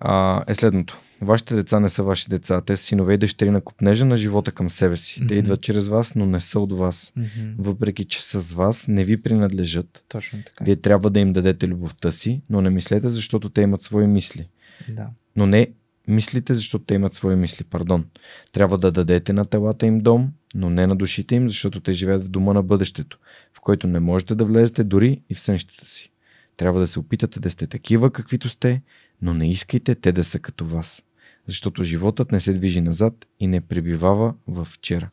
а, 0.00 0.44
е 0.48 0.54
следното. 0.54 1.00
Вашите 1.20 1.54
деца 1.54 1.80
не 1.80 1.88
са 1.88 2.02
ваши 2.02 2.28
деца. 2.28 2.60
Те 2.60 2.76
са 2.76 2.84
синове 2.84 3.14
и 3.14 3.18
дъщери 3.18 3.50
на 3.50 3.60
купнежа 3.60 4.04
на 4.04 4.16
живота 4.16 4.52
към 4.52 4.70
себе 4.70 4.96
си. 4.96 5.18
Те 5.18 5.24
Мгм. 5.24 5.34
идват 5.34 5.60
чрез 5.60 5.88
вас, 5.88 6.14
но 6.14 6.26
не 6.26 6.40
са 6.40 6.60
от 6.60 6.72
вас. 6.72 7.12
Въпреки, 7.58 8.04
че 8.04 8.22
с 8.22 8.52
вас, 8.52 8.88
не 8.88 9.04
ви 9.04 9.22
принадлежат. 9.22 10.04
Точно 10.08 10.38
така. 10.46 10.64
Вие 10.64 10.76
трябва 10.76 11.10
да 11.10 11.20
им 11.20 11.32
дадете 11.32 11.68
любовта 11.68 12.12
си, 12.12 12.42
но 12.50 12.60
не 12.60 12.70
мислете, 12.70 13.08
защото 13.08 13.50
те 13.50 13.60
имат 13.60 13.82
свои 13.82 14.06
мисли. 14.06 14.48
Да. 14.88 15.08
Но 15.36 15.46
не 15.46 15.68
мислите, 16.08 16.54
защото 16.54 16.84
те 16.84 16.94
имат 16.94 17.14
свои 17.14 17.36
мисли, 17.36 17.64
пардон. 17.64 18.04
Трябва 18.52 18.78
да 18.78 18.92
дадете 18.92 19.32
на 19.32 19.44
телата 19.44 19.86
им 19.86 19.98
дом, 19.98 20.32
но 20.54 20.70
не 20.70 20.86
на 20.86 20.96
душите 20.96 21.34
им, 21.34 21.48
защото 21.48 21.80
те 21.80 21.92
живеят 21.92 22.24
в 22.24 22.28
дома 22.28 22.52
на 22.52 22.62
бъдещето, 22.62 23.18
в 23.54 23.60
който 23.60 23.86
не 23.86 24.00
можете 24.00 24.34
да 24.34 24.44
влезете 24.44 24.84
дори 24.84 25.20
и 25.30 25.34
в 25.34 25.40
сънщата 25.40 25.86
си. 25.86 26.10
Трябва 26.56 26.80
да 26.80 26.86
се 26.86 26.98
опитате 26.98 27.40
да 27.40 27.50
сте 27.50 27.66
такива, 27.66 28.10
каквито 28.10 28.48
сте, 28.48 28.82
но 29.22 29.34
не 29.34 29.50
искайте 29.50 29.94
те 29.94 30.12
да 30.12 30.24
са 30.24 30.38
като 30.38 30.66
вас. 30.66 31.02
Защото 31.46 31.82
животът 31.82 32.32
не 32.32 32.40
се 32.40 32.52
движи 32.52 32.80
назад 32.80 33.26
и 33.40 33.46
не 33.46 33.60
пребивава 33.60 34.34
в 34.46 34.64
вчера. 34.64 35.10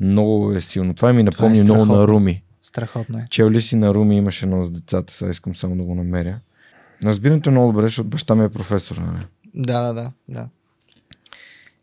Много 0.00 0.52
е 0.52 0.60
силно. 0.60 0.94
Това 0.94 1.12
ми 1.12 1.22
напомни 1.22 1.62
много 1.62 1.84
на. 1.84 2.08
Руми. 2.08 2.42
Страхотно 2.62 3.18
е. 3.18 3.26
Чел 3.30 3.50
ли 3.50 3.60
си 3.60 3.76
на 3.76 3.94
Руми 3.94 4.16
имаше 4.16 4.44
едно 4.44 4.64
с 4.64 4.70
децата, 4.70 5.12
сега 5.12 5.30
искам 5.30 5.56
само 5.56 5.76
да 5.76 5.82
го 5.82 5.94
намеря. 5.94 6.40
Разбирането 7.04 7.50
е 7.50 7.52
много 7.52 7.72
добре, 7.72 7.86
защото 7.86 8.08
баща 8.08 8.34
ми 8.34 8.44
е 8.44 8.48
професор. 8.48 8.96
Нали? 8.96 9.26
Да, 9.56 9.82
да, 9.82 9.94
да. 9.94 10.10
да. 10.28 10.48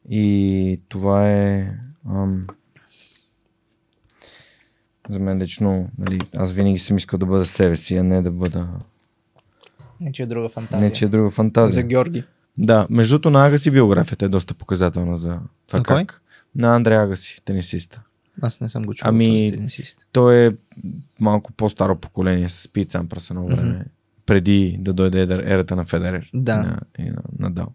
И 0.10 0.80
това 0.90 1.32
е... 1.32 1.72
Ам, 2.10 2.48
за 5.10 5.20
мен 5.20 5.38
лично, 5.38 5.90
нали, 5.98 6.20
аз 6.36 6.52
винаги 6.52 6.80
съм 6.80 6.98
искал 6.98 7.20
да 7.20 7.26
бъда 7.26 7.46
себе 7.46 7.76
си, 7.76 7.96
а 7.96 8.04
не 8.04 8.22
да 8.22 8.32
бъда... 8.32 8.68
Не, 10.00 10.12
че 10.12 10.24
е 10.24 10.26
друга 10.26 10.50
фантазия. 10.50 10.84
Не, 10.84 10.94
че 10.94 11.06
е 11.06 11.08
друга 11.08 11.30
За 11.30 11.36
фантазия. 11.36 11.84
Георги. 11.84 12.24
Да, 12.58 12.88
между 12.90 13.14
другото 13.14 13.30
на 13.30 13.48
Агаси 13.48 13.72
биографията 13.72 14.26
е 14.26 14.30
доста 14.30 14.54
показателна 14.54 15.16
за 15.16 15.40
това 15.68 15.80
На 15.80 15.86
кой? 15.86 16.06
как. 16.06 16.22
На 16.56 16.76
Андре 16.76 16.96
Агаси, 16.96 17.42
тенисиста. 17.46 18.02
Аз 18.42 18.62
не 18.62 18.70
съм 18.70 18.84
го 18.84 18.94
чул. 18.94 19.08
Ами, 19.08 19.46
този 19.46 19.58
тенисист. 19.58 20.08
Той 20.12 20.48
е 20.48 20.52
малко 21.20 21.52
по-старо 21.54 21.96
поколение 21.96 22.50
с 22.50 22.68
Пит 22.74 22.92
Сампрас 22.92 23.30
едно 23.30 23.46
време. 23.46 23.70
Мгм. 23.70 23.84
Преди 24.26 24.78
да 24.80 24.94
дойде 24.94 25.28
ера- 25.28 25.52
ерата 25.52 25.76
на 25.76 25.86
Федерер. 25.86 26.30
Да. 26.34 26.54
И 26.54 26.56
на, 26.58 26.80
и 27.00 27.10
на 27.12 27.22
Надал. 27.40 27.68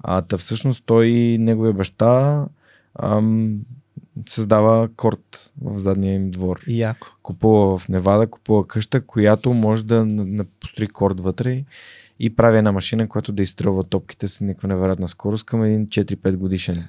А, 0.00 0.22
та 0.22 0.36
всъщност 0.36 0.82
той, 0.86 1.10
неговия 1.40 1.72
баща, 1.72 2.46
ам, 3.02 3.60
създава 4.28 4.88
корт 4.96 5.50
в 5.62 5.78
задния 5.78 6.14
им 6.14 6.30
двор. 6.30 6.60
Яко. 6.66 7.06
Купува 7.22 7.78
в 7.78 7.88
Невада, 7.88 8.26
купува 8.26 8.66
къща, 8.66 9.00
която 9.00 9.52
може 9.52 9.84
да 9.84 10.04
на- 10.06 10.24
на- 10.24 10.44
построи 10.44 10.88
корт 10.88 11.20
вътре 11.20 11.64
и 12.20 12.36
прави 12.36 12.58
една 12.58 12.72
машина, 12.72 13.08
която 13.08 13.32
да 13.32 13.42
изстрелва 13.42 13.84
топките 13.84 14.28
с 14.28 14.40
някаква 14.40 14.68
невероятна 14.68 15.08
скорост 15.08 15.46
към 15.46 15.62
един 15.62 15.86
4-5 15.86 16.36
годишен 16.36 16.88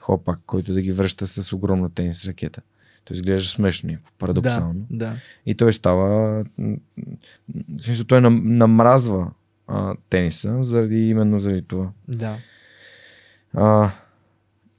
хлопак, 0.00 0.40
който 0.46 0.74
да 0.74 0.80
ги 0.80 0.92
връща 0.92 1.26
с 1.26 1.52
огромна 1.52 1.90
тенис 1.90 2.24
ракета. 2.26 2.62
То 3.06 3.14
изглежда 3.14 3.48
смешно, 3.48 3.90
някакво 3.90 4.12
парадоксално. 4.18 4.86
Да, 4.90 5.06
да. 5.06 5.16
И 5.46 5.54
той 5.54 5.72
става. 5.72 6.44
В 6.58 7.82
смисъл, 7.82 8.04
той 8.04 8.20
нам, 8.20 8.42
намразва 8.44 9.30
а, 9.66 9.94
тениса, 10.10 10.58
заради 10.64 11.08
именно 11.08 11.40
заради 11.40 11.62
това. 11.62 11.90
Да. 12.08 12.36
А, 13.54 13.90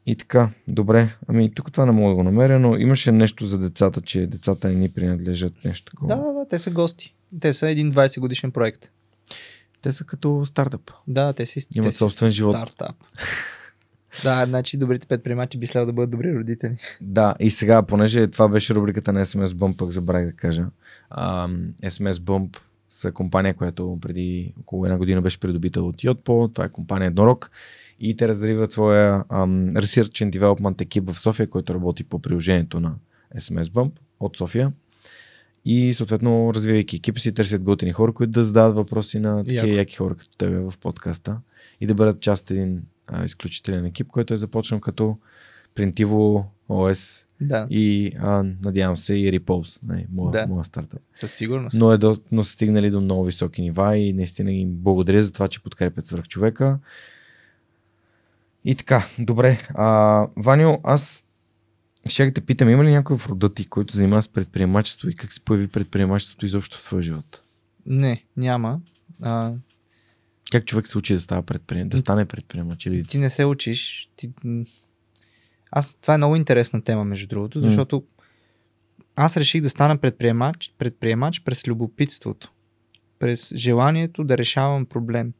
и 0.05 0.15
така, 0.15 0.49
добре. 0.67 1.15
Ами 1.27 1.53
тук 1.53 1.71
това 1.71 1.85
не 1.85 1.91
мога 1.91 2.09
да 2.09 2.15
го 2.15 2.23
намеря, 2.23 2.59
но 2.59 2.77
имаше 2.77 3.11
нещо 3.11 3.45
за 3.45 3.57
децата, 3.57 4.01
че 4.01 4.27
децата 4.27 4.69
не 4.69 4.75
ни 4.75 4.89
принадлежат 4.89 5.53
нещо 5.65 5.91
такова. 5.91 6.15
Да, 6.15 6.21
да, 6.21 6.33
да, 6.33 6.47
те 6.47 6.59
са 6.59 6.71
гости. 6.71 7.15
Те 7.41 7.53
са 7.53 7.69
един 7.69 7.91
20 7.91 8.19
годишен 8.19 8.51
проект. 8.51 8.91
Те 9.81 9.91
са 9.91 10.03
като 10.03 10.45
стартъп. 10.45 10.91
Да, 11.07 11.33
те 11.33 11.45
си 11.45 11.67
Имат 11.75 11.87
те 11.87 11.91
си 11.91 11.97
собствен 11.97 12.29
живот. 12.29 12.55
Стартап. 12.55 12.95
Да, 14.23 14.45
значи 14.45 14.77
добрите 14.77 15.07
предприемачи 15.07 15.57
би 15.57 15.67
следвало 15.67 15.85
да 15.85 15.93
бъдат 15.93 16.09
добри 16.09 16.35
родители. 16.35 16.77
Да, 17.01 17.35
и 17.39 17.49
сега, 17.49 17.81
понеже 17.81 18.27
това 18.27 18.47
беше 18.47 18.75
рубриката 18.75 19.13
на 19.13 19.25
SMS 19.25 19.45
Bump, 19.45 19.77
пък 19.77 19.91
забравих 19.91 20.25
да 20.25 20.33
кажа. 20.33 20.65
А, 21.09 21.47
SMS 21.83 22.11
Bump 22.11 22.57
са 22.89 23.11
компания, 23.11 23.53
която 23.53 23.97
преди 24.01 24.53
около 24.59 24.85
една 24.85 24.97
година 24.97 25.21
беше 25.21 25.39
придобита 25.39 25.81
от 25.81 25.95
Yotpo. 25.95 26.53
Това 26.53 26.65
е 26.65 26.69
компания 26.69 27.07
Еднорог. 27.07 27.51
И 27.99 28.17
те 28.17 28.27
разриват 28.27 28.71
своя 28.71 29.23
ам, 29.29 29.73
Research 29.73 30.25
and 30.25 30.39
Development 30.39 30.81
екип 30.81 31.09
в 31.09 31.19
София, 31.19 31.49
който 31.49 31.73
работи 31.73 32.03
по 32.03 32.19
приложението 32.19 32.79
на 32.79 32.95
SMS 33.37 33.63
Bump 33.63 33.91
от 34.19 34.37
София. 34.37 34.71
И 35.65 35.93
съответно, 35.93 36.51
развивайки 36.53 36.95
екипа 36.95 37.19
си, 37.19 37.33
търсят 37.33 37.63
готини 37.63 37.91
хора, 37.91 38.13
които 38.13 38.31
да 38.31 38.43
задават 38.43 38.75
въпроси 38.75 39.19
на 39.19 39.43
такива 39.43 39.69
яки 39.69 39.95
хора 39.95 40.15
като 40.15 40.37
тебе 40.37 40.57
в 40.57 40.73
подкаста 40.81 41.37
и 41.81 41.87
да 41.87 41.93
бъдат 41.93 42.19
част 42.19 42.51
един 42.51 42.81
а, 43.07 43.25
изключителен 43.25 43.85
екип, 43.85 44.07
който 44.07 44.33
е 44.33 44.37
започнал 44.37 44.79
като 44.79 45.17
Printиvo 45.75 46.43
OS 46.69 47.25
Да, 47.41 47.67
и 47.69 48.11
а, 48.19 48.43
надявам 48.61 48.97
се 48.97 49.13
и 49.13 49.39
Repose, 49.39 49.79
не, 49.87 50.07
моя, 50.13 50.31
Да. 50.31 50.47
моя 50.47 50.65
стартъп. 50.65 51.01
със 51.15 51.33
сигурност. 51.33 51.77
Но, 51.79 51.91
е 51.91 51.97
до, 51.97 52.17
но 52.31 52.43
са 52.43 52.51
стигнали 52.51 52.89
до 52.89 53.01
много 53.01 53.23
високи 53.25 53.61
нива 53.61 53.97
и 53.97 54.13
наистина 54.13 54.51
им 54.51 54.69
благодаря 54.73 55.21
за 55.21 55.33
това, 55.33 55.47
че 55.47 55.63
подкрепят 55.63 56.07
свърх 56.07 56.27
човека. 56.27 56.79
И 58.65 58.75
така, 58.75 59.05
добре. 59.19 59.67
А, 59.73 60.27
Ваню, 60.37 60.79
аз 60.83 61.23
ще 62.07 62.31
те 62.31 62.41
питам, 62.41 62.69
има 62.69 62.83
ли 62.83 62.91
някой 62.91 63.17
в 63.17 63.27
рода 63.29 63.53
ти, 63.53 63.65
който 63.65 63.95
занимава 63.95 64.21
с 64.21 64.27
предприемачество 64.27 65.09
и 65.09 65.15
как 65.15 65.33
се 65.33 65.39
появи 65.39 65.67
предприемачеството 65.67 66.45
изобщо 66.45 66.77
в 66.77 66.83
твоя 66.83 67.01
живот? 67.01 67.41
Не, 67.85 68.23
няма. 68.37 68.79
А, 69.21 69.51
Как 70.51 70.65
човек 70.65 70.87
се 70.87 70.97
учи 70.97 71.13
да 71.13 71.19
става 71.19 71.43
предприемач, 71.43 71.91
да 71.91 71.97
стане 71.97 72.25
предприемач 72.25 72.85
или 72.85 73.03
ти 73.03 73.17
не 73.17 73.29
се 73.29 73.45
учиш. 73.45 74.09
Ти... 74.15 74.31
Аз, 75.71 75.95
това 76.01 76.13
е 76.13 76.17
много 76.17 76.35
интересна 76.35 76.83
тема, 76.83 77.03
между 77.03 77.27
другото, 77.27 77.61
защото 77.61 78.03
аз 79.15 79.37
реших 79.37 79.61
да 79.61 79.69
стана 79.69 79.97
предприемач, 79.97 80.73
предприемач 80.77 81.43
през 81.43 81.67
любопитството. 81.67 82.51
През 83.19 83.53
желанието 83.55 84.23
да 84.23 84.37
решавам 84.37 84.85
проблем. 84.85 85.33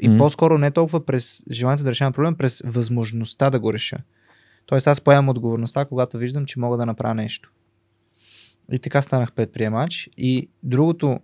И 0.00 0.08
Мгм. 0.08 0.18
по-скоро 0.18 0.58
не 0.58 0.70
толкова 0.70 1.06
през 1.06 1.42
желанието 1.52 1.84
да 1.84 1.90
решавам 1.90 2.12
проблем, 2.12 2.34
през 2.34 2.62
възможността 2.64 3.50
да 3.50 3.60
го 3.60 3.72
реша. 3.72 3.98
Тоест 4.66 4.86
аз 4.86 5.00
поемам 5.00 5.28
отговорността, 5.28 5.84
когато 5.84 6.18
виждам, 6.18 6.46
че 6.46 6.60
мога 6.60 6.76
да 6.76 6.86
направя 6.86 7.14
нещо. 7.14 7.52
И 8.72 8.78
така 8.78 9.02
станах 9.02 9.32
предприемач. 9.32 10.10
И 10.16 10.48
другото, 10.62 11.20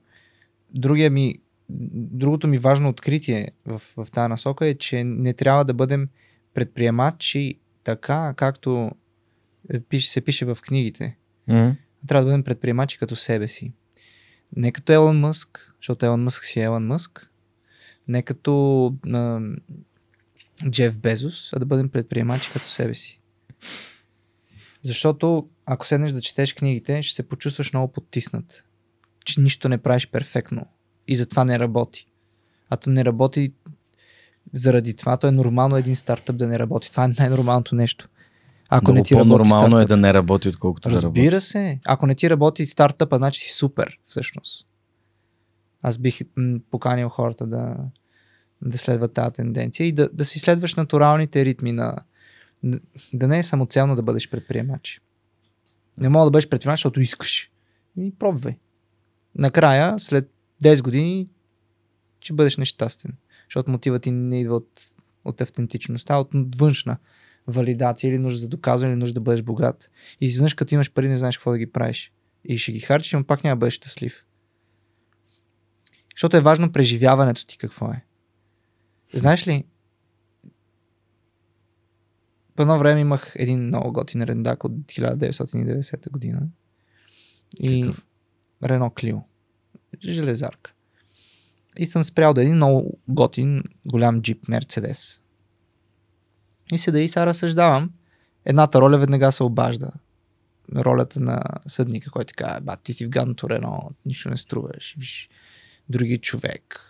другия 0.70 1.10
ми, 1.10 1.38
другото 1.68 2.48
ми 2.48 2.58
важно 2.58 2.88
откритие 2.88 3.50
в, 3.66 3.82
в 3.96 4.06
тази 4.12 4.28
насока 4.28 4.66
е, 4.66 4.74
че 4.74 5.04
не 5.04 5.34
трябва 5.34 5.64
да 5.64 5.74
бъдем 5.74 6.08
предприемачи 6.54 7.58
така, 7.84 8.34
както 8.36 8.90
е, 9.70 9.80
пише, 9.80 10.10
се 10.10 10.20
пише 10.20 10.44
в 10.44 10.58
книгите. 10.62 11.16
М. 11.46 11.76
Трябва 12.06 12.24
да 12.24 12.26
бъдем 12.26 12.42
предприемачи 12.42 12.98
като 12.98 13.16
себе 13.16 13.48
си. 13.48 13.72
Не 14.56 14.72
като 14.72 14.92
Елон 14.92 15.20
Мъск, 15.20 15.74
защото 15.80 16.06
Елон 16.06 16.22
Мъск 16.22 16.44
си 16.44 16.60
е 16.60 16.62
Елон 16.62 16.86
Мъск. 16.86 17.30
Не 18.08 18.22
като 18.22 18.86
а, 19.12 19.40
Джеф 20.70 20.98
Безос, 20.98 21.52
а 21.52 21.58
да 21.58 21.66
бъдем 21.66 21.88
предприемачи 21.88 22.50
като 22.52 22.66
себе 22.66 22.94
си. 22.94 23.20
Защото 24.82 25.48
ако 25.66 25.86
седнеш 25.86 26.12
да 26.12 26.20
четеш 26.20 26.54
книгите, 26.54 27.02
ще 27.02 27.14
се 27.14 27.28
почувстваш 27.28 27.72
много 27.72 27.92
потиснат. 27.92 28.64
Че 29.24 29.40
нищо 29.40 29.68
не 29.68 29.78
правиш 29.78 30.08
перфектно. 30.10 30.66
И 31.08 31.16
затова 31.16 31.44
не 31.44 31.58
работи. 31.58 32.08
А 32.70 32.76
то 32.76 32.90
не 32.90 33.04
работи 33.04 33.52
заради 34.52 34.94
това. 34.94 35.16
То 35.16 35.26
е 35.26 35.30
нормално 35.30 35.76
един 35.76 35.96
стартъп 35.96 36.36
да 36.36 36.46
не 36.48 36.58
работи. 36.58 36.90
Това 36.90 37.04
е 37.04 37.08
най-нормалното 37.08 37.74
нещо. 37.74 38.08
Ако 38.70 38.84
Много 38.84 38.94
не 38.94 39.02
ти 39.02 39.14
работи 39.14 39.28
по-нормално 39.28 39.78
е 39.78 39.84
да 39.84 39.96
не 39.96 40.14
работи, 40.14 40.48
отколкото 40.48 40.88
да 40.88 41.02
работи. 41.02 41.06
Разбира 41.06 41.40
се. 41.40 41.80
Ако 41.84 42.06
не 42.06 42.14
ти 42.14 42.30
работи 42.30 42.66
стартъпа, 42.66 43.16
значи 43.16 43.40
си 43.40 43.52
супер, 43.52 43.98
всъщност. 44.06 44.66
Аз 45.82 45.98
бих 45.98 46.20
м, 46.36 46.58
поканил 46.70 47.08
хората 47.08 47.46
да, 47.46 47.76
да 48.62 48.78
следват 48.78 49.12
тази 49.12 49.34
тенденция 49.34 49.86
и 49.86 49.92
да, 49.92 50.08
да 50.12 50.24
си 50.24 50.38
следваш 50.38 50.74
натуралните 50.74 51.44
ритми 51.44 51.72
на... 51.72 51.96
Да 53.12 53.28
не 53.28 53.38
е 53.38 53.42
самоцелно 53.42 53.96
да 53.96 54.02
бъдеш 54.02 54.30
предприемач. 54.30 55.00
Не 55.98 56.08
мога 56.08 56.24
да 56.24 56.30
бъдеш 56.30 56.48
предприемач, 56.48 56.78
защото 56.78 57.00
искаш. 57.00 57.50
И 57.98 58.14
пробвай. 58.18 58.56
Накрая, 59.34 59.98
след 59.98 60.30
10 60.62 60.82
години, 60.82 61.30
ще 62.20 62.32
бъдеш 62.32 62.56
нещастен. 62.56 63.16
Защото 63.48 63.70
мотивът 63.70 64.02
ти 64.02 64.10
не 64.10 64.40
идва 64.40 64.56
от, 64.56 64.94
от 65.24 65.40
автентичността, 65.40 66.14
а 66.14 66.18
от 66.18 66.56
външна 66.56 66.98
валидация 67.46 68.08
или 68.08 68.18
нужда 68.18 68.38
за 68.38 68.48
доказване, 68.48 68.92
или 68.92 69.00
нужда 69.00 69.14
да 69.14 69.20
бъдеш 69.20 69.42
богат. 69.42 69.90
И 70.20 70.24
изведнъж 70.24 70.54
като 70.54 70.74
имаш 70.74 70.92
пари, 70.92 71.08
не 71.08 71.16
знаеш 71.16 71.38
какво 71.38 71.50
да 71.50 71.58
ги 71.58 71.72
правиш. 71.72 72.12
И 72.44 72.58
ще 72.58 72.72
ги 72.72 72.80
харчиш, 72.80 73.12
но 73.12 73.24
пак 73.24 73.44
няма 73.44 73.56
да 73.56 73.60
бъдеш 73.60 73.74
щастлив. 73.74 74.24
Защото 76.16 76.36
е 76.36 76.40
важно 76.40 76.72
преживяването 76.72 77.46
ти 77.46 77.58
какво 77.58 77.90
е. 77.90 78.04
Знаеш 79.14 79.48
ли, 79.48 79.64
по 82.56 82.62
едно 82.62 82.78
време 82.78 83.00
имах 83.00 83.32
един 83.36 83.60
много 83.66 83.92
готин 83.92 84.22
рендак 84.22 84.64
от 84.64 84.72
1990 84.72 86.10
година. 86.10 86.48
И 87.60 87.82
Какъв? 87.82 88.06
Рено 88.64 88.90
Клио. 88.90 89.18
Железарка. 90.02 90.72
И 91.78 91.86
съм 91.86 92.04
спрял 92.04 92.34
да 92.34 92.40
е 92.40 92.44
един 92.44 92.56
много 92.56 92.98
готин, 93.08 93.62
голям 93.86 94.22
джип 94.22 94.48
Мерцедес. 94.48 95.22
И 96.72 96.78
седа 96.78 97.00
и 97.00 97.08
сега 97.08 97.26
разсъждавам. 97.26 97.90
Едната 98.44 98.80
роля 98.80 98.98
веднага 98.98 99.32
се 99.32 99.42
обажда. 99.42 99.90
Ролята 100.76 101.20
на 101.20 101.42
съдника, 101.66 102.10
който 102.10 102.34
казва, 102.36 102.60
ба, 102.60 102.76
ти 102.76 102.92
си 102.92 103.06
в 103.06 103.10
гадното 103.10 103.50
Рено, 103.50 103.90
нищо 104.06 104.30
не 104.30 104.36
струваш. 104.36 104.94
Виж, 104.98 105.30
други 105.88 106.18
човек, 106.18 106.80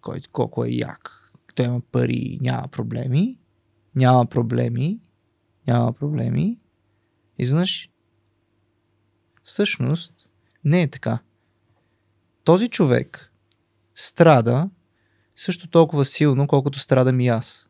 който 0.00 0.30
колко 0.32 0.64
е 0.64 0.68
як. 0.68 1.32
Той 1.54 1.66
има 1.66 1.80
пари, 1.80 2.38
няма 2.40 2.68
проблеми. 2.68 3.38
Няма 3.94 4.26
проблеми. 4.26 5.00
Няма 5.66 5.92
проблеми. 5.92 6.58
Изведнъж 7.38 7.90
всъщност 9.42 10.30
не 10.64 10.82
е 10.82 10.90
така. 10.90 11.18
Този 12.44 12.68
човек 12.68 13.32
страда 13.94 14.70
също 15.36 15.68
толкова 15.68 16.04
силно, 16.04 16.46
колкото 16.46 16.78
страдам 16.78 17.20
и 17.20 17.28
аз. 17.28 17.68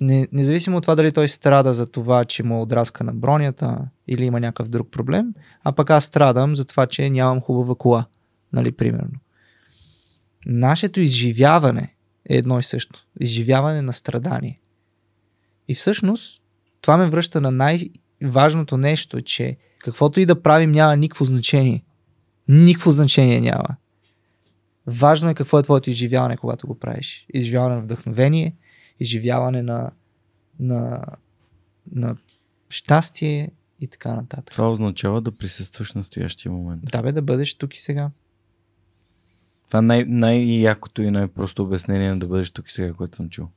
Не, 0.00 0.28
независимо 0.32 0.76
от 0.76 0.82
това 0.82 0.94
дали 0.94 1.12
той 1.12 1.28
страда 1.28 1.74
за 1.74 1.86
това, 1.86 2.24
че 2.24 2.42
му 2.42 2.58
е 2.58 2.62
отраска 2.62 3.04
на 3.04 3.12
бронята 3.12 3.78
или 4.08 4.24
има 4.24 4.40
някакъв 4.40 4.68
друг 4.68 4.90
проблем, 4.90 5.34
а 5.64 5.72
пък 5.72 5.90
аз 5.90 6.04
страдам 6.04 6.56
за 6.56 6.64
това, 6.64 6.86
че 6.86 7.10
нямам 7.10 7.40
хубава 7.40 7.74
кола, 7.74 8.06
нали, 8.52 8.72
примерно. 8.72 9.20
Нашето 10.46 11.00
изживяване 11.00 11.94
е 12.28 12.36
едно 12.36 12.58
и 12.58 12.62
също. 12.62 13.06
Изживяване 13.20 13.82
на 13.82 13.92
страдание. 13.92 14.60
И 15.68 15.74
всъщност 15.74 16.42
това 16.80 16.96
ме 16.96 17.10
връща 17.10 17.40
на 17.40 17.50
най-важното 17.50 18.76
нещо, 18.76 19.22
че 19.22 19.56
каквото 19.78 20.20
и 20.20 20.26
да 20.26 20.42
правим 20.42 20.70
няма 20.70 20.96
никакво 20.96 21.24
значение. 21.24 21.84
Никакво 22.50 22.90
значение 22.90 23.40
няма. 23.40 23.76
Важно 24.86 25.30
е 25.30 25.34
какво 25.34 25.58
е 25.58 25.62
твоето 25.62 25.90
изживяване, 25.90 26.36
когато 26.36 26.66
го 26.66 26.78
правиш. 26.78 27.26
Изживяване 27.34 27.74
на 27.74 27.82
вдъхновение, 27.82 28.54
изживяване 29.00 29.62
на, 29.62 29.90
на, 30.60 31.02
на 31.92 32.16
щастие 32.68 33.50
и 33.80 33.86
така 33.86 34.14
нататък. 34.14 34.52
Това 34.52 34.70
означава 34.70 35.20
да 35.20 35.32
присъстваш 35.32 35.92
в 35.92 35.94
настоящия 35.94 36.52
момент. 36.52 36.82
Да 36.92 37.02
бе, 37.02 37.12
да 37.12 37.22
бъдеш 37.22 37.54
тук 37.54 37.76
и 37.76 37.80
сега. 37.80 38.10
Това 39.66 39.78
е 39.78 39.82
най- 39.82 40.04
най-якото 40.04 41.02
и 41.02 41.10
най-просто 41.10 41.62
обяснение 41.62 42.16
да 42.16 42.26
бъдеш 42.26 42.50
тук 42.50 42.68
и 42.68 42.72
сега, 42.72 42.92
което 42.92 43.16
съм 43.16 43.30
чул. 43.30 43.48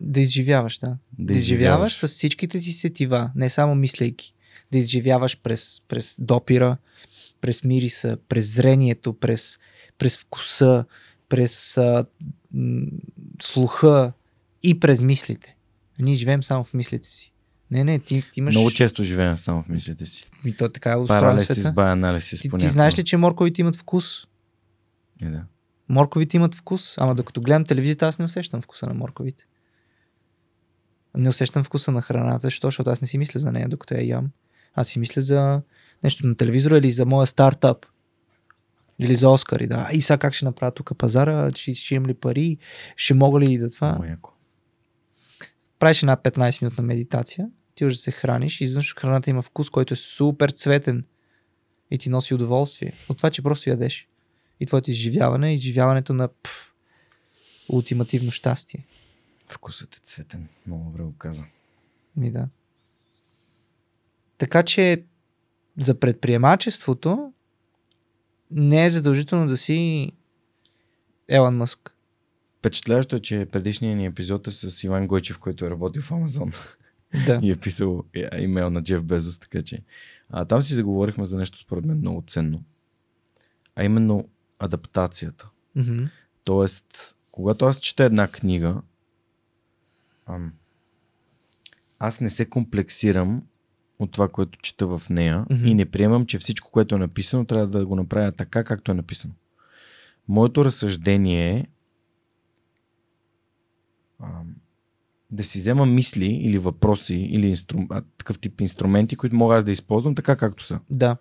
Да 0.00 0.20
изживяваш, 0.20 0.78
да. 0.78 0.96
Да, 1.18 1.32
изживяваш 1.32 1.96
с 1.96 2.08
всичките 2.08 2.60
си 2.60 2.72
сетива, 2.72 3.30
не 3.34 3.50
само 3.50 3.74
мислейки. 3.74 4.34
Да 4.72 4.78
изживяваш 4.78 5.40
през, 5.42 5.80
през 5.88 6.16
допира, 6.20 6.76
през 7.42 7.64
мириса, 7.64 8.18
през 8.28 8.54
зрението, 8.54 9.12
през, 9.12 9.58
през 9.98 10.18
вкуса, 10.18 10.84
през 11.28 11.76
а, 11.76 12.06
м, 12.52 12.86
слуха 13.42 14.12
и 14.62 14.80
през 14.80 15.02
мислите. 15.02 15.56
Ние 15.98 16.14
живеем 16.14 16.42
само 16.42 16.64
в 16.64 16.74
мислите 16.74 17.08
си. 17.08 17.32
Не, 17.70 17.84
не, 17.84 17.98
ти, 17.98 18.24
ти 18.32 18.40
имаш... 18.40 18.54
Много 18.54 18.70
често 18.70 19.02
живеем 19.02 19.36
само 19.36 19.62
в 19.62 19.68
мислите 19.68 20.06
си. 20.06 20.30
И 20.44 20.56
то 20.56 20.68
така 20.68 20.92
е 20.92 20.96
устроен 20.96 21.20
Паралисис, 21.20 21.56
света. 21.56 21.72
баяналисис, 21.72 22.40
Ти, 22.40 22.50
ти 22.58 22.70
знаеш 22.70 22.98
ли, 22.98 23.04
че 23.04 23.16
морковите 23.16 23.60
имат 23.60 23.76
вкус? 23.76 24.26
Е, 25.22 25.28
да. 25.28 25.44
Морковите 25.88 26.36
имат 26.36 26.54
вкус, 26.54 26.98
ама 26.98 27.14
докато 27.14 27.40
гледам 27.40 27.64
телевизията, 27.64 28.06
аз 28.08 28.18
не 28.18 28.24
усещам 28.24 28.62
вкуса 28.62 28.86
на 28.86 28.94
морковите. 28.94 29.44
Не 31.16 31.28
усещам 31.28 31.64
вкуса 31.64 31.92
на 31.92 32.02
храната, 32.02 32.40
защо? 32.42 32.66
защото 32.66 32.90
аз 32.90 33.00
не 33.00 33.08
си 33.08 33.18
мисля 33.18 33.40
за 33.40 33.52
нея, 33.52 33.68
докато 33.68 33.94
я 33.94 34.06
ям. 34.06 34.30
Аз 34.74 34.88
си 34.88 34.98
мисля 34.98 35.22
за 35.22 35.62
нещо 36.04 36.26
на 36.26 36.34
телевизора 36.34 36.78
или 36.78 36.90
за 36.90 37.06
моя 37.06 37.26
стартъп. 37.26 37.86
Или 38.98 39.14
за 39.14 39.30
Оскари, 39.30 39.66
да. 39.66 39.88
И 39.92 40.02
сега 40.02 40.18
как 40.18 40.34
ще 40.34 40.44
направя 40.44 40.70
тук 40.70 40.98
пазара, 40.98 41.50
ще, 41.54 41.74
ще 41.74 41.94
имам 41.94 42.10
ли 42.10 42.14
пари, 42.14 42.58
ще 42.96 43.14
мога 43.14 43.40
ли 43.40 43.58
да 43.58 43.70
това. 43.70 43.88
Много 43.88 44.04
яко. 44.04 44.32
Правиш 45.78 46.02
една 46.02 46.16
15 46.16 46.62
минутна 46.62 46.84
медитация, 46.84 47.48
ти 47.74 47.84
уже 47.84 47.96
се 47.96 48.10
храниш 48.10 48.60
и 48.60 48.64
изведнъж 48.64 48.94
храната 48.94 49.30
има 49.30 49.42
вкус, 49.42 49.70
който 49.70 49.94
е 49.94 49.96
супер 49.96 50.50
цветен 50.50 51.04
и 51.90 51.98
ти 51.98 52.10
носи 52.10 52.34
удоволствие 52.34 52.92
от 53.08 53.16
това, 53.16 53.30
че 53.30 53.42
просто 53.42 53.70
ядеш. 53.70 54.08
И 54.60 54.66
твоето 54.66 54.90
изживяване 54.90 55.50
е 55.50 55.54
изживяването 55.54 56.14
на 56.14 56.28
пф, 56.28 56.72
ултимативно 57.68 58.30
щастие. 58.30 58.86
Вкусът 59.48 59.94
е 59.94 60.00
цветен. 60.04 60.48
Много 60.66 60.84
добре 60.84 61.02
го 61.02 61.14
каза. 61.18 61.44
Ми 62.16 62.30
да. 62.30 62.48
Така 64.38 64.62
че 64.62 65.04
за 65.78 66.00
предприемачеството 66.00 67.32
не 68.50 68.86
е 68.86 68.90
задължително 68.90 69.46
да 69.46 69.56
си 69.56 70.12
Елан 71.28 71.56
Мъск. 71.56 71.96
Впечатляващо 72.58 73.16
е, 73.16 73.20
че 73.20 73.46
предишният 73.52 73.98
ни 73.98 74.06
епизод 74.06 74.46
е 74.46 74.50
с 74.50 74.84
Иван 74.84 75.06
Гойчев, 75.06 75.38
който 75.38 75.64
е 75.64 75.70
работил 75.70 76.02
в 76.02 76.12
Амазон 76.12 76.52
Да. 77.26 77.40
и 77.42 77.50
е 77.50 77.56
писал 77.56 78.04
е, 78.14 78.42
имейл 78.42 78.70
на 78.70 78.82
Джеф 78.82 79.02
Безос, 79.02 79.38
така 79.38 79.62
че 79.62 79.82
а, 80.30 80.44
там 80.44 80.62
си 80.62 80.74
заговорихме 80.74 81.24
за 81.24 81.38
нещо 81.38 81.58
според 81.58 81.84
мен 81.84 81.98
много 81.98 82.24
ценно. 82.26 82.62
А 83.76 83.84
именно 83.84 84.28
адаптацията. 84.58 85.48
Мгм. 85.74 86.04
Тоест, 86.44 87.16
когато 87.30 87.64
аз 87.64 87.80
чета 87.80 88.04
една 88.04 88.28
книга, 88.28 88.82
ам, 90.26 90.52
аз 91.98 92.20
не 92.20 92.30
се 92.30 92.44
комплексирам 92.44 93.42
от 94.02 94.10
това, 94.12 94.28
което 94.28 94.58
чета 94.58 94.86
в 94.86 95.02
нея 95.10 95.44
Мгм. 95.50 95.66
и 95.66 95.74
не 95.74 95.84
приемам, 95.86 96.26
че 96.26 96.38
всичко, 96.38 96.70
което 96.70 96.94
е 96.94 96.98
написано, 96.98 97.44
трябва 97.44 97.66
да 97.66 97.86
го 97.86 97.96
направя 97.96 98.32
така, 98.32 98.64
както 98.64 98.90
е 98.90 98.94
написано. 98.94 99.34
Моето 100.28 100.64
разсъждение 100.64 101.56
е 101.56 101.66
да 105.30 105.44
си 105.44 105.58
взема 105.58 105.86
мисли 105.86 106.26
или 106.26 106.58
въпроси 106.58 107.14
или 107.14 107.46
инстру... 107.48 107.78
а, 107.90 108.02
такъв 108.18 108.38
тип 108.38 108.60
инструменти, 108.60 109.16
които 109.16 109.36
мога 109.36 109.56
аз 109.56 109.64
да 109.64 109.70
използвам 109.70 110.14
така 110.14 110.36
както 110.36 110.64
са. 110.64 110.80
Да. 110.90 111.16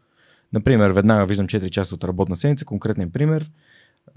Например, 0.54 0.90
веднага 0.90 1.26
виждам 1.26 1.48
4 1.48 1.70
часа 1.70 1.96
от 1.96 2.04
работна 2.04 2.36
седмица, 2.36 2.66
конкретен 2.66 3.12
пример. 3.12 3.52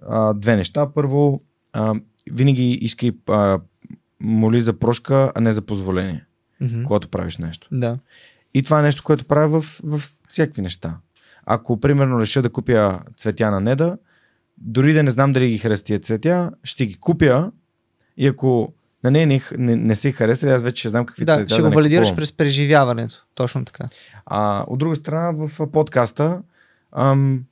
А, 0.08 0.34
две 0.34 0.56
неща. 0.56 0.92
Първо, 0.92 1.42
а, 1.72 1.94
винаги 2.30 2.72
искай 2.72 3.12
а, 3.28 3.60
моли 4.20 4.60
за 4.60 4.78
прошка, 4.78 5.32
а 5.34 5.40
не 5.40 5.52
за 5.52 5.62
позволение, 5.62 6.24
Мгм. 6.60 6.84
когато 6.84 7.08
правиш 7.08 7.36
нещо. 7.38 7.68
Да. 7.72 7.98
И 8.54 8.62
това 8.62 8.78
е 8.78 8.82
нещо, 8.82 9.02
което 9.02 9.24
правя 9.24 9.60
в, 9.60 9.80
в 9.84 10.00
всякакви 10.28 10.62
неща. 10.62 10.96
Ако, 11.46 11.80
примерно, 11.80 12.20
реша 12.20 12.42
да 12.42 12.50
купя 12.50 13.00
цветя 13.16 13.50
на 13.50 13.60
Неда, 13.60 13.98
дори 14.58 14.92
да 14.92 15.02
не 15.02 15.10
знам 15.10 15.32
дали 15.32 15.48
ги 15.48 15.58
хареса 15.58 15.84
тия 15.84 15.98
цветя, 15.98 16.50
ще 16.64 16.86
ги 16.86 16.94
купя 16.94 17.52
и 18.16 18.26
ако 18.26 18.72
на 19.04 19.10
нея 19.10 19.26
не, 19.26 19.40
не, 19.58 19.76
не 19.76 19.96
се 19.96 20.12
харесали, 20.12 20.50
аз 20.50 20.62
вече 20.62 20.80
ще 20.80 20.88
знам 20.88 21.06
какви 21.06 21.24
Да, 21.24 21.34
цветя 21.34 21.48
ще 21.48 21.56
да 21.56 21.62
го 21.62 21.68
не 21.68 21.74
валидираш 21.74 22.06
купувам. 22.08 22.16
през 22.16 22.32
преживяването. 22.32 23.24
Точно 23.34 23.64
така. 23.64 23.84
А 24.26 24.64
от 24.68 24.78
друга 24.78 24.96
страна, 24.96 25.30
в 25.32 25.70
подкаста 25.72 26.42
ам, 26.92 27.44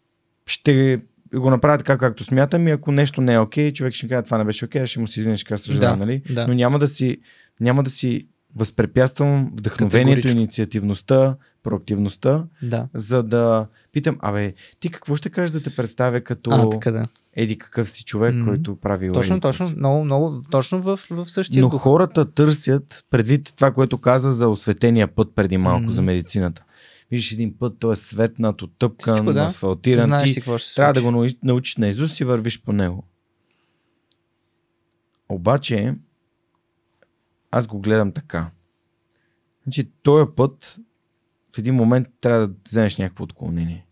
ще 0.47 1.01
го 1.35 1.51
направя 1.51 1.79
така, 1.79 1.99
както 1.99 2.25
смятам 2.25 2.69
и 2.69 2.71
ако 2.71 2.93
нещо 2.93 3.21
не 3.21 3.35
е 3.35 3.39
окей, 3.39 3.73
човек 3.73 3.95
ще 3.95 4.07
ми 4.07 4.11
каже, 4.11 4.23
това 4.23 4.39
не 4.39 4.45
беше 4.45 4.65
окей, 4.65 4.87
ще 4.87 5.01
му 5.01 5.07
се 5.07 5.21
извиня, 5.21 5.37
ще 5.37 5.57
съжалявам, 5.57 5.99
Да, 5.99 6.07
нали? 6.07 6.23
да. 6.31 6.47
Но 6.49 6.55
няма 6.55 6.79
да 6.79 6.87
си, 6.87 7.19
няма 7.61 7.83
да 7.83 7.91
си 7.91 8.27
възпрепятствам 8.57 9.51
вдъхновението, 9.55 10.29
инициативността, 10.29 11.37
проактивността, 11.63 12.45
Да. 12.63 12.89
за 12.95 13.23
да 13.23 13.67
питам, 13.93 14.17
абе, 14.21 14.55
ти 14.81 14.89
какво 14.91 15.17
ще 15.17 15.31
кажеш 15.31 15.51
да 15.51 15.63
те 15.63 15.75
представя 15.77 16.21
като 16.21 16.51
А, 16.51 16.71
така 16.71 16.91
да. 16.91 17.07
еди 17.37 17.59
какъв 17.59 17.91
си 17.91 18.05
човек, 18.05 18.35
Мгм. 18.35 18.45
който 18.45 18.77
прави 18.77 19.13
Точно, 19.13 19.35
еди 19.35 19.41
точно. 19.41 19.71
Много, 19.71 20.05
много, 20.05 20.43
точно 20.51 20.83
в, 20.83 21.01
в 21.11 21.27
същия 21.29 21.63
Но 21.63 21.69
дух. 21.69 21.83
хората 21.83 22.33
търсят, 22.33 23.05
предвид 23.11 23.53
това, 23.57 23.73
което 23.73 23.99
каза 23.99 24.33
за 24.33 24.49
осветения 24.49 25.09
път 25.09 25.35
преди 25.35 25.57
малко, 25.59 25.83
Мгм. 25.83 25.91
за 25.91 26.03
медицината. 26.03 26.65
Виждаш 27.11 27.33
един 27.33 27.59
път, 27.59 27.75
той 27.79 27.93
е 27.93 27.97
светнат, 27.97 28.63
оттъпкан, 28.63 29.15
Всичко, 29.17 29.33
да. 29.33 29.41
асфалтиран. 29.41 30.05
Знаеш 30.05 30.23
ти 30.25 30.29
си 30.29 30.41
какво 30.41 30.59
ще 30.59 30.75
трябва 30.75 30.93
да 30.93 31.01
случи. 31.01 31.13
го 31.13 31.19
нау- 31.19 31.39
научиш 31.43 31.77
на 31.77 31.89
Изус 31.89 32.21
и 32.21 32.25
вървиш 32.25 32.63
по 32.63 32.73
него. 32.73 33.05
Обаче, 35.29 35.95
аз 37.53 37.67
го 37.67 37.81
гледам 37.81 38.13
така. 38.13 38.51
Значи, 39.65 39.91
този 40.03 40.31
път 40.37 40.79
в 41.55 41.59
един 41.59 41.75
момент 41.75 42.09
трябва 42.21 42.49
да 42.49 42.55
вземеш 42.69 42.97
някакво 42.97 43.25
отклонение. 43.25 43.87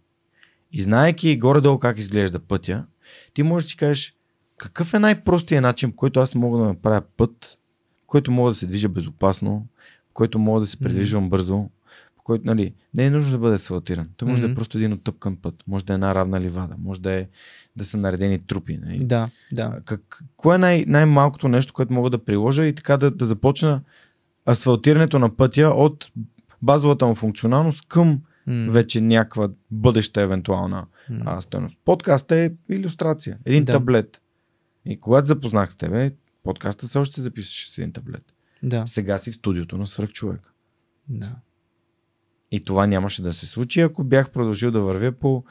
И 0.72 0.82
знаеки 0.82 1.38
горе-долу 1.38 1.78
как 1.78 1.98
изглежда 1.98 2.40
пътя, 2.40 2.86
ти 3.34 3.42
можеш 3.42 3.66
да 3.66 3.70
си 3.70 3.76
кажеш 3.76 4.16
какъв 4.56 4.94
е 4.94 4.98
най-простият 4.98 5.62
начин, 5.62 5.90
по 5.90 5.96
който 5.96 6.20
аз 6.20 6.34
мога 6.34 6.58
да 6.58 6.64
направя 6.64 7.02
път, 7.16 7.58
който 8.06 8.32
мога 8.32 8.50
да 8.50 8.54
се 8.54 8.66
движа 8.66 8.88
безопасно, 8.88 9.66
който 10.12 10.38
мога 10.38 10.60
да 10.60 10.66
се 10.66 10.78
придвижвам 10.78 11.30
бързо, 11.30 11.70
който, 12.30 12.46
нали, 12.46 12.74
не 12.96 13.06
е 13.06 13.10
нужно 13.10 13.30
да 13.30 13.38
бъде 13.38 13.54
асфалтиран. 13.54 14.06
Той 14.16 14.28
може 14.28 14.42
да 14.42 14.48
Мгм. 14.48 14.52
е 14.52 14.54
просто 14.54 14.78
един 14.78 14.92
оттъпкан 14.92 15.36
път, 15.36 15.54
може 15.66 15.84
да 15.84 15.92
е 15.92 15.94
една 15.94 16.14
равна 16.14 16.40
ливада, 16.40 16.74
може 16.78 17.00
да 17.00 17.12
е 17.12 17.26
да 17.76 17.84
са 17.84 17.96
наредени 17.96 18.38
трупи. 18.38 18.78
Нали? 18.78 19.04
Да, 19.04 19.30
да. 19.52 19.80
Как, 19.84 20.22
кое 20.36 20.54
е 20.54 20.58
най- 20.58 20.84
най-малкото 20.88 21.48
нещо, 21.48 21.72
което 21.72 21.92
мога 21.92 22.10
да 22.10 22.24
приложа 22.24 22.66
и 22.66 22.74
така 22.74 22.96
да, 22.96 23.10
да 23.10 23.24
започна 23.24 23.80
асфалтирането 24.48 25.18
на 25.18 25.36
пътя 25.36 25.68
от 25.68 26.10
базовата 26.62 27.06
му 27.06 27.14
функционалност 27.14 27.88
към 27.88 28.20
М, 28.46 28.72
вече 28.72 29.00
някаква 29.00 29.48
бъдеща 29.70 30.20
евентуална 30.20 30.86
м. 31.10 31.22
а, 31.26 31.40
стоеност. 31.40 31.78
Подкаст 31.84 32.32
е 32.32 32.52
иллюстрация. 32.68 33.38
Един 33.44 33.64
Да. 33.64 33.72
таблет. 33.72 34.20
И 34.86 35.00
когато 35.00 35.26
запознах 35.28 35.72
с 35.72 35.76
тебе, 35.76 36.12
подкаста 36.42 36.86
все 36.86 36.98
още 36.98 37.20
записваше 37.20 37.72
с 37.72 37.78
един 37.78 37.92
таблет. 37.92 38.22
Да, 38.62 38.86
Сега 38.86 39.18
си 39.18 39.30
в 39.30 39.34
студиото 39.34 39.78
на 39.78 39.86
свръхчовек. 39.86 40.52
да. 41.08 41.32
И 42.50 42.64
това 42.64 42.86
нямаше 42.86 43.22
да 43.22 43.32
се 43.32 43.46
случи, 43.46 43.80
ако 43.80 44.04
бях 44.04 44.30
продължил 44.30 44.70
да 44.70 44.80
вървя 44.80 45.12
по... 45.12 45.44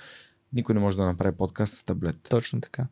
Никой 0.54 0.76
не 0.76 0.82
може 0.82 0.98
да 0.98 1.06
направи 1.06 1.38
подкаст 1.38 1.74
с 1.74 1.84
таблет. 1.84 2.18
Точно 2.30 2.62
така. 2.62 2.88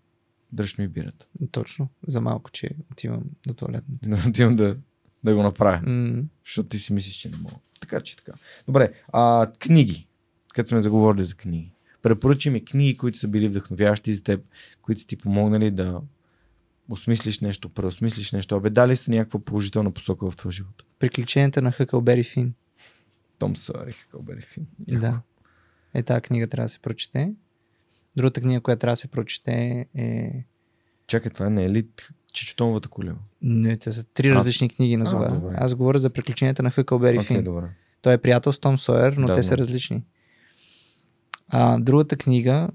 Дръж 0.52 0.78
ми 0.78 0.88
бирата. 0.88 1.26
Точно. 1.52 1.88
За 2.08 2.22
малко, 2.22 2.52
че 2.52 2.70
отивам 2.92 3.24
до 3.48 3.54
туалетната. 3.54 4.10
Да 4.10 4.24
отивам 4.30 4.56
да, 4.56 4.78
да 5.24 5.36
го 5.36 5.44
направя. 5.44 5.82
М, 5.92 6.24
Защото 6.46 6.70
ти 6.70 6.80
си 6.80 6.94
мислиш, 6.94 7.16
че 7.16 7.30
не 7.30 7.38
мога. 7.38 7.56
Така 7.80 8.02
че 8.02 8.18
така. 8.18 8.32
Добре, 8.68 8.94
а, 9.14 9.52
книги. 9.60 10.08
Като 10.54 10.70
сме 10.70 10.80
заговорили 10.80 11.24
за 11.24 11.36
книги. 11.36 11.72
Препоръчи 12.02 12.50
ми 12.50 12.66
книги, 12.66 12.98
които 12.98 13.18
са 13.18 13.28
били 13.28 13.48
вдъхновяващи 13.48 14.14
за 14.14 14.24
теб, 14.24 14.46
които 14.82 15.02
са 15.02 15.08
ти 15.08 15.18
помогнали 15.18 15.72
да 15.72 16.02
осмислиш 16.90 17.40
нещо, 17.40 17.70
преосмислиш 17.70 18.32
нещо. 18.32 18.56
Абе, 18.56 18.70
дали 18.70 18.96
са 18.96 19.12
някаква 19.12 19.40
положителна 19.40 19.92
посока 19.92 20.32
в 20.32 20.38
твоя 20.38 20.52
живот? 20.52 20.84
Приключенията 21.00 21.62
на 21.62 21.72
Хъкълбери 21.72 22.24
Фин. 22.24 22.54
Том 23.40 23.56
Сойер 23.56 23.88
и 23.88 23.94
Хъкълбери 23.94 24.42
Фин. 24.42 24.68
Да. 24.80 25.22
Е, 25.94 26.04
тази 26.04 26.22
книга 26.22 26.48
трябва 26.48 26.66
да 26.66 26.70
се 26.70 26.80
прочете. 26.80 27.34
Другата 28.16 28.42
книга, 28.42 28.62
която 28.62 28.80
трябва 28.80 28.92
да 28.94 28.98
се 28.98 29.08
прочете 29.08 29.52
е... 29.96 30.44
Чакай, 31.08 31.32
това 31.32 31.50
не 31.50 31.66
е 31.66 31.70
ли 31.70 31.88
Чичотоновата 32.34 32.90
колеба? 32.90 33.20
Не, 33.42 33.78
те 33.78 33.92
са 33.92 34.04
три 34.04 34.30
А, 34.30 34.36
различни 34.36 34.70
книги 34.70 34.98
назова. 34.98 35.32
добре. 35.32 35.56
Аз 35.58 35.76
говоря 35.76 36.00
за 36.00 36.10
приключенията 36.10 36.64
на 36.64 36.72
Хъкълбери 36.72 37.24
Фин. 37.24 37.44
добре. 37.44 37.70
Той 38.02 38.14
е 38.14 38.18
приятел 38.18 38.54
с 38.54 38.60
Том 38.60 38.78
Сойер, 38.78 39.14
но 39.14 39.28
Да, 39.28 39.34
те 39.36 39.44
са 39.44 39.48
знам. 39.48 39.58
различни. 39.60 40.04
А, 41.48 41.80
другата 41.80 42.18
книга 42.18 42.70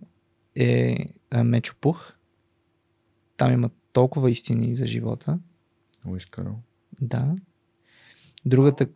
е 0.57 0.97
а, 1.31 1.45
Мечопух. 1.45 2.13
Там 3.37 3.53
има 3.53 3.71
толкова 3.93 4.31
истини 4.31 4.75
за 4.75 4.87
живота. 4.87 5.39
Луис. 6.07 6.27
Да. 7.01 7.35
Другата... 8.45 8.87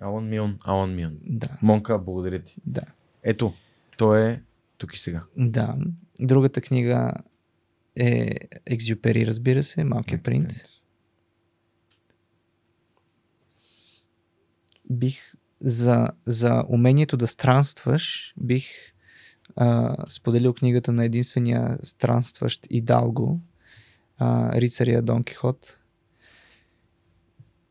Алан 0.00 0.28
Мион. 0.28 0.58
Алан 0.64 0.94
Мион. 0.94 1.18
Да, 1.22 1.58
Монка, 1.62 1.98
благодаря 1.98 2.42
ти. 2.42 2.56
да. 2.66 2.82
Ето, 3.22 3.54
той 3.96 4.30
е 4.30 4.42
тук 4.78 4.94
и 4.94 4.98
сега. 4.98 5.24
Да. 5.36 5.76
Другата 6.20 6.60
книга 6.60 7.12
е 7.96 8.34
Екзюпери, 8.66 9.26
разбира 9.26 9.62
се, 9.62 9.84
Малкият 9.84 10.22
принц. 10.22 10.64
Бих 14.90 15.34
за, 15.60 16.08
за 16.26 16.64
умението 16.68 17.16
да 17.16 17.26
странстваш, 17.26 18.34
бих 18.40 18.66
а, 19.56 19.96
споделил 20.08 20.54
книгата 20.54 20.92
на 20.92 21.04
единствения 21.04 21.78
странстващ 21.82 22.66
Идалго, 22.70 23.40
а, 24.18 24.60
рицаря 24.60 25.02
Дон 25.02 25.24
Кихот. 25.24 25.80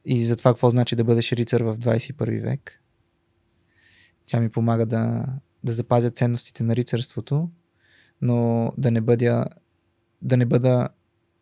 И 0.10 0.26
за 0.26 0.36
това 0.36 0.52
какво 0.52 0.70
значи 0.70 0.96
да 0.96 1.04
бъдеш 1.04 1.32
рицар 1.32 1.62
в 1.62 1.78
21 1.78 2.42
век. 2.42 2.82
Тя 4.26 4.40
ми 4.40 4.50
помага 4.50 4.86
да, 4.86 5.26
да 5.64 5.72
запазя 5.72 6.12
ценностите 6.12 6.64
на 6.64 6.76
рицарството, 6.76 7.50
но 8.22 8.72
да 8.78 8.92
не 8.92 9.02
бъда, 9.02 9.46
да 10.22 10.38
не 10.38 10.46
бъда 10.46 10.90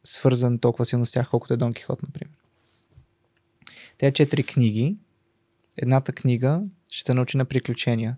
свързан 0.03 0.59
толкова 0.59 0.85
силно 0.85 1.05
с 1.05 1.11
тях, 1.11 1.29
колкото 1.29 1.53
е 1.53 1.57
Дон 1.57 1.73
Кихот, 1.73 2.03
например. 2.03 2.37
Те 3.97 4.11
четири 4.11 4.43
книги. 4.43 4.97
Едната 5.77 6.13
книга 6.13 6.63
ще 6.91 7.03
те 7.03 7.13
научи 7.13 7.37
на 7.37 7.45
приключения. 7.45 8.17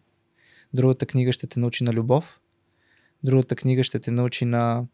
Другата 0.74 1.06
книга 1.06 1.32
ще 1.32 1.48
те 1.48 1.60
научи 1.60 1.84
на 1.84 1.94
любов. 1.94 2.40
Другата 3.24 3.56
книга 3.56 3.84
ще 3.84 3.99
те 3.99 4.11
научи 4.11 4.45
на, 4.45 4.86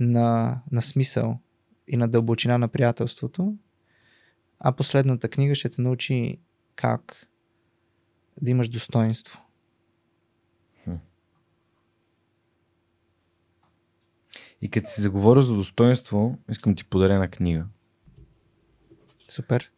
на, 0.00 0.58
на 0.72 0.82
смисъл 0.82 1.38
и 1.88 1.96
на 1.96 2.08
дълбочина 2.08 2.58
на 2.58 2.68
приятелството. 2.68 3.56
А 4.60 4.72
последната 4.72 5.28
книга 5.28 5.54
ще 5.54 5.68
те 5.68 5.80
научи 5.80 6.38
как 6.76 7.26
да 8.42 8.50
имаш 8.50 8.68
достоинство. 8.68 9.46
И 14.62 14.70
като 14.70 14.90
си 14.90 15.00
заговоря 15.00 15.42
за 15.42 15.54
достоинство, 15.54 16.38
искам 16.50 16.74
ти 16.74 16.84
подаря 16.84 17.14
една 17.14 17.28
книга. 17.28 17.66
Супер. 19.28 19.70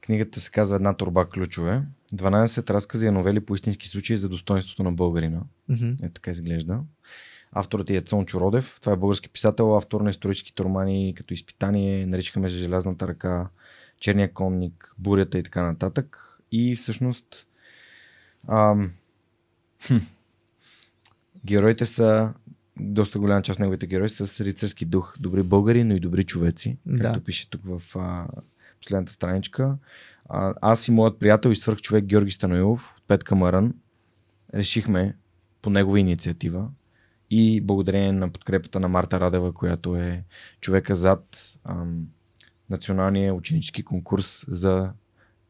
Книгата 0.00 0.40
се 0.40 0.50
казва 0.50 0.76
Една 0.76 0.94
турба 0.94 1.28
ключове. 1.28 1.82
12 2.14 2.70
разкази 2.70 3.06
и 3.06 3.10
новели 3.10 3.40
по 3.40 3.54
истински 3.54 3.88
случаи 3.88 4.16
за 4.16 4.28
достоинството 4.28 4.82
на 4.82 4.92
българина. 4.92 5.40
Мгм. 5.68 5.90
Е, 6.02 6.10
така 6.10 6.30
изглежда. 6.30 6.80
Авторът 7.52 7.90
е 7.90 8.00
Цончо 8.00 8.40
Родев. 8.40 8.78
Това 8.80 8.92
е 8.92 8.96
български 8.96 9.28
писател, 9.28 9.76
автор 9.76 10.00
на 10.00 10.10
историческите 10.10 10.62
романи 10.62 11.14
като 11.16 11.34
изпитание, 11.34 12.06
наричахме 12.06 12.48
се 12.48 12.56
Желязната 12.56 13.08
ръка, 13.08 13.48
Черния 14.00 14.32
конник, 14.32 14.94
Бурята 14.98 15.38
и 15.38 15.42
така 15.42 15.62
нататък. 15.62 16.38
И 16.52 16.76
всъщност 16.76 17.46
ам, 18.48 18.92
хм, 19.86 19.96
героите 21.44 21.86
са 21.86 22.34
доста 22.80 23.18
голяма 23.18 23.42
част 23.42 23.56
от 23.56 23.60
неговите 23.60 23.86
герои 23.86 24.08
са 24.08 24.26
с 24.26 24.40
рицарски 24.40 24.84
дух. 24.84 25.16
Добри 25.20 25.42
българи, 25.42 25.84
но 25.84 25.94
и 25.94 26.00
добри 26.00 26.24
човеци. 26.24 26.76
Да. 26.86 27.02
Както 27.02 27.24
пише 27.24 27.50
тук 27.50 27.60
в 27.64 27.96
а, 27.96 28.26
последната 28.80 29.12
страничка. 29.12 29.76
А, 30.28 30.54
аз 30.60 30.88
и 30.88 30.90
моят 30.90 31.18
приятел 31.18 31.50
и 31.50 31.56
свърх 31.56 31.78
човек 31.78 32.04
Георги 32.04 32.30
Станоилов 32.30 32.94
от 32.96 33.02
Петка 33.08 33.34
Мърън 33.34 33.74
решихме 34.54 35.16
по 35.62 35.70
негова 35.70 36.00
инициатива 36.00 36.68
и 37.30 37.60
благодарение 37.60 38.12
на 38.12 38.28
подкрепата 38.28 38.80
на 38.80 38.88
Марта 38.88 39.20
Радева, 39.20 39.52
която 39.52 39.96
е 39.96 40.24
човека 40.60 40.94
зад 40.94 41.56
ам, 41.64 42.06
националния 42.70 43.34
ученически 43.34 43.82
конкурс 43.82 44.44
за 44.48 44.92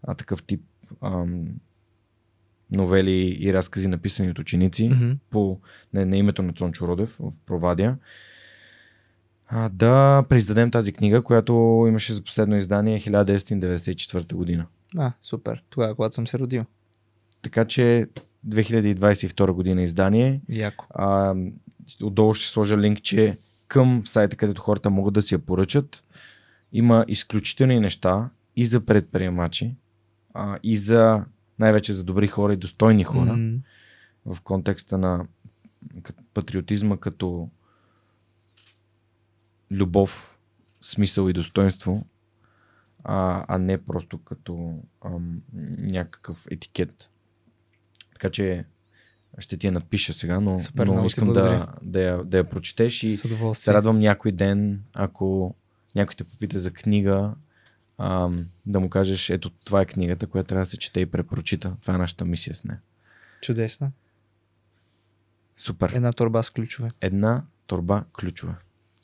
а, 0.02 0.14
такъв 0.14 0.42
тип 0.42 0.62
ам, 1.02 1.44
новели 2.70 3.36
и 3.40 3.52
разкази, 3.52 3.88
написани 3.88 4.30
от 4.30 4.38
ученици 4.38 4.88
Мгм. 4.88 5.12
по 5.30 5.60
на, 5.92 6.06
на 6.06 6.16
името 6.16 6.42
на 6.42 6.52
Цончо 6.52 6.88
Родев 6.88 7.16
в 7.20 7.32
Провадия. 7.46 7.98
А, 9.48 9.68
да 9.68 10.24
преиздадем 10.28 10.70
тази 10.70 10.92
книга, 10.92 11.22
която 11.22 11.52
имаше 11.88 12.12
за 12.12 12.24
последно 12.24 12.56
издание 12.56 13.00
1994 13.00 14.34
година. 14.34 14.66
А, 14.96 15.12
супер. 15.22 15.62
Тогава, 15.70 15.94
когато 15.94 16.14
съм 16.14 16.26
се 16.26 16.38
родил. 16.38 16.64
Така 17.42 17.64
че 17.64 18.06
2022 18.48 19.50
година 19.50 19.82
издание. 19.82 20.40
Яко. 20.48 20.86
А, 20.90 21.34
отдолу 22.02 22.34
ще 22.34 22.48
сложа 22.48 22.78
линкче 22.78 23.38
към 23.68 24.02
сайта, 24.06 24.36
където 24.36 24.62
хората 24.62 24.90
могат 24.90 25.14
да 25.14 25.22
си 25.22 25.34
я 25.34 25.38
поръчат. 25.38 26.02
Има 26.72 27.04
изключителни 27.08 27.80
неща 27.80 28.30
и 28.56 28.66
за 28.66 28.86
предприемачи, 28.86 29.74
а, 30.34 30.58
и 30.62 30.76
за 30.76 31.24
най-вече 31.58 31.92
за 31.92 32.04
добри 32.04 32.26
хора 32.26 32.52
и 32.52 32.56
достойни 32.56 33.04
хора 33.04 33.36
М, 33.36 33.58
в 34.26 34.40
контекста 34.40 34.98
на 34.98 35.26
патриотизма 36.34 36.96
като 36.96 37.48
любов, 39.70 40.38
смисъл 40.82 41.28
и 41.28 41.32
достоинство, 41.32 42.06
а, 43.04 43.44
а 43.48 43.58
не 43.58 43.78
просто 43.84 44.18
като 44.18 44.82
ам, 45.04 45.42
някакъв 45.78 46.46
етикет. 46.50 47.10
Така 48.12 48.30
че 48.30 48.64
ще 49.38 49.56
ти 49.56 49.66
я 49.66 49.72
надпиша 49.72 50.12
сега, 50.12 50.40
но, 50.40 50.58
Супер, 50.58 50.86
но 50.86 51.04
искам 51.04 51.32
да, 51.32 51.66
да, 51.82 52.02
я, 52.02 52.24
да 52.24 52.36
я 52.38 52.48
прочетеш 52.48 53.02
и 53.02 53.16
се 53.54 53.74
радвам 53.74 53.98
някой 53.98 54.32
ден, 54.32 54.82
ако 54.94 55.54
някой 55.96 56.14
те 56.14 56.24
попита 56.24 56.58
за 56.58 56.70
книга, 56.70 57.34
ам, 57.98 58.46
да 58.66 58.80
му 58.80 58.88
кажеш, 58.90 59.30
ето 59.30 59.50
това 59.50 59.80
е 59.80 59.84
книгата, 59.84 60.26
която 60.26 60.48
трябва 60.48 60.62
да 60.64 60.70
се 60.70 60.78
чете 60.78 61.00
и 61.00 61.06
препрочита. 61.06 61.76
Това 61.82 61.94
е 61.94 61.98
нашата 61.98 62.24
мисия 62.24 62.54
с 62.54 62.64
нея. 62.64 62.80
Чудесно. 63.42 63.92
Супер. 65.56 65.92
Една 65.94 66.12
турба 66.12 66.42
с 66.42 66.50
ключове. 66.50 66.88
Една 67.00 67.42
турба 67.66 68.04
ключове. 68.20 68.54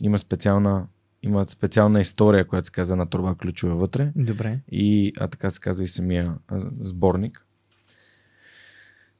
Има 0.01 0.19
специална, 0.19 0.87
има 1.23 1.47
специална 1.47 2.01
история, 2.01 2.45
която 2.45 2.67
се 2.67 2.73
казва 2.73 2.97
на 2.97 3.07
турба 3.07 3.35
ключове 3.35 3.75
вътре 3.75 4.13
Добре. 4.17 4.59
и 4.73 5.13
а, 5.19 5.29
така 5.29 5.51
се 5.51 5.61
казва 5.61 5.85
и 5.85 5.89
самия 5.89 6.35
а, 6.49 6.61
сборник. 6.81 7.47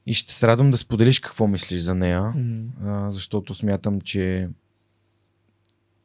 И 0.05 0.13
ще 0.13 0.33
се 0.33 0.47
радвам 0.47 0.71
да 0.71 0.77
споделиш 0.77 1.19
какво 1.19 1.47
мислиш 1.47 1.81
за 1.81 1.95
нея, 1.95 2.21
М, 2.21 2.63
а, 2.83 3.11
защото 3.11 3.53
смятам, 3.53 4.01
че 4.01 4.49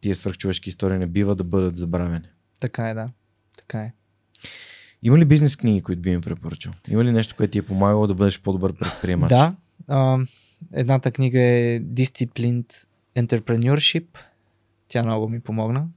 тия 0.00 0.16
свръхчовешки 0.16 0.68
истории 0.68 0.98
не 0.98 1.06
бива 1.06 1.34
да 1.34 1.44
бъдат 1.44 1.76
забравени. 1.76 2.28
Така 2.60 2.88
е, 2.88 2.94
да. 2.94 3.10
Така 3.56 3.78
е. 3.80 3.92
Има 5.02 5.18
ли 5.18 5.24
бизнес 5.24 5.56
книги, 5.56 5.82
които 5.82 6.02
би 6.02 6.16
ми 6.16 6.20
препоръчал? 6.20 6.72
Има 6.88 7.04
ли 7.04 7.12
нещо, 7.12 7.34
което 7.36 7.50
ти 7.50 7.58
е 7.58 7.62
помагало 7.62 8.06
да 8.06 8.14
бъдеш 8.14 8.40
по-добър 8.40 8.76
предприемач? 8.76 9.28
Да. 9.28 9.54
А, 9.88 10.18
едната 10.72 11.10
книга 11.10 11.40
е 11.40 11.80
Disciplined 11.80 12.84
Entrepreneurship. 13.16 14.06
Тя 14.88 15.02
много 15.02 15.28
ми 15.28 15.40
помогна. 15.40 15.88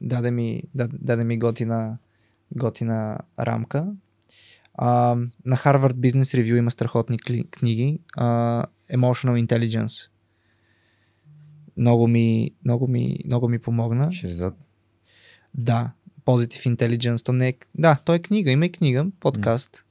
Даде 0.00 0.30
ми, 0.30 0.62
даде, 0.74 0.96
даде 1.00 1.24
ми 1.24 1.38
готина, 1.38 1.98
готина 2.56 3.18
рамка. 3.40 3.86
А, 4.74 5.16
на 5.44 5.56
Harvard 5.56 5.94
Business 5.94 6.42
Review 6.42 6.56
има 6.56 6.70
страхотни 6.70 7.18
книги. 7.50 8.00
А, 8.16 8.64
Emotional 8.92 9.46
Intelligence. 9.46 10.10
Много 11.78 12.08
ми, 12.08 12.50
много 12.64 12.88
ми, 12.88 13.18
много 13.24 13.48
ми 13.48 13.58
помогна. 13.58 14.12
Шерзад. 14.12 14.54
Да, 15.54 15.92
Positive 16.26 16.76
Intelligence, 16.76 17.24
то 17.24 17.32
не 17.32 17.48
е... 17.48 17.54
Да, 17.74 17.98
той 18.04 18.16
е 18.16 18.22
книга, 18.22 18.50
има 18.50 18.66
и 18.66 18.72
книга, 18.72 19.06
подкаст. 19.20 19.84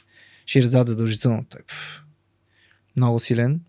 Ширзад 0.45 0.88
задължително. 0.88 1.45
Той, 1.49 1.61
пф, 1.61 2.03
много 2.95 3.19
силен. 3.19 3.61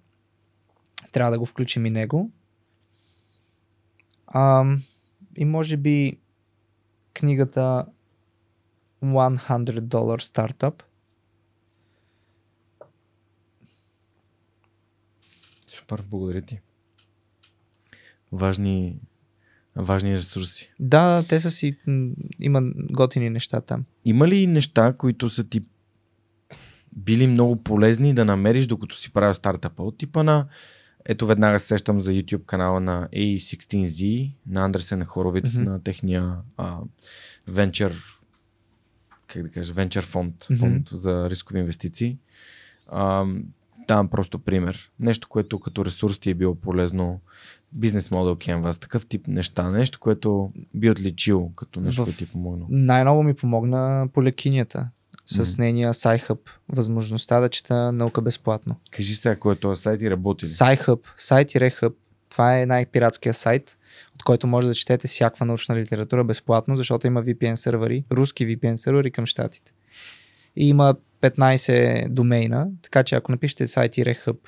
Трябва 1.13 1.31
да 1.31 1.39
го 1.39 1.47
включим 1.47 1.87
и 1.87 1.91
него. 1.91 2.31
А, 4.27 4.77
и 5.37 5.45
може 5.45 5.77
би 5.77 6.19
книгата 7.15 7.87
100 9.03 9.81
Dollar 9.81 10.21
Startup. 10.23 10.83
Супер, 15.67 16.03
благодаря 16.11 16.43
ти. 16.43 16.61
Важни, 18.33 18.97
важни 19.77 20.13
ресурси. 20.15 20.73
Да, 20.81 21.25
те 21.29 21.41
са 21.41 21.51
си... 21.51 21.77
Има 22.41 22.63
готини 22.75 23.31
неща 23.31 23.61
там. 23.61 23.85
Има 24.05 24.29
ли 24.29 24.47
неща, 24.47 24.93
които 24.93 25.29
са 25.31 25.45
ти 25.45 25.61
били 26.97 27.27
много 27.27 27.57
полезни 27.57 28.15
да 28.15 28.25
намериш, 28.25 28.67
докато 28.67 28.97
си 28.97 29.13
правил 29.13 29.35
стартъпа? 29.35 29.83
От 29.83 29.99
типа 29.99 30.23
на 30.23 30.47
ето 31.05 31.27
веднага 31.27 31.59
се 31.59 31.67
сещам 31.67 32.01
за 32.01 32.13
YouTube 32.13 32.45
канала 32.45 32.81
на 32.81 33.09
A16Z, 33.09 34.33
на 34.47 34.65
Андерсен 34.65 35.05
Хоровиц, 35.05 35.57
Мгм. 35.57 35.65
на 35.65 35.83
техния 35.83 36.35
а, 36.57 36.79
венчър, 37.47 37.97
как 39.27 39.43
да 39.43 39.49
кажа, 39.49 39.73
венчър 39.73 40.05
фонд, 40.05 40.47
Мгм. 40.51 40.59
фонд 40.59 40.89
за 40.89 41.31
рискови 41.31 41.61
инвестиции. 41.61 42.19
А, 42.87 43.27
давам 43.89 44.09
просто 44.09 44.39
пример. 44.39 44.91
Нещо, 45.01 45.29
което 45.29 45.61
като 45.61 45.85
ресурс 45.85 46.19
ти 46.19 46.31
е 46.31 46.35
било 46.35 46.55
полезно. 46.55 47.21
Бизнес 47.73 48.11
модел 48.11 48.37
Canvas, 48.37 48.81
такъв 48.81 49.07
тип 49.07 49.27
неща. 49.29 49.71
Нещо, 49.71 50.01
което 50.01 50.49
би 50.75 50.91
отличил 50.91 51.51
като 51.57 51.81
нещо, 51.81 52.03
В- 52.03 52.05
което 52.05 52.19
ти 52.19 52.25
е 52.25 52.27
помогнало. 52.27 52.69
Най-много 52.71 53.23
ми 53.23 53.35
помогна 53.35 54.09
полекинята 54.15 54.89
с 55.27 55.39
Мгм. 55.39 55.63
нейния 55.63 55.95
SciHub. 55.95 56.39
Възможността 56.69 57.41
да 57.41 57.49
чета 57.49 57.93
наука 57.93 58.21
безплатно. 58.21 58.77
Кажи 58.91 59.15
сега, 59.15 59.37
кой 59.37 59.55
е 59.55 59.59
този 59.59 59.83
сайт 59.83 60.03
и 60.03 60.11
работи 60.11 60.45
ли? 60.45 60.49
SciHub, 60.49 61.01
сайт-hub, 61.19 61.93
това 62.29 62.61
е 62.61 62.67
най-пиратския 62.67 63.35
сайт, 63.35 63.77
от 64.15 64.23
който 64.23 64.47
може 64.47 64.69
да 64.69 64.75
четете 64.75 65.09
всякаква 65.09 65.47
научна 65.47 65.77
литература 65.77 66.25
безплатно, 66.25 66.77
защото 66.77 67.07
има 67.07 67.23
VPN 67.23 67.55
сървъри, 67.55 68.05
руски 68.13 68.47
VPN 68.47 68.77
сървъри 68.77 69.11
към 69.11 69.27
щатите. 69.27 69.73
И 70.59 70.69
има 70.69 70.97
15 71.21 72.09
домейна, 72.09 72.71
така 72.83 73.05
че 73.05 73.15
ако 73.15 73.33
напишете 73.33 73.67
сайт-hub 73.67 74.39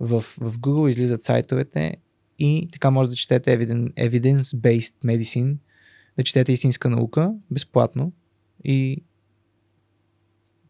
в, 0.00 0.20
в 0.20 0.58
Google, 0.58 0.88
излизат 0.88 1.22
сайтовете 1.22 1.96
и 2.38 2.68
така 2.72 2.90
може 2.90 3.08
да 3.08 3.14
четете 3.14 3.58
evidence- 3.58 3.92
evidence-based 3.92 4.94
medicine, 5.04 5.56
да 6.16 6.24
четете 6.24 6.52
истинска 6.52 6.90
наука 6.90 7.34
безплатно 7.50 8.12
и 8.64 9.02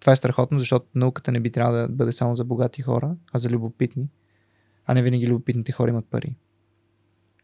това 0.01 0.13
е 0.13 0.17
страхотно, 0.17 0.59
защото 0.59 0.87
науката 0.95 1.33
не 1.33 1.41
би 1.41 1.51
трябвало 1.51 1.79
да 1.79 1.89
бъде 1.89 2.13
само 2.13 2.37
за 2.37 2.45
богати 2.45 2.83
хора, 2.83 3.17
а 3.33 3.39
за 3.39 3.49
любопитни. 3.49 4.09
А 4.85 4.95
не 4.95 5.03
винаги 5.03 5.27
любопитните 5.27 5.73
хора 5.73 5.91
имат 5.91 6.07
пари. 6.11 6.37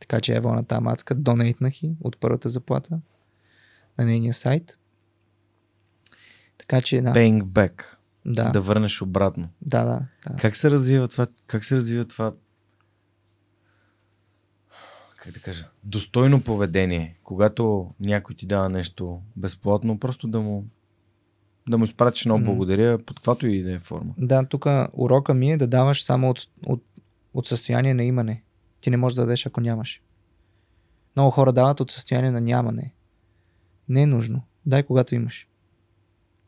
Така 0.01 0.20
че 0.20 0.34
ево 0.34 0.55
на 0.55 0.64
тази 0.64 0.82
мацка, 0.82 1.14
донейтнах 1.14 1.82
и 1.82 1.97
от 2.01 2.16
първата 2.20 2.48
заплата 2.48 3.01
на 3.98 4.05
нейния 4.05 4.34
сайт. 4.34 4.78
Така 6.62 6.82
че 6.82 7.01
да, 7.01 7.12
Paying 7.12 7.43
back. 7.43 7.82
да, 8.26 8.51
Да 8.51 8.60
върнеш 8.60 9.02
обратно. 9.02 9.48
да, 9.62 9.84
да, 9.84 10.01
да. 10.28 10.36
Как 10.36 10.56
се 10.56 10.70
развива 10.70 11.09
това? 11.09 11.26
Как 11.47 11.64
се 11.64 11.76
развива 11.76 12.05
това? 12.05 12.32
Как 15.16 15.32
да 15.32 15.40
кажа? 15.40 15.68
Достойно 15.84 16.43
поведение. 16.43 17.18
Когато 17.22 17.90
някой 18.01 18.36
ти 18.36 18.47
дава 18.47 18.68
нещо 18.68 19.20
безплатно, 19.36 19.98
просто 19.98 20.28
да 20.28 20.40
му 20.40 20.66
да 21.68 21.78
му 21.78 21.84
изпратиш 21.84 22.24
много 22.24 22.44
благодаря, 22.44 22.98
под 22.98 23.16
каквато 23.16 23.47
и 23.47 23.62
да 23.62 23.72
е 23.72 23.78
форма. 23.78 24.14
Да, 24.18 24.47
тук 24.47 24.66
урока 24.93 25.34
ми 25.34 25.52
е 25.52 25.56
да 25.56 25.66
даваш 25.66 26.05
само 26.05 26.30
от, 26.30 26.48
от, 26.66 26.84
от 27.34 27.47
състояние 27.47 27.94
на 27.94 28.05
имане. 28.05 28.43
Ти 28.80 28.90
не 28.90 28.97
можеш 28.97 29.16
да 29.16 29.22
дадеш, 29.22 29.47
ако 29.47 29.60
нямаш. 29.60 30.02
Много 31.16 31.30
хора 31.30 31.52
дават 31.52 31.80
от 31.80 31.90
състояние 31.90 32.30
на 32.30 32.40
нямане. 32.40 32.94
Не 33.89 34.02
е 34.02 34.06
нужно. 34.06 34.43
Дай 34.66 34.82
когато 34.82 35.14
имаш. 35.14 35.48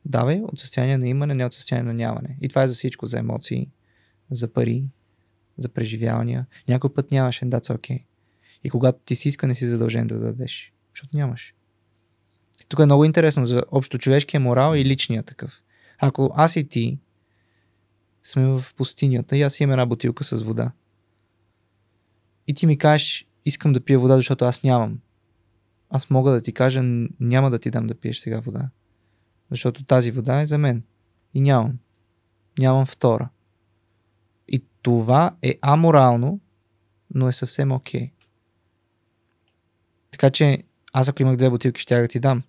Давай 0.05 0.41
от 0.41 0.59
състояние 0.59 0.99
на 0.99 1.09
имане, 1.09 1.35
не 1.35 1.45
от 1.45 1.53
състояние 1.53 1.93
на 1.93 1.95
нямане. 1.95 2.39
И 2.41 2.49
това 2.49 2.63
е 2.63 2.69
за 2.69 2.75
всичко. 2.75 3.07
За 3.07 3.19
емоции, 3.19 3.71
за 4.31 4.53
пари, 4.53 4.85
за 5.59 5.69
преживявания. 5.69 6.47
Някой 6.69 6.95
път 6.95 7.11
нямаш, 7.11 7.41
and 7.41 7.49
that's 7.49 7.77
okay. 7.77 8.05
И 8.65 8.71
когато 8.71 8.99
ти 9.05 9.17
си 9.17 9.29
иска, 9.29 9.47
не 9.47 9.55
си 9.55 9.67
задължен 9.67 10.07
да 10.07 10.19
дадеш. 10.19 10.73
Защото 10.95 11.17
нямаш. 11.17 11.55
Тук 12.69 12.81
е 12.81 12.85
много 12.85 13.05
интересно 13.05 13.47
за 13.47 13.63
общо 13.71 13.99
човешкия 13.99 14.41
морал 14.41 14.75
и 14.77 14.85
личния 14.85 15.23
такъв. 15.23 15.63
Ако 15.99 16.33
аз 16.37 16.57
и 16.57 16.69
ти 16.69 16.99
сме 18.23 18.47
в 18.47 18.65
пустинята 18.77 19.37
и 19.37 19.43
аз 19.43 19.61
имам 19.61 19.73
една 19.73 19.87
бутилка 19.87 20.25
с 20.25 20.43
вода. 20.43 20.73
И 22.47 22.55
ти 22.55 22.67
ми 22.67 22.79
кажеш, 22.79 23.27
искам 23.45 23.73
да 23.73 23.81
пия 23.81 23.99
вода, 23.99 24.15
защото 24.15 24.45
аз 24.45 24.63
нямам. 24.63 24.99
Аз 25.91 26.11
мога 26.11 26.31
да 26.31 26.41
ти 26.41 26.53
кажа, 26.53 26.83
«Н- 26.83 27.09
няма 27.21 27.51
да 27.51 27.59
ти 27.59 27.71
дам 27.71 27.87
да 27.87 27.95
пиеш 27.95 28.19
сега 28.19 28.41
вода. 28.41 28.69
Защото 29.51 29.85
тази 29.85 30.11
вода 30.11 30.41
е 30.41 30.47
за 30.47 30.59
мен. 30.59 30.83
И 31.35 31.41
нямам. 31.41 31.79
Нямам 32.59 32.87
втора. 32.87 33.29
И 34.49 34.65
това 34.83 35.37
е 35.43 35.59
аморално, 35.61 36.41
но 37.15 37.29
е 37.29 37.33
съвсем 37.33 37.73
окей. 37.73 38.11
Така 40.11 40.31
че, 40.31 40.63
аз 40.93 41.09
ако 41.09 41.23
имах 41.23 41.37
две 41.37 41.51
бутилки, 41.51 41.81
ще 41.81 42.01
да 42.01 42.09
ти 42.09 42.21
дам. 42.21 42.43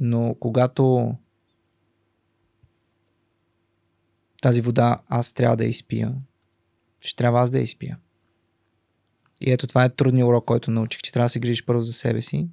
Но 0.00 0.36
когато 0.40 1.14
тази 4.42 4.60
вода 4.60 5.02
аз 5.08 5.32
трябва 5.32 5.56
да 5.56 5.64
я 5.64 5.70
изпия, 5.70 6.14
ще 7.00 7.16
трябва 7.16 7.42
аз 7.42 7.50
да 7.50 7.58
я 7.58 7.62
изпия. 7.62 7.98
И 9.40 9.52
ето 9.52 9.66
това 9.66 9.84
е 9.84 9.88
трудният 9.88 10.28
урок, 10.28 10.44
който 10.44 10.70
научих, 10.70 11.02
че 11.02 11.12
трябва 11.12 11.24
да 11.24 11.28
се 11.28 11.40
грижиш 11.40 11.64
първо 11.64 11.80
за 11.80 11.92
себе 11.92 12.22
си. 12.22 12.48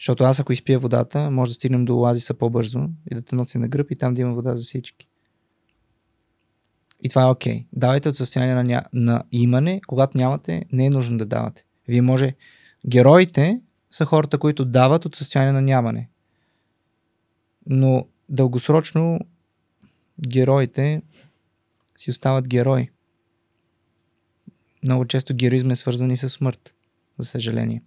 Защото 0.00 0.24
аз 0.24 0.40
ако 0.40 0.52
изпия 0.52 0.78
водата, 0.78 1.30
може 1.30 1.50
да 1.50 1.54
стигнем 1.54 1.84
до 1.84 1.98
оазиса 1.98 2.34
по-бързо 2.34 2.80
и 3.10 3.14
да 3.14 3.22
те 3.22 3.36
носи 3.36 3.58
на 3.58 3.68
гръб 3.68 3.90
и 3.90 3.96
там 3.96 4.14
да 4.14 4.20
има 4.20 4.34
вода 4.34 4.54
за 4.54 4.62
всички. 4.62 5.08
И 7.02 7.08
това 7.08 7.22
е 7.22 7.26
окей. 7.26 7.60
Okay. 7.60 7.66
Давайте 7.72 8.08
от 8.08 8.16
състояние 8.16 8.54
на, 8.54 8.64
ня... 8.64 8.84
на 8.92 9.24
имане, 9.32 9.80
когато 9.86 10.18
нямате, 10.18 10.64
не 10.72 10.86
е 10.86 10.90
нужно 10.90 11.18
да 11.18 11.26
давате. 11.26 11.64
Вие 11.88 12.02
може... 12.02 12.34
Героите 12.86 13.60
са 13.90 14.04
хората, 14.04 14.38
които 14.38 14.64
дават 14.64 15.04
от 15.04 15.16
състояние 15.16 15.52
на 15.52 15.62
нямане. 15.62 16.08
Но 17.66 18.06
дългосрочно 18.28 19.18
героите 20.28 21.02
си 21.96 22.10
остават 22.10 22.48
герои. 22.48 22.90
Много 24.82 25.04
често 25.04 25.34
героизм 25.34 25.70
е 25.70 25.76
свързан 25.76 26.10
и 26.10 26.16
с 26.16 26.28
смърт, 26.28 26.74
за 27.18 27.26
съжаление. 27.26 27.82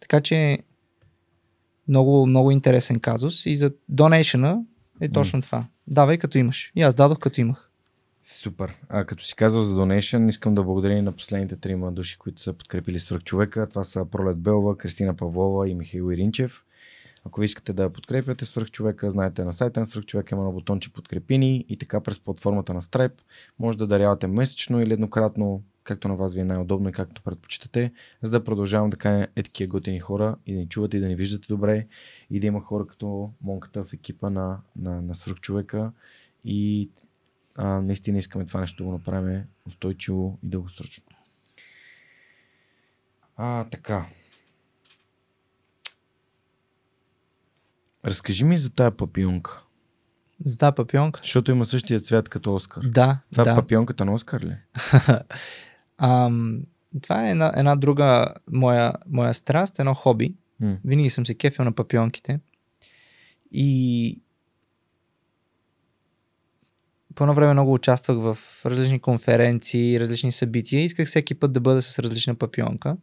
Така 0.00 0.20
че 0.20 0.58
много, 1.90 2.26
много 2.26 2.50
интересен 2.50 3.00
казус 3.00 3.46
и 3.46 3.56
за 3.56 3.72
донейшена 3.88 4.58
е 5.00 5.08
точно 5.08 5.40
mm. 5.40 5.42
това. 5.42 5.66
Давай 5.86 6.18
като 6.18 6.38
имаш. 6.38 6.72
И 6.76 6.82
аз 6.82 6.94
дадох 6.94 7.18
като 7.18 7.40
имах. 7.40 7.70
Супер. 8.24 8.76
А 8.88 9.04
като 9.04 9.24
си 9.24 9.34
казал 9.34 9.62
за 9.62 9.74
Donation, 9.74 10.28
искам 10.28 10.54
да 10.54 10.62
благодаря 10.62 11.02
на 11.02 11.12
последните 11.12 11.56
трима 11.56 11.92
души, 11.92 12.18
които 12.18 12.42
са 12.42 12.52
подкрепили 12.52 12.98
свърх 12.98 13.22
човека. 13.22 13.66
Това 13.70 13.84
са 13.84 14.04
Пролет 14.04 14.38
Белва, 14.38 14.78
Кристина 14.78 15.16
Павлова 15.16 15.68
и 15.68 15.74
Михаил 15.74 16.12
Иринчев. 16.12 16.64
Ако 17.24 17.40
ви 17.40 17.44
искате 17.44 17.72
да 17.72 17.90
подкрепяте 17.90 18.44
свърх 18.44 18.70
човека, 18.70 19.10
знаете 19.10 19.44
на 19.44 19.52
сайта 19.52 19.80
на 19.80 19.86
свърх 19.86 20.06
човека 20.06 20.34
има 20.34 20.44
на 20.44 20.50
бутонче 20.50 20.92
подкрепини 20.92 21.64
и 21.68 21.78
така 21.78 22.00
през 22.00 22.20
платформата 22.20 22.74
на 22.74 22.80
Stripe 22.80 23.20
може 23.58 23.78
да 23.78 23.86
дарявате 23.86 24.26
месечно 24.26 24.80
или 24.80 24.92
еднократно, 24.92 25.62
както 25.84 26.08
на 26.08 26.16
вас 26.16 26.34
ви 26.34 26.40
е 26.40 26.44
най-удобно 26.44 26.88
и 26.88 26.92
както 26.92 27.22
предпочитате, 27.22 27.92
за 28.22 28.30
да 28.30 28.44
продължавам 28.44 28.90
да 28.90 28.96
каня 28.96 29.28
е 29.36 29.42
такива 29.42 29.68
готини 29.68 30.00
хора 30.00 30.36
и 30.46 30.54
да 30.54 30.60
ни 30.60 30.68
чувате 30.68 30.96
и 30.96 31.00
да 31.00 31.08
ни 31.08 31.16
виждате 31.16 31.46
добре 31.48 31.86
и 32.30 32.40
да 32.40 32.46
има 32.46 32.60
хора 32.60 32.86
като 32.86 33.30
Монката 33.42 33.84
в 33.84 33.92
екипа 33.92 34.30
на, 34.30 34.60
на, 34.76 35.02
на 35.02 35.14
свърх 35.14 35.40
човека 35.40 35.92
и 36.44 36.90
а, 37.54 37.80
наистина 37.80 38.18
искаме 38.18 38.46
това 38.46 38.60
нещо 38.60 38.82
да 38.82 38.86
го 38.86 38.92
направим 38.92 39.42
устойчиво 39.66 40.38
и 40.42 40.46
дългосрочно. 40.46 41.04
А, 43.36 43.64
така. 43.64 44.06
Разкажи 48.04 48.44
ми 48.44 48.56
за 48.56 48.70
тая 48.70 48.90
папионка. 48.90 49.62
За 50.44 50.58
тази 50.58 50.74
папионка? 50.74 51.20
Защото 51.22 51.50
има 51.50 51.64
същия 51.64 52.00
цвят 52.00 52.28
като 52.28 52.54
Оскар. 52.54 52.82
Да. 52.84 53.18
Това 53.32 53.44
да. 53.44 53.50
е 53.50 53.54
папионката 53.54 54.04
на 54.04 54.12
Оскар 54.12 54.40
ли? 54.40 54.56
Ам, 56.00 56.62
това 57.02 57.28
е 57.28 57.30
една, 57.30 57.52
една 57.56 57.76
друга 57.76 58.26
моя, 58.52 58.92
моя 59.06 59.34
страст, 59.34 59.78
едно 59.78 59.94
хоби. 59.94 60.34
М. 60.60 60.78
Винаги 60.84 61.10
съм 61.10 61.26
се 61.26 61.34
кефил 61.34 61.64
на 61.64 61.72
папионките. 61.72 62.40
И 63.52 64.20
по 67.14 67.24
едно 67.24 67.34
време 67.34 67.52
много 67.52 67.72
участвах 67.72 68.16
в 68.16 68.38
различни 68.66 69.00
конференции, 69.00 70.00
различни 70.00 70.32
събития. 70.32 70.84
Исках 70.84 71.08
всеки 71.08 71.34
път 71.34 71.52
да 71.52 71.60
бъда 71.60 71.82
с 71.82 71.98
различна 71.98 72.34
папионка. 72.34 72.96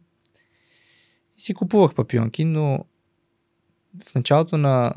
И 1.36 1.40
си 1.40 1.54
купувах 1.54 1.94
папионки, 1.94 2.44
но 2.44 2.84
в 4.04 4.14
началото 4.14 4.58
на 4.58 4.94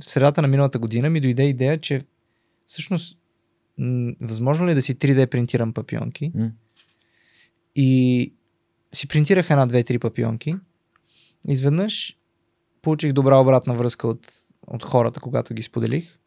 в 0.00 0.04
средата 0.04 0.42
на 0.42 0.48
миналата 0.48 0.78
година 0.78 1.10
ми 1.10 1.20
дойде 1.20 1.42
идея, 1.42 1.80
че 1.80 2.02
всъщност 2.66 3.18
възможно 4.20 4.66
ли 4.66 4.70
е 4.70 4.74
да 4.74 4.82
си 4.82 4.98
3D 4.98 5.26
принтирам 5.26 5.72
папионки? 5.72 6.32
М. 6.34 6.50
И 7.76 8.32
си 8.94 9.08
принтирах 9.08 9.50
една, 9.50 9.66
две, 9.66 9.84
три 9.84 9.98
папионки. 9.98 10.56
Изведнъж 11.48 12.16
получих 12.82 13.12
добра 13.12 13.38
обратна 13.38 13.74
връзка 13.74 14.08
от, 14.08 14.32
от 14.66 14.84
хората, 14.84 15.20
когато 15.20 15.54
ги 15.54 15.62
споделих. 15.62 16.18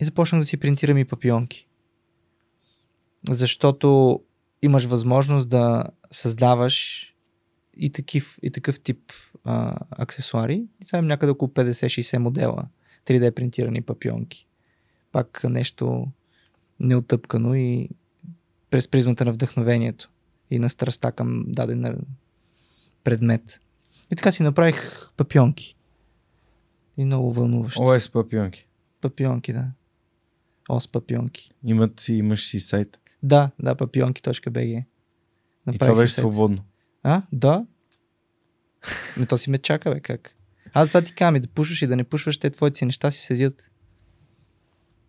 И 0.00 0.04
започнах 0.04 0.40
да 0.40 0.46
си 0.46 0.56
принтирам 0.56 0.98
и 0.98 1.04
папионки. 1.04 1.68
Защото 3.30 4.20
имаш 4.62 4.84
възможност 4.84 5.48
да 5.48 5.84
създаваш 6.10 7.06
и, 7.76 7.92
такив, 7.92 8.38
и 8.42 8.50
такъв 8.50 8.80
тип 8.80 9.12
а, 9.44 9.78
аксесуари. 9.90 10.64
И 10.80 10.84
сега 10.84 11.02
някъде 11.02 11.30
около 11.32 11.48
50-60 11.48 12.18
модела 12.18 12.68
3D 13.06 13.34
принтирани 13.34 13.82
папионки. 13.82 14.46
Пак 15.12 15.44
нещо 15.44 16.06
неотъпкано 16.80 17.54
и 17.54 17.88
през 18.72 18.88
призмата 18.88 19.24
на 19.24 19.32
вдъхновението 19.32 20.10
и 20.50 20.58
на 20.58 20.68
страста 20.68 21.12
към 21.12 21.44
даден 21.46 22.06
предмет. 23.04 23.60
И 24.12 24.16
така 24.16 24.32
си 24.32 24.42
направих 24.42 25.10
папионки. 25.16 25.76
И 26.98 27.04
много 27.04 27.32
вълнуващо. 27.32 27.82
ОС 27.82 28.08
папионки. 28.08 28.66
Папионки, 29.00 29.52
да. 29.52 29.66
Ос 30.68 30.88
папионки. 30.88 31.50
Имат 31.64 32.00
си, 32.00 32.14
имаш 32.14 32.46
си 32.46 32.60
сайт. 32.60 33.00
Да, 33.22 33.50
да, 33.58 33.74
папионки.bg. 33.74 34.84
И 35.72 35.78
това 35.78 35.94
беше 35.94 36.12
свободно. 36.14 36.64
А, 37.02 37.22
да. 37.32 37.66
Но 39.16 39.26
то 39.26 39.38
си 39.38 39.50
ме 39.50 39.58
чака, 39.58 39.94
бе, 39.94 40.00
как? 40.00 40.36
Аз 40.72 40.88
това 40.88 41.02
ти 41.02 41.14
казвам 41.14 41.42
да 41.42 41.48
пушваш 41.48 41.82
и 41.82 41.86
да 41.86 41.96
не 41.96 42.04
пушваш, 42.04 42.38
те 42.38 42.50
твоите 42.50 42.78
си 42.78 42.84
неща 42.84 43.10
си 43.10 43.20
седят. 43.20 43.70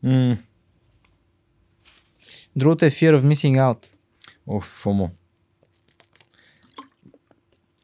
М. 0.03 0.37
Другото 2.55 2.85
е 2.85 2.89
fear 2.89 3.21
of 3.21 3.33
missing 3.33 3.57
out. 3.57 3.87
Оф, 4.47 4.65
фомо. 4.65 5.11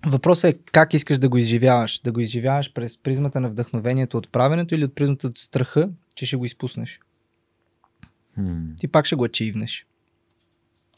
Въпросът 0.06 0.54
е 0.54 0.58
как 0.72 0.94
искаш 0.94 1.20
да 1.20 1.30
го 1.30 1.38
изживяваш. 1.38 2.00
Да 2.00 2.12
го 2.12 2.20
изживяваш 2.20 2.74
през 2.74 2.98
призмата 2.98 3.40
на 3.40 3.50
вдъхновението 3.50 4.18
от 4.18 4.32
правенето 4.32 4.76
или 4.76 4.86
от 4.86 4.96
призмата 4.96 5.28
от 5.28 5.38
страха, 5.38 5.90
че 6.16 6.26
ще 6.26 6.36
го 6.36 6.46
изпуснеш. 6.46 7.00
М. 8.38 8.76
Ти 8.80 8.88
пак 8.88 9.06
ще 9.06 9.16
го 9.16 9.26
ачивнеш. 9.26 9.88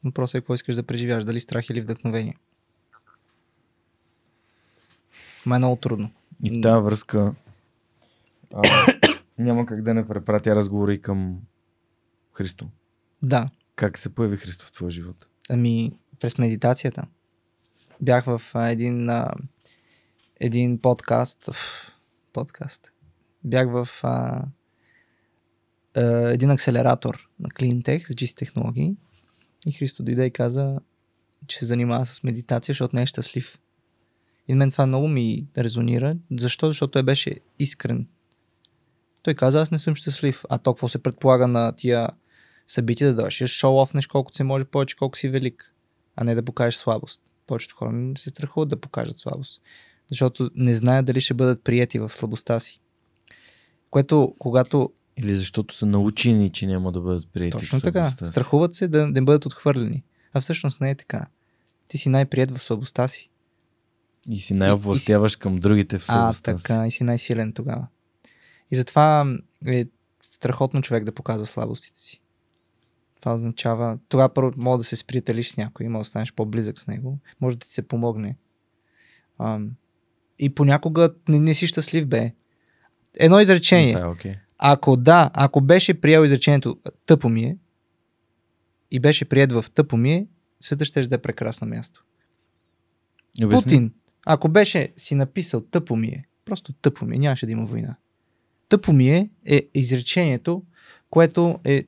Въпросът 0.04 0.36
е 0.36 0.42
какво 0.42 0.54
искаш 0.54 0.76
да 0.76 0.84
преживяваш, 0.84 1.24
дали 1.26 1.40
страх 1.40 1.70
или 1.70 1.82
вдъхновение. 1.82 2.36
Ма 5.46 5.56
е 5.56 5.60
много 5.60 5.76
трудно. 5.76 6.12
И 6.44 6.60
в 6.60 6.62
тази 6.62 6.84
връзка 6.84 7.34
а, 8.54 8.62
няма 9.38 9.66
как 9.66 9.82
да 9.82 9.94
не 9.94 10.08
препратя 10.08 10.56
разговора 10.56 10.94
и 10.94 11.02
към 11.02 11.40
Христо. 12.34 12.68
Да, 13.24 13.50
Как 13.76 13.98
се 13.98 14.16
появи 14.16 14.38
Христо 14.38 14.66
в 14.66 14.72
твоя 14.72 14.92
живот? 14.92 15.28
ами 15.52 15.92
през 16.20 16.38
медитацията. 16.38 17.04
Бях 18.02 18.26
в 18.26 18.42
един, 18.56 19.10
а, 19.10 19.32
един 20.40 20.82
подкаст. 20.82 21.48
Уф, 21.48 21.92
подкаст. 22.34 22.92
Бях 23.44 23.72
в 23.72 23.88
а, 24.04 24.44
а, 25.96 26.02
един 26.32 26.50
акселератор 26.50 27.30
на 27.40 27.50
Cleantech 27.50 28.08
с 28.08 28.16
GC 28.16 28.38
технологии. 28.38 28.96
И 29.68 29.72
Христо 29.72 30.04
дойде 30.04 30.26
и 30.26 30.32
каза, 30.32 30.80
че 31.48 31.58
се 31.58 31.66
занимава 31.66 32.06
с 32.06 32.24
медитация, 32.24 32.74
защото 32.74 32.96
не 32.96 33.02
е 33.02 33.06
щастлив. 33.06 33.60
И 34.48 34.56
мен 34.56 34.72
това 34.72 34.86
много 34.86 35.08
ми 35.08 35.48
резонира. 35.58 36.16
Защо? 36.40 36.68
Защото 36.68 36.92
той 36.92 37.04
беше 37.04 37.40
искрен. 37.60 38.08
Той 39.24 39.34
каза, 39.34 39.62
аз 39.62 39.72
не 39.72 39.80
съм 39.80 39.96
щастлив. 39.96 40.44
А 40.50 40.58
то 40.58 40.74
какво 40.74 40.90
се 40.90 41.04
предполага 41.04 41.48
на 41.48 41.72
тия 41.72 42.08
събития 42.68 43.10
да 43.10 43.16
дойдеш, 43.16 43.46
шоу 43.46 43.78
офнеш 43.82 44.08
колкото 44.08 44.36
се 44.38 44.44
може 44.44 44.66
повече, 44.66 44.96
колко 44.96 45.18
си 45.18 45.30
велик, 45.30 45.76
а 46.16 46.24
не 46.24 46.36
да 46.36 46.46
покажеш 46.46 46.76
слабост. 46.76 47.22
Повечето 47.48 47.76
хора 47.76 47.92
не 47.92 48.18
се 48.18 48.30
страхуват 48.30 48.70
да 48.70 48.78
покажат 48.82 49.18
слабост, 49.18 49.62
защото 50.10 50.50
не 50.56 50.74
знаят 50.74 51.06
дали 51.06 51.22
ще 51.22 51.34
бъдат 51.34 51.64
прияти 51.64 52.00
в 52.00 52.10
слабостта 52.10 52.60
си. 52.60 52.82
Което, 53.90 54.36
когато 54.40 54.94
Или 55.18 55.36
защото 55.36 55.76
са 55.76 55.86
научени, 55.86 56.50
че 56.50 56.68
няма 56.68 56.92
да 56.92 57.02
бъдат 57.02 57.28
приети. 57.34 57.58
точно 57.58 57.82
така, 57.82 58.10
страхуват 58.10 58.76
се 58.76 58.88
да 58.88 59.08
не 59.08 59.22
бъдат 59.22 59.46
отхвърлени. 59.46 60.04
А 60.34 60.42
всъщност 60.42 60.82
не 60.82 60.90
е 60.90 60.96
така. 60.96 61.28
Ти 61.88 61.98
си 61.98 62.10
най-прият 62.10 62.58
в 62.58 62.64
слабостта 62.64 63.08
си. 63.08 63.30
И 64.30 64.38
си 64.38 64.54
най-овластяваш 64.54 65.36
към 65.36 65.56
другите 65.56 65.98
в 65.98 66.04
А, 66.04 66.06
слабостта 66.06 66.58
си. 66.58 66.64
така, 66.64 66.88
и 66.88 66.92
си 66.92 67.04
най-силен 67.04 67.54
тогава. 67.54 67.88
И 68.72 68.76
затова 68.76 69.38
е 69.68 69.86
страхотно 70.22 70.82
човек 70.82 71.04
да 71.04 71.12
показва 71.12 71.46
слабостите 71.46 72.00
си. 72.00 72.21
Това 73.22 73.36
означава, 73.36 73.98
тогава 74.10 74.34
първо 74.34 74.52
мога 74.58 74.78
да 74.78 74.84
се 74.84 74.96
сприятелиш 74.96 75.52
с 75.52 75.58
някой, 75.58 75.88
може 75.88 76.02
да 76.02 76.10
станеш 76.10 76.34
по-близък 76.34 76.80
с 76.80 76.88
него, 76.88 77.20
може 77.42 77.58
да 77.58 77.66
ти 77.66 77.74
се 77.74 77.82
помогне. 77.82 78.38
Ам, 79.40 79.72
и 80.40 80.56
понякога 80.56 81.14
не, 81.30 81.40
не 81.40 81.54
си 81.54 81.68
щастлив, 81.68 82.08
бе. 82.08 82.34
Едно 83.18 83.40
изречение. 83.40 83.94
Това 83.94 84.06
е 84.06 84.10
окей. 84.10 84.34
Ако 84.58 84.98
да, 84.98 85.32
ако 85.34 85.62
беше 85.62 86.02
приел 86.02 86.26
изречението 86.26 86.80
тъпо 87.06 87.30
ми 87.30 87.44
е 87.44 87.58
и 88.92 89.00
беше 89.00 89.26
прият 89.26 89.52
в 89.52 89.66
тъпо 89.74 89.98
ми 89.98 90.14
е, 90.14 90.28
света 90.60 90.86
ще 90.86 91.08
да 91.08 91.16
е 91.16 91.18
прекрасно 91.18 91.68
място. 91.68 92.06
Обясни. 93.44 93.64
Путин, 93.64 93.94
ако 94.26 94.50
беше 94.50 94.94
си 94.98 95.16
написал 95.16 95.62
тъпо 95.62 95.96
ми 95.96 96.08
е, 96.08 96.26
просто 96.46 96.74
тъпо 96.74 97.06
ми 97.06 97.16
е, 97.16 97.20
нямаше 97.20 97.46
да 97.46 97.52
има 97.52 97.66
война. 97.66 97.96
Тъпо 98.70 98.94
ми 98.94 99.10
е, 99.10 99.30
е 99.46 99.70
изречението, 99.74 100.64
което 101.12 101.60
е, 101.64 101.86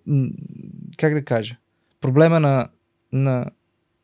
как 0.97 1.13
да 1.13 1.25
кажа, 1.25 1.57
проблема 2.01 2.39
на, 2.39 2.67
на, 3.11 3.45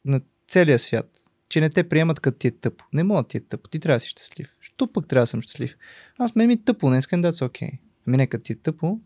на 0.05 0.21
целия 0.47 0.79
свят. 0.79 1.19
Че 1.49 1.61
не 1.61 1.69
те 1.69 1.89
приемат 1.89 2.19
като 2.19 2.37
ти 2.37 2.47
е 2.47 2.51
тъпо. 2.51 2.85
Не 2.93 3.03
мога 3.03 3.21
да 3.21 3.27
ти 3.27 3.37
е 3.37 3.39
тъпо. 3.39 3.69
Ти 3.69 3.79
трябва 3.79 3.95
да 3.95 3.99
си 3.99 4.09
щастлив. 4.09 4.55
Що 4.59 4.93
пък 4.93 5.07
трябва 5.07 5.23
да 5.23 5.27
съм 5.27 5.41
щастлив? 5.41 5.77
Аз 6.17 6.35
ме 6.35 6.47
ми 6.47 6.53
е 6.53 6.63
тъпо, 6.63 6.87
днес 6.87 7.07
да 7.13 7.33
са 7.33 7.45
окей. 7.45 7.69
Ами 8.07 8.17
не 8.17 8.27
като 8.27 8.43
ти 8.43 8.53
е 8.53 8.55
тъпо, 8.55 8.99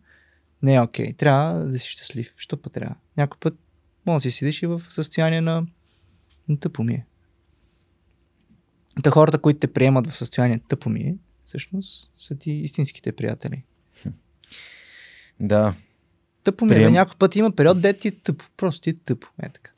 не 0.61 0.75
е 0.75 0.81
окей. 0.81 1.13
Трябва 1.13 1.65
да 1.65 1.79
си 1.79 1.87
щастлив. 1.89 2.33
Що 2.37 2.57
пък 2.57 2.73
трябва? 2.73 2.95
Някой 3.17 3.37
път 3.39 3.59
може 4.05 4.23
да 4.23 4.31
си 4.31 4.37
седиш 4.37 4.63
и 4.63 4.67
в 4.67 4.81
състояние 4.89 5.41
на, 5.41 5.67
на 6.49 6.59
тъпо 6.59 6.83
ми 6.83 6.93
е. 6.93 7.05
Та 9.03 9.11
хората, 9.11 9.39
които 9.39 9.59
те 9.59 9.73
приемат 9.73 10.07
в 10.07 10.15
състояние 10.15 10.59
тъпо 10.67 10.89
ми 10.89 11.01
е, 11.01 11.15
всъщност 11.43 12.11
са 12.17 12.35
ти 12.35 12.51
истинските 12.51 13.11
приятели. 13.11 13.63
Да. 15.39 15.75
Тъпо 16.43 16.65
ми 16.65 16.71
е. 16.71 16.75
Прием- 16.75 16.91
Някой 16.91 17.15
път 17.19 17.35
има 17.35 17.51
период, 17.51 17.81
де 17.81 17.93
ти 17.93 18.07
е 18.07 18.11
тъпо. 18.11 18.45
Просто 18.57 18.81
ти 18.81 18.89
е 18.89 18.93
тъпо. 18.93 19.27
Е 19.43 19.49
така. 19.49 19.71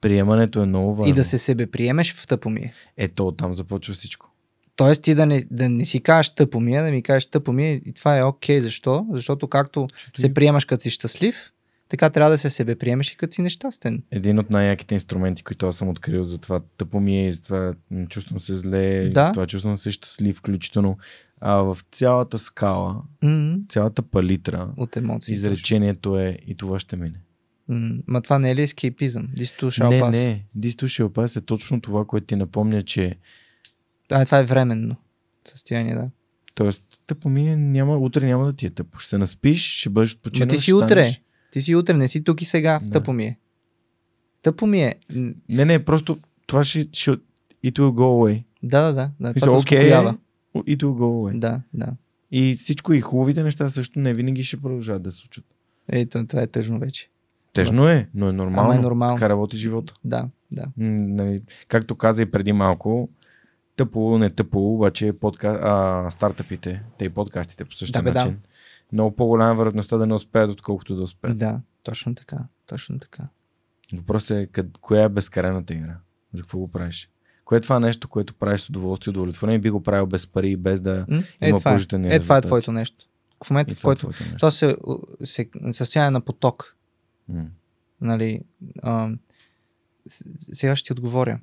Приемането 0.00 0.62
е 0.62 0.66
много 0.66 0.94
важно. 0.94 1.10
И 1.12 1.16
да 1.16 1.24
се 1.24 1.38
себе 1.38 1.66
приемеш 1.66 2.14
в 2.14 2.26
тъпо 2.26 2.50
ми 2.50 2.60
е. 2.60 2.72
Ето, 2.96 3.32
там 3.32 3.54
започва 3.54 3.94
всичко. 3.94 4.30
Тоест 4.76 5.02
ти 5.02 5.14
да 5.14 5.26
не, 5.26 5.44
да 5.50 5.68
не 5.68 5.84
си 5.86 6.00
кажеш 6.00 6.34
тъпо 6.34 6.60
ми 6.60 6.76
е, 6.76 6.82
да 6.82 6.90
ми 6.90 7.02
кажеш 7.02 7.26
тъпо 7.26 7.52
ми 7.52 7.66
е 7.68 7.72
и 7.86 7.92
това 7.92 8.18
е 8.18 8.22
окей. 8.22 8.60
Защо? 8.60 9.06
Защото 9.12 9.48
както 9.48 9.86
Защото 9.96 10.20
се 10.20 10.34
приемаш 10.34 10.64
като 10.64 10.82
си 10.82 10.90
щастлив, 10.90 11.52
така 11.88 12.10
трябва 12.10 12.30
да 12.30 12.38
се 12.38 12.50
себе 12.50 12.74
приемеш 12.74 13.12
и 13.12 13.16
като 13.16 13.34
си 13.34 13.42
нещастен. 13.42 14.02
Един 14.10 14.38
от 14.38 14.50
най-яките 14.50 14.94
инструменти, 14.94 15.42
които 15.42 15.66
аз 15.66 15.76
съм 15.76 15.88
открил 15.88 16.22
за 16.22 16.38
това 16.38 16.60
тъпо 16.76 17.00
ми 17.00 17.18
е, 17.18 17.26
и 17.26 17.32
за 17.32 17.42
това 17.42 17.74
чувствам 18.08 18.40
се 18.40 18.54
зле, 18.54 19.08
Да. 19.08 19.32
това 19.32 19.46
чувствам 19.46 19.76
се 19.76 19.90
щастлив, 19.90 20.36
включително 20.36 20.98
а, 21.40 21.54
в 21.54 21.78
цялата 21.92 22.38
скала, 22.38 23.02
М, 23.22 23.56
цялата 23.68 24.02
палитра, 24.02 24.68
От 24.76 24.96
емоции. 24.96 25.32
изречението 25.32 26.18
е 26.18 26.38
и 26.46 26.54
това 26.54 26.78
ще 26.78 26.96
мине. 26.96 27.20
М, 27.68 27.90
Ма 28.06 28.22
това 28.22 28.38
не 28.38 28.50
е 28.50 28.56
ли 28.56 28.62
ескейпизъм? 28.62 29.28
Дисто 29.36 29.70
шал 29.70 29.90
не, 29.90 30.00
пас. 30.00 30.12
не, 30.12 30.44
Дисто 30.54 30.88
Шилпас 30.88 31.36
е 31.36 31.40
точно 31.40 31.80
това, 31.80 32.04
което 32.04 32.26
ти 32.26 32.36
напомня, 32.36 32.82
че 32.82 33.16
А, 34.10 34.24
това 34.24 34.38
е 34.38 34.44
временно 34.44 34.96
състояние, 35.44 35.94
да. 35.94 36.10
Тоест, 36.54 36.82
тъпо 37.06 37.28
ми 37.28 37.48
е, 37.48 37.56
няма, 37.56 37.96
утре 37.96 38.26
няма 38.26 38.46
да 38.46 38.52
ти 38.52 38.66
е 38.66 38.70
тъпо. 38.70 38.98
Ще 38.98 39.08
се 39.08 39.18
наспиш, 39.18 39.78
ще 39.78 39.90
бъдеш 39.90 40.14
Ма 40.14 40.20
починал. 40.22 40.48
ти 40.48 40.56
ще 40.56 40.64
си 40.64 40.72
утре. 40.72 40.86
станеш. 40.86 41.22
Ти 41.52 41.60
си 41.60 41.74
утре, 41.74 41.94
не 41.94 42.08
си 42.08 42.24
тук 42.24 42.42
и 42.42 42.44
сега. 42.44 42.78
В 42.78 42.84
Да. 42.84 42.90
тъпо 42.90 43.12
ми 43.12 43.24
е. 43.24 43.38
Тъпо 44.42 44.66
ми 44.66 44.82
е. 44.82 44.94
Не, 45.48 45.64
не, 45.64 45.84
просто 45.84 46.18
това 46.46 46.64
ще, 46.64 46.88
ще 46.92 47.10
it 47.10 47.20
will 47.64 47.90
go 47.90 47.92
away. 47.92 48.44
Да, 48.62 48.82
да, 48.82 48.92
да. 48.92 49.10
да. 49.20 49.34
Това 49.34 49.60
те 49.60 49.88
it 50.54 50.82
will 50.82 50.84
go 50.84 51.32
away. 51.32 51.38
Да, 51.38 51.60
да. 51.74 51.86
И 52.30 52.54
всичко 52.54 52.92
и 52.92 53.00
хубавите 53.00 53.42
неща 53.42 53.68
също 53.68 53.98
не 53.98 54.14
винаги 54.14 54.44
ще 54.44 54.60
продължават 54.60 55.02
да 55.02 55.12
се 55.12 55.18
случат. 55.18 55.44
Ето, 55.88 56.26
това 56.26 56.42
е 56.42 56.46
тъжно 56.46 56.78
вече. 56.78 57.10
Тежно 57.52 57.88
е, 57.88 58.08
но 58.14 58.28
е 58.28 58.32
нормално. 58.32 58.70
Ама 58.70 58.76
е 58.76 58.82
нормално. 58.82 59.16
Така 59.16 59.28
работи 59.28 59.56
живота. 59.56 59.94
Да, 60.04 60.28
да. 60.50 60.66
Нали, 60.76 61.42
както 61.68 61.96
каза 61.96 62.22
и 62.22 62.30
преди 62.30 62.52
малко, 62.52 63.08
тъпо, 63.76 64.18
не 64.18 64.30
тъпо, 64.30 64.74
обаче 64.74 65.12
подка... 65.12 65.60
а, 65.62 66.10
стартъпите, 66.10 66.82
те 66.98 67.04
и 67.04 67.08
подкастите 67.08 67.64
по 67.64 67.72
същия 67.72 68.02
Да, 68.02 68.10
бе, 68.10 68.12
да. 68.12 68.18
начин. 68.18 68.38
Много 68.92 69.16
по-голяма 69.16 69.54
вероятността 69.54 69.96
да 69.96 70.06
не 70.06 70.14
успеят, 70.14 70.50
отколкото 70.50 70.96
да 70.96 71.02
успеят. 71.02 71.38
Да, 71.38 71.60
точно 71.82 72.14
така. 72.14 72.38
Точно 72.66 72.98
така. 72.98 73.22
Въпросът 73.92 74.30
е 74.30 74.46
къд, 74.46 74.78
коя 74.80 75.02
е 75.02 75.08
безкрайната 75.08 75.74
игра? 75.74 75.96
За 76.32 76.42
какво 76.42 76.58
го 76.58 76.68
правиш? 76.68 77.10
Кое 77.48 77.58
е 77.58 77.60
това 77.60 77.80
нещо, 77.80 78.08
което 78.08 78.34
правиш 78.34 78.60
с 78.60 78.68
удоволствие 78.68 79.10
и 79.10 79.16
удовлетворение? 79.16 79.58
Би 79.58 79.70
го 79.70 79.82
правил 79.82 80.06
без 80.06 80.26
пари, 80.26 80.56
без 80.56 80.80
да? 80.80 81.06
Е, 81.40 81.48
има 81.48 81.58
това 81.58 81.70
е. 81.70 81.74
положителни 81.74 82.14
Е, 82.14 82.20
това 82.20 82.36
е 82.36 82.40
твоето 82.40 82.72
нещо. 82.72 83.06
В 83.44 83.50
момента, 83.50 83.74
в 83.74 83.78
това 83.78 83.92
е 83.92 83.96
който 83.96 84.20
нещо. 84.20 84.36
то 84.38 84.50
се, 84.50 84.76
се 85.24 85.48
състояние 85.72 86.10
на 86.10 86.20
поток, 86.20 86.76
М. 87.28 87.44
нали, 88.00 88.40
а, 88.82 89.10
сега 90.52 90.76
ще 90.76 90.86
ти 90.86 90.92
отговоря. 90.92 91.40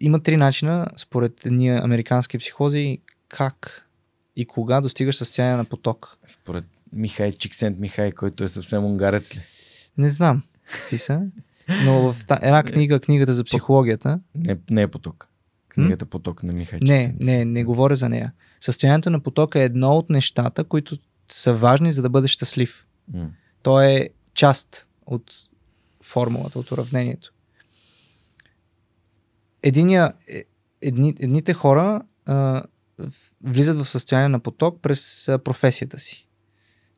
Има 0.00 0.22
три 0.22 0.36
начина, 0.36 0.86
според 0.96 1.40
ние 1.50 1.80
американски 1.82 2.38
психози, 2.38 2.98
как 3.28 3.88
и 4.36 4.46
кога 4.46 4.80
достигаш 4.80 5.16
състояние 5.16 5.56
на 5.56 5.64
поток. 5.64 6.18
Според 6.26 6.64
Михай 6.92 7.32
Чиксент 7.32 7.78
Михай, 7.78 8.12
който 8.12 8.44
е 8.44 8.48
съвсем 8.48 8.84
унгарец 8.84 9.36
ли? 9.36 9.40
Не 9.98 10.08
знам 10.08 10.42
какви 10.72 10.98
са, 10.98 11.26
но 11.84 12.12
в 12.12 12.26
та, 12.26 12.38
една 12.42 12.62
книга, 12.62 13.00
книгата 13.00 13.32
за 13.32 13.44
психологията, 13.44 14.20
Не, 14.34 14.56
не 14.70 14.82
е 14.82 14.88
поток. 14.88 15.28
Книгата 15.68 16.06
Поток 16.06 16.42
на 16.42 16.52
Михай 16.52 16.78
не, 16.82 17.14
не, 17.20 17.44
не 17.44 17.64
говоря 17.64 17.96
за 17.96 18.08
нея. 18.08 18.32
Състоянието 18.60 19.10
на 19.10 19.20
потока 19.20 19.60
е 19.60 19.64
едно 19.64 19.92
от 19.92 20.10
нещата, 20.10 20.64
които 20.64 20.96
са 21.28 21.54
важни 21.54 21.92
за 21.92 22.02
да 22.02 22.10
бъдеш 22.10 22.30
щастлив. 22.30 22.86
М. 23.14 23.30
То 23.62 23.80
е 23.80 24.08
част 24.34 24.88
от 25.06 25.32
формулата, 26.02 26.58
от 26.58 26.70
уравнението. 26.70 27.32
Единия, 29.62 30.12
е- 30.28 30.44
едни, 30.82 31.14
едните 31.20 31.52
хора 31.52 32.02
а, 32.26 32.62
влизат 33.42 33.76
в 33.76 33.88
състояние 33.88 34.28
на 34.28 34.40
поток 34.40 34.82
през 34.82 35.28
а, 35.28 35.38
професията 35.38 35.98
си. 35.98 36.28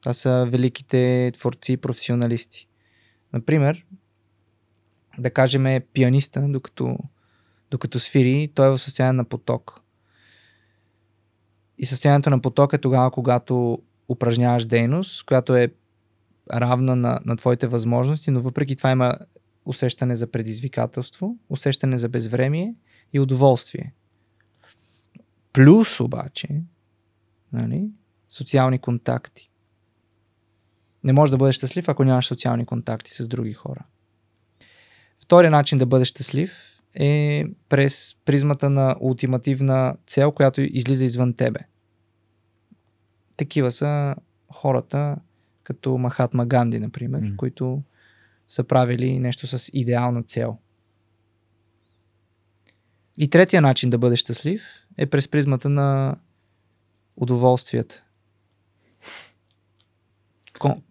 Това 0.02 0.12
са 0.12 0.46
великите 0.48 1.30
творци 1.34 1.72
и 1.72 1.76
професионалисти. 1.76 2.68
Например, 3.32 3.84
да 5.18 5.30
кажем 5.30 5.66
е 5.66 5.80
пианиста, 5.80 6.48
докато, 6.48 6.98
докато 7.70 8.00
свири, 8.00 8.52
той 8.54 8.66
е 8.66 8.70
в 8.70 8.78
състояние 8.78 9.12
на 9.12 9.24
поток. 9.24 9.80
И 11.78 11.86
състоянието 11.86 12.30
на 12.30 12.40
поток 12.40 12.72
е 12.72 12.78
тогава, 12.78 13.10
когато 13.10 13.82
упражняваш 14.08 14.64
дейност, 14.64 15.26
която 15.26 15.56
е 15.56 15.72
равна 16.54 16.96
на, 16.96 17.20
на 17.24 17.36
твоите 17.36 17.66
възможности, 17.66 18.30
но 18.30 18.40
въпреки 18.40 18.76
това 18.76 18.90
има 18.90 19.18
усещане 19.64 20.16
за 20.16 20.26
предизвикателство, 20.26 21.36
усещане 21.48 21.98
за 21.98 22.08
безвремие 22.08 22.74
и 23.12 23.20
удоволствие. 23.20 23.94
Плюс 25.52 26.00
обаче, 26.00 26.62
нали, 27.52 27.90
социални 28.28 28.78
контакти. 28.78 29.50
Не 31.04 31.12
можеш 31.12 31.30
да 31.30 31.36
бъдеш 31.36 31.56
щастлив, 31.56 31.88
ако 31.88 32.04
нямаш 32.04 32.26
социални 32.26 32.66
контакти 32.66 33.10
с 33.10 33.28
други 33.28 33.52
хора. 33.52 33.84
Втория 35.28 35.50
начин 35.50 35.78
да 35.78 35.86
бъдеш 35.86 36.08
щастлив 36.08 36.52
е 36.94 37.44
през 37.68 38.16
призмата 38.24 38.70
на 38.70 38.96
ултимативна 39.00 39.96
цел, 40.06 40.32
която 40.32 40.60
излиза 40.60 41.04
извън 41.04 41.34
тебе. 41.34 41.60
Такива 43.36 43.72
са 43.72 44.14
хората, 44.52 45.16
като 45.62 45.98
Махатма 45.98 46.46
Ганди, 46.46 46.78
например, 46.78 47.20
М. 47.20 47.36
които 47.36 47.82
са 48.48 48.64
правили 48.64 49.18
нещо 49.18 49.46
с 49.46 49.70
идеална 49.72 50.22
цел. 50.22 50.58
И 53.18 53.30
третия 53.30 53.62
начин 53.62 53.90
да 53.90 53.98
бъдеш 53.98 54.18
щастлив 54.18 54.62
е 54.98 55.06
през 55.06 55.28
призмата 55.28 55.68
на 55.68 56.16
удоволствията. 57.16 58.02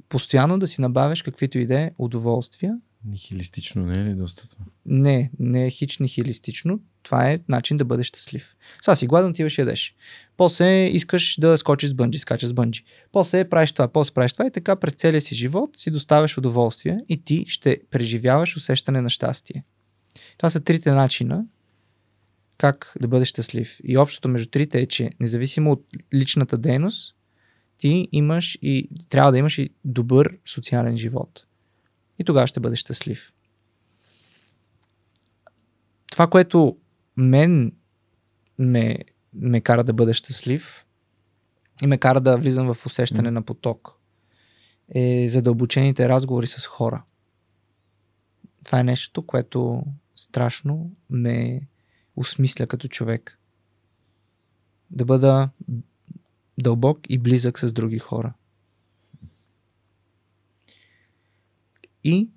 Постоянно 0.10 0.60
да 0.60 0.68
си 0.68 0.82
набавяш 0.82 1.22
каквито 1.22 1.60
и 1.60 1.68
да 1.68 1.80
е 1.80 1.92
удоволствия. 1.98 2.80
Нихилистично 3.08 3.86
не 3.86 4.02
е 4.02 4.06
ли 4.06 4.14
доста 4.14 4.48
това? 4.48 4.66
Не, 4.86 5.32
не 5.40 5.66
е 5.66 5.70
хич 5.70 5.98
нихилистично. 5.98 6.80
Това 7.04 7.32
е 7.32 7.40
начин 7.50 7.78
да 7.78 7.86
бъдеш 7.86 8.08
щастлив. 8.08 8.56
Сега 8.82 8.96
си 8.96 9.08
гладен, 9.08 9.30
отиваш 9.30 9.58
и 9.58 9.62
ядеш. 9.62 9.96
После 10.38 10.86
искаш 10.88 11.38
да 11.40 11.58
скочиш 11.58 11.90
с 11.90 11.94
бънджи, 11.94 12.20
скачаш 12.20 12.50
с 12.50 12.54
бънджи. 12.54 12.84
После 13.12 13.50
правиш 13.50 13.72
това, 13.72 13.88
после 13.88 14.14
правиш 14.14 14.34
това 14.34 14.48
и 14.48 14.52
така 14.52 14.76
през 14.76 14.94
целия 14.94 15.22
си 15.22 15.36
живот 15.36 15.78
си 15.78 15.92
доставяш 15.92 16.38
удоволствие 16.38 17.00
и 17.10 17.24
ти 17.24 17.46
ще 17.48 17.80
преживяваш 17.92 18.58
усещане 18.58 19.02
на 19.02 19.10
щастие. 19.10 19.64
Това 20.38 20.50
са 20.50 20.60
трите 20.60 20.92
начина 20.92 21.46
как 22.58 22.94
да 23.02 23.08
бъдеш 23.08 23.28
щастлив. 23.28 23.78
И 23.84 23.98
общото 23.98 24.30
между 24.30 24.50
трите 24.50 24.80
е, 24.80 24.86
че 24.86 25.10
независимо 25.20 25.72
от 25.72 25.86
личната 26.14 26.58
дейност, 26.58 27.16
ти 27.78 28.08
имаш 28.12 28.58
и 28.62 28.90
трябва 29.10 29.32
да 29.32 29.38
имаш 29.38 29.58
и 29.58 29.70
добър 29.86 30.38
социален 30.46 30.98
живот. 30.98 31.47
И 32.20 32.24
тогава 32.24 32.48
ще 32.48 32.60
бъдеш 32.60 32.80
щастлив. 32.80 33.34
Това, 36.12 36.28
което 36.28 36.78
мен 37.18 37.72
ме, 38.60 38.98
ме 39.34 39.62
кара 39.62 39.84
да 39.84 39.94
бъда 39.94 40.14
щастлив 40.14 40.86
и 41.84 41.88
ме 41.88 41.98
кара 41.98 42.22
да 42.22 42.38
влизам 42.38 42.74
в 42.74 42.86
усещане 42.86 43.30
М. 43.30 43.32
на 43.32 43.42
поток, 43.42 43.94
е 44.96 45.30
задълбочените 45.30 46.10
разговори 46.10 46.48
с 46.48 46.66
хора. 46.66 47.04
Това 48.64 48.80
е 48.80 48.84
нещо, 48.84 49.22
което 49.22 49.84
страшно 50.16 50.92
ме 51.10 51.62
осмисля 52.16 52.68
като 52.68 52.88
човек. 52.88 53.40
Да 54.92 55.06
бъда 55.06 55.50
дълбок 56.58 57.00
и 57.10 57.18
близък 57.18 57.60
с 57.60 57.74
други 57.74 58.00
хора. 58.00 58.34
И 62.08 62.30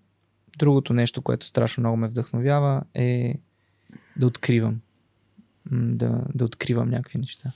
другото 0.59 0.93
нещо, 0.93 1.23
което 1.23 1.47
страшно 1.47 1.81
много 1.81 1.97
ме 1.97 2.09
вдъхновява 2.09 2.83
е 2.95 3.35
да 4.17 4.27
откривам. 4.27 4.81
Да, 5.73 6.25
да 6.35 6.45
откривам 6.45 6.91
някакви 6.91 7.19
неща. 7.19 7.53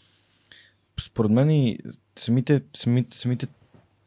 Според 1.00 1.30
мен 1.30 1.50
и 1.50 1.78
самите, 2.16 2.62
самите, 2.76 3.16
самите 3.16 3.46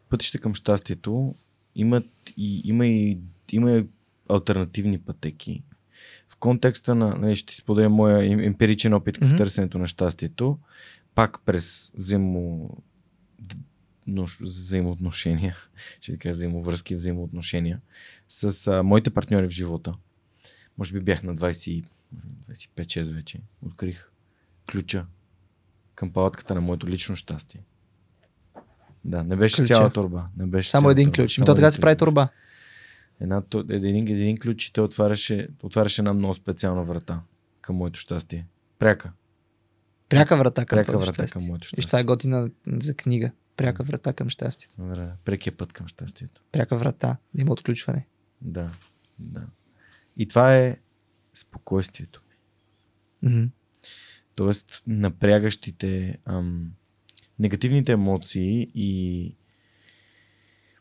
пътища 0.10 0.40
към 0.40 0.54
щастието 0.54 1.36
имат 1.76 2.06
и, 2.38 2.62
има 2.66 2.88
и 2.88 3.18
има 3.52 3.72
и 3.72 3.86
альтернативни 4.30 5.00
пътеки. 5.00 5.64
В 6.30 6.36
контекста 6.36 6.96
на, 6.96 7.16
нали, 7.16 7.36
ще 7.36 7.56
споделя 7.56 7.90
моя 7.90 8.46
емпиричен 8.46 8.94
опит 8.94 9.18
в 9.18 9.22
Мгм. 9.28 9.36
търсенето 9.36 9.78
на 9.78 9.88
щастието, 9.88 10.58
пак 11.16 11.40
през 11.46 11.92
взаимо, 11.96 12.70
взаимоотношения, 14.42 15.58
ще 16.02 16.12
ти 16.12 16.20
кажа 16.20 16.32
взаимовръзки, 16.32 16.96
взаимоотношения 16.96 17.82
с 18.30 18.68
а, 18.68 18.84
моите 18.84 19.10
партньори 19.10 19.48
в 19.48 19.52
живота. 19.52 19.94
Може 20.78 20.94
би 20.94 21.00
бях 21.00 21.24
на 21.24 21.36
20, 21.36 21.84
25-6 22.50 23.14
вече. 23.14 23.40
Открих 23.66 24.12
ключа 24.72 25.06
към 25.96 26.14
палатката 26.14 26.56
на 26.56 26.62
моето 26.62 26.88
лично 26.88 27.16
щастие. 27.16 27.62
Да, 29.06 29.24
не 29.24 29.36
беше 29.36 29.56
Ключа. 29.56 29.74
цяла 29.74 29.90
турба. 29.90 30.26
Не 30.38 30.46
беше 30.46 30.70
Само 30.70 30.90
един 30.90 31.12
турба, 31.12 31.16
ключ. 31.16 31.36
Само 31.36 31.46
то 31.46 31.56
така 31.56 31.68
един 31.68 31.76
се 31.76 31.82
прави 31.82 31.98
турба. 31.98 32.30
Една, 33.20 33.44
един, 33.70 34.08
един 34.08 34.38
ключ 34.38 34.66
и 34.66 34.74
той 34.74 34.84
отваряше, 34.84 35.48
отваряше 35.64 36.02
една 36.02 36.14
много 36.14 36.34
специална 36.34 36.84
врата 36.84 37.22
към 37.62 37.76
моето 37.76 38.00
щастие. 38.00 38.46
Пряка. 38.80 39.12
Пряка 40.10 40.38
врата 40.38 40.66
към 40.66 40.78
Пряка 40.78 40.98
врата 40.98 41.14
щастие. 41.14 41.34
към 41.34 41.44
моето 41.44 41.68
щастие. 41.68 41.86
това 41.88 42.00
е 42.00 42.04
готина 42.04 42.50
за 42.68 42.94
книга. 42.94 43.32
Пряка 43.58 43.84
врата 43.84 44.14
към 44.14 44.30
щастието. 44.30 44.76
Да, 44.78 45.16
прекия 45.26 45.58
път 45.58 45.74
към 45.74 45.88
щастието. 45.88 46.42
Пряка 46.52 46.78
врата. 46.78 47.18
Да 47.34 47.42
има 47.42 47.52
отключване. 47.52 48.08
Да, 48.42 48.72
да. 49.20 49.48
И 50.18 50.28
това 50.28 50.56
е 50.56 50.78
спокойствието. 51.34 52.22
Мгм. 53.24 53.44
Тоест, 54.36 54.84
напрягащите, 54.88 56.18
ам, 56.26 56.72
негативните 57.40 57.92
емоции 57.92 58.72
и 58.76 59.36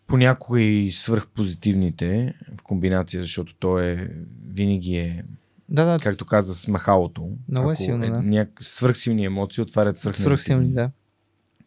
понякога 0.07 0.61
и 0.61 0.93
свръхпозитивните 0.93 2.35
в 2.59 2.63
комбинация, 2.63 3.23
защото 3.23 3.55
то 3.55 3.79
е 3.79 4.11
винаги 4.47 4.97
е, 4.97 5.25
Да, 5.69 5.85
да. 5.85 5.99
както 6.03 6.27
каза, 6.27 6.55
с 6.55 6.69
махалото. 6.69 7.31
Много 7.49 7.71
е 7.71 7.77
силно, 7.77 8.11
да. 8.11 8.23
Няк... 8.23 8.51
Свръхсилни 8.61 9.25
емоции 9.25 9.63
отварят 9.63 9.99
свръх 9.99 10.17
Свръхсилни, 10.17 10.73
да. 10.73 10.91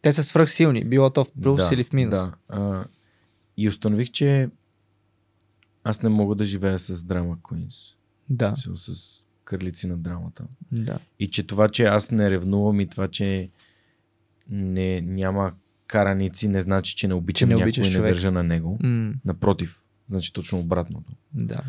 Те 0.02 0.12
са 0.12 0.24
свръхсилни. 0.24 0.84
Било 0.84 1.10
то 1.10 1.24
в 1.24 1.32
плюс 1.42 1.56
да, 1.56 1.70
или 1.72 1.84
в 1.84 1.92
минус. 1.92 2.14
Да. 2.14 2.34
А, 2.48 2.84
и 3.56 3.68
установих, 3.68 4.10
че 4.10 4.48
аз 5.84 6.02
не 6.02 6.08
мога 6.08 6.34
да 6.34 6.44
живея 6.44 6.78
с 6.78 7.02
драма 7.02 7.36
Queens. 7.36 7.94
Да. 8.30 8.54
С, 8.56 8.94
с 8.94 9.24
кърлици 9.44 9.86
на 9.86 9.96
драмата. 9.96 10.44
да. 10.72 10.98
И 11.18 11.30
че 11.30 11.46
това, 11.46 11.68
че 11.68 11.84
аз 11.84 12.10
не 12.10 12.30
ревнувам 12.30 12.80
и 12.80 12.88
това, 12.88 13.08
че 13.08 13.50
не, 14.48 15.00
няма 15.00 15.52
караници, 15.86 16.48
не 16.48 16.60
значи, 16.60 16.96
че 16.96 17.08
не 17.08 17.14
обичам 17.14 17.48
не 17.48 17.54
някой 17.54 17.72
и 17.84 17.90
не 17.90 17.98
държа 17.98 18.30
на 18.30 18.42
него. 18.42 18.78
М, 18.82 19.14
Напротив, 19.24 19.84
значи 20.08 20.32
точно 20.32 20.58
обратното. 20.58 21.12
да. 21.34 21.60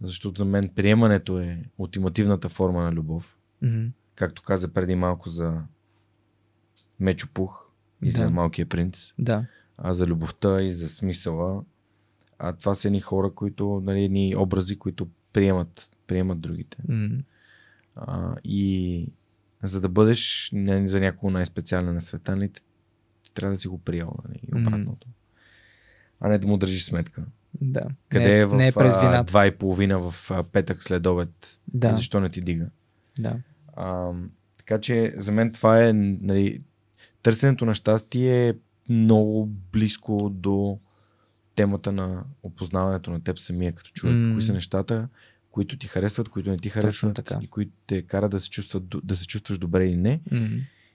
Защото 0.00 0.38
за 0.38 0.44
мен 0.44 0.68
приемането 0.68 1.38
е 1.38 1.64
ултимативната 1.78 2.48
форма 2.48 2.82
на 2.82 2.92
любов. 2.92 3.36
Мгм. 3.62 3.86
Както 4.14 4.42
каза 4.42 4.68
преди 4.68 4.94
малко 4.94 5.28
за 5.28 5.62
Мечо 7.00 7.28
Пух 7.34 7.61
и 8.02 8.12
Да. 8.12 8.18
за 8.18 8.30
Малкия 8.30 8.66
принц. 8.66 9.12
Да. 9.18 9.44
а 9.78 9.92
за 9.92 10.06
любовта 10.06 10.62
и 10.62 10.72
за 10.72 10.88
смисъла. 10.88 11.64
А 12.38 12.52
това 12.52 12.74
са 12.74 12.88
едни 12.88 13.00
хора, 13.00 13.30
които, 13.30 13.82
нали, 13.84 14.04
едни 14.04 14.36
образи, 14.36 14.78
които 14.78 15.08
приемат, 15.32 15.90
приемат 16.06 16.40
другите. 16.40 16.76
М, 16.88 17.08
А, 17.96 18.34
и 18.44 19.06
за 19.62 19.80
да 19.80 19.88
бъдеш 19.88 20.50
не, 20.52 20.88
за 20.88 21.00
някого 21.00 21.30
най-специален 21.30 21.94
на 21.94 22.00
света, 22.00 22.36
нали, 22.36 22.50
трябва 23.34 23.54
да 23.54 23.60
си 23.60 23.68
го 23.68 23.78
приел, 23.78 24.14
нали, 24.28 24.40
и 24.42 24.58
обратното. 24.58 25.06
А 26.20 26.28
не 26.28 26.38
да 26.38 26.46
му 26.46 26.56
държиш 26.56 26.84
сметка. 26.84 27.24
Да. 27.60 27.82
Къде 28.08 28.24
не, 28.24 28.38
е 28.38 28.46
в 28.46 28.56
не 28.56 28.66
е 28.66 28.72
през 28.72 28.96
вината. 28.96 29.24
два 29.24 29.46
и 29.46 29.50
половина 29.50 29.98
в 30.00 30.30
а, 30.30 30.44
петък 30.44 30.82
след 30.82 31.06
обед? 31.06 31.58
Да. 31.68 31.92
Защо 31.92 32.20
не 32.20 32.28
ти 32.28 32.40
дига? 32.40 32.66
Да. 33.18 33.36
А, 33.76 34.10
така 34.58 34.80
че 34.80 35.14
за 35.16 35.32
мен 35.32 35.52
това 35.52 35.84
е 35.84 35.92
нали, 35.92 36.62
търсенето 37.22 37.64
на 37.64 37.74
щастие 37.74 38.48
е 38.48 38.54
много 38.88 39.46
близко 39.72 40.30
до 40.34 40.78
темата 41.54 41.92
на 41.92 42.24
опознаването 42.42 43.10
на 43.10 43.20
теб 43.20 43.38
самия 43.38 43.72
като 43.72 43.90
човек. 43.90 44.16
Mm. 44.16 44.32
Кои 44.32 44.42
са 44.42 44.52
нещата, 44.52 45.08
които 45.50 45.78
ти 45.78 45.86
харесват, 45.86 46.28
които 46.28 46.50
не 46.50 46.56
ти 46.56 46.68
харесват 46.68 47.16
така. 47.16 47.38
и 47.42 47.46
които 47.46 47.72
те 47.86 48.02
карат 48.02 48.30
да 48.30 48.40
се, 48.40 48.50
чувстват, 48.50 48.84
да 49.04 49.16
се 49.16 49.26
чувстваш 49.26 49.58
добре 49.58 49.86
или 49.86 49.96
не. 49.96 50.20
М. 50.30 50.48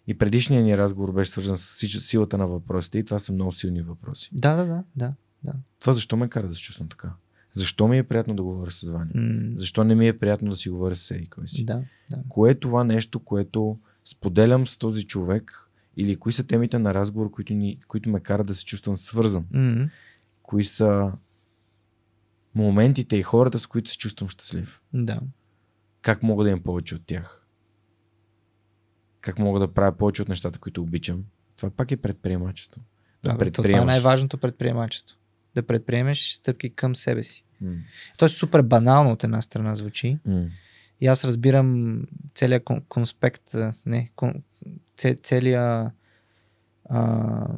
И 0.08 0.18
предишният 0.18 0.66
ни 0.66 0.78
разговор 0.78 1.14
беше 1.14 1.32
свързан 1.32 1.58
с 1.58 1.78
силата 2.00 2.38
на 2.38 2.48
въпросите 2.48 3.00
и 3.00 3.06
това 3.06 3.20
са 3.20 3.34
много 3.34 3.52
силни 3.52 3.82
въпроси. 3.82 4.30
Да, 4.34 4.56
да, 4.56 4.84
да. 4.96 5.12
да. 5.44 5.54
Това 5.80 5.94
защо 5.94 6.18
ме 6.18 6.30
кара 6.30 6.48
да 6.48 6.56
се 6.56 6.62
чувствам 6.62 6.90
така? 6.90 7.12
Защо 7.54 7.88
ми 7.88 7.98
е 7.98 8.04
приятно 8.04 8.36
да 8.36 8.44
говоря 8.44 8.72
с 8.72 8.90
Ваня? 8.90 9.12
М, 9.16 9.52
Защо 9.56 9.84
не 9.84 9.96
ми 9.96 10.08
е 10.08 10.20
приятно 10.20 10.50
да 10.50 10.56
си 10.56 10.70
говоря 10.70 10.96
с 10.96 11.14
кой 11.30 11.48
си? 11.48 11.66
Да, 11.66 11.82
да. 12.10 12.20
Кое 12.30 12.52
е 12.52 12.56
това 12.56 12.84
нещо, 12.84 13.20
което 13.20 13.80
споделям 14.06 14.68
с 14.68 14.78
този 14.78 15.04
човек 15.04 15.67
или 15.98 16.16
кои 16.16 16.32
са 16.32 16.44
темите 16.44 16.80
на 16.80 16.94
разговор, 16.94 17.32
които, 17.32 17.54
ни, 17.54 17.80
които 17.88 18.10
ме 18.10 18.20
карат 18.20 18.48
да 18.48 18.56
се 18.56 18.66
чувствам 18.66 18.98
свързан? 18.98 19.46
М, 19.52 19.90
Кои 20.42 20.64
са 20.64 21.12
моментите 22.56 23.16
и 23.16 23.24
хората, 23.24 23.60
с 23.60 23.68
които 23.68 23.90
се 23.90 23.98
чувствам 23.98 24.30
щастлив? 24.30 24.82
Да. 24.94 25.20
Как 26.02 26.24
мога 26.24 26.44
да 26.44 26.50
имам 26.50 26.64
повече 26.64 26.96
от 26.96 27.06
тях? 27.06 27.46
Как 29.22 29.40
мога 29.40 29.60
да 29.60 29.74
правя 29.74 29.98
повече 29.98 30.22
от 30.22 30.30
нещата, 30.30 30.60
които 30.60 30.82
обичам? 30.82 31.24
Това 31.56 31.70
пак 31.70 31.92
е 31.92 31.98
предприемачество. 31.98 32.82
Да 33.24 33.32
Абе, 33.32 33.46
то 33.46 33.52
това 33.52 33.62
е 33.62 33.64
предприемаш. 33.64 33.86
най-важното 33.86 34.38
предприемачество. 34.38 35.18
Да 35.56 35.64
предприемеш 35.64 36.32
стъпки 36.32 36.70
към 36.70 36.96
себе 36.96 37.24
си. 37.24 37.44
М, 37.62 37.76
То 38.18 38.26
е 38.26 38.30
супер 38.30 38.62
банално 38.62 39.12
от 39.12 39.24
една 39.24 39.42
страна 39.42 39.76
звучи. 39.76 40.20
м, 40.26 40.46
И 41.02 41.08
аз 41.08 41.26
разбирам 41.26 42.02
целият 42.36 42.64
кон- 42.64 42.84
конспект, 42.84 43.56
не, 43.86 44.12
кон, 44.16 44.34
це, 44.98 45.16
целият 45.16 45.92
а, 46.86 47.00
Цялата 47.46 47.58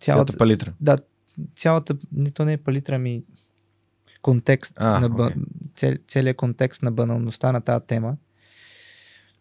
цялата, 0.00 0.36
палитра. 0.36 0.72
да, 0.80 0.98
цялата, 1.56 1.96
не 2.12 2.30
то 2.30 2.44
не 2.44 2.52
е 2.52 2.58
палитра, 2.58 2.98
ми 2.98 3.22
контекст, 4.22 4.74
А, 4.76 5.00
на, 5.00 5.26
окей. 5.26 5.42
цел, 5.76 5.96
целият 6.08 6.36
контекст 6.36 6.82
на 6.82 6.92
баналността 6.92 7.52
на 7.52 7.60
тази 7.60 7.84
тема. 7.86 8.16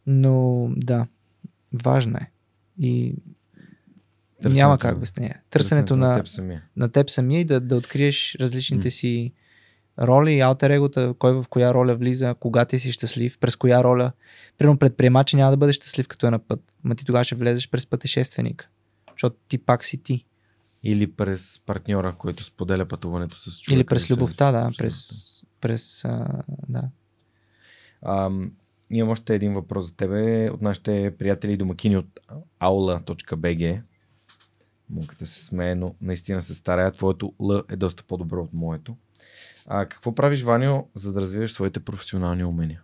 Но 0.08 0.68
да, 0.72 1.08
важна 1.84 2.20
е. 2.20 2.32
И 2.78 3.16
Търсенето 4.36 4.56
няма 4.58 4.74
на- 4.74 4.80
как 4.80 5.00
без 5.00 5.18
нея. 5.18 5.42
Търсенето 5.50 5.96
на, 5.96 6.16
теб 6.18 6.28
самия. 6.28 6.64
на 6.76 6.90
теб 6.90 7.10
самия 7.10 7.42
и 7.42 7.46
да, 7.46 7.60
да 7.60 7.76
откриеш 7.76 8.36
различните 8.36 8.88
М. 8.88 8.92
си 8.92 9.34
роли 10.02 10.34
и 10.34 10.42
алтер 10.42 10.70
егота, 10.70 11.14
кой 11.20 11.34
в 11.34 11.46
коя 11.50 11.74
роля 11.74 11.96
влиза, 11.96 12.36
кога 12.40 12.66
ти 12.66 12.80
си 12.80 12.92
щастлив, 12.92 13.40
през 13.40 13.56
коя 13.56 13.84
роля. 13.84 14.12
Примерно 14.58 14.78
предприемач 14.78 15.34
няма 15.34 15.52
да 15.52 15.58
бъде 15.58 15.74
щастлив 15.74 16.08
като 16.08 16.28
е 16.28 16.32
на 16.32 16.40
път, 16.40 16.60
ма 16.84 16.96
ти 16.96 17.06
тогава 17.06 17.24
ще 17.24 17.36
влезеш 17.36 17.70
през 17.70 17.88
пътешественик, 17.88 18.70
защото 19.12 19.36
ти 19.48 19.58
пак 19.58 19.86
си 19.86 20.04
ти. 20.04 20.26
Или 20.84 21.12
през 21.12 21.60
партньора, 21.66 22.16
който 22.18 22.44
споделя 22.44 22.86
пътуването 22.86 23.38
с 23.38 23.62
човека. 23.62 23.80
Или 23.80 23.86
през 23.86 24.12
любовта, 24.12 24.52
да, 24.52 24.72
през, 24.78 25.12
през 25.62 26.06
а, 26.06 26.44
да. 26.70 26.84
Ам, 28.06 28.52
имам 28.90 29.10
още 29.10 29.36
един 29.36 29.54
въпрос 29.54 29.86
за 29.86 29.96
тебе 29.96 30.50
от 30.50 30.62
нашите 30.62 31.14
приятели 31.20 31.54
и 31.54 31.58
домакини 31.58 31.98
от 31.98 32.20
aula.bg. 32.60 33.82
Муката 34.90 35.26
се 35.26 35.44
смее, 35.44 35.76
но 35.76 35.96
наистина 36.02 36.42
се 36.42 36.54
старая. 36.56 36.92
Твоето 36.92 37.34
Л 37.40 37.64
е 37.70 37.76
доста 37.76 38.04
по-добро 38.04 38.44
от 38.44 38.54
моето. 38.54 38.96
А, 39.68 39.86
какво 39.86 40.16
правиш, 40.16 40.42
Ваню, 40.42 40.88
за 40.94 41.14
да 41.14 41.22
развиеш 41.22 41.52
своите 41.52 41.80
професионални 41.80 42.44
умения? 42.44 42.82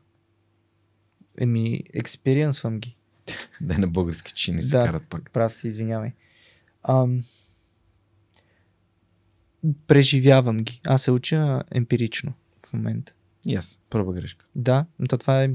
Еми, 1.37 1.83
експириенсвам 1.93 2.79
ги. 2.79 2.97
Да 3.61 3.77
на 3.77 3.87
български, 3.87 4.33
че 4.33 4.51
не 4.51 4.61
се 4.61 4.77
Да. 4.77 4.85
карат 4.85 5.03
пак. 5.09 5.31
Прав 5.31 5.55
си, 5.55 5.67
извинявай. 5.67 6.11
Ам, 6.83 7.23
преживявам 9.87 10.57
ги. 10.57 10.81
Аз 10.85 11.01
се 11.01 11.11
уча 11.11 11.63
емпирично 11.71 12.33
в 12.65 12.73
момента. 12.73 13.13
И 13.47 13.55
аз. 13.55 13.79
Първа 13.89 14.13
грешка. 14.13 14.45
Да, 14.55 14.85
но 14.99 15.07
то 15.07 15.17
това 15.17 15.43
е... 15.43 15.49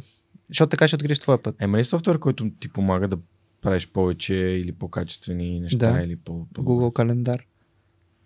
Защото 0.48 0.70
така 0.70 0.88
ще 0.88 0.96
откриеш 0.96 1.18
твоя 1.20 1.42
път. 1.42 1.56
Ема 1.58 1.78
ли 1.78 1.84
софтуер, 1.84 2.18
който 2.18 2.50
ти 2.60 2.68
помага 2.68 3.08
да 3.08 3.18
правиш 3.60 3.88
повече 3.88 4.34
или 4.34 4.72
по-качествени 4.72 5.60
неща? 5.60 5.92
Да. 5.92 6.02
Или 6.02 6.16
по, 6.16 6.46
по 6.54 6.62
Google 6.64 6.92
календар 6.92 7.46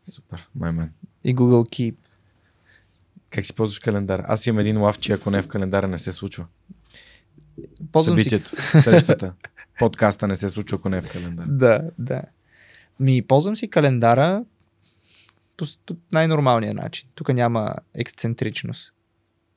Супер, 0.03 0.49
май 0.55 0.73
мен. 0.73 0.93
и 1.25 1.35
Google 1.37 1.69
Keep. 1.69 1.97
Как 3.37 3.47
си 3.47 3.53
ползваш 3.53 3.79
календар? 3.79 4.25
Аз 4.29 4.47
имам 4.47 4.59
един 4.59 4.81
лав, 4.81 4.99
че 4.99 5.13
ако 5.13 5.31
не 5.31 5.39
е 5.39 5.43
в 5.43 5.49
календара 5.49 5.89
не 5.89 5.99
се 5.99 6.13
случва. 6.13 6.47
Ползвам 7.93 8.19
си 8.19 8.23
Събитието, 8.23 8.63
срещата, 8.83 9.33
подкаста 9.79 10.29
не 10.29 10.37
се 10.37 10.49
случва, 10.49 10.77
ако 10.77 10.89
не 10.89 10.97
е 10.97 11.03
в 11.03 11.13
календар. 11.13 11.45
Да, 11.49 11.91
да. 11.99 12.23
Ми, 13.01 13.23
ползвам 13.23 13.57
си 13.57 13.69
календара 13.69 14.45
по, 15.57 15.65
по 15.87 15.97
най-нормалния 16.13 16.75
начин. 16.75 17.09
Тук 17.15 17.29
няма 17.29 17.75
ексцентричност. 17.95 18.95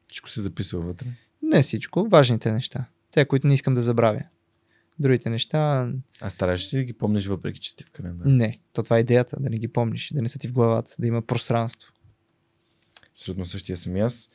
Всичко 0.08 0.30
се 0.30 0.42
записва 0.42 0.80
вътре. 0.80 1.08
Не 1.42 1.62
всичко, 1.62 2.08
важните 2.10 2.52
неща. 2.52 2.86
Те, 3.12 3.26
които 3.26 3.48
не 3.48 3.54
искам 3.54 3.74
да 3.74 3.82
забравя. 3.82 4.24
Другите 5.00 5.30
неща, 5.30 5.92
А 6.22 6.30
стараш 6.30 6.68
си 6.68 6.78
да 6.78 6.84
ги 6.84 6.94
помниш 6.94 7.28
въпреки, 7.28 7.60
че 7.60 7.72
сте 7.72 7.84
в 7.84 7.92
календар. 7.92 8.26
не. 8.26 8.60
То 8.74 8.84
това 8.84 8.98
е 8.98 9.00
идеята, 9.00 9.38
да 9.40 9.50
не 9.50 9.58
ги 9.58 9.68
помниш, 9.68 10.12
да 10.14 10.22
не 10.22 10.28
са 10.28 10.40
ти 10.40 10.48
в 10.48 10.54
главата, 10.54 10.96
да 11.00 11.08
има 11.08 11.22
пространство. 11.22 11.94
Абсолютно 13.20 13.46
същия 13.46 13.78
съм 13.78 13.98
и 13.98 14.00
аз. 14.00 14.30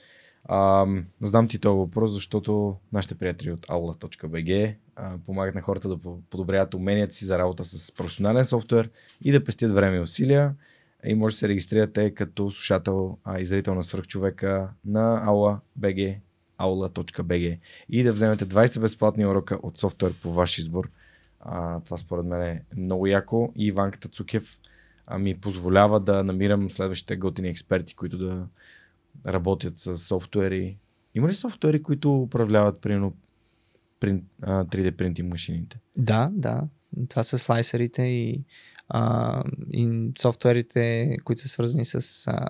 А, 0.44 0.86
задам 1.20 1.48
ти 1.48 1.58
този 1.58 1.78
въпрос, 1.78 2.12
защото 2.12 2.76
нашите 2.92 3.14
приятели 3.14 3.52
от 3.52 3.66
aula.bg 3.66 4.74
а, 4.96 5.18
помагат 5.26 5.54
на 5.54 5.62
хората 5.62 5.88
да 5.88 5.98
по- 5.98 6.20
подобряват 6.30 6.74
уменията 6.74 7.14
си 7.14 7.24
за 7.24 7.38
работа 7.38 7.64
с 7.64 7.92
професионален 7.92 8.44
софтуер 8.44 8.90
и 9.22 9.32
да 9.32 9.44
пестят 9.44 9.72
време 9.72 9.96
и 9.96 10.00
усилия. 10.00 10.54
И 11.04 11.14
може 11.14 11.34
да 11.34 11.38
се 11.38 11.48
регистрирате 11.48 12.14
като 12.14 12.50
слушател 12.50 13.18
а, 13.24 13.40
и 13.40 13.44
зрител 13.44 13.74
на 13.74 13.82
свръхчовека 13.82 14.68
на 14.84 15.26
aula.bg 15.26 16.16
aula.bg 16.58 17.58
и 17.88 18.02
да 18.02 18.12
вземете 18.12 18.46
20 18.46 18.80
безплатни 18.80 19.26
урока 19.26 19.58
от 19.62 19.78
софтуер 19.78 20.14
по 20.22 20.32
ваш 20.32 20.58
избор. 20.58 20.90
А, 21.40 21.80
това 21.80 21.96
според 21.96 22.24
мен 22.24 22.42
е 22.42 22.62
много 22.76 23.06
яко 23.06 23.52
и 23.56 23.66
Иванката 23.66 24.08
Цукев 24.08 24.58
а, 25.06 25.18
ми 25.18 25.40
позволява 25.40 26.00
да 26.00 26.24
намирам 26.24 26.70
следващите 26.70 27.16
готини 27.16 27.48
експерти, 27.48 27.94
които 27.94 28.18
да 28.18 28.46
работят 29.26 29.78
с 29.78 29.96
софтуери. 29.96 30.78
Има 31.14 31.28
ли 31.28 31.34
софтуери, 31.34 31.82
които 31.82 32.22
управляват 32.22 32.80
примерно 32.80 33.16
прин, 34.00 34.24
а, 34.42 34.64
3D 34.64 34.96
принтинг 34.96 35.30
машините? 35.30 35.78
Да, 35.96 36.30
да. 36.32 36.68
Това 37.08 37.22
са 37.22 37.38
слайсерите 37.38 38.02
и, 38.02 38.44
а, 38.88 39.42
и 39.72 40.10
софтуерите, 40.18 41.14
които 41.24 41.42
са 41.42 41.48
свързани 41.48 41.84
с 41.84 42.26
а, 42.26 42.48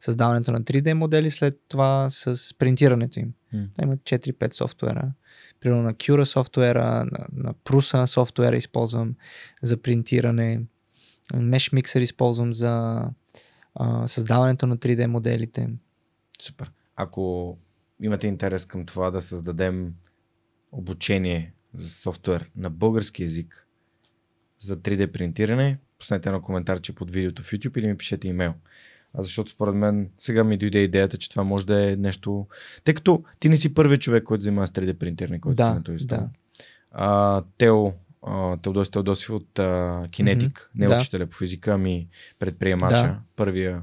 създаването 0.00 0.52
на 0.52 0.62
3D 0.62 0.92
модели, 0.92 1.30
след 1.30 1.60
това 1.68 2.10
с 2.10 2.54
принтирането 2.58 3.20
им. 3.20 3.32
Те 3.50 3.84
имат 3.84 4.00
4-5 4.00 4.54
софтуера. 4.54 5.12
Примерно 5.60 5.82
на 5.82 5.94
Cura 5.94 6.24
софтуера, 6.24 6.84
на, 6.84 7.26
на 7.32 7.54
Prusa 7.54 8.06
софтуера 8.06 8.56
използвам 8.56 9.14
за 9.62 9.76
принтиране. 9.76 10.60
Mesh 11.34 11.82
Mixer 11.82 11.98
използвам 12.00 12.52
за 12.52 13.02
а, 13.74 14.08
създаването 14.08 14.66
на 14.66 14.76
3D 14.76 15.06
моделите. 15.06 15.68
Супер. 16.42 16.70
Ако 16.96 17.56
имате 18.00 18.26
интерес 18.26 18.66
към 18.66 18.86
това 18.86 19.10
да 19.10 19.20
създадем 19.20 19.94
обучение 20.72 21.52
за 21.74 21.88
софтуер 21.90 22.50
на 22.56 22.70
български 22.70 23.22
язик 23.22 23.66
за 24.58 24.76
3D 24.76 25.12
принтиране, 25.12 25.78
пуснете 25.98 26.28
едно 26.28 26.42
коментарче 26.42 26.94
под 26.94 27.10
видеото 27.10 27.42
в 27.42 27.50
YouTube 27.50 27.78
или 27.78 27.86
ми 27.86 27.96
пишете 27.96 28.28
имейл. 28.28 28.54
А 29.14 29.22
защото 29.22 29.50
според 29.50 29.74
мен 29.74 30.10
сега 30.18 30.44
ми 30.44 30.58
дойде 30.58 30.78
идеята, 30.78 31.16
че 31.18 31.30
това 31.30 31.44
може 31.44 31.66
да 31.66 31.92
е 31.92 31.96
нещо... 31.96 32.46
Тъй 32.84 32.94
като 32.94 33.24
ти 33.40 33.48
не 33.48 33.56
си 33.56 33.74
първият 33.74 34.00
човек, 34.02 34.24
който 34.24 34.42
занимава 34.42 34.66
с 34.66 34.70
3D 34.70 34.94
принтиране, 34.94 35.40
който 35.40 35.56
Да, 35.56 35.74
на 35.74 35.82
този 35.82 35.98
стол. 35.98 36.18
да. 36.18 36.28
А, 36.90 37.42
Тео, 37.58 37.92
а, 38.26 38.56
Теодосив 38.56 39.30
от 39.30 39.58
а, 39.58 40.08
Кинетик, 40.10 40.70
Мгм, 40.74 40.82
не 40.82 40.88
да. 40.88 40.96
учителя 40.96 41.26
по 41.26 41.36
физика, 41.36 41.72
ами 41.72 42.08
предприемача. 42.38 42.96
Да. 42.96 43.20
Първия, 43.36 43.82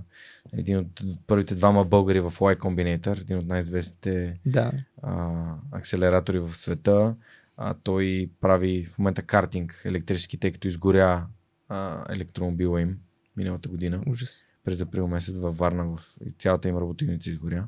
един 0.53 0.77
от 0.77 1.01
първите 1.27 1.55
двама 1.55 1.85
българи 1.85 2.19
в 2.19 2.31
Y 2.31 2.57
Combinator, 2.57 3.21
един 3.21 3.37
от 3.37 3.47
най-известните 3.47 4.39
Да. 4.45 4.71
а, 5.01 5.31
акселератори 5.71 6.39
в 6.39 6.49
света. 6.49 7.15
А, 7.57 7.73
той 7.73 8.29
прави 8.41 8.85
в 8.85 8.99
момента 8.99 9.21
картинг 9.21 9.81
електрически, 9.85 10.37
тъй 10.37 10.51
като 10.51 10.67
изгоря 10.67 11.25
а, 11.69 12.05
електромобила 12.09 12.81
им 12.81 12.97
миналата 13.37 13.69
година 13.69 14.03
Ужас. 14.07 14.43
през 14.63 14.81
април 14.81 15.07
месец 15.07 15.37
във 15.37 15.57
Варна 15.57 15.85
в 15.85 15.99
цялата 16.37 16.69
им 16.69 16.77
работилница 16.77 17.29
изгоря. 17.29 17.67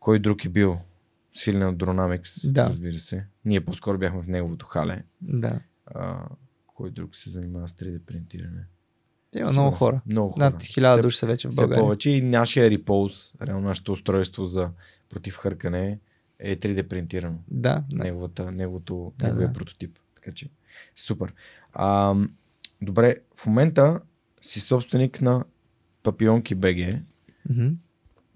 Кой 0.00 0.18
друг 0.18 0.44
е 0.44 0.48
бил? 0.48 0.78
Свилен 1.34 1.68
от 1.68 1.76
Dronamics, 1.76 2.52
Да. 2.52 2.64
разбира 2.66 2.92
се. 2.92 3.24
Ние 3.44 3.60
по-скоро 3.60 3.98
бяхме 3.98 4.22
в 4.22 4.28
неговото 4.28 4.66
хале. 4.66 5.02
Да. 5.20 5.60
А, 5.94 6.18
кой 6.66 6.90
друг 6.90 7.16
се 7.16 7.30
занимава 7.30 7.68
с 7.68 7.72
3D 7.72 7.98
принтиране? 7.98 8.64
Има 9.36 9.52
много 9.52 9.76
хора. 9.76 10.00
Много 10.06 10.30
хора. 10.30 10.44
Над 10.44 10.62
хиляда 10.64 10.94
Все- 10.94 11.02
души 11.02 11.18
са 11.18 11.26
вече 11.26 11.48
в 11.48 11.50
Все 11.50 11.56
България. 11.56 11.82
повече 11.82 12.10
и 12.10 12.22
нашия 12.22 12.70
Repulse, 12.70 13.46
реално 13.46 13.68
нашето 13.68 13.92
устройство 13.92 14.46
за 14.46 14.70
против 15.08 15.36
хъркане 15.36 15.98
е 16.38 16.56
3D 16.56 16.82
принтирано. 16.82 17.38
Да, 17.48 17.84
да. 17.90 18.04
Неговата, 18.04 18.52
неговото, 18.52 19.12
Да, 19.18 19.26
неговия 19.26 19.48
да. 19.48 19.52
прототип. 19.52 19.98
Така 20.14 20.32
че, 20.32 20.48
супер. 20.96 21.32
А, 21.72 22.14
добре, 22.82 23.16
в 23.36 23.46
момента 23.46 24.00
си 24.40 24.60
собственик 24.60 25.20
на 25.20 25.44
Папионки 26.02 26.54
БГ, 26.54 26.98
Мгм. 27.50 27.68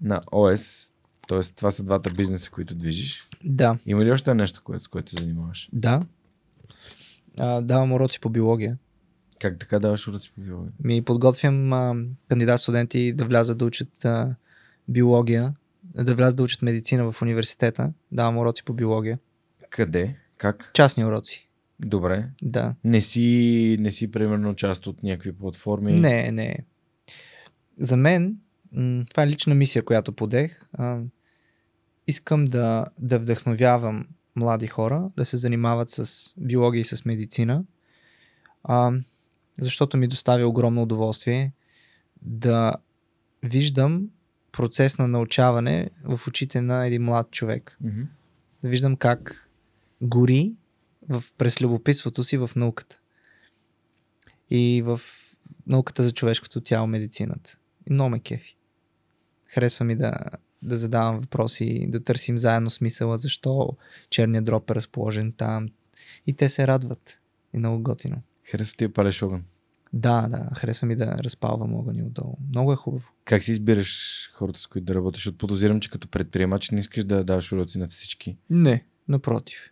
на 0.01 0.21
ОС, 0.31 0.91
т.е. 1.27 1.39
това 1.41 1.71
са 1.71 1.83
двата 1.83 2.09
бизнеса, 2.09 2.51
които 2.51 2.75
движиш. 2.75 3.29
Да, 3.43 3.77
Има 3.85 4.05
ли 4.05 4.11
още 4.11 4.33
нещо, 4.33 4.61
което, 4.63 4.83
с 4.83 4.87
което 4.87 5.11
се 5.11 5.23
занимаваш? 5.23 5.69
да. 5.73 6.05
А, 7.39 7.61
давам 7.61 7.91
уроци 7.91 8.19
по 8.19 8.29
биология. 8.29 8.77
Как 9.39 9.59
така 9.59 9.79
даваш 9.79 10.07
уроци 10.07 10.31
по 10.35 10.41
биология? 10.41 10.73
Ми 10.83 11.01
подготвям 11.01 11.73
а, 11.73 11.95
кандидат 12.29 12.61
студенти 12.61 13.13
да 13.13 13.25
влязат 13.25 13.57
да 13.57 13.65
учат 13.65 14.05
а, 14.05 14.35
биология, 14.87 15.53
да 15.83 16.15
влязат 16.15 16.35
да 16.35 16.43
учат 16.43 16.61
медицина 16.61 17.11
в 17.11 17.21
университета. 17.21 17.93
Давам 18.11 18.37
уроци 18.37 18.63
по 18.63 18.73
биология. 18.73 19.19
Къде? 19.69 20.15
Как? 20.37 20.71
Частни 20.73 21.05
уроци. 21.05 21.49
Добре. 21.79 22.29
Да. 22.41 22.75
Не 22.83 23.01
си, 23.01 23.77
не 23.79 23.91
си 23.91 24.11
примерно 24.11 24.55
част 24.55 24.87
от 24.87 25.03
някакви 25.03 25.31
платформи? 25.31 25.99
Не, 25.99 26.31
не. 26.31 26.57
За 27.79 27.97
мен, 27.97 28.37
това 29.09 29.23
е 29.23 29.27
лична 29.27 29.55
мисия, 29.55 29.85
която 29.85 30.11
подех. 30.11 30.67
А, 30.73 30.99
искам 32.07 32.45
да, 32.45 32.85
да 32.99 33.19
вдъхновявам 33.19 34.07
млади 34.35 34.67
хора 34.67 35.09
да 35.17 35.25
се 35.25 35.37
занимават 35.37 35.89
с 35.89 36.33
биология 36.37 36.81
и 36.81 36.83
с 36.83 37.05
медицина, 37.05 37.63
а, 38.63 38.91
защото 39.59 39.97
ми 39.97 40.07
доставя 40.07 40.47
огромно 40.47 40.81
удоволствие 40.81 41.53
да 42.21 42.73
виждам 43.43 44.09
процес 44.51 44.97
на 44.97 45.07
научаване 45.07 45.89
в 46.03 46.27
очите 46.27 46.61
на 46.61 46.85
един 46.85 47.03
млад 47.03 47.31
човек. 47.31 47.77
Мгм. 47.81 48.01
Да 48.63 48.69
виждам 48.69 48.95
как 48.95 49.49
гори 50.01 50.53
в, 51.09 51.23
през 51.37 51.61
любопитството 51.61 52.23
си 52.23 52.37
в 52.37 52.51
науката. 52.55 52.99
И 54.49 54.81
в 54.85 55.01
науката 55.67 56.03
за 56.03 56.11
човешкото 56.11 56.61
тяло, 56.61 56.87
медицината. 56.87 57.57
И 57.89 57.93
много 57.93 58.09
ме 58.09 58.19
кефи. 58.19 58.57
Харесва 59.45 59.85
ми 59.85 59.95
да, 59.95 60.19
да 60.63 60.77
задавам 60.77 61.19
въпроси, 61.19 61.85
да 61.89 62.03
търсим 62.03 62.37
заедно 62.37 62.69
смисъла, 62.69 63.17
защо 63.17 63.77
черният 64.09 64.45
дроп 64.45 64.69
е 64.69 64.75
разположен 64.75 65.31
там. 65.31 65.69
И 66.27 66.33
те 66.33 66.49
се 66.49 66.67
радват. 66.67 67.19
И 67.53 67.57
много 67.57 67.83
готино. 67.83 68.21
Харесва 68.51 68.77
ти 68.77 68.87
да 68.87 68.93
палеш 68.93 69.23
огън. 69.23 69.43
Да, 69.93 70.27
да, 70.27 70.49
харесва 70.55 70.87
ми 70.87 70.95
да 70.95 71.17
разпалвам 71.23 71.75
огъни 71.75 72.03
отдолу. 72.03 72.37
Много 72.49 72.73
е 72.73 72.75
хубаво. 72.75 73.09
Как 73.25 73.43
си 73.43 73.51
избираш 73.51 74.29
хората, 74.33 74.59
с 74.59 74.67
които 74.67 74.85
да 74.85 74.95
работиш? 74.95 75.19
Защото 75.19 75.37
подозирам, 75.37 75.79
че 75.79 75.89
като 75.89 76.07
предприемач 76.07 76.69
не 76.69 76.79
искаш 76.79 77.03
да 77.03 77.23
даваш 77.23 77.51
уроци 77.51 77.79
на 77.79 77.87
всички. 77.87 78.37
Не, 78.49 78.85
напротив. 79.07 79.71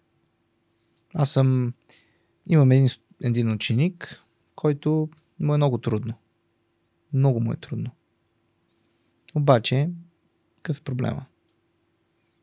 Аз 1.14 1.32
съм... 1.32 1.74
Имам 2.50 2.72
един, 2.72 2.90
един 3.24 3.52
ученик, 3.52 4.24
който 4.56 5.10
му 5.40 5.54
е 5.54 5.58
много 5.58 5.78
трудно. 5.78 6.14
Много 7.14 7.40
му 7.40 7.54
е 7.54 7.58
трудно. 7.58 7.92
Обаче, 9.36 9.90
какъв 10.62 10.78
е 10.78 10.84
проблема? 10.84 11.26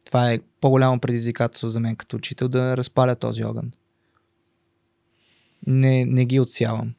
Това 0.04 0.32
е 0.32 0.40
по-голямо 0.60 1.00
предизвикателство 1.00 1.68
за 1.68 1.80
мен 1.80 1.96
като 1.96 2.16
учител 2.16 2.48
да 2.48 2.76
разпаля 2.76 3.16
този 3.16 3.44
огън. 3.44 3.72
Не, 5.66 6.04
не 6.04 6.26
ги 6.26 6.40
отсявам. 6.40 6.94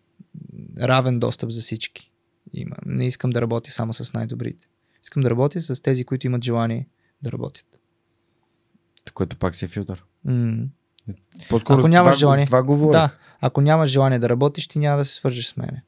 Равен 0.79 1.19
достъп 1.19 1.49
за 1.49 1.61
всички. 1.61 2.11
Има. 2.53 2.75
Не 2.85 3.07
искам 3.07 3.29
да 3.29 3.41
работя 3.41 3.71
само 3.71 3.93
с 3.93 4.13
най-добрите. 4.13 4.67
Искам 5.03 5.23
да 5.23 5.29
работя 5.29 5.61
с 5.61 5.81
тези, 5.81 6.03
които 6.03 6.27
имат 6.27 6.43
желание 6.43 6.87
да 7.21 7.31
работят. 7.31 7.79
Което 9.13 9.37
пак 9.37 9.55
си 9.55 9.65
е 9.65 9.67
филтър. 9.67 10.03
М. 10.25 10.67
По-скоро 11.49 11.79
Ако 11.79 11.87
нямаш 11.87 12.15
това, 12.15 12.17
желание. 12.19 12.45
Това 12.45 12.63
говоря. 12.63 12.91
Да, 12.91 13.17
ако 13.41 13.61
нямаш 13.61 13.89
желание 13.89 14.19
да 14.19 14.29
работиш, 14.29 14.67
ти 14.67 14.79
няма 14.79 14.97
да 14.97 15.05
се 15.05 15.15
свържеш 15.15 15.47
с 15.47 15.57
мене. 15.57 15.83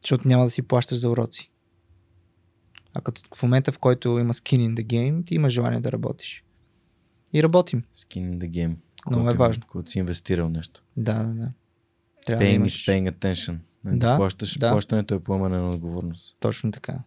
Защото 0.00 0.28
няма 0.28 0.44
да 0.44 0.50
си 0.50 0.62
плащаш 0.62 0.98
за 0.98 1.10
уроци. 1.10 1.52
А 2.94 3.00
като 3.00 3.22
в 3.34 3.42
момента, 3.42 3.72
в 3.72 3.78
който 3.78 4.18
има 4.18 4.34
skin 4.34 4.58
in 4.58 4.74
the 4.74 4.86
game, 4.86 5.26
ти 5.26 5.34
имаш 5.34 5.52
желание 5.52 5.80
да 5.80 5.92
работиш. 5.92 6.44
И 7.32 7.42
работим. 7.42 7.82
Skin 7.96 8.32
in 8.32 8.38
the 8.38 8.50
game. 8.50 8.74
Много 9.10 9.30
е 9.30 9.34
важно. 9.34 9.62
Когато 9.68 9.90
си 9.90 9.98
инвестирал 9.98 10.48
нещо. 10.48 10.82
Да, 10.96 11.14
да, 11.14 11.34
да. 11.34 11.52
Трябва 12.26 12.44
да 12.44 12.50
Paying 12.50 12.54
имаш... 12.54 12.86
is 12.86 12.92
paying 12.92 13.12
attention. 13.12 13.56
Нали, 13.84 13.98
Да, 13.98 14.16
плащаш, 14.16 14.58
да. 14.58 14.70
Плащането 14.72 15.14
е 15.14 15.20
поемане 15.20 15.56
на 15.56 15.70
отговорност. 15.70 16.36
Точно 16.40 16.72
така. 16.72 16.98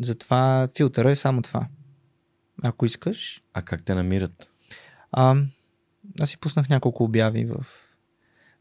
Затова 0.00 0.68
филтъра 0.76 1.10
е 1.10 1.16
само 1.16 1.42
това. 1.42 1.68
Ако 2.62 2.84
искаш, 2.84 3.42
А 3.52 3.62
как 3.62 3.82
те 3.82 3.94
намират? 3.94 4.50
А, 5.12 5.36
аз 6.20 6.30
си 6.30 6.38
пуснах 6.38 6.68
няколко 6.68 7.04
обяви 7.04 7.44
в, 7.44 7.66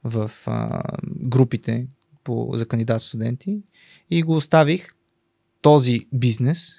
в 0.03 0.31
а, 0.45 0.83
групите 1.05 1.87
по, 2.23 2.51
за 2.53 2.67
кандидат 2.67 3.01
студенти 3.01 3.61
и 4.09 4.23
го 4.23 4.35
оставих 4.35 4.87
този 5.61 6.07
бизнес 6.13 6.73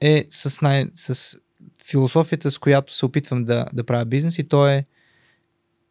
е 0.00 0.26
с, 0.30 0.60
най, 0.60 0.86
с 0.96 1.38
философията, 1.90 2.50
с 2.50 2.58
която 2.58 2.96
се 2.96 3.06
опитвам 3.06 3.44
да, 3.44 3.66
да 3.72 3.84
правя 3.84 4.04
бизнес 4.04 4.38
и 4.38 4.48
то 4.48 4.68
е 4.68 4.86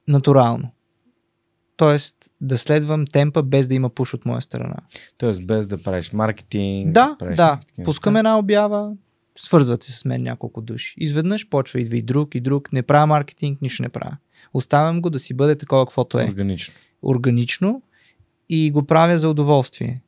натурално. 0.07 0.71
Тоест 1.77 2.15
да 2.41 2.57
следвам 2.57 3.05
темпа 3.05 3.43
без 3.43 3.67
да 3.67 3.75
има 3.75 3.89
пуш 3.89 4.13
от 4.13 4.25
моя 4.25 4.41
страна. 4.41 4.75
Тоест 5.17 5.47
без 5.47 5.67
да 5.67 5.83
правиш 5.83 6.13
маркетинг. 6.13 6.93
Да, 6.93 7.15
правиш 7.19 7.37
да. 7.37 7.59
Пускам 7.83 8.15
една 8.15 8.39
обява, 8.39 8.93
свързват 9.37 9.83
се 9.83 9.91
с 9.91 10.05
мен 10.05 10.23
няколко 10.23 10.61
души. 10.61 10.93
Изведнъж 10.97 11.49
почва 11.49 11.81
идва 11.81 11.97
и 11.97 12.01
друг, 12.01 12.35
и 12.35 12.39
друг. 12.39 12.73
Не 12.73 12.83
правя 12.83 13.07
маркетинг, 13.07 13.61
нищо 13.61 13.83
не 13.83 13.89
правя. 13.89 14.17
Оставям 14.53 15.01
го 15.01 15.09
да 15.09 15.19
си 15.19 15.33
бъде 15.33 15.55
такова, 15.55 15.85
каквото 15.85 16.19
е. 16.19 16.23
Органично. 16.23 16.73
Органично 17.03 17.81
и 18.49 18.71
го 18.71 18.83
правя 18.83 19.17
за 19.17 19.29
удоволствие. 19.29 20.01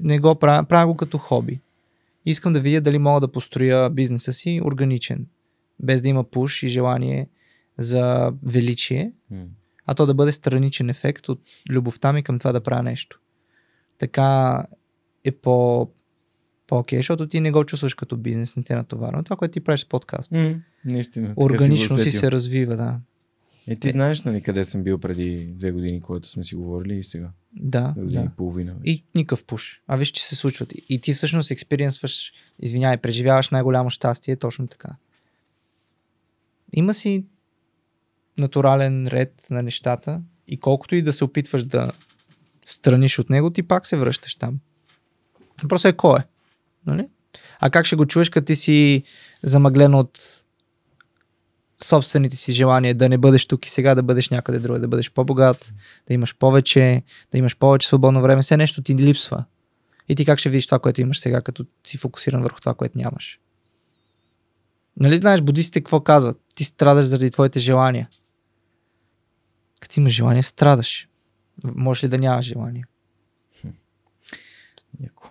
Не 0.00 0.18
го 0.18 0.34
правя, 0.34 0.64
правя 0.64 0.86
го 0.86 0.96
като 0.96 1.18
хоби. 1.18 1.60
Искам 2.26 2.52
да 2.52 2.60
видя 2.60 2.80
дали 2.80 2.98
мога 2.98 3.20
да 3.20 3.32
построя 3.32 3.90
бизнеса 3.90 4.32
си 4.32 4.60
органичен, 4.64 5.26
без 5.80 6.02
да 6.02 6.08
има 6.08 6.24
пуш 6.24 6.62
и 6.62 6.68
желание 6.68 7.28
за 7.78 8.32
величие, 8.42 9.12
а 9.86 9.94
то 9.94 10.06
да 10.06 10.14
бъде 10.14 10.32
страничен 10.32 10.90
ефект 10.90 11.28
от 11.28 11.40
любовта 11.70 12.12
ми 12.12 12.22
към 12.22 12.38
това 12.38 12.52
да 12.52 12.60
правя 12.60 12.82
нещо. 12.82 13.20
Така 13.98 14.62
е 15.24 15.30
по, 15.30 15.88
по-окей, 16.66 16.98
защото 16.98 17.28
ти 17.28 17.40
не 17.40 17.52
го 17.52 17.64
чувстваш 17.64 17.94
като 17.94 18.16
бизнес, 18.16 18.56
не 18.56 18.62
те 18.62 18.74
натоварва. 18.74 19.22
Това, 19.22 19.36
което 19.36 19.52
ти 19.52 19.60
правиш 19.60 19.80
с 19.80 19.88
подкаст. 19.88 20.32
М, 20.32 20.54
Наистина. 20.84 21.34
Органично 21.36 21.96
си 21.96 22.00
усетил. 22.00 22.20
се 22.20 22.30
развива, 22.30 22.76
да. 22.76 23.00
Е, 23.68 23.76
ти 23.76 23.90
знаеш, 23.90 24.22
нали, 24.22 24.42
къде 24.42 24.64
съм 24.64 24.82
бил 24.82 24.98
преди 24.98 25.46
две 25.46 25.70
години, 25.70 26.00
когато 26.00 26.28
сме 26.28 26.44
си 26.44 26.54
говорили 26.54 26.94
и 26.96 27.02
сега. 27.02 27.30
Да, 27.52 27.92
Две 27.92 28.02
години 28.02 28.22
да. 28.22 28.30
и 28.32 28.36
половина. 28.36 28.74
вече. 28.74 28.90
И 28.90 29.04
никакъв 29.14 29.44
пуш. 29.44 29.82
А 29.86 29.96
виж, 29.96 30.08
че 30.08 30.24
се 30.24 30.36
случват. 30.36 30.72
И 30.88 31.00
ти 31.00 31.12
всъщност 31.12 31.50
експириенсваш, 31.50 32.32
извинявай, 32.58 32.96
преживяваш 32.96 33.50
най-голямо 33.50 33.90
щастие 33.90 34.36
точно 34.36 34.66
така. 34.66 34.88
Има 36.72 36.94
си 36.94 37.24
натурален 38.38 39.06
ред 39.08 39.46
на 39.50 39.62
нещата 39.62 40.20
и 40.48 40.60
колкото 40.60 40.94
и 40.94 41.02
да 41.02 41.12
се 41.12 41.24
опитваш 41.24 41.64
да 41.64 41.92
страниш 42.64 43.18
от 43.18 43.30
него, 43.30 43.50
ти 43.50 43.62
пак 43.62 43.86
се 43.86 43.96
връщаш 43.96 44.34
там. 44.34 44.58
Въпросът 45.62 45.94
е 45.94 45.96
кой 45.96 46.18
е. 46.20 46.24
Нали? 46.86 47.08
А 47.60 47.70
как 47.70 47.86
ще 47.86 47.96
го 47.96 48.06
чуеш, 48.06 48.28
като 48.28 48.44
ти 48.44 48.56
си 48.56 49.02
замъглен 49.42 49.94
от 49.94 50.44
собствените 51.84 52.36
си 52.36 52.52
желания 52.52 52.94
да 52.94 53.08
не 53.08 53.18
бъдеш 53.18 53.46
тук 53.46 53.66
и 53.66 53.70
сега, 53.70 53.94
да 53.94 54.02
бъдеш 54.02 54.30
някъде 54.30 54.58
друга, 54.58 54.80
да 54.80 54.88
бъдеш 54.88 55.12
по-богат, 55.12 55.72
да 56.06 56.14
имаш 56.14 56.36
повече, 56.36 57.02
да 57.32 57.38
имаш 57.38 57.56
повече 57.56 57.88
свободно 57.88 58.22
време, 58.22 58.42
все 58.42 58.56
нещо 58.56 58.82
ти 58.82 58.94
липсва. 58.94 59.44
И 60.08 60.14
ти 60.14 60.24
как 60.24 60.38
ще 60.38 60.50
видиш 60.50 60.66
това, 60.66 60.78
което 60.78 61.00
имаш 61.00 61.20
сега, 61.20 61.42
като 61.42 61.66
си 61.84 61.98
фокусиран 61.98 62.42
върху 62.42 62.60
това, 62.60 62.74
което 62.74 62.98
нямаш? 62.98 63.40
Нали 64.96 65.16
знаеш, 65.16 65.40
будистите 65.40 65.80
какво 65.80 66.00
казват? 66.00 66.40
Ти 66.54 66.64
страдаш 66.64 67.04
заради 67.04 67.30
твоите 67.30 67.58
желания. 67.58 68.08
Като 69.80 70.00
имаш 70.00 70.12
желание, 70.12 70.42
страдаш. 70.42 71.08
Може 71.74 72.06
ли 72.06 72.10
да 72.10 72.18
нямаш 72.18 72.46
желание? 72.46 72.84
Яко. 75.00 75.30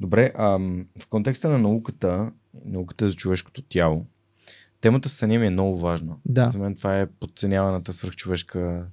Добре, 0.00 0.32
ам, 0.38 0.86
в 0.98 1.06
контекста 1.06 1.48
на 1.48 1.58
науката, 1.58 2.32
науката 2.64 3.08
за 3.08 3.14
човешкото 3.14 3.62
тяло, 3.62 4.06
темата 4.82 5.08
с 5.08 5.26
ми 5.26 5.46
е 5.46 5.50
много 5.50 5.76
важна. 5.76 6.16
Да. 6.24 6.50
За 6.50 6.58
мен 6.58 6.76
това 6.76 7.00
е 7.00 7.06
подценяваната 7.06 7.92
свръхчовешка, 7.92 8.86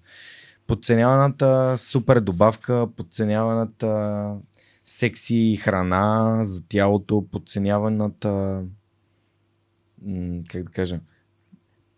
подценяваната 0.67 1.77
супер 1.77 2.19
добавка, 2.19 2.87
подценяваната 2.97 4.31
секси 4.85 5.59
храна 5.61 6.39
за 6.43 6.67
тялото, 6.67 7.25
подценяваната 7.31 8.63
как 10.49 10.63
да 10.63 10.71
кажа, 10.71 10.99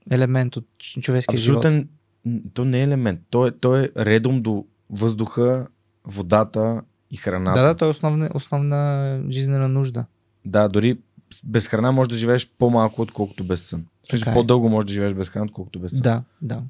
Елемент 0.10 0.56
от 0.56 0.68
човешкия 1.02 1.40
живот. 1.40 1.66
абсолютен, 1.66 1.90
м, 2.26 2.40
то 2.54 2.66
не 2.66 2.80
е 2.80 2.84
елемент, 2.84 3.20
то 3.30 3.48
е, 3.48 3.52
то 3.52 3.78
е 3.78 3.90
редом 3.98 4.42
до 4.42 4.66
въздуха, 4.90 5.68
водата 6.06 6.82
и 7.12 7.18
храната. 7.18 7.62
Да, 7.62 7.68
да, 7.68 7.76
то 7.76 7.86
е 7.86 7.90
основна, 7.90 8.30
основна 8.34 9.22
жизнена 9.30 9.68
нужда. 9.68 10.06
Да, 10.46 10.68
дори 10.68 10.98
без 11.44 11.68
храна 11.68 11.92
можеш 11.92 12.12
да 12.12 12.18
живееш 12.18 12.52
по-малко, 12.58 13.02
отколкото 13.02 13.44
без 13.44 13.62
сън. 13.62 13.86
Така 14.10 14.32
е. 14.32 14.34
по-дълго 14.34 14.70
можеш 14.70 14.88
да 14.88 14.94
живееш 14.94 15.14
без 15.14 15.30
храна, 15.30 15.46
отколкото 15.46 15.80
без 15.80 15.92
сън. 15.92 16.02
Да, 16.02 16.24
да. 16.42 16.64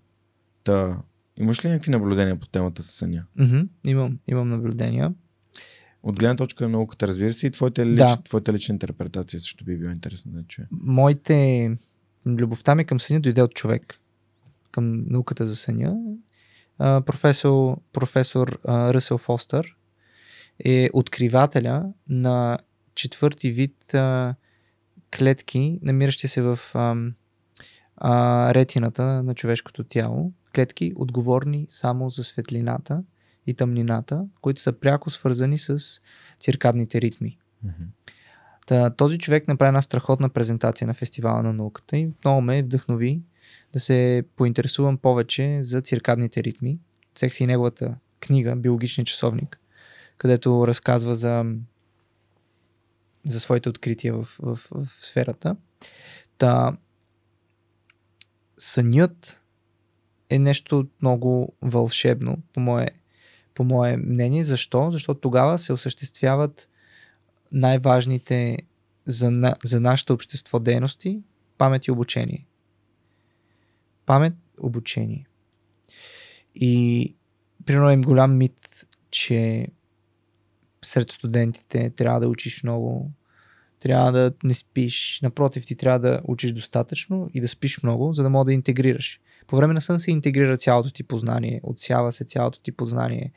Та, 0.63 0.97
имаш 1.37 1.65
ли 1.65 1.69
някакви 1.69 1.91
наблюдения 1.91 2.39
по 2.39 2.47
темата 2.47 2.83
с 2.83 2.91
съня? 2.91 3.25
Мгм, 3.35 3.59
имам, 3.83 4.19
имам 4.27 4.49
наблюдения. 4.49 5.13
От 6.03 6.19
гледна 6.19 6.35
точка 6.35 6.63
на 6.63 6.69
науката, 6.69 7.07
разбира 7.07 7.33
се, 7.33 7.47
и 7.47 7.51
твоята, 7.51 7.85
лич, 7.85 7.97
Да. 7.97 8.17
твоята 8.23 8.53
лична 8.53 8.73
интерпретация 8.73 9.39
също 9.39 9.65
би 9.65 9.77
била 9.77 9.91
интересна 9.91 10.31
да 10.31 10.43
чуя. 10.43 10.67
Моите... 10.71 11.77
Любовта 12.25 12.75
ми 12.75 12.85
към 12.85 12.99
съня 12.99 13.21
дойде 13.21 13.41
от 13.41 13.53
човек. 13.53 13.99
Към 14.71 15.03
науката 15.09 15.45
за 15.45 15.55
съня. 15.55 15.97
А, 16.77 17.01
професор, 17.01 17.77
професор 17.93 18.59
а, 18.67 18.93
Ръсел 18.93 19.17
Фостър 19.17 19.75
е 20.65 20.89
откривателя 20.93 21.93
на 22.09 22.57
четвърти 22.95 23.51
вид 23.51 23.93
а, 23.93 24.35
клетки, 25.17 25.79
намиращи 25.81 26.27
се 26.27 26.41
в 26.41 26.59
а, 26.73 26.95
а, 27.97 28.53
ретината 28.53 29.03
на 29.03 29.35
човешкото 29.35 29.83
тяло. 29.83 30.33
Клетки, 30.55 30.93
отговорни 30.95 31.67
само 31.69 32.09
за 32.09 32.23
светлината 32.23 33.03
и 33.47 33.53
тъмнината, 33.53 34.25
които 34.41 34.61
са 34.61 34.73
пряко 34.73 35.09
свързани 35.09 35.57
с 35.57 36.01
циркадните 36.39 37.01
ритми. 37.01 37.37
Та, 38.67 38.89
този 38.89 39.17
човек 39.17 39.47
направи 39.47 39.67
една 39.67 39.81
страхотна 39.81 40.29
презентация 40.29 40.87
на 40.87 40.93
фестивала 40.93 41.43
на 41.43 41.53
науката 41.53 41.97
и 41.97 42.09
много 42.25 42.41
ме 42.41 42.63
вдъхнови 42.63 43.21
да 43.73 43.79
се 43.79 44.23
поинтересувам 44.35 44.97
повече 44.97 45.57
за 45.61 45.81
циркадните 45.81 46.43
ритми. 46.43 46.79
Взех 47.15 47.33
си 47.33 47.45
неговата 47.45 47.95
книга 48.19 48.55
Биологичен 48.55 49.05
часовник, 49.05 49.59
където 50.17 50.67
разказва 50.67 51.15
за, 51.15 51.55
за 53.25 53.39
своите 53.39 53.69
открития 53.69 54.13
в, 54.13 54.27
в, 54.39 54.59
в 54.71 54.87
сферата. 54.87 55.55
Та, 56.37 56.77
сънят 58.57 59.41
е 60.29 60.39
нещо 60.39 60.87
много 61.01 61.53
вълшебно, 61.61 62.37
по 62.53 62.59
мое, 62.59 62.89
по 63.53 63.63
мое 63.63 63.97
мнение. 63.97 64.43
Защо? 64.43 64.91
Защото 64.91 65.19
тогава 65.19 65.57
се 65.57 65.73
осъществяват 65.73 66.69
най-важните 67.51 68.57
за, 69.05 69.31
на, 69.31 69.55
за 69.63 69.79
нашето 69.79 70.13
общество 70.13 70.59
дейности 70.59 71.21
памет 71.57 71.87
и 71.87 71.91
обучение. 71.91 72.45
Памет, 74.05 74.33
обучение. 74.59 75.25
И 76.55 77.15
примерно 77.65 77.89
е 77.89 77.97
голям 77.97 78.37
мит, 78.37 78.85
че 79.11 79.67
сред 80.85 81.11
студентите 81.11 81.89
трябва 81.89 82.19
да 82.19 82.27
учиш 82.27 82.63
много, 82.63 83.11
трябва 83.79 84.11
да 84.11 84.31
не 84.43 84.53
спиш. 84.53 85.19
Напротив, 85.23 85.65
ти 85.65 85.75
трябва 85.75 85.99
да 85.99 86.21
учиш 86.23 86.51
достатъчно 86.51 87.29
и 87.33 87.41
да 87.41 87.47
спиш 87.47 87.83
много, 87.83 88.13
за 88.13 88.23
да 88.23 88.29
мога 88.29 88.45
да 88.45 88.53
интегрираш. 88.53 89.19
По 89.47 89.57
време 89.57 89.73
на 89.73 89.81
сън 89.81 89.99
се 89.99 90.11
интегрира 90.11 90.57
цялото 90.57 90.91
ти 90.91 91.03
познание, 91.03 91.61
отсява 91.63 92.11
се 92.11 92.23
цялото 92.23 92.59
ти 92.59 92.71
познание, 92.71 93.31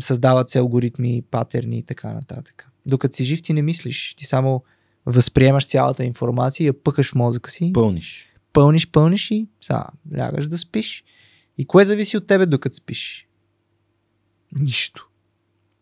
създават 0.00 0.50
се 0.50 0.58
алгоритми, 0.58 1.22
патерни 1.30 1.78
и 1.78 1.82
така 1.82 2.12
нататък. 2.12 2.68
Докато 2.86 3.16
си 3.16 3.24
жив, 3.24 3.42
ти 3.42 3.52
не 3.52 3.62
мислиш. 3.62 4.14
Ти 4.14 4.24
само 4.24 4.62
възприемаш 5.06 5.66
цялата 5.66 6.04
информация 6.04 6.64
и 6.64 6.66
я 6.66 6.82
пъкаш 6.82 7.10
в 7.10 7.14
мозъка 7.14 7.50
си. 7.50 7.70
Пълниш. 7.74 8.32
Пълниш, 8.52 8.90
пълниш 8.90 9.30
и 9.30 9.46
са, 9.60 9.84
лягаш 10.18 10.46
да 10.46 10.58
спиш. 10.58 11.04
И 11.58 11.66
кое 11.66 11.84
зависи 11.84 12.16
от 12.16 12.26
тебе 12.26 12.46
докато 12.46 12.76
спиш? 12.76 13.28
Нищо. 14.60 15.08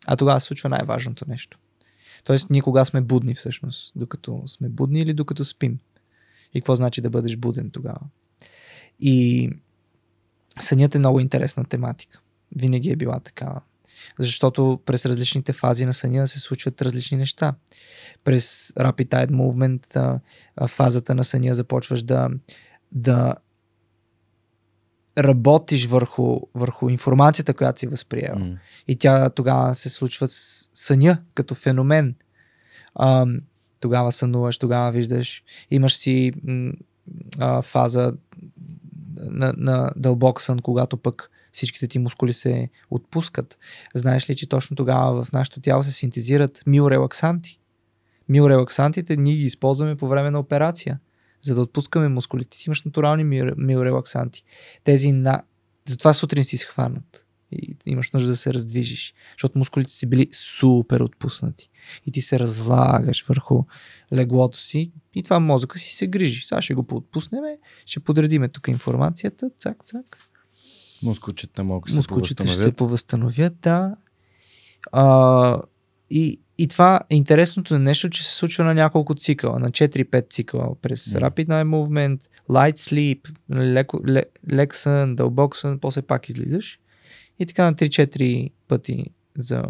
А 0.07 0.17
тогава 0.17 0.41
се 0.41 0.47
случва 0.47 0.69
най-важното 0.69 1.25
нещо. 1.29 1.59
Тоест, 2.25 2.51
ние 2.51 2.63
кога 2.63 2.85
сме 2.85 3.01
будни 3.01 3.35
всъщност? 3.35 3.93
Докато 3.97 4.43
сме 4.47 4.69
будни 4.69 5.01
или 5.01 5.15
докато 5.15 5.45
спим? 5.45 5.79
И 6.55 6.61
какво 6.61 6.77
значи 6.77 7.01
да 7.01 7.11
бъдеш 7.11 7.37
буден 7.37 7.71
тогава? 7.71 8.01
И 9.01 9.51
сънят 10.61 10.95
е 10.95 10.99
много 10.99 11.21
интересна 11.21 11.65
тематика. 11.65 12.21
Винаги 12.57 12.91
е 12.91 12.97
била 12.97 13.21
такава. 13.21 13.61
Защото 14.19 14.81
през 14.87 15.07
различните 15.07 15.53
фази 15.53 15.87
на 15.87 15.95
съня 15.95 16.29
се 16.29 16.41
случват 16.41 16.83
различни 16.83 17.19
неща. 17.19 17.55
През 18.25 18.69
Rapid 18.69 19.09
Eye 19.09 19.31
Movement 19.31 20.21
фазата 20.69 21.15
на 21.15 21.25
съня 21.25 21.55
започваш 21.55 22.03
да, 22.03 22.29
да 22.93 23.35
работиш 25.19 25.87
върху, 25.87 26.41
върху 26.55 26.89
информацията, 26.89 27.55
която 27.55 27.81
си 27.81 27.87
възприел. 27.87 28.39
М. 28.39 28.57
И 28.89 28.97
тя 28.97 29.31
тогава 29.31 29.75
се 29.75 29.89
случва 29.89 30.29
с 30.29 30.71
съня 30.75 31.19
като 31.35 31.55
феномен. 31.55 32.15
А, 32.95 33.27
тогава 33.81 34.13
сънуваш, 34.13 34.59
тогава 34.59 34.93
виждаш, 34.93 35.43
имаш 35.71 35.97
си 35.97 36.33
а, 37.39 37.63
фаза 37.63 38.13
на, 39.17 39.55
на 39.57 39.93
дълбок 39.97 40.41
сън, 40.41 40.59
когато 40.59 40.97
пък 40.97 41.31
всичките 41.53 41.89
ти 41.89 41.99
мускули 41.99 42.33
се 42.33 42.69
отпускат. 42.91 43.59
Знаеш 43.95 44.31
ли, 44.31 44.37
че 44.37 44.49
точно 44.49 44.77
тогава 44.77 45.25
в 45.25 45.33
нашето 45.33 45.61
тяло 45.61 45.85
се 45.85 45.93
синтезират 45.93 46.63
миорелаксанти? 46.67 47.61
Миорелаксантите 48.29 49.17
ние 49.17 49.35
ги 49.35 49.45
използваме 49.45 49.97
по 49.97 50.09
време 50.09 50.31
на 50.31 50.39
операция, 50.39 50.99
за 51.47 51.55
да 51.55 51.61
отпускаме 51.61 52.09
мускулите. 52.09 52.57
Си 52.57 52.69
имаш 52.69 52.85
натурални 52.85 53.25
миорелаксанти. 53.57 54.45
Тези 54.85 55.13
на... 55.13 55.43
Затова 55.89 56.13
сутрин 56.13 56.45
си 56.45 56.57
схванат 56.57 57.27
и 57.53 57.77
имаш 57.87 58.11
нужда 58.11 58.31
да 58.31 58.37
се 58.37 58.55
раздвижиш, 58.55 59.15
защото 59.33 59.59
мускулите 59.59 59.91
си 59.91 60.07
били 60.07 60.29
супер 60.33 61.01
отпуснати. 61.01 61.71
И 62.07 62.13
ти 62.13 62.23
се 62.23 62.39
разлагаш 62.39 63.25
върху 63.29 63.65
леглото 64.13 64.59
си 64.59 64.93
и 65.15 65.23
това 65.23 65.41
мозъка 65.41 65.79
си 65.79 65.97
се 65.97 66.07
грижи. 66.07 66.47
Сега 66.47 66.63
ще 66.63 66.75
го 66.75 66.83
поотпуснем, 66.83 67.45
ще 67.87 68.01
подредиме 68.01 68.49
тук 68.49 68.69
информацията, 68.69 69.51
цак, 69.59 69.85
цак. 69.85 70.19
Мускулчета 71.03 71.65
малко 71.65 71.91
се 71.91 71.97
Мускулчета 71.97 72.47
ще 72.47 72.57
се 72.57 72.73
повъзстановят, 72.73 73.61
да. 73.61 73.97
А, 74.93 75.63
и, 76.11 76.41
и 76.59 76.69
това 76.69 77.01
е 77.11 77.17
интересното 77.17 77.75
е 77.75 77.79
нещо, 77.79 78.11
че 78.11 78.25
се 78.25 78.35
случва 78.35 78.65
на 78.65 78.75
няколко 78.75 79.15
цикъла, 79.15 79.59
на 79.59 79.71
4-5 79.71 80.31
цикъла, 80.31 80.75
през 80.83 81.05
mm. 81.05 81.21
Rapid 81.21 81.47
Eye 81.47 81.65
Movement, 81.65 82.21
Light 82.51 82.77
Sleep, 82.77 83.31
леко, 83.53 84.01
лек 84.53 84.75
сън, 84.75 85.17
дълбок 85.17 85.57
сън, 85.57 85.79
после 85.79 86.03
пак 86.03 86.29
излизаш 86.29 86.79
и 87.39 87.47
така 87.47 87.65
на 87.65 87.73
3-4 87.73 88.51
пъти 88.69 89.05
за 89.39 89.65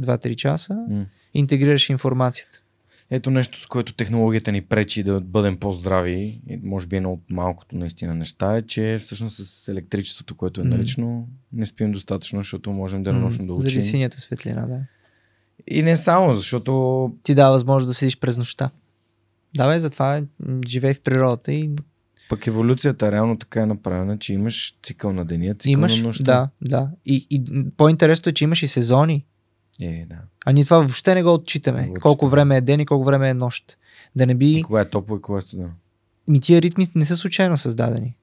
2-3 0.00 0.34
часа 0.34 0.74
mm. 0.90 1.04
интегрираш 1.34 1.90
информацията. 1.90 2.62
Ето 3.10 3.30
нещо, 3.30 3.60
с 3.60 3.66
което 3.66 3.92
технологията 3.92 4.52
ни 4.52 4.62
пречи 4.62 5.02
да 5.02 5.20
бъдем 5.20 5.56
по-здрави, 5.56 6.40
и 6.48 6.60
може 6.62 6.86
би 6.86 6.96
едно 6.96 7.12
от 7.12 7.20
малкото 7.30 7.76
наистина 7.76 8.14
неща 8.14 8.56
е, 8.56 8.62
че 8.62 8.96
всъщност 9.00 9.36
с 9.36 9.68
електричеството, 9.68 10.34
което 10.34 10.60
е 10.60 10.64
налично, 10.64 11.06
mm. 11.06 11.58
не 11.58 11.66
спим 11.66 11.92
достатъчно, 11.92 12.38
защото 12.40 12.72
можем 12.72 13.02
денонощно 13.02 13.44
mm. 13.44 13.46
да 13.46 13.52
учим. 13.52 13.70
Заради 13.70 13.88
синята 13.88 14.20
светлина, 14.20 14.66
да. 14.66 14.80
И 15.66 15.82
не 15.82 15.96
само, 15.96 16.34
защото... 16.34 17.12
Ти 17.22 17.34
дава 17.34 17.52
възможност 17.52 17.90
да 17.90 17.94
седиш 17.94 18.18
през 18.18 18.38
нощта. 18.38 18.70
Давай, 19.56 19.78
затова 19.78 20.22
живей 20.66 20.94
в 20.94 21.00
природата 21.00 21.52
и 21.52 21.70
пък 22.28 22.46
еволюцията 22.46 23.12
реално 23.12 23.38
така 23.38 23.62
е 23.62 23.66
направена, 23.66 24.18
че 24.18 24.34
имаш 24.34 24.76
цикъл 24.82 25.12
на 25.12 25.24
деня, 25.24 25.54
цикъл 25.54 25.72
имаш, 25.72 25.96
на 25.96 26.06
нощта. 26.06 26.24
Да, 26.24 26.50
да. 26.60 26.90
И, 27.04 27.26
и 27.30 27.44
по-интересно 27.76 28.30
е, 28.30 28.32
че 28.32 28.44
имаш 28.44 28.62
и 28.62 28.66
сезони. 28.66 29.24
Е, 29.82 30.06
да. 30.08 30.16
А 30.46 30.52
ние 30.52 30.64
това 30.64 30.78
въобще 30.78 31.14
не 31.14 31.22
го 31.22 31.34
отчитаме. 31.34 31.88
Го 31.88 32.00
колко 32.00 32.28
време 32.28 32.56
е 32.56 32.60
ден 32.60 32.80
и 32.80 32.86
колко 32.86 33.04
време 33.04 33.28
е 33.28 33.34
нощ. 33.34 33.78
Да 34.16 34.26
не 34.26 34.34
би... 34.34 34.50
И 34.50 34.62
кога 34.62 34.80
е 34.80 34.90
топло 34.90 35.16
и 35.16 35.20
кога 35.20 35.38
е 35.38 35.40
студено. 35.40 35.70
Ми 36.28 36.40
тия 36.40 36.62
ритми 36.62 36.86
не 36.94 37.04
са 37.04 37.16
случайно 37.16 37.56
създадени. 37.56 38.16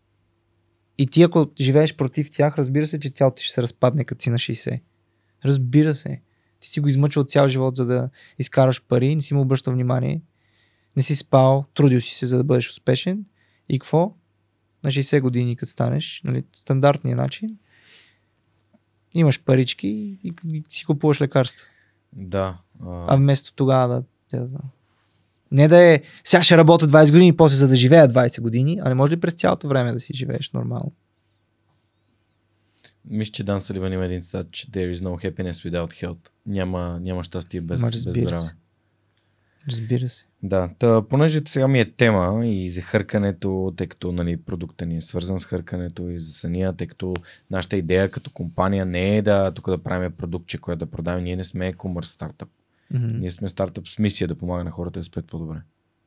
И 0.98 1.07
ти 1.07 1.24
ако 1.24 1.48
живееш 1.62 1.95
против 1.95 2.32
тях, 2.32 2.57
разбира 2.57 2.88
се, 2.88 2.99
че 2.99 3.10
тялото 3.10 3.36
ти 3.36 3.44
ще 3.44 3.53
се 3.53 3.62
разпадне 3.62 4.03
като 4.03 4.24
си 4.24 4.30
на 4.30 4.38
60. 4.38 4.80
Разбира 5.45 5.94
се. 5.94 6.22
Ти 6.66 6.72
си 6.72 6.80
го 6.80 6.88
измъчил 6.88 7.24
цял 7.24 7.48
живот, 7.48 7.76
за 7.76 7.86
да 7.86 8.10
изкараш 8.40 8.82
пари, 8.88 9.16
не 9.16 9.22
си 9.22 9.34
му 9.34 9.42
обръщал 9.42 9.74
внимание, 9.74 10.22
не 10.96 11.04
си 11.04 11.16
спал, 11.16 11.66
трудил 11.74 12.02
си 12.02 12.16
се, 12.16 12.26
за 12.28 12.38
да 12.38 12.44
бъдеш 12.44 12.70
успешен 12.70 13.26
и 13.70 13.80
какво? 13.80 14.14
На 14.84 14.92
60 14.92 15.22
години, 15.22 15.56
като 15.56 15.72
станеш, 15.72 16.22
нали, 16.24 16.44
стандартния 16.56 17.16
начин, 17.16 17.58
имаш 19.14 19.44
парички 19.44 20.18
и, 20.24 20.34
и 20.54 20.64
си 20.70 20.86
купуваш 20.86 21.22
лекарства. 21.22 21.68
Да. 22.14 22.58
А, 22.86 23.06
а 23.08 23.16
вместо 23.16 23.54
тогава 23.54 23.88
да, 23.88 24.04
да, 24.40 24.48
да. 24.48 24.60
Не 25.52 25.68
да 25.68 25.84
е, 25.84 26.02
сега 26.24 26.44
ще 26.44 26.58
работя 26.58 26.88
20 26.88 27.12
години, 27.12 27.38
после 27.38 27.56
за 27.56 27.68
да 27.68 27.76
живея 27.76 28.10
20 28.10 28.42
години, 28.42 28.80
а 28.82 28.90
не 28.90 28.96
може 28.96 29.12
ли 29.12 29.20
през 29.20 29.34
цялото 29.34 29.68
време 29.68 29.94
да 29.94 30.00
си 30.00 30.14
живееш 30.14 30.52
нормално? 30.52 30.92
Мисля, 33.10 33.32
че 33.32 33.44
Дан 33.44 33.60
Саливан 33.60 33.94
има 33.94 34.06
един 34.06 34.22
цитат, 34.22 34.52
че 34.52 34.68
there 34.68 34.94
is 34.94 34.95
no 34.95 35.32
happiness 35.32 35.72
without 35.72 36.06
health. 36.06 36.30
Няма, 36.45 36.99
няма 37.02 37.23
щастие 37.23 37.61
без, 37.61 37.82
без 37.82 38.02
здраве. 38.02 38.49
Разбира 39.69 40.10
се. 40.10 40.26
Да, 40.44 40.69
та, 40.80 41.02
понеже 41.02 41.41
сега 41.48 41.68
ми 41.68 41.80
е 41.80 41.91
тема 41.91 42.48
и 42.48 42.69
за 42.69 42.82
хъркането, 42.82 43.73
тъй 43.77 43.88
като 43.88 44.11
нали, 44.11 44.38
продукта 44.38 44.86
ни 44.86 44.98
е 44.98 45.02
свързан 45.02 45.40
с 45.40 45.45
хъркането 45.45 46.10
и 46.10 46.19
за 46.19 46.32
съня, 46.32 46.73
тъй 46.77 46.88
като 46.88 47.14
нашата 47.52 47.77
идея 47.77 48.11
като 48.11 48.32
компания 48.32 48.86
не 48.86 49.18
е 49.18 49.22
да 49.22 49.52
тук 49.52 49.69
да 49.69 49.84
правим 49.84 50.11
продуктче, 50.11 50.57
което 50.57 50.80
да 50.86 50.91
продаваме. 50.91 51.23
Ние 51.23 51.36
не 51.36 51.44
сме 51.44 51.73
e-commerce 51.73 52.06
стартъп. 52.06 52.49
Mm-hmm. 52.94 53.18
Ние 53.18 53.32
сме 53.32 53.49
стартъп 53.49 53.88
с 53.88 53.99
мисия 53.99 54.27
да 54.27 54.36
помага 54.36 54.64
на 54.64 54.72
хората 54.72 54.99
да 54.99 55.03
спят 55.03 55.26
по-добре. 55.27 55.61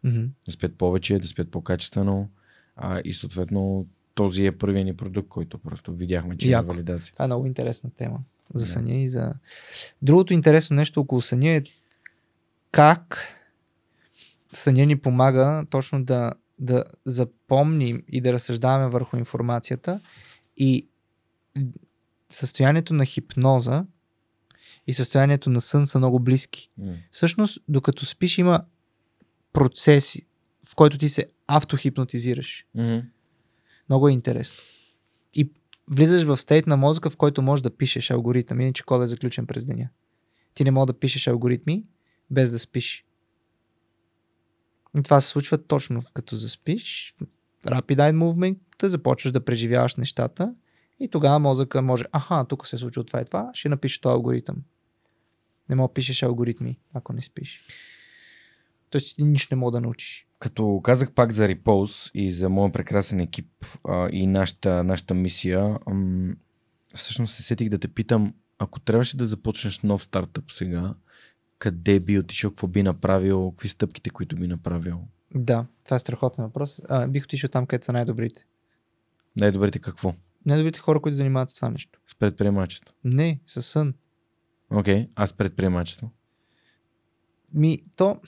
Mm-hmm. 0.04 0.28
Да 0.46 0.52
спят 0.52 0.78
повече, 0.78 1.18
да 1.18 1.26
спят 1.26 1.50
по-качествено 1.50 2.30
а, 2.76 3.00
и 3.04 3.12
съответно 3.14 3.86
този 4.18 4.46
е 4.46 4.52
първият 4.52 4.86
ни 4.86 4.96
продукт, 4.96 5.28
който 5.28 5.58
просто 5.58 5.92
видяхме, 5.92 6.36
че 6.36 6.48
Яко. 6.48 6.64
е 6.64 6.74
валидация. 6.74 7.12
Това 7.12 7.24
е 7.24 7.28
много 7.28 7.46
интересна 7.46 7.90
тема 7.96 8.18
за 8.54 8.66
съня 8.66 8.90
yeah. 8.90 9.02
и 9.02 9.08
за... 9.08 9.34
Другото 10.02 10.32
интересно 10.32 10.76
нещо 10.76 11.00
около 11.00 11.20
съня 11.20 11.50
е 11.50 11.62
как 12.70 13.28
съня 14.52 14.86
ни 14.86 14.98
помага 14.98 15.64
точно 15.70 16.04
да, 16.04 16.32
да 16.58 16.84
запомним 17.04 18.02
и 18.08 18.20
да 18.20 18.32
разсъждаваме 18.32 18.88
върху 18.88 19.16
информацията 19.16 20.00
и 20.56 20.86
състоянието 22.28 22.94
на 22.94 23.04
хипноза 23.04 23.84
и 24.86 24.94
състоянието 24.94 25.50
на 25.50 25.60
сън 25.60 25.86
са 25.86 25.98
много 25.98 26.20
близки. 26.20 26.70
Mm. 26.80 26.96
Всъщност, 27.10 27.58
докато 27.68 28.06
спиш, 28.06 28.38
има 28.38 28.64
процеси, 29.52 30.26
в 30.68 30.74
който 30.74 30.98
ти 30.98 31.08
се 31.08 31.26
автохипнотизираш. 31.46 32.66
Mm-hmm. 32.76 33.04
Много 33.88 34.08
е 34.08 34.12
интересно. 34.12 34.62
И 35.34 35.52
влизаш 35.90 36.22
в 36.22 36.36
стейт 36.36 36.66
на 36.66 36.76
мозъка, 36.76 37.10
в 37.10 37.16
който 37.16 37.42
можеш 37.42 37.62
да 37.62 37.76
пишеш 37.76 38.10
алгоритъм, 38.10 38.60
иначе 38.60 38.82
кода 38.82 39.04
е 39.04 39.06
заключен 39.06 39.46
през 39.46 39.64
деня. 39.64 39.88
Ти 40.54 40.64
не 40.64 40.70
можеш 40.70 40.86
да 40.86 40.98
пишеш 40.98 41.26
алгоритми 41.26 41.84
без 42.30 42.50
да 42.50 42.58
спиш. 42.58 43.04
И 44.98 45.02
това 45.02 45.20
се 45.20 45.28
случва 45.28 45.58
точно 45.58 46.02
като 46.14 46.36
заспиш. 46.36 47.14
Rapid 47.66 47.96
Eye 47.96 48.16
Movement, 48.16 48.86
започваш 48.86 49.32
да 49.32 49.44
преживяваш 49.44 49.96
нещата 49.96 50.54
и 51.00 51.08
тогава 51.08 51.38
мозъка 51.38 51.82
може, 51.82 52.04
аха, 52.12 52.44
тук 52.48 52.66
се 52.66 52.76
е 52.76 52.78
случва 52.78 53.04
това 53.04 53.20
и 53.20 53.24
това, 53.24 53.50
ще 53.52 53.68
напишеш 53.68 53.98
този 53.98 54.12
алгоритъм. 54.12 54.56
Не 55.68 55.74
мога 55.76 55.88
да 55.88 55.94
пишеш 55.94 56.22
алгоритми, 56.22 56.78
ако 56.94 57.12
не 57.12 57.20
спиш. 57.20 57.60
Тоест 58.90 59.16
ти 59.16 59.24
нищо 59.24 59.54
не 59.54 59.60
мога 59.60 59.72
да 59.72 59.80
научиш. 59.80 60.27
Като 60.38 60.80
казах 60.84 61.12
пак 61.12 61.32
за 61.32 61.48
Repose 61.48 62.10
и 62.14 62.32
за 62.32 62.48
моят 62.48 62.72
прекрасен 62.72 63.20
екип 63.20 63.48
а, 63.88 64.08
и 64.12 64.26
нашата, 64.26 64.84
нашата 64.84 65.14
мисия, 65.14 65.78
ам, 65.90 66.36
всъщност 66.94 67.34
се 67.34 67.42
сетих 67.42 67.68
да 67.68 67.78
те 67.78 67.88
питам, 67.88 68.34
ако 68.58 68.80
трябваше 68.80 69.16
да 69.16 69.24
започнеш 69.24 69.80
нов 69.80 70.02
стартъп 70.02 70.52
сега, 70.52 70.94
къде 71.58 72.00
би 72.00 72.18
отишъл, 72.18 72.50
какво 72.50 72.66
би 72.66 72.82
направил, 72.82 73.50
какви 73.50 73.68
стъпките, 73.68 74.10
които 74.10 74.36
би 74.36 74.46
направил? 74.46 75.00
Да, 75.34 75.66
това 75.84 75.96
е 75.96 76.00
страхотен 76.00 76.44
въпрос. 76.44 76.80
А, 76.88 77.06
бих 77.06 77.24
отишъл 77.24 77.50
там, 77.50 77.66
където 77.66 77.84
са 77.86 77.92
най-добрите. 77.92 78.46
Най-добрите 79.36 79.78
какво? 79.78 80.14
Най-добрите 80.46 80.80
хора, 80.80 81.00
които 81.00 81.16
занимават 81.16 81.50
с 81.50 81.54
това 81.54 81.70
нещо. 81.70 82.00
С 82.06 82.14
предприемачество? 82.14 82.94
Не, 83.04 83.40
с 83.46 83.62
сън. 83.62 83.94
Окей, 84.70 84.94
okay. 84.94 85.08
аз 85.14 85.32
предприемачество? 85.32 86.10
Ми, 87.52 87.82
то 87.96 88.20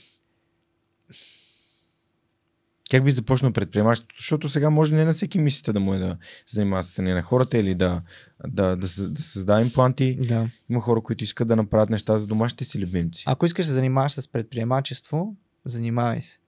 как 2.91 3.05
би 3.05 3.11
започнал 3.11 3.53
предприемачеството? 3.53 4.15
Защото 4.19 4.49
сега 4.49 4.71
може 4.71 4.95
не 4.95 5.05
на 5.05 5.13
всеки 5.13 5.39
мислите 5.39 5.73
да 5.73 5.81
му 5.81 5.95
е 5.95 5.99
да 5.99 6.17
се 6.47 6.57
занимава 6.57 6.83
с 6.83 7.03
на 7.03 7.23
хората 7.23 7.59
или 7.59 7.75
да, 7.75 8.03
да, 8.47 8.77
да, 8.77 8.77
да, 8.77 9.09
да 9.09 9.23
създава 9.23 9.63
импланти. 9.63 10.17
Да. 10.17 10.51
Има 10.71 10.81
хора, 10.81 11.01
които 11.01 11.25
искат 11.25 11.49
да 11.49 11.57
направят 11.57 11.91
неща 11.91 12.17
за 12.17 12.27
домашните 12.27 12.65
си 12.65 12.81
любимци. 12.81 13.25
Ако 13.27 13.47
искаш 13.47 13.67
да 13.67 13.73
занимаваш 13.73 14.13
с 14.13 14.29
предприемачество, 14.29 15.37
занимавай 15.65 16.23
се. 16.23 16.39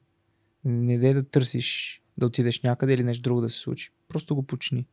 Не 0.64 0.98
дай 0.98 1.14
да 1.14 1.22
търсиш 1.22 2.02
да 2.18 2.26
отидеш 2.26 2.62
някъде 2.62 2.94
или 2.94 3.04
нещо 3.04 3.22
друго 3.22 3.40
да 3.40 3.48
се 3.48 3.58
случи. 3.58 3.90
Просто 4.08 4.34
го 4.34 4.42
почни. 4.42 4.86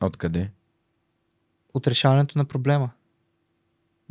Откъде? 0.00 0.50
От 1.74 1.86
решаването 1.86 2.38
на 2.38 2.44
проблема. 2.44 2.90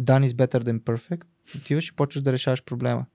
Done 0.02 0.28
is 0.28 0.32
better 0.32 0.64
than 0.64 0.80
perfect. 0.80 1.24
Отиваш 1.56 1.88
и 1.88 1.96
почваш 1.96 2.22
да 2.22 2.34
решаваш 2.34 2.64
проблема. 2.64 3.06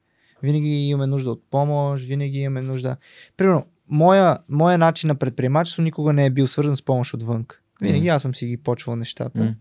Винаги 0.43 0.69
имаме 0.69 1.07
нужда 1.07 1.31
от 1.31 1.43
помощ, 1.51 2.07
винаги 2.07 2.39
имаме 2.39 2.63
нужда. 2.63 2.97
Примерно, 3.37 3.67
моя, 3.89 4.39
моя 4.49 4.79
начин 4.79 5.09
на 5.09 5.15
предприемачество 5.15 5.83
никога 5.83 6.13
не 6.13 6.27
е 6.27 6.31
бил 6.31 6.47
свързан 6.47 6.77
с 6.77 6.83
помощ 6.83 7.15
отвън. 7.15 7.47
Винаги 7.83 8.07
mm. 8.07 8.15
аз 8.15 8.23
съм 8.23 8.35
си 8.35 8.47
ги 8.47 8.57
почвал 8.57 8.97
нещата. 8.97 9.39
Mm. 9.39 9.55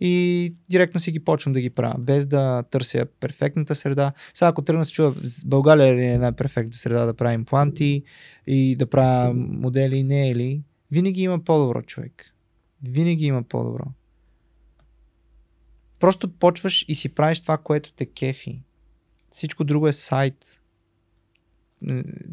И 0.00 0.54
директно 0.70 1.00
си 1.00 1.12
ги 1.12 1.20
почвам 1.20 1.52
да 1.52 1.60
ги 1.60 1.70
правя, 1.70 1.94
без 1.98 2.26
да 2.26 2.62
търся 2.62 3.06
перфектната 3.20 3.74
среда. 3.74 4.12
Сега, 4.34 4.48
ако 4.48 4.62
тръгна 4.62 4.84
се 4.84 4.92
чува, 4.92 5.14
България 5.44 6.14
е 6.14 6.18
най-перфектна 6.18 6.74
среда 6.74 7.06
да 7.06 7.14
правя 7.14 7.34
импланти 7.34 8.02
и 8.46 8.76
да 8.76 8.86
правя 8.86 9.34
модели, 9.34 10.02
не 10.02 10.30
е 10.30 10.34
ли? 10.34 10.62
Винаги 10.90 11.22
има 11.22 11.44
по-добро 11.44 11.82
човек. 11.82 12.34
Винаги 12.82 13.26
има 13.26 13.42
по-добро. 13.42 13.84
Просто 16.00 16.28
почваш 16.28 16.84
и 16.88 16.94
си 16.94 17.08
правиш 17.08 17.40
това, 17.40 17.58
което 17.58 17.92
те 17.92 18.06
кефи. 18.06 18.62
Всичко 19.32 19.64
друго 19.64 19.88
е 19.88 19.92
сайт. 19.92 20.58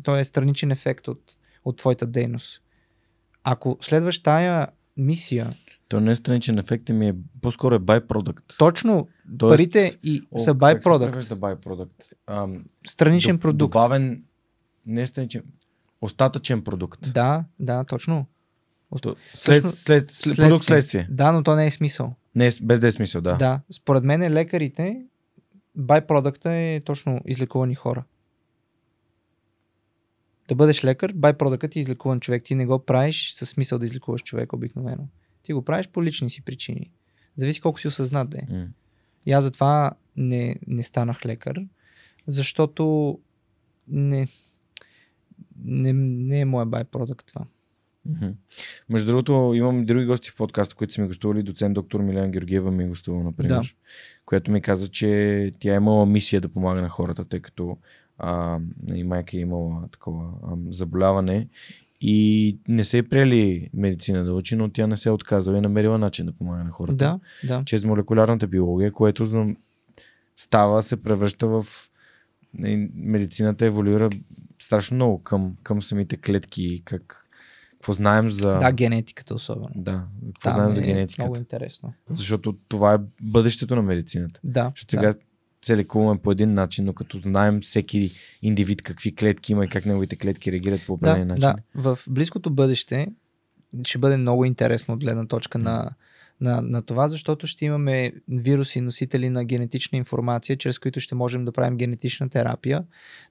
Той 0.04 0.20
е 0.20 0.24
страничен 0.24 0.72
ефект 0.72 1.08
от, 1.08 1.38
от 1.66 1.78
твоята 1.78 2.06
дейност. 2.06 2.62
Ако 3.44 3.78
следваш 3.82 4.20
тая 4.24 4.68
мисия 4.98 5.50
То 5.88 6.00
не 6.00 6.12
е 6.12 6.16
страничен 6.16 6.60
ефект, 6.60 6.90
ми 6.90 7.08
е 7.10 7.16
по-скоро 7.42 7.76
е 7.76 7.80
byproduct. 7.80 8.58
Точно, 8.58 9.08
Тоест, 9.38 9.54
парите 9.54 9.98
и 10.04 10.22
О, 10.32 10.38
са 10.38 10.58
как 11.12 11.24
се 11.24 11.36
byproduct. 11.36 12.14
Ам, 12.28 12.66
Страничен 12.88 13.38
доб- 13.38 13.42
продукт. 13.42 13.58
Добавен, 13.60 14.24
не 14.86 15.02
е 15.02 15.08
страничен, 15.08 15.44
остатъчен 16.02 16.62
продукт. 16.64 17.14
Да, 17.14 17.44
да, 17.60 17.84
точно. 17.84 18.26
То- 19.02 19.16
След, 19.34 19.56
Всъщност, 19.56 19.78
след, 19.78 20.12
след, 20.12 20.36
продукт 20.36 20.66
следствие. 20.66 21.08
Да, 21.12 21.32
но 21.32 21.44
то 21.44 21.56
не 21.56 21.66
е 21.66 21.72
смисъл. 21.72 22.16
Не, 22.36 22.48
е 22.48 22.52
без 22.62 22.80
да 22.80 22.88
е 22.88 22.92
смисъл, 22.92 23.22
да. 23.22 23.36
Да. 23.38 23.62
Според 23.72 24.04
мен 24.04 24.34
лекарите, 24.34 25.02
байпродукта 25.76 26.54
е 26.54 26.82
точно 26.86 27.22
излекувани 27.26 27.76
хора. 27.76 28.04
Да 30.48 30.56
бъдеш 30.56 30.84
лекар, 30.84 31.14
байпродуктът 31.16 31.76
е 31.76 31.80
излекуван 31.80 32.20
човек. 32.20 32.44
Ти 32.44 32.56
не 32.56 32.66
го 32.66 32.80
правиш 32.80 33.34
със 33.34 33.50
смисъл 33.50 33.80
да 33.80 33.86
излекуваш 33.86 34.24
човек 34.24 34.54
обикновено. 34.54 35.08
Ти 35.44 35.54
го 35.54 35.62
правиш 35.62 35.88
по 35.88 36.04
лични 36.04 36.30
си 36.30 36.42
причини. 36.42 36.92
Зависи 37.36 37.62
колко 37.62 37.80
си 37.80 37.88
осъзнат 37.88 38.30
да 38.30 38.38
е. 38.38 38.54
М. 38.54 38.68
И 39.26 39.32
аз 39.32 39.44
затова 39.44 39.92
не, 40.16 40.56
не 40.68 40.84
станах 40.84 41.26
лекар, 41.26 41.56
защото 42.28 43.20
не, 43.88 44.28
не, 45.60 45.94
не 45.94 46.40
е 46.40 46.46
моя 46.46 46.66
байпродукт 46.66 47.28
това. 47.28 47.46
Между 48.90 49.08
другото, 49.08 49.52
имам 49.56 49.82
и 49.82 49.86
други 49.86 50.06
гости 50.06 50.30
в 50.30 50.36
подкаста, 50.36 50.76
които 50.76 50.94
са 50.94 51.02
ми 51.02 51.08
гостували. 51.08 51.44
Доцент 51.44 51.74
доктор 51.74 52.02
Миляна 52.02 52.30
Георгиева 52.30 52.72
ми 52.72 52.84
е 52.84 52.88
гостувала, 52.88 53.24
например. 53.24 53.50
Да. 53.50 53.62
Която 54.26 54.52
ми 54.52 54.62
каза, 54.62 54.88
че 54.88 55.52
тя 55.60 55.74
е 55.74 55.76
имала 55.76 56.06
мисия 56.06 56.42
да 56.42 56.50
помага 56.50 56.82
на 56.82 56.90
хората, 56.90 57.26
тъй 57.26 57.40
като 57.40 57.78
а, 58.18 58.60
и 58.94 59.04
майка 59.04 59.38
е 59.38 59.40
имала 59.40 59.88
такова 59.92 60.30
а, 60.44 60.56
заболяване 60.70 61.48
и 62.02 62.58
не 62.68 62.84
се 62.84 62.98
е 62.98 63.04
приели 63.04 63.70
медицина 63.74 64.24
да 64.24 64.34
учи, 64.34 64.56
но 64.56 64.70
тя 64.70 64.88
не 64.88 64.98
се 64.98 65.10
е 65.10 65.12
отказала 65.12 65.58
и 65.58 65.60
е 65.60 65.62
намерила 65.62 65.98
начин 65.98 66.26
да 66.26 66.32
помага 66.32 66.64
на 66.64 66.72
хората. 66.72 66.96
Да, 66.96 67.20
да. 67.48 67.64
Чрез 67.66 67.86
молекулярната 67.86 68.48
биология, 68.48 68.92
което 68.92 69.26
за... 69.26 69.46
става, 70.38 70.84
се 70.84 71.04
превръща 71.04 71.48
в 71.48 71.66
и 72.66 72.90
медицината 72.96 73.66
еволюира 73.66 74.10
страшно 74.60 74.96
много 74.96 75.24
към, 75.24 75.56
към 75.64 75.82
самите 75.82 76.18
клетки, 76.18 76.82
как, 76.86 77.25
какво 77.86 77.94
знаем 77.94 78.30
за... 78.30 78.60
Да, 78.60 78.72
генетиката 78.72 79.36
особено. 79.36 79.70
Да, 79.76 80.06
какво 80.26 80.50
Там 80.50 80.58
знаем 80.58 80.72
за 80.72 80.82
е 80.82 80.86
генетиката. 80.86 81.24
Много 81.24 81.38
интересно. 81.38 81.94
Защото 82.10 82.56
това 82.68 82.94
е 82.94 82.98
бъдещето 83.22 83.76
на 83.76 83.82
медицината. 83.82 84.40
Да. 84.44 84.72
Защото 84.76 84.92
сега 84.92 85.14
се 85.66 85.78
лекуваме 85.78 86.22
по 86.22 86.32
един 86.32 86.54
начин, 86.54 86.86
но 86.86 86.94
като 86.94 87.20
знаем 87.20 87.62
всеки 87.62 88.12
индивид 88.42 88.82
какви 88.82 89.16
клетки 89.16 89.52
има 89.52 89.66
и 89.66 89.70
как 89.70 89.86
неговите 89.86 90.16
клетки 90.16 90.52
реагират 90.52 90.82
по 90.88 90.94
определен 90.94 91.28
да, 91.28 91.34
начин. 91.34 91.64
да. 91.76 91.82
В 91.82 92.00
близкото 92.08 92.50
бъдеще 92.50 93.08
ще 93.84 93.98
бъде 93.98 94.18
много 94.18 94.46
интересно 94.46 94.94
от 94.94 95.00
гледна 95.00 95.26
точка 95.28 95.58
на, 95.58 95.90
на, 96.42 96.62
на 96.62 96.82
това, 96.82 97.08
защото 97.08 97.48
ще 97.48 97.66
имаме 97.66 98.14
вируси, 98.28 98.82
носители 98.82 99.30
на 99.30 99.46
генетична 99.46 99.98
информация, 99.98 100.58
чрез 100.58 100.80
които 100.80 101.00
ще 101.00 101.16
можем 101.16 101.46
да 101.46 101.52
правим 101.52 101.78
генетична 101.78 102.30
терапия, 102.30 102.84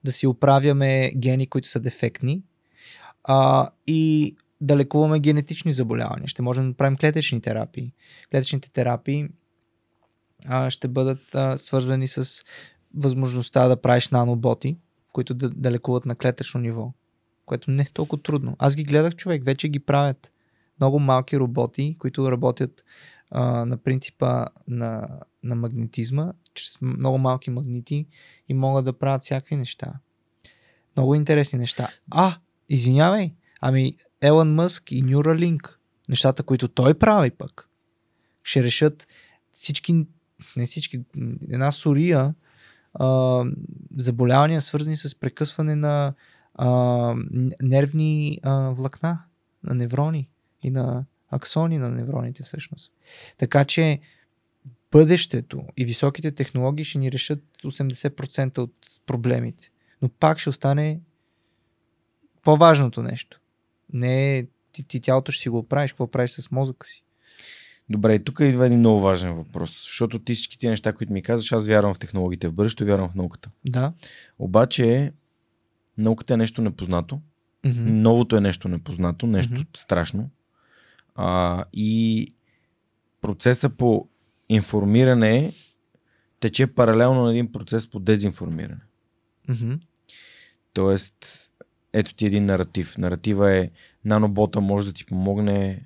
да 0.04 0.12
си 0.12 0.26
оправяме 0.26 1.12
гени, 1.16 1.46
които 1.46 1.68
са 1.68 1.80
дефектни 1.80 2.42
а, 3.24 3.70
и 3.86 4.36
да 4.64 4.76
лекуваме 4.76 5.20
генетични 5.20 5.72
заболявания. 5.72 6.28
Ще 6.28 6.42
можем 6.42 6.70
да 6.70 6.76
правим 6.76 6.96
клетъчни 6.96 7.40
терапии. 7.40 7.92
Клетъчните 8.30 8.70
терапии 8.70 9.28
а, 10.46 10.70
ще 10.70 10.88
бъдат 10.88 11.34
а, 11.34 11.58
свързани 11.58 12.08
с 12.08 12.44
възможността 12.94 13.68
да 13.68 13.80
правиш 13.80 14.08
наноботи, 14.08 14.76
които 15.12 15.34
да, 15.34 15.50
да 15.50 15.70
лекуват 15.70 16.06
на 16.06 16.16
клетъчно 16.16 16.60
ниво, 16.60 16.92
което 17.46 17.70
не 17.70 17.82
е 17.82 17.86
толкова 17.92 18.22
трудно. 18.22 18.56
Аз 18.58 18.76
ги 18.76 18.84
гледах 18.84 19.16
човек, 19.16 19.44
вече 19.44 19.68
ги 19.68 19.78
правят. 19.78 20.32
Много 20.80 20.98
малки 20.98 21.38
роботи, 21.38 21.96
които 21.98 22.32
работят 22.32 22.84
а, 23.30 23.64
на 23.64 23.76
принципа 23.76 24.46
на, 24.68 25.08
на 25.42 25.54
магнетизма, 25.54 26.32
чрез 26.54 26.78
много 26.80 27.18
малки 27.18 27.50
магнити 27.50 28.06
и 28.48 28.54
могат 28.54 28.84
да 28.84 28.92
правят 28.92 29.22
всякакви 29.22 29.56
неща. 29.56 29.92
Много 30.96 31.14
интересни 31.14 31.58
неща. 31.58 31.88
А, 32.10 32.36
извинявай, 32.68 33.34
ами 33.60 33.96
Елън 34.24 34.54
Мъск 34.54 34.92
и 34.92 35.04
Neuralink, 35.04 35.76
нещата, 36.08 36.42
които 36.42 36.68
той 36.68 36.94
прави 36.94 37.30
пък, 37.30 37.68
ще 38.42 38.62
решат 38.62 39.06
всички, 39.52 40.06
не 40.56 40.66
всички, 40.66 41.00
една 41.50 41.72
сурия 41.72 42.34
а, 42.94 43.44
заболявания, 43.96 44.60
свързани 44.60 44.96
с 44.96 45.14
прекъсване 45.14 45.76
на 45.76 46.14
а, 46.54 46.68
нервни 47.62 48.40
а, 48.42 48.70
влакна, 48.70 49.22
на 49.62 49.74
неврони 49.74 50.28
и 50.62 50.70
на 50.70 51.04
аксони 51.30 51.78
на 51.78 51.90
невроните 51.90 52.42
всъщност. 52.42 52.92
Така 53.38 53.64
че 53.64 54.00
бъдещето 54.92 55.62
и 55.76 55.84
високите 55.84 56.32
технологии 56.32 56.84
ще 56.84 56.98
ни 56.98 57.12
решат 57.12 57.42
80% 57.64 58.58
от 58.58 58.74
проблемите. 59.06 59.70
Но 60.02 60.08
пак 60.08 60.38
ще 60.38 60.50
остане 60.50 61.00
по-важното 62.42 63.02
нещо. 63.02 63.40
Не 63.94 64.46
ти, 64.72 64.88
ти 64.88 65.00
тялото 65.00 65.32
ще 65.32 65.42
си 65.42 65.48
го 65.48 65.58
оправиш, 65.58 65.92
какво 65.92 66.10
правиш 66.10 66.30
с 66.30 66.50
мозъка 66.50 66.86
си. 66.86 67.04
Добре, 67.90 68.14
и 68.14 68.24
тук 68.24 68.40
идва 68.40 68.66
един 68.66 68.78
много 68.78 69.00
важен 69.00 69.34
въпрос, 69.34 69.82
защото 69.84 70.18
ти 70.18 70.34
всички 70.34 70.58
тези 70.58 70.70
неща, 70.70 70.92
които 70.92 71.12
ми 71.12 71.22
казваш, 71.22 71.52
аз 71.52 71.66
вярвам 71.66 71.94
в 71.94 71.98
технологиите 71.98 72.48
в 72.48 72.52
бъдещето, 72.52 72.84
вярвам 72.84 73.10
в 73.10 73.14
науката. 73.14 73.50
Да. 73.68 73.92
Обаче, 74.38 75.12
науката 75.98 76.34
е 76.34 76.36
нещо 76.36 76.62
непознато, 76.62 77.20
Мгм. 77.64 78.02
новото 78.02 78.36
е 78.36 78.40
нещо 78.40 78.68
непознато, 78.68 79.26
нещо 79.26 79.54
Мгм. 79.54 79.62
страшно. 79.76 80.30
А, 81.14 81.64
и 81.72 82.34
процеса 83.20 83.70
по 83.70 84.08
информиране 84.48 85.54
тече 86.40 86.66
паралелно 86.66 87.22
на 87.22 87.30
един 87.30 87.52
процес 87.52 87.90
по 87.90 88.00
дезинформиране. 88.00 88.80
Мгм. 89.48 89.72
Тоест, 90.72 91.43
ето 91.94 92.14
ти 92.14 92.26
един 92.26 92.44
наратив. 92.44 92.98
Наратива 92.98 93.52
е 93.52 93.70
нанобота 94.04 94.60
може 94.60 94.86
да 94.86 94.92
ти 94.92 95.06
помогне 95.06 95.82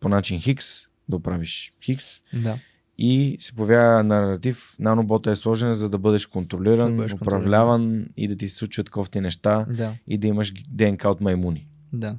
по 0.00 0.08
начин 0.08 0.40
Хикс, 0.40 0.66
да 1.08 1.16
оправиш 1.16 1.72
Хикс. 1.84 2.04
Да. 2.32 2.58
И 2.98 3.36
се 3.40 3.52
появява 3.52 4.04
наратив, 4.04 4.76
нанобота 4.78 5.30
е 5.30 5.36
сложен, 5.36 5.72
за 5.72 5.88
да 5.88 5.98
бъдеш 5.98 6.26
контролиран, 6.26 6.90
Да 6.90 6.96
бъдеш 6.96 7.14
управляван 7.14 8.06
и 8.16 8.28
да 8.28 8.36
ти 8.36 8.48
се 8.48 8.56
случват 8.56 8.90
кофти 8.90 9.20
неща 9.20 9.66
Да. 9.70 9.94
и 10.08 10.18
да 10.18 10.26
имаш 10.26 10.52
ДНК 10.68 11.08
от 11.08 11.20
маймуни. 11.20 11.66
Да. 11.92 12.16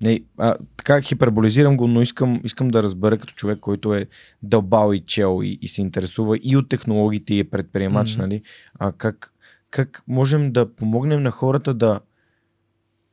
Не, 0.00 0.20
а, 0.38 0.56
така 0.76 1.00
хиперболизирам 1.00 1.76
го, 1.76 1.86
но 1.86 2.00
искам, 2.00 2.40
искам 2.44 2.68
да 2.68 2.82
разбера 2.82 3.18
като 3.18 3.34
човек, 3.34 3.58
който 3.58 3.94
е 3.94 4.06
дълбал 4.42 4.92
и 4.94 5.00
чел 5.00 5.40
и, 5.42 5.58
и 5.62 5.68
се 5.68 5.82
интересува 5.82 6.38
и 6.42 6.56
от 6.56 6.68
технологиите 6.68 7.34
и 7.34 7.38
е 7.38 7.44
предприемач, 7.44 8.10
mm-hmm. 8.10 8.18
нали? 8.18 8.42
А 8.78 8.92
как, 8.92 9.33
как 9.74 10.02
можем 10.08 10.52
да 10.52 10.74
помогнем 10.74 11.22
на 11.22 11.30
хората 11.30 11.74
да, 11.74 12.00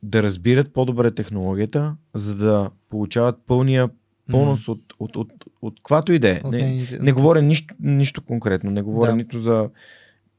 да 0.02 0.22
разбират 0.22 0.72
по-добре 0.72 1.10
технологията, 1.10 1.96
за 2.14 2.36
да 2.36 2.70
получават 2.88 3.38
пълния 3.46 3.90
бонус 4.28 4.68
от, 4.68 4.82
от, 4.98 5.16
от, 5.16 5.32
от, 5.32 5.44
от 5.62 5.76
каквато 5.76 6.12
и 6.12 6.18
да 6.18 6.30
е. 6.30 6.40
Не, 6.44 6.88
не 7.00 7.12
говоря 7.12 7.42
нищо, 7.42 7.74
нищо 7.80 8.22
конкретно, 8.24 8.70
не 8.70 8.82
говоря 8.82 9.10
Да. 9.10 9.16
нито 9.16 9.38
за 9.38 9.70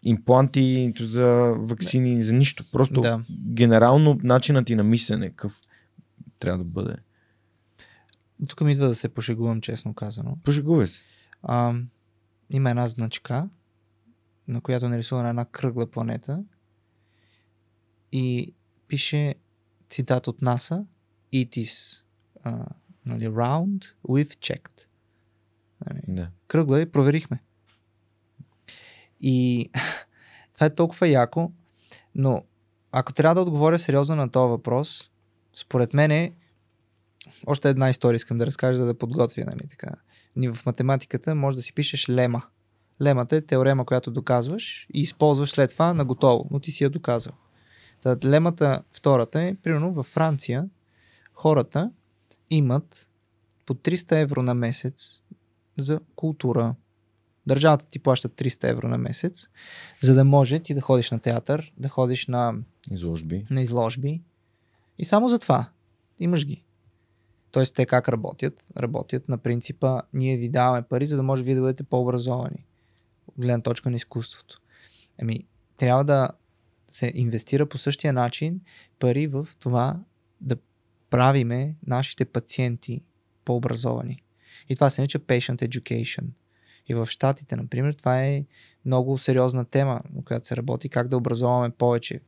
импланти, 0.04 0.62
нито 0.62 1.06
за 1.06 1.54
вакцини, 1.58 2.24
за 2.24 2.34
нищо. 2.34 2.72
Просто 2.72 3.02
Да. 3.02 3.24
генерално 3.50 4.20
начинът 4.24 4.66
ти 4.66 4.76
на 4.76 4.84
мислене 4.84 5.30
какъв 5.30 5.62
трябва 6.40 6.58
да 6.58 6.64
бъде. 6.64 6.95
Тук 8.48 8.62
ми 8.62 8.72
идва 8.72 8.88
да 8.88 8.95
се 8.95 9.10
пошегувам, 9.10 9.62
честно 9.62 9.94
казано. 9.94 10.38
Пошегувай 10.44 10.88
се. 10.88 11.02
А, 11.44 11.74
има 12.50 12.70
една 12.70 12.88
значка, 12.88 13.50
на 14.48 14.61
която 14.61 14.86
е 14.86 14.90
нарисувана 14.90 15.30
една 15.30 15.45
кръгла 15.45 15.91
планета 15.91 16.44
и 18.11 18.53
пише 18.88 19.36
цитат 19.90 20.28
от 20.28 20.41
НАСА 20.41 20.86
It 21.34 21.49
is 21.49 22.03
uh, 22.45 22.65
нали, 23.06 23.28
round, 23.28 23.86
we've 24.07 24.34
checked. 24.36 24.86
Нали, 25.86 26.02
Да. 26.07 26.30
кръгла 26.48 26.82
и 26.82 26.91
проверихме. 26.91 27.40
И 29.22 29.70
това 30.53 30.65
е 30.65 30.76
толкова 30.76 31.07
яко, 31.07 31.52
но 32.15 32.44
ако 32.91 33.14
трябва 33.14 33.36
да 33.36 33.41
отговоря 33.41 33.80
сериозно 33.80 34.15
на 34.15 34.32
този 34.32 34.49
въпрос, 34.49 35.11
според 35.53 35.94
мен 35.94 36.11
е 36.11 36.34
още 37.45 37.70
една 37.70 37.90
история 37.90 38.15
искам 38.15 38.38
да 38.38 38.45
разкажа, 38.45 38.78
за 38.78 38.86
да 38.86 38.98
подготвя. 38.98 39.44
Нали, 39.45 39.68
така. 39.70 39.90
Ни 40.36 40.49
в 40.49 40.65
математиката 40.65 41.36
може 41.36 41.56
да 41.56 41.61
си 41.61 41.74
пишеш 41.74 42.10
лема. 42.10 42.44
Лемата 43.02 43.36
е 43.36 43.41
теорема, 43.41 43.86
която 43.86 44.11
доказваш 44.11 44.88
и 44.94 44.99
използваш 44.99 45.52
след 45.52 45.72
това 45.72 45.94
на 45.94 46.06
готово, 46.06 46.48
но 46.52 46.60
ти 46.60 46.72
си 46.72 46.84
я 46.84 46.90
доказал. 46.90 47.34
Та, 48.02 48.18
лемата, 48.26 48.84
втората 48.91 49.41
е, 49.41 49.56
примерно 49.64 49.94
във 49.94 50.06
Франция, 50.06 50.70
хората 51.34 51.91
имат 52.49 53.07
по 53.65 53.74
300 53.74 54.22
евро 54.22 54.41
на 54.41 54.53
месец 54.53 55.22
за 55.78 55.99
култура. 56.15 56.76
Държавата 57.48 57.86
ти 57.86 57.99
плаща 57.99 58.30
300 58.30 58.70
евро 58.70 58.88
на 58.88 58.98
месец, 58.98 59.49
за 60.03 60.15
да 60.15 60.24
може 60.24 60.60
ти 60.60 60.74
да 60.74 60.82
ходиш 60.82 61.11
на 61.11 61.20
театър, 61.20 61.74
да 61.78 61.90
ходиш 61.90 62.28
на, 62.28 62.53
Изложби. 62.91 63.45
на 63.49 63.61
изложби. 63.61 64.22
И 64.98 65.06
само 65.06 65.30
за 65.30 65.40
това 65.40 65.70
имаш 66.20 66.45
ги. 66.45 66.64
Тоест 67.52 67.76
те 67.76 67.86
как 67.86 68.10
работят? 68.10 68.64
Работят 68.78 69.30
на 69.30 69.38
принципа 69.38 70.02
ние 70.14 70.38
ви 70.38 70.49
даваме 70.49 70.82
пари, 70.82 71.07
за 71.07 71.15
да 71.15 71.24
може 71.24 71.44
вие 71.44 71.56
да 71.56 71.61
бъдете 71.61 71.84
по-образовани. 71.84 72.65
Гледна 73.38 73.61
точка 73.61 73.89
на 73.89 73.95
изкуството. 73.95 74.61
Еми, 75.18 75.39
трябва 75.77 76.03
да 76.03 76.30
се 76.88 77.11
инвестира 77.15 77.65
по 77.65 77.77
същия 77.77 78.14
начин 78.14 78.61
пари 78.99 79.27
в 79.27 79.47
това 79.60 79.99
да 80.41 80.55
правиме 81.10 81.76
нашите 81.88 82.26
пациенти 82.26 83.01
по-образовани. 83.45 84.23
И 84.69 84.76
това 84.76 84.89
се 84.89 85.01
нарича 85.01 85.19
patient 85.19 85.69
education. 85.69 86.26
И 86.88 86.93
в 86.93 87.05
Штатите, 87.05 87.55
например, 87.55 87.93
това 87.93 88.23
е 88.23 88.45
много 88.85 89.18
сериозна 89.18 89.65
тема, 89.65 90.01
на 90.14 90.23
която 90.23 90.47
се 90.47 90.57
работи, 90.57 90.89
как 90.89 91.07
да 91.07 91.18
образоваме 91.18 91.69
повече 91.69 92.19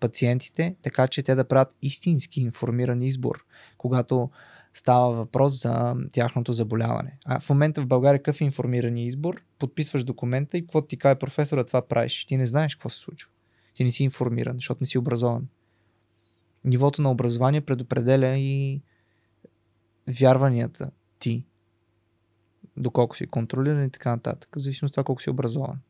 пациентите, 0.00 0.76
така 0.82 1.08
че 1.08 1.22
те 1.22 1.34
да 1.34 1.44
правят 1.44 1.76
истински 1.82 2.40
информиран 2.40 3.02
избор, 3.02 3.44
когато 3.78 4.30
става 4.76 5.12
въпрос 5.12 5.62
за 5.62 5.96
тяхното 6.12 6.52
заболяване. 6.52 7.18
А 7.24 7.40
в 7.40 7.50
момента 7.50 7.82
в 7.82 7.86
България 7.86 8.22
какъв 8.22 8.40
е 8.40 8.44
информиран 8.44 8.96
избор? 8.96 9.42
Подписваш 9.58 10.04
документа 10.04 10.58
и 10.58 10.62
какво 10.62 10.82
ти 10.82 10.96
каже 10.96 11.18
професора, 11.18 11.64
това 11.64 11.88
правиш. 11.88 12.24
Ти 12.24 12.36
не 12.36 12.46
знаеш 12.46 12.74
какво 12.74 12.88
се 12.88 12.98
случва. 12.98 13.30
Ти 13.74 13.84
не 13.84 13.90
си 13.90 14.04
информиран, 14.04 14.56
защото 14.56 14.78
не 14.80 14.86
си 14.86 14.98
образован. 14.98 15.48
Нивото 16.64 17.02
на 17.02 17.10
образование 17.10 17.60
предопределя 17.60 18.36
и 18.36 18.82
вярванията 20.20 20.90
ти, 21.18 21.44
доколко 22.76 23.16
си 23.16 23.26
контролиран 23.26 23.84
и 23.84 23.90
така 23.90 24.10
нататък, 24.10 24.56
в 24.56 24.60
зависимост 24.60 24.92
от 24.92 24.94
това 24.94 25.04
колко 25.04 25.22
си 25.22 25.30
образован. 25.30 25.80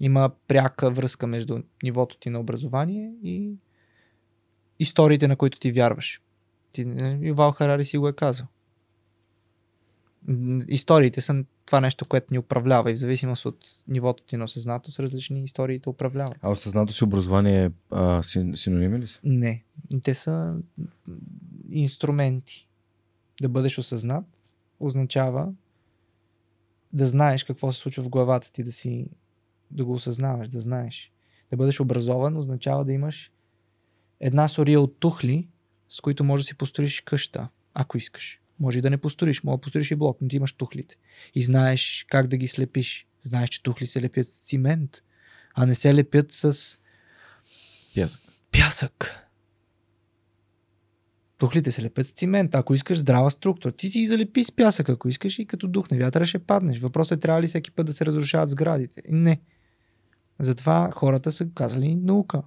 Има 0.00 0.30
пряка 0.48 0.90
връзка 0.90 1.26
между 1.26 1.62
нивото 1.82 2.16
ти 2.18 2.30
на 2.30 2.40
образование 2.40 3.12
и 3.22 3.54
историите, 4.78 5.28
на 5.28 5.36
които 5.36 5.58
ти 5.58 5.72
вярваш. 5.72 6.20
Ти, 6.72 6.86
Ювал 7.20 7.52
Харари 7.52 7.84
си 7.84 7.98
го 7.98 8.08
е 8.08 8.12
казал. 8.12 8.46
Историите 10.68 11.20
са 11.20 11.44
това 11.66 11.80
нещо, 11.80 12.04
което 12.04 12.26
ни 12.30 12.38
управлява 12.38 12.90
и 12.90 12.94
в 12.94 12.98
зависимост 12.98 13.44
от 13.44 13.58
нивото 13.88 14.22
ти 14.22 14.36
на 14.36 14.44
осъзнатост, 14.44 15.00
различни 15.00 15.42
истории 15.42 15.80
те 15.80 15.88
управляват. 15.88 16.38
А 16.42 16.50
осъзнато 16.50 16.92
си 16.92 17.04
образование 17.04 17.70
а, 17.90 18.22
синоними 18.54 18.98
ли 18.98 19.06
са? 19.06 19.20
Не. 19.24 19.64
Те 20.02 20.14
са 20.14 20.56
инструменти. 21.70 22.68
Да 23.40 23.48
бъдеш 23.48 23.78
осъзнат 23.78 24.24
означава 24.80 25.52
да 26.92 27.06
знаеш 27.06 27.44
какво 27.44 27.72
се 27.72 27.78
случва 27.78 28.04
в 28.04 28.08
главата 28.08 28.52
ти, 28.52 28.62
да 28.62 28.72
си 28.72 29.06
да 29.70 29.84
го 29.84 29.92
осъзнаваш, 29.92 30.48
да 30.48 30.60
знаеш. 30.60 31.12
Да 31.50 31.56
бъдеш 31.56 31.80
образован 31.80 32.36
означава 32.36 32.84
да 32.84 32.92
имаш 32.92 33.32
една 34.20 34.48
сория 34.48 34.80
от 34.80 34.96
тухли, 35.00 35.48
с 35.92 36.00
които 36.00 36.24
можеш 36.24 36.44
да 36.44 36.48
си 36.48 36.54
построиш 36.54 37.00
къща, 37.00 37.48
ако 37.74 37.96
искаш. 37.96 38.40
Може 38.60 38.78
и 38.78 38.82
да 38.82 38.90
не 38.90 38.98
построиш, 38.98 39.42
може 39.42 39.56
да 39.56 39.60
построиш 39.60 39.90
и 39.90 39.94
блок, 39.94 40.18
но 40.20 40.28
ти 40.28 40.36
имаш 40.36 40.52
тухлите. 40.52 40.96
И 41.34 41.42
знаеш 41.42 42.06
как 42.08 42.26
да 42.26 42.36
ги 42.36 42.48
слепиш. 42.48 43.06
Знаеш, 43.22 43.48
че 43.48 43.62
тухли 43.62 43.86
се 43.86 44.02
лепят 44.02 44.26
с 44.26 44.44
цимент, 44.44 44.90
а 45.54 45.66
не 45.66 45.74
се 45.74 45.94
лепят 45.94 46.32
с 46.32 46.78
пясък. 47.94 48.20
Пясък. 48.50 49.18
Тухлите 51.38 51.72
се 51.72 51.82
лепят 51.82 52.06
с 52.06 52.12
цимент. 52.12 52.54
Ако 52.54 52.74
искаш 52.74 52.98
здрава 52.98 53.30
структура, 53.30 53.72
ти 53.72 53.90
си 53.90 54.00
ги 54.00 54.06
залепи 54.06 54.44
с 54.44 54.52
пясък, 54.52 54.88
ако 54.88 55.08
искаш 55.08 55.38
и 55.38 55.46
като 55.46 55.68
духне 55.68 55.98
вятъра 55.98 56.26
ще 56.26 56.38
паднеш. 56.38 56.78
Въпросът 56.78 57.18
е 57.18 57.20
трябва 57.20 57.42
ли 57.42 57.46
всеки 57.46 57.70
път 57.70 57.86
да 57.86 57.92
се 57.92 58.06
разрушават 58.06 58.50
сградите. 58.50 59.02
Не. 59.08 59.40
Затова 60.38 60.90
хората 60.94 61.32
са 61.32 61.48
казали 61.54 61.94
наука. 61.94 62.42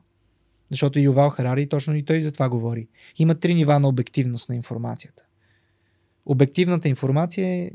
Защото 0.71 0.99
Ювал 0.99 1.29
Харари 1.29 1.69
точно 1.69 1.95
и 1.95 2.05
той 2.05 2.23
за 2.23 2.31
това 2.31 2.49
говори. 2.49 2.87
Има 3.17 3.35
три 3.35 3.55
нива 3.55 3.79
на 3.79 3.87
обективност 3.87 4.49
на 4.49 4.55
информацията. 4.55 5.23
Обективната 6.25 6.89
информация 6.89 7.47
е 7.47 7.71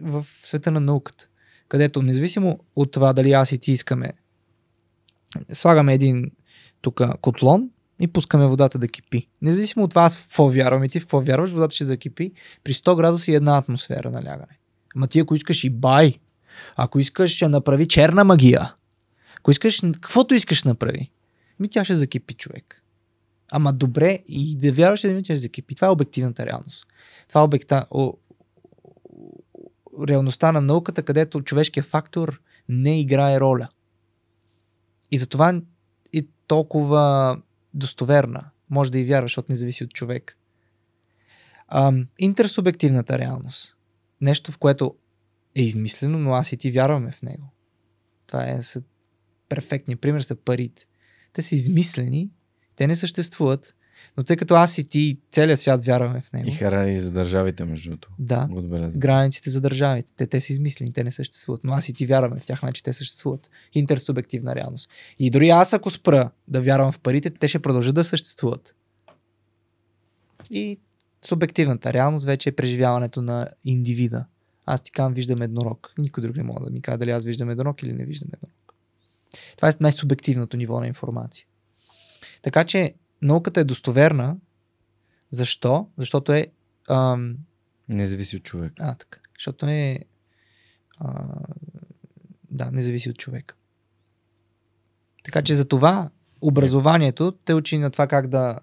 в 0.00 0.26
света 0.42 0.70
на 0.70 0.80
науката, 0.80 1.28
където 1.68 2.02
независимо 2.02 2.58
от 2.76 2.92
това 2.92 3.12
дали 3.12 3.32
аз 3.32 3.52
и 3.52 3.58
ти 3.58 3.72
искаме, 3.72 4.12
слагаме 5.52 5.94
един 5.94 6.30
тук 6.80 7.00
котлон 7.20 7.70
и 8.00 8.06
пускаме 8.06 8.46
водата 8.46 8.78
да 8.78 8.88
кипи. 8.88 9.28
Независимо 9.42 9.84
от 9.84 9.90
това 9.90 10.02
аз 10.02 10.16
в 10.16 10.22
какво 10.22 10.50
вярвам 10.50 10.84
и 10.84 10.88
ти 10.88 11.00
в 11.00 11.02
какво 11.02 11.20
вярваш, 11.20 11.50
водата 11.50 11.74
ще 11.74 11.84
закипи 11.84 12.32
при 12.64 12.72
100 12.72 12.96
градуса 12.96 13.30
и 13.30 13.34
една 13.34 13.58
атмосфера 13.58 14.10
налягане. 14.10 14.58
Ама 14.96 15.06
ти 15.06 15.20
ако 15.20 15.34
искаш 15.34 15.64
и 15.64 15.70
бай, 15.70 16.18
ако 16.76 16.98
искаш 16.98 17.30
ще 17.30 17.48
направи 17.48 17.88
черна 17.88 18.24
магия, 18.24 18.74
ако 19.38 19.50
искаш, 19.50 19.80
каквото 19.80 20.34
искаш 20.34 20.64
направи, 20.64 21.10
ми 21.60 21.68
тя 21.68 21.84
ще 21.84 21.96
закипи 21.96 22.34
човек. 22.34 22.84
Ама 23.50 23.72
добре 23.72 24.18
и 24.28 24.56
да 24.56 24.72
вярваш, 24.72 25.00
да 25.00 25.12
ми 25.12 25.22
че 25.22 25.34
ще 25.34 25.40
закипи. 25.40 25.74
Това 25.74 25.88
е 25.88 25.90
обективната 25.90 26.46
реалност. 26.46 26.86
Това 27.28 27.40
е 27.40 27.44
обекта, 27.44 27.86
о, 27.90 28.12
реалността 30.08 30.52
на 30.52 30.60
науката, 30.60 31.02
където 31.02 31.42
човешкият 31.42 31.86
фактор 31.86 32.40
не 32.68 33.00
играе 33.00 33.40
роля. 33.40 33.68
И 35.10 35.18
затова 35.18 35.60
е 36.12 36.22
толкова 36.46 37.36
достоверна. 37.74 38.50
Може 38.70 38.92
да 38.92 38.98
и 38.98 39.04
вярваш, 39.04 39.30
защото 39.30 39.52
не 39.52 39.56
зависи 39.56 39.84
от 39.84 39.92
човек. 39.92 40.38
Ам, 41.68 42.06
интерсубективната 42.18 43.18
реалност. 43.18 43.76
Нещо, 44.20 44.52
в 44.52 44.58
което 44.58 44.94
е 45.54 45.62
измислено, 45.62 46.18
но 46.18 46.34
аз 46.34 46.52
и 46.52 46.56
ти 46.56 46.70
вярваме 46.70 47.12
в 47.12 47.22
него. 47.22 47.52
Това 48.26 48.44
е 48.44 48.60
перфектни 49.48 49.96
пример 49.96 50.20
са 50.20 50.36
парите. 50.36 50.86
Те 51.32 51.42
са 51.42 51.54
измислени, 51.54 52.30
те 52.76 52.86
не 52.86 52.96
съществуват, 52.96 53.74
но 54.16 54.24
тъй 54.24 54.36
като 54.36 54.54
аз 54.54 54.78
и 54.78 54.84
ти 54.84 55.18
целият 55.30 55.60
свят 55.60 55.84
вярваме 55.84 56.20
в 56.20 56.32
него. 56.32 56.48
И 56.48 56.52
Харари 56.52 56.98
за 56.98 57.10
държавите, 57.10 57.64
между 57.64 57.90
другото. 57.90 58.10
Да. 58.18 58.48
Границите 58.96 59.50
за 59.50 59.60
държавите. 59.60 60.12
Те, 60.16 60.26
те 60.26 60.40
са 60.40 60.52
измислени, 60.52 60.92
те 60.92 61.04
не 61.04 61.10
съществуват. 61.10 61.64
Но 61.64 61.72
аз 61.72 61.88
и 61.88 61.92
ти 61.92 62.06
вярваме 62.06 62.40
в 62.40 62.46
тях, 62.46 62.60
значи 62.60 62.82
те 62.82 62.92
съществуват. 62.92 63.50
Интерсубективна 63.72 64.54
реалност. 64.54 64.90
И 65.18 65.30
дори 65.30 65.48
аз 65.48 65.72
ако 65.72 65.90
спра 65.90 66.30
да 66.48 66.62
вярвам 66.62 66.92
в 66.92 67.00
парите, 67.00 67.30
те 67.30 67.48
ще 67.48 67.58
продължат 67.58 67.94
да 67.94 68.04
съществуват. 68.04 68.74
И 70.50 70.78
субективната 71.26 71.92
реалност 71.92 72.26
вече 72.26 72.48
е 72.48 72.52
преживяването 72.52 73.22
на 73.22 73.48
индивида. 73.64 74.24
Аз 74.66 74.80
ти 74.80 74.90
казвам, 74.90 75.14
виждам 75.14 75.42
еднорог. 75.42 75.92
Никой 75.98 76.22
друг 76.22 76.36
не 76.36 76.42
може 76.42 76.64
да 76.64 76.70
ми 76.70 76.82
каже 76.82 76.98
дали 76.98 77.10
аз 77.10 77.24
виждам 77.24 77.50
еднорог 77.50 77.82
или 77.82 77.92
не 77.92 78.04
виждам 78.04 78.28
еднорог. 78.34 78.56
Това 79.56 79.68
е 79.68 79.72
най-субективното 79.80 80.56
ниво 80.56 80.80
на 80.80 80.86
информация. 80.86 81.46
Така 82.42 82.64
че 82.64 82.94
науката 83.22 83.60
е 83.60 83.64
достоверна. 83.64 84.36
Защо? 85.30 85.88
Защото 85.98 86.32
е. 86.32 86.46
Ам... 86.88 87.36
Не 87.88 88.06
зависи 88.06 88.36
от 88.36 88.42
човек. 88.42 88.72
А, 88.78 88.94
така. 88.94 89.20
Защото 89.38 89.66
е. 89.66 89.98
А... 90.98 91.24
Да, 92.50 92.70
не 92.70 92.82
зависи 92.82 93.10
от 93.10 93.18
човека. 93.18 93.54
Така 95.24 95.42
че 95.42 95.54
за 95.54 95.68
това 95.68 96.10
образованието 96.40 97.32
те 97.32 97.54
учи 97.54 97.78
на 97.78 97.90
това 97.90 98.06
как 98.06 98.28
да, 98.28 98.58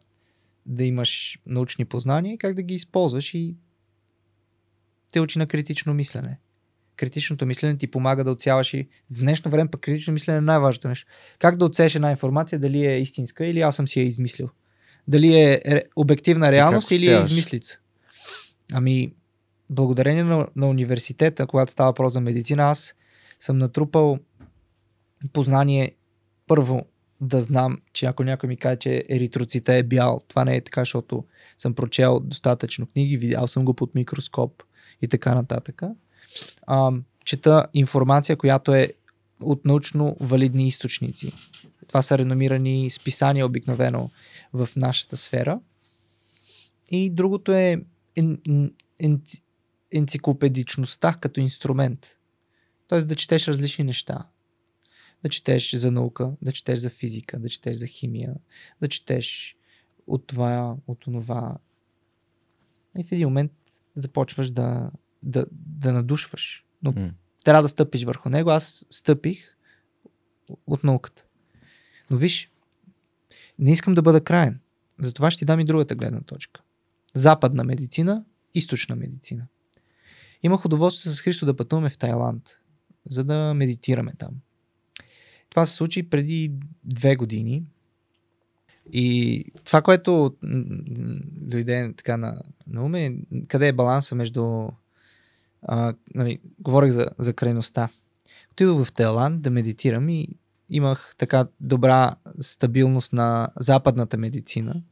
да 0.66 0.84
имаш 0.84 1.40
научни 1.46 1.86
познания 1.86 2.34
и 2.34 2.38
как 2.38 2.54
да 2.54 2.62
ги 2.62 2.76
използваш 2.76 3.34
и 3.34 3.56
те 5.12 5.20
учи 5.20 5.40
на 5.40 5.48
критично 5.48 5.94
мислене 5.94 6.40
критичното 6.98 7.45
мислене 7.45 7.77
ти 7.77 7.88
помага 7.88 8.24
да 8.24 8.32
отсяваш 8.32 8.74
и 8.74 8.88
в 9.11 9.19
днешно 9.19 9.51
време 9.51 9.72
пък 9.72 9.82
критично 9.82 10.14
мислене 10.14 10.38
е 10.38 10.42
най-важното 10.42 10.88
нещо. 10.88 11.08
Как 11.40 11.58
да 11.58 11.66
отсееш 11.66 11.95
една 11.95 12.11
информация, 12.11 12.59
дали 12.59 12.85
е 12.85 13.00
истинска 13.00 13.45
или 13.45 13.61
аз 13.61 13.76
съм 13.76 13.88
си 13.88 14.00
я 14.00 14.06
измислил. 14.06 14.50
Дали 15.08 15.40
е 15.40 15.61
обективна 15.95 16.51
реалност 16.51 16.92
или 16.92 17.08
е 17.08 17.19
измислица. 17.19 17.80
Ами, 18.74 19.14
благодарение 19.69 20.24
на, 20.24 20.48
на 20.56 20.67
университета, 20.67 21.48
когато 21.48 21.72
става 21.72 21.90
въпрос 21.90 22.14
за 22.14 22.22
медицина, 22.22 22.64
аз 22.64 22.95
съм 23.40 23.58
натрупал 23.58 24.19
познание 25.34 25.95
първо 26.48 26.85
да 27.22 27.42
знам, 27.42 27.77
че 27.93 28.06
ако 28.06 28.24
някой 28.24 28.50
ми 28.50 28.58
каже, 28.58 28.76
че 28.76 29.03
еритроцита 29.09 29.74
е 29.74 29.84
бял, 29.84 30.22
това 30.27 30.45
не 30.45 30.56
е 30.56 30.61
така, 30.61 30.82
защото 30.82 31.26
съм 31.58 31.74
прочел 31.74 32.19
достатъчно 32.19 32.85
книги, 32.85 33.17
видял 33.17 33.48
съм 33.48 33.66
го 33.66 33.74
под 33.74 33.95
микроскоп 33.95 34.64
и 35.01 35.08
така 35.08 35.35
нататък 35.35 35.82
а, 36.67 36.91
чета 37.25 37.67
информация, 37.74 38.38
която 38.38 38.74
е 38.74 38.93
от 39.41 39.66
научно 39.66 40.17
валидни 40.19 40.67
източници. 40.67 41.33
Това 41.88 42.01
са 42.01 42.17
реномирани 42.17 42.90
списания 42.90 43.45
обикновено 43.45 44.09
в 44.53 44.69
нашата 44.75 45.17
сфера. 45.17 45.59
И 46.88 47.09
другото 47.09 47.51
е 47.51 47.82
ен, 48.16 48.40
ен, 48.99 49.22
енциклопедичността 49.91 51.14
като 51.14 51.40
инструмент. 51.40 52.17
Тоест 52.88 53.07
да 53.07 53.16
четеш 53.16 53.48
различни 53.48 53.83
неща. 53.83 54.27
Да 55.24 55.30
четеш 55.30 55.75
за 55.75 55.91
наука, 55.91 56.32
да 56.41 56.51
четеш 56.51 56.80
за 56.80 56.90
физика, 56.90 57.40
да 57.40 57.49
четеш 57.49 57.77
за 57.77 57.88
химия, 57.88 58.35
да 58.82 58.88
четеш 58.88 59.57
от 60.07 60.27
това, 60.27 60.75
от 60.88 60.99
това. 60.99 61.57
И 62.98 63.03
в 63.03 63.11
един 63.11 63.27
момент 63.27 63.51
започваш 63.93 64.51
да, 64.51 64.91
да, 65.28 65.46
да 65.52 65.94
надушваш. 65.94 66.66
Но 66.84 66.94
mm. 66.94 67.12
трябва 67.44 67.62
да 67.62 67.70
стъпиш 67.70 68.04
върху 68.04 68.30
него. 68.30 68.50
Аз 68.50 68.86
стъпих 68.90 69.56
от 70.68 70.84
науката. 70.84 71.24
Но 72.10 72.18
виж, 72.18 72.52
не 73.60 73.72
искам 73.72 73.94
да 73.94 74.02
бъда 74.02 74.24
краен. 74.24 74.60
Затова 75.02 75.32
ще 75.32 75.40
ти 75.40 75.46
дам 75.46 75.60
и 75.60 75.66
другата 75.66 75.96
гледна 75.96 76.22
точка. 76.22 76.62
западна 77.14 77.64
медицина, 77.64 78.26
източна 78.54 78.96
медицина. 78.96 79.48
Имах 80.44 80.66
удоволствие 80.66 81.12
с 81.12 81.22
Христо 81.22 81.46
да 81.46 81.56
пътуваме 81.56 81.90
в 81.90 81.98
Тайланд, 81.98 82.60
за 83.10 83.24
да 83.24 83.54
медитираме 83.54 84.14
там. 84.18 84.32
Това 85.50 85.66
се 85.66 85.76
случи 85.76 86.10
преди 86.10 86.54
две 86.84 87.16
години. 87.16 87.64
И 88.94 89.46
това, 89.64 89.82
което 89.82 90.36
дойде 90.42 91.94
така 91.98 92.18
на, 92.18 92.42
на 92.68 92.84
ум 92.84 92.96
е 92.96 93.18
къде 93.48 93.68
е 93.68 93.74
баланса 93.74 94.16
между... 94.16 94.68
А, 95.68 95.94
нали, 96.16 96.40
говорих 96.60 96.92
за, 96.92 97.08
за 97.18 97.34
крайността. 97.34 97.90
Отидох 98.52 98.86
в 98.86 98.94
Тайланд 98.94 99.42
да 99.42 99.50
медитирам 99.50 100.10
и 100.10 100.28
имах 100.70 101.16
така 101.18 101.48
добра 101.60 102.16
стабилност 102.40 103.14
на 103.14 103.50
западната 103.60 104.18
медицина. 104.18 104.84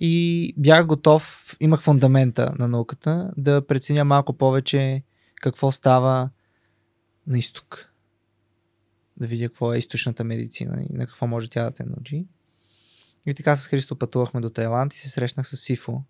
И 0.00 0.54
бях 0.56 0.86
готов, 0.86 1.56
имах 1.60 1.82
фундамента 1.82 2.54
на 2.58 2.68
науката, 2.68 3.32
да 3.36 3.66
преценя 3.66 4.04
малко 4.04 4.32
повече 4.32 5.02
какво 5.34 5.72
става 5.72 6.30
на 7.26 7.38
изток. 7.38 7.92
Да 9.16 9.26
видя 9.26 9.48
какво 9.48 9.74
е 9.74 9.78
източната 9.78 10.24
медицина 10.24 10.86
и 10.90 10.92
на 10.92 11.06
какво 11.06 11.26
може 11.26 11.50
тя 11.50 11.64
да 11.64 11.70
те 11.70 11.84
научи. 11.84 12.26
И 13.26 13.34
така 13.34 13.56
с 13.56 13.66
Христо 13.66 13.98
пътувахме 13.98 14.40
до 14.40 14.50
Тайланд 14.50 14.94
и 14.94 14.98
се 14.98 15.08
срещнах 15.08 15.48
с 15.48 15.56
Сифо. 15.56 16.02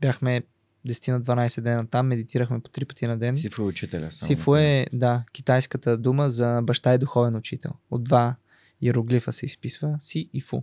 Бяхме 0.00 0.42
10 0.88 1.12
на 1.12 1.22
12 1.22 1.60
дена 1.60 1.86
там, 1.86 2.06
медитирахме 2.06 2.60
по 2.60 2.70
3 2.70 2.88
пъти 2.88 3.06
на 3.06 3.18
ден. 3.18 3.36
Сифо 3.36 3.62
е 3.62 3.64
учителя. 3.64 4.12
Само 4.12 4.26
Сифо 4.26 4.56
е, 4.56 4.86
да, 4.92 5.24
китайската 5.32 5.96
дума 5.96 6.30
за 6.30 6.60
баща 6.62 6.94
и 6.94 6.98
духовен 6.98 7.36
учител. 7.36 7.70
От 7.90 8.04
два 8.04 8.36
иероглифа 8.80 9.32
се 9.32 9.46
изписва 9.46 9.96
Си 10.00 10.30
и 10.34 10.40
Фу. 10.40 10.62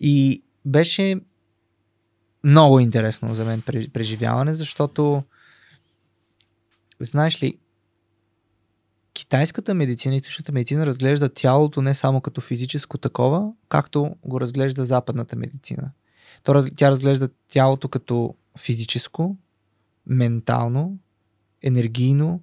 И 0.00 0.42
беше 0.64 1.20
много 2.44 2.80
интересно 2.80 3.34
за 3.34 3.44
мен 3.44 3.62
преживяване, 3.92 4.54
защото 4.54 5.22
знаеш 7.00 7.42
ли, 7.42 7.58
китайската 9.12 9.74
медицина, 9.74 10.14
източната 10.14 10.52
медицина 10.52 10.86
разглежда 10.86 11.28
тялото 11.28 11.82
не 11.82 11.94
само 11.94 12.20
като 12.20 12.40
физическо 12.40 12.98
такова, 12.98 13.52
както 13.68 14.16
го 14.24 14.40
разглежда 14.40 14.84
западната 14.84 15.36
медицина. 15.36 15.90
Тя 16.76 16.90
разглежда 16.90 17.28
тялото 17.48 17.88
като 17.88 18.34
физическо, 18.58 19.36
ментално, 20.06 20.98
енергийно, 21.62 22.42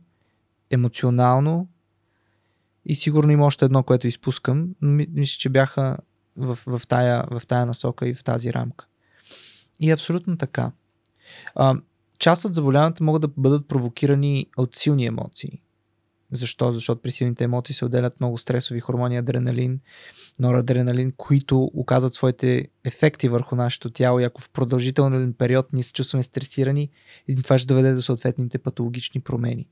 емоционално 0.69 1.68
и 2.86 2.95
сигурно 2.95 3.32
има 3.32 3.45
още 3.45 3.66
едно, 3.66 3.84
което 3.84 4.08
изпускам, 4.08 4.76
но 4.82 4.92
мисля, 4.92 5.40
че 5.40 5.50
бяха 5.50 5.98
в, 6.38 6.60
в, 6.66 6.82
тая, 6.88 7.26
в 7.32 7.48
тая 7.48 7.66
насока 7.66 8.08
и 8.08 8.14
в 8.14 8.24
тази 8.24 8.53
рамка. 8.53 8.88
И 9.80 9.92
абсолютно 9.92 10.38
така. 10.38 10.72
А, 11.56 11.76
част 12.19 12.45
от 12.45 12.53
заболяването 12.53 13.03
могат 13.03 13.22
да 13.22 13.27
бъдат 13.27 13.68
провокирани 13.68 14.48
от 14.58 14.76
силни 14.76 15.06
емоции. 15.06 15.61
Защо? 16.32 16.72
Защото 16.72 17.02
при 17.02 17.12
силните 17.12 17.44
емоции 17.44 17.76
се 17.76 17.86
отделят 17.86 18.20
много 18.20 18.38
стресови 18.38 18.80
хормони, 18.80 19.18
адреналин, 19.18 19.80
норадреналин, 20.40 21.14
които 21.18 21.72
оказват 21.74 22.14
своите 22.14 22.68
ефекти 22.84 23.30
върху 23.30 23.56
нашето 23.56 23.90
тяло 23.90 24.20
и 24.20 24.24
ако 24.24 24.42
в 24.42 24.50
продължителен 24.50 25.34
период 25.34 25.74
ние 25.74 25.84
се 25.84 25.94
чувстваме 25.94 26.24
стресирани, 26.24 26.90
това 27.44 27.58
ще 27.58 27.68
доведе 27.68 27.94
до 27.94 28.02
съответните 28.02 28.58
патологични 28.58 29.22
промени. 29.22 29.68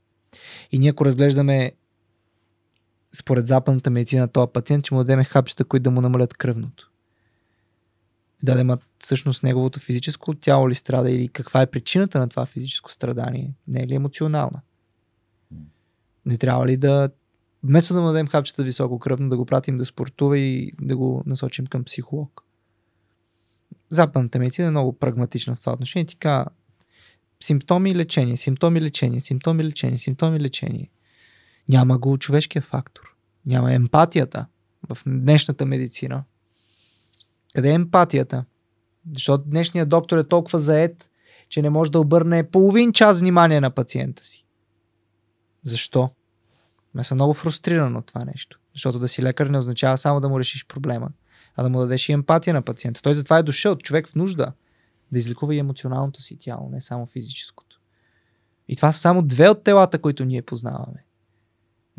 И 0.72 0.78
ние 0.78 0.90
ако 0.90 1.04
разглеждаме 1.04 1.72
според 3.14 3.46
западната 3.46 3.90
медицина 3.90 4.28
този 4.28 4.50
пациент, 4.52 4.84
че 4.84 4.94
му 4.94 5.04
дадем 5.04 5.24
хапчета, 5.24 5.64
които 5.64 5.82
да 5.82 5.90
му 5.90 6.00
намалят 6.00 6.34
кръвното. 6.34 6.90
Да, 8.42 8.64
да 8.64 8.78
всъщност 8.98 9.42
неговото 9.42 9.80
физическо 9.80 10.34
тяло 10.34 10.70
ли 10.70 10.74
страда 10.74 11.10
или 11.10 11.28
каква 11.28 11.62
е 11.62 11.66
причината 11.66 12.18
на 12.18 12.28
това 12.28 12.46
физическо 12.46 12.92
страдание, 12.92 13.54
не 13.68 13.82
е 13.82 13.86
ли 13.86 13.94
емоционална. 13.94 14.60
Не 16.26 16.36
трябва 16.36 16.66
ли 16.66 16.76
да, 16.76 17.10
вместо 17.62 17.94
да 17.94 18.00
му 18.00 18.06
дадем 18.06 18.26
хапчета 18.26 18.62
високо 18.62 18.98
кръвно, 18.98 19.28
да 19.28 19.36
го 19.36 19.46
пратим 19.46 19.78
да 19.78 19.84
спортува 19.84 20.38
и 20.38 20.72
да 20.80 20.96
го 20.96 21.22
насочим 21.26 21.66
към 21.66 21.84
психолог. 21.84 22.42
Западната 23.90 24.38
медицина 24.38 24.68
е 24.68 24.70
много 24.70 24.98
прагматична 24.98 25.56
в 25.56 25.60
това 25.60 25.72
отношение. 25.72 26.06
Казва, 26.18 26.50
симптоми 27.40 27.94
лечение, 27.94 28.36
симптоми 28.36 28.78
и 28.78 28.82
лечение, 28.82 29.20
симптоми 29.20 29.62
и 29.62 29.66
лечение, 29.66 29.98
симптоми 29.98 30.40
лечение. 30.40 30.90
Няма 31.68 31.98
го 31.98 32.18
човешкия 32.18 32.62
фактор. 32.62 33.14
Няма 33.46 33.72
емпатията 33.72 34.46
в 34.88 34.98
днешната 35.06 35.66
медицина. 35.66 36.24
Къде 37.54 37.70
е 37.70 37.74
емпатията? 37.74 38.44
Защото 39.12 39.44
днешният 39.44 39.88
доктор 39.88 40.18
е 40.18 40.28
толкова 40.28 40.58
заед, 40.58 41.10
че 41.48 41.62
не 41.62 41.70
може 41.70 41.90
да 41.90 42.00
обърне 42.00 42.50
половин 42.50 42.92
час 42.92 43.20
внимание 43.20 43.60
на 43.60 43.70
пациента 43.70 44.24
си. 44.24 44.45
Защо? 45.66 46.10
Ме 46.94 47.04
съм 47.04 47.16
много 47.16 47.34
фрустриран 47.34 47.96
от 47.96 48.06
това 48.06 48.24
нещо. 48.24 48.60
Защото 48.74 48.98
да 48.98 49.08
си 49.08 49.22
лекар 49.22 49.46
не 49.46 49.58
означава 49.58 49.98
само 49.98 50.20
да 50.20 50.28
му 50.28 50.40
решиш 50.40 50.66
проблема, 50.66 51.10
а 51.56 51.62
да 51.62 51.68
му 51.68 51.78
дадеш 51.78 52.08
и 52.08 52.12
емпатия 52.12 52.54
на 52.54 52.62
пациента. 52.62 53.02
Той 53.02 53.14
затова 53.14 53.38
е 53.38 53.42
дошъл, 53.42 53.76
човек 53.76 54.08
в 54.08 54.14
нужда, 54.14 54.52
да 55.12 55.18
излекува 55.18 55.54
и 55.54 55.58
емоционалното 55.58 56.22
си 56.22 56.36
тяло, 56.38 56.70
не 56.70 56.80
само 56.80 57.06
физическото. 57.06 57.80
И 58.68 58.76
това 58.76 58.92
са 58.92 58.98
само 58.98 59.22
две 59.22 59.48
от 59.48 59.64
телата, 59.64 59.98
които 59.98 60.24
ние 60.24 60.42
познаваме. 60.42 61.04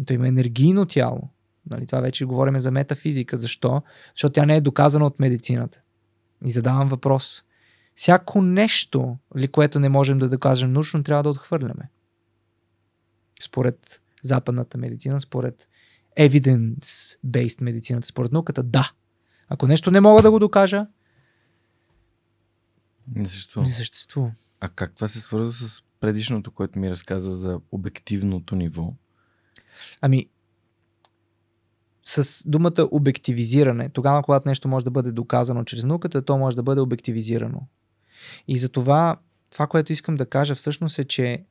Той 0.05 0.15
има 0.15 0.27
енергийно 0.27 0.85
тяло. 0.85 1.29
Нали, 1.69 1.85
това 1.87 2.01
вече 2.01 2.25
говорим 2.25 2.59
за 2.59 2.71
метафизика. 2.71 3.37
Защо? 3.37 3.81
Защото 4.15 4.33
тя 4.33 4.45
не 4.45 4.55
е 4.55 4.61
доказана 4.61 5.05
от 5.05 5.19
медицината. 5.19 5.81
И 6.45 6.51
задавам 6.51 6.89
въпрос. 6.89 7.43
Всяко 7.95 8.41
нещо, 8.41 9.17
ли, 9.37 9.47
което 9.47 9.79
не 9.79 9.89
можем 9.89 10.19
да 10.19 10.29
докажем 10.29 10.73
научно, 10.73 11.03
трябва 11.03 11.23
да 11.23 11.29
отхвърляме. 11.29 11.89
Според 13.41 14.01
западната 14.23 14.77
медицина, 14.77 15.21
според 15.21 15.67
evidence-based 16.19 17.61
медицината, 17.61 18.07
според 18.07 18.31
науката, 18.31 18.63
да. 18.63 18.91
Ако 19.49 19.67
нещо 19.67 19.91
не 19.91 20.01
мога 20.01 20.21
да 20.21 20.31
го 20.31 20.39
докажа, 20.39 20.87
не 23.15 23.29
съществува. 23.29 23.67
Не 23.67 23.73
съществува. 23.73 24.31
А 24.59 24.69
как 24.69 24.95
това 24.95 25.07
се 25.07 25.21
свърза 25.21 25.51
с 25.51 25.83
предишното, 25.99 26.51
което 26.51 26.79
ми 26.79 26.89
разказа 26.89 27.31
за 27.31 27.59
обективното 27.71 28.55
ниво? 28.55 28.93
Ами, 30.01 30.29
с 32.03 32.43
думата 32.45 32.87
обективизиране, 32.91 33.89
тогава, 33.89 34.23
когато 34.23 34.47
нещо 34.49 34.67
може 34.67 34.85
да 34.85 34.91
бъде 34.91 35.11
доказано 35.11 35.63
чрез 35.63 35.83
науката, 35.83 36.25
то 36.25 36.37
може 36.37 36.55
да 36.55 36.63
бъде 36.63 36.81
обективизирано. 36.81 37.67
И 38.47 38.59
за 38.59 38.69
това, 38.69 39.19
това, 39.49 39.67
което 39.67 39.93
искам 39.93 40.15
да 40.15 40.25
кажа 40.25 40.55
всъщност 40.55 40.99
е, 40.99 41.03
че 41.03 41.45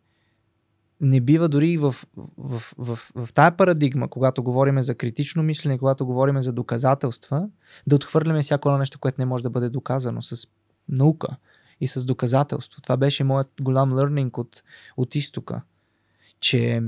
не 1.01 1.21
бива 1.21 1.49
дори 1.49 1.79
в, 1.79 1.95
в, 2.17 2.29
в, 2.39 2.75
в, 2.79 3.13
в 3.15 3.33
тая 3.33 3.57
парадигма, 3.57 4.09
когато 4.09 4.43
говорим 4.43 4.83
за 4.83 4.95
критично 4.95 5.43
мислене, 5.43 5.79
когато 5.79 6.07
говорим 6.07 6.43
за 6.43 6.53
доказателства, 6.53 7.49
да 7.87 7.97
отхвърляме 7.97 8.43
всяко 8.43 8.69
едно 8.69 8.79
нещо, 8.79 8.99
което 8.99 9.21
не 9.21 9.27
може 9.27 9.43
да 9.43 9.51
бъде 9.51 9.69
доказано 9.69 10.23
с 10.23 10.49
наука 10.89 11.37
и 11.81 11.89
с 11.89 12.05
доказателство. 12.05 12.83
Това 12.83 12.97
беше 12.97 13.25
моят 13.25 13.51
голям 13.61 13.93
лърнинг 13.93 14.39
от, 14.39 14.63
от 14.97 15.15
изтока, 15.15 15.63
че 16.41 16.83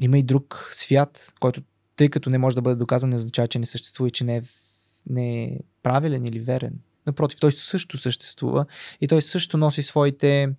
има 0.00 0.18
и 0.18 0.22
друг 0.22 0.68
свят, 0.72 1.32
който 1.40 1.62
тъй 1.96 2.08
като 2.08 2.30
не 2.30 2.38
може 2.38 2.56
да 2.56 2.62
бъде 2.62 2.76
доказан, 2.76 3.10
не 3.10 3.16
означава, 3.16 3.48
че 3.48 3.58
не 3.58 3.66
съществува 3.66 4.08
и 4.08 4.12
че 4.12 4.24
не 4.24 4.36
е, 4.36 4.42
не 5.10 5.44
е 5.44 5.58
правилен 5.82 6.24
или 6.24 6.40
верен. 6.40 6.78
Напротив, 7.06 7.40
той 7.40 7.52
също 7.52 7.98
съществува 7.98 8.66
и 9.00 9.08
той 9.08 9.22
също 9.22 9.56
носи 9.56 9.82
своите 9.82 10.54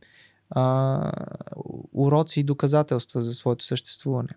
а, 0.49 1.11
уроци 1.93 2.39
и 2.39 2.43
доказателства 2.43 3.21
за 3.21 3.33
своето 3.33 3.65
съществуване. 3.65 4.29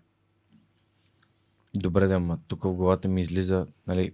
Добре, 1.75 2.07
да, 2.07 2.37
тук 2.47 2.63
в 2.63 2.73
главата 2.73 3.07
ми 3.07 3.21
излиза 3.21 3.67
нали, 3.87 4.13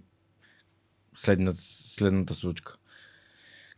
следната, 1.14 1.60
следната 1.60 2.34
случка. 2.34 2.76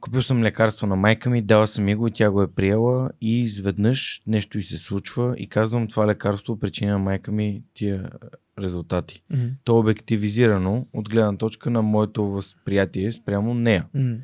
Купил 0.01 0.23
съм 0.23 0.43
лекарство 0.43 0.87
на 0.87 0.97
майка 0.97 1.31
ми, 1.31 1.43
дала 1.43 1.67
съм 1.67 1.85
ми 1.85 1.95
го 1.95 2.09
и 2.09 2.11
тя 2.11 2.31
го 2.31 2.43
е 2.43 2.53
приела 2.53 3.11
и 3.21 3.41
изведнъж 3.41 4.23
нещо 4.27 4.59
и 4.59 4.63
се 4.63 4.79
случва 4.79 5.35
и 5.39 5.49
казвам 5.49 5.89
това 5.89 6.07
лекарство 6.07 6.59
причина 6.59 6.93
на 6.93 6.99
майка 6.99 7.33
ми 7.33 7.63
тия 7.75 8.11
резултати. 8.59 9.23
Mm-hmm. 9.33 9.53
То 9.65 9.77
е 9.77 9.81
обективизирано 9.81 10.87
от 10.93 11.09
гледна 11.09 11.37
точка 11.37 11.71
на 11.71 11.83
моето 11.83 12.29
възприятие 12.29 13.13
спрямо 13.13 13.55
нея. 13.55 13.87
Mm-hmm. 13.97 14.19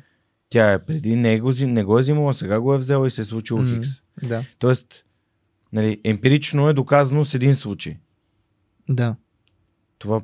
Тя 0.49 0.73
е 0.73 0.85
преди 0.85 1.15
не 1.15 1.39
го, 1.39 1.51
не 1.61 1.83
го 1.83 1.97
е 1.97 2.01
взимала, 2.01 2.33
сега 2.33 2.59
го 2.59 2.73
е 2.73 2.77
взела 2.77 3.07
и 3.07 3.09
се 3.09 3.21
е 3.21 3.25
случило 3.25 3.61
mm-hmm. 3.61 3.75
Хикс. 3.75 3.89
Да. 4.23 4.45
Тоест, 4.59 5.05
нали, 5.73 6.01
емпирично 6.03 6.69
е 6.69 6.73
доказано 6.73 7.25
с 7.25 7.33
един 7.33 7.55
случай. 7.55 7.97
Да. 8.89 9.15
Това 9.97 10.21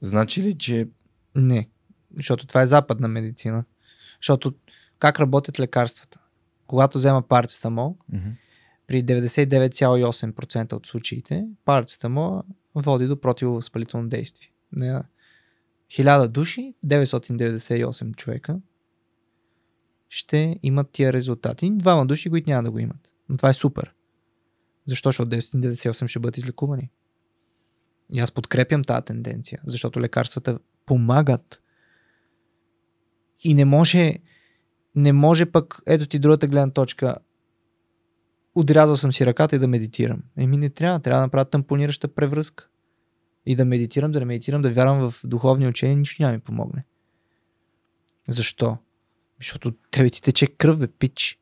значи 0.00 0.42
ли, 0.42 0.58
че... 0.58 0.88
Не, 1.34 1.68
защото 2.16 2.46
това 2.46 2.62
е 2.62 2.66
западна 2.66 3.08
медицина. 3.08 3.64
Защото 4.22 4.54
как 4.98 5.20
работят 5.20 5.60
лекарствата? 5.60 6.20
Когато 6.66 6.98
взема 6.98 7.22
парацетамол, 7.22 7.96
mm-hmm. 8.12 8.32
при 8.86 9.04
99,8% 9.04 10.72
от 10.72 10.86
случаите, 10.86 11.46
парацетамол 11.64 12.42
води 12.74 13.06
до 13.06 13.20
противовъзпалително 13.20 14.08
действие. 14.08 14.48
На 14.72 15.04
1000 15.90 16.28
души, 16.28 16.74
998 16.86 18.16
човека 18.16 18.60
ще 20.10 20.56
имат 20.62 20.90
тия 20.92 21.12
резултати. 21.12 21.70
Двама 21.70 22.06
души, 22.06 22.30
които 22.30 22.50
няма 22.50 22.62
да 22.62 22.70
го 22.70 22.78
имат. 22.78 23.12
Но 23.28 23.36
това 23.36 23.48
е 23.48 23.54
супер. 23.54 23.94
Защо? 24.86 25.08
Защото 25.08 25.30
998 25.30 26.06
ще 26.06 26.18
бъдат 26.18 26.36
излекувани. 26.36 26.90
И 28.12 28.20
аз 28.20 28.32
подкрепям 28.32 28.84
тази 28.84 29.04
тенденция, 29.04 29.60
защото 29.64 30.00
лекарствата 30.00 30.58
помагат. 30.86 31.62
И 33.40 33.54
не 33.54 33.64
може, 33.64 34.16
не 34.94 35.12
може 35.12 35.46
пък, 35.46 35.82
ето 35.86 36.06
ти 36.06 36.18
другата 36.18 36.46
гледна 36.46 36.72
точка, 36.72 37.16
отрязал 38.54 38.96
съм 38.96 39.12
си 39.12 39.26
ръката 39.26 39.56
и 39.56 39.58
да 39.58 39.68
медитирам. 39.68 40.22
Еми 40.36 40.56
не 40.56 40.70
трябва, 40.70 41.00
трябва 41.00 41.20
да 41.20 41.26
направя 41.26 41.44
тампонираща 41.44 42.14
превръзка. 42.14 42.68
И 43.46 43.56
да 43.56 43.64
медитирам, 43.64 44.12
да 44.12 44.18
не 44.18 44.24
медитирам, 44.24 44.62
да 44.62 44.72
вярвам 44.72 45.10
в 45.10 45.20
духовни 45.24 45.68
учения, 45.68 45.96
нищо 45.96 46.22
няма 46.22 46.34
ми 46.34 46.40
помогне. 46.40 46.84
Защо? 48.28 48.78
Защото 49.40 49.72
тебе 49.90 50.10
ти 50.10 50.22
тече 50.22 50.46
кръв, 50.46 50.78
бе, 50.78 50.88
пич. 50.88 51.38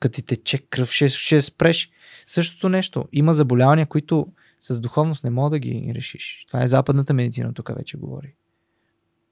Като 0.00 0.14
ти 0.14 0.22
тече 0.22 0.58
кръв, 0.58 0.92
ще, 0.92 1.08
ще 1.08 1.42
спреш. 1.42 1.90
Същото 2.26 2.68
нещо. 2.68 3.08
Има 3.12 3.34
заболявания, 3.34 3.86
които 3.86 4.32
с 4.60 4.80
духовност 4.80 5.24
не 5.24 5.30
мога 5.30 5.50
да 5.50 5.58
ги 5.58 5.92
решиш. 5.94 6.44
Това 6.46 6.62
е 6.62 6.68
западната 6.68 7.14
медицина, 7.14 7.54
тук 7.54 7.70
вече 7.76 7.96
говори. 7.96 8.34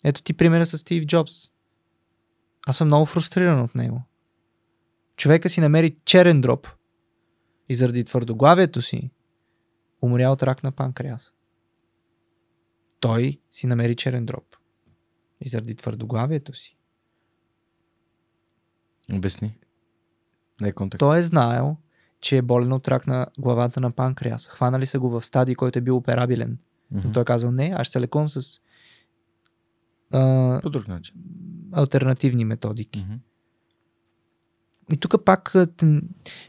Ето 0.05 0.23
ти 0.23 0.32
примера 0.32 0.66
с 0.66 0.78
Стив 0.78 1.06
Джобс. 1.06 1.32
Аз 2.66 2.76
съм 2.76 2.89
много 2.89 3.06
фрустриран 3.06 3.60
от 3.60 3.74
него. 3.74 4.02
Човека 5.16 5.50
си 5.50 5.60
намери 5.60 5.97
черен 6.05 6.40
дроп 6.40 6.68
и 7.68 7.74
заради 7.74 8.05
твърдоглавието 8.05 8.82
си 8.82 9.10
умря 10.02 10.31
от 10.31 10.42
рак 10.42 10.62
на 10.62 10.73
панкреас. 10.73 11.32
Той 13.00 13.40
си 13.50 13.66
намери 13.66 13.97
черен 13.97 14.26
дроп 14.26 14.56
и 15.40 15.48
заради 15.48 15.74
твърдоглавието 15.74 16.55
си. 16.55 16.76
Обясни. 19.12 19.57
Не 20.60 20.68
е 20.68 20.73
контекст. 20.73 20.99
Той 20.99 21.18
е 21.18 21.23
знаел, 21.23 21.76
че 22.20 22.36
е 22.36 22.42
болен 22.42 22.73
от 22.73 22.89
рак 22.89 23.07
на 23.07 23.26
главата 23.39 23.81
на 23.81 23.91
панкреас. 23.91 24.49
Хванали 24.49 24.86
са 24.86 24.99
го 24.99 25.10
в 25.10 25.23
стадий, 25.24 25.55
който 25.55 25.78
е 25.78 25.83
бил 25.83 25.97
операбилен. 25.97 26.58
Но 26.91 26.99
Мгм. 27.00 27.12
той 27.12 27.23
е 27.23 27.24
казал, 27.24 27.50
не, 27.52 27.73
аз 27.76 27.86
ще 27.86 27.92
се 27.92 28.00
лекувам 28.00 28.28
с 28.28 28.60
а, 30.12 30.60
По 30.62 30.70
друг 30.70 30.89
начин. 30.89 31.15
альтернативни 31.73 32.44
методики. 32.44 33.00
Мгм. 33.00 33.15
И 34.92 34.97
тук 34.97 35.24
пак, 35.24 35.55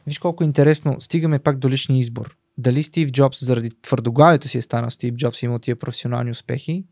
виж 0.08 0.19
колко 0.19 0.43
е 0.43 0.48
интересно, 0.48 1.01
стигаме 1.01 1.40
пак 1.40 1.58
до 1.58 1.69
личния 1.69 2.00
избор. 2.00 2.38
Дали 2.58 2.84
Стив 2.84 3.11
Джобс 3.11 3.45
заради 3.45 3.69
твърдоглавието 3.82 4.48
си 4.48 4.58
е 4.58 4.61
станал 4.61 4.90
Стив 4.90 5.16
Джобс 5.16 5.42
и 5.42 5.45
имал 5.45 5.59
тия 5.59 5.75
професионални 5.75 6.32
успехи, 6.32 6.85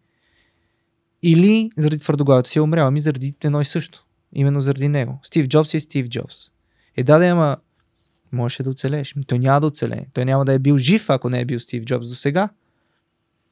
или 1.24 1.72
заради 1.77 2.00
твърдоглавието 2.00 2.50
си 2.50 2.59
е 2.59 2.61
умрял, 2.61 2.88
ами 2.88 3.00
заради 3.00 3.35
едно 3.43 3.61
и 3.61 3.66
също. 3.66 4.06
Именно 4.34 4.62
заради 4.62 4.88
него. 4.88 5.20
Стив 5.24 5.48
Джобс 5.48 5.74
е 5.74 5.80
Стив 5.80 6.08
Джобс. 6.08 6.36
Е, 6.98 7.03
да, 7.03 7.20
да, 7.20 7.26
ама 7.26 7.58
можеше 8.32 8.64
да 8.64 8.70
оцелееш. 8.70 9.14
Ами 9.16 9.26
Той 9.26 9.40
няма 9.40 9.62
да 9.62 9.68
оцелее. 9.68 10.06
Той 10.14 10.26
няма 10.26 10.45
да 10.45 10.53
е 10.53 10.60
бил 10.60 10.78
жив, 10.78 11.10
ако 11.10 11.30
не 11.30 11.40
е 11.40 11.45
бил 11.45 11.60
Стив 11.60 11.84
Джобс 11.84 12.10
до 12.10 12.16
сега. 12.16 12.50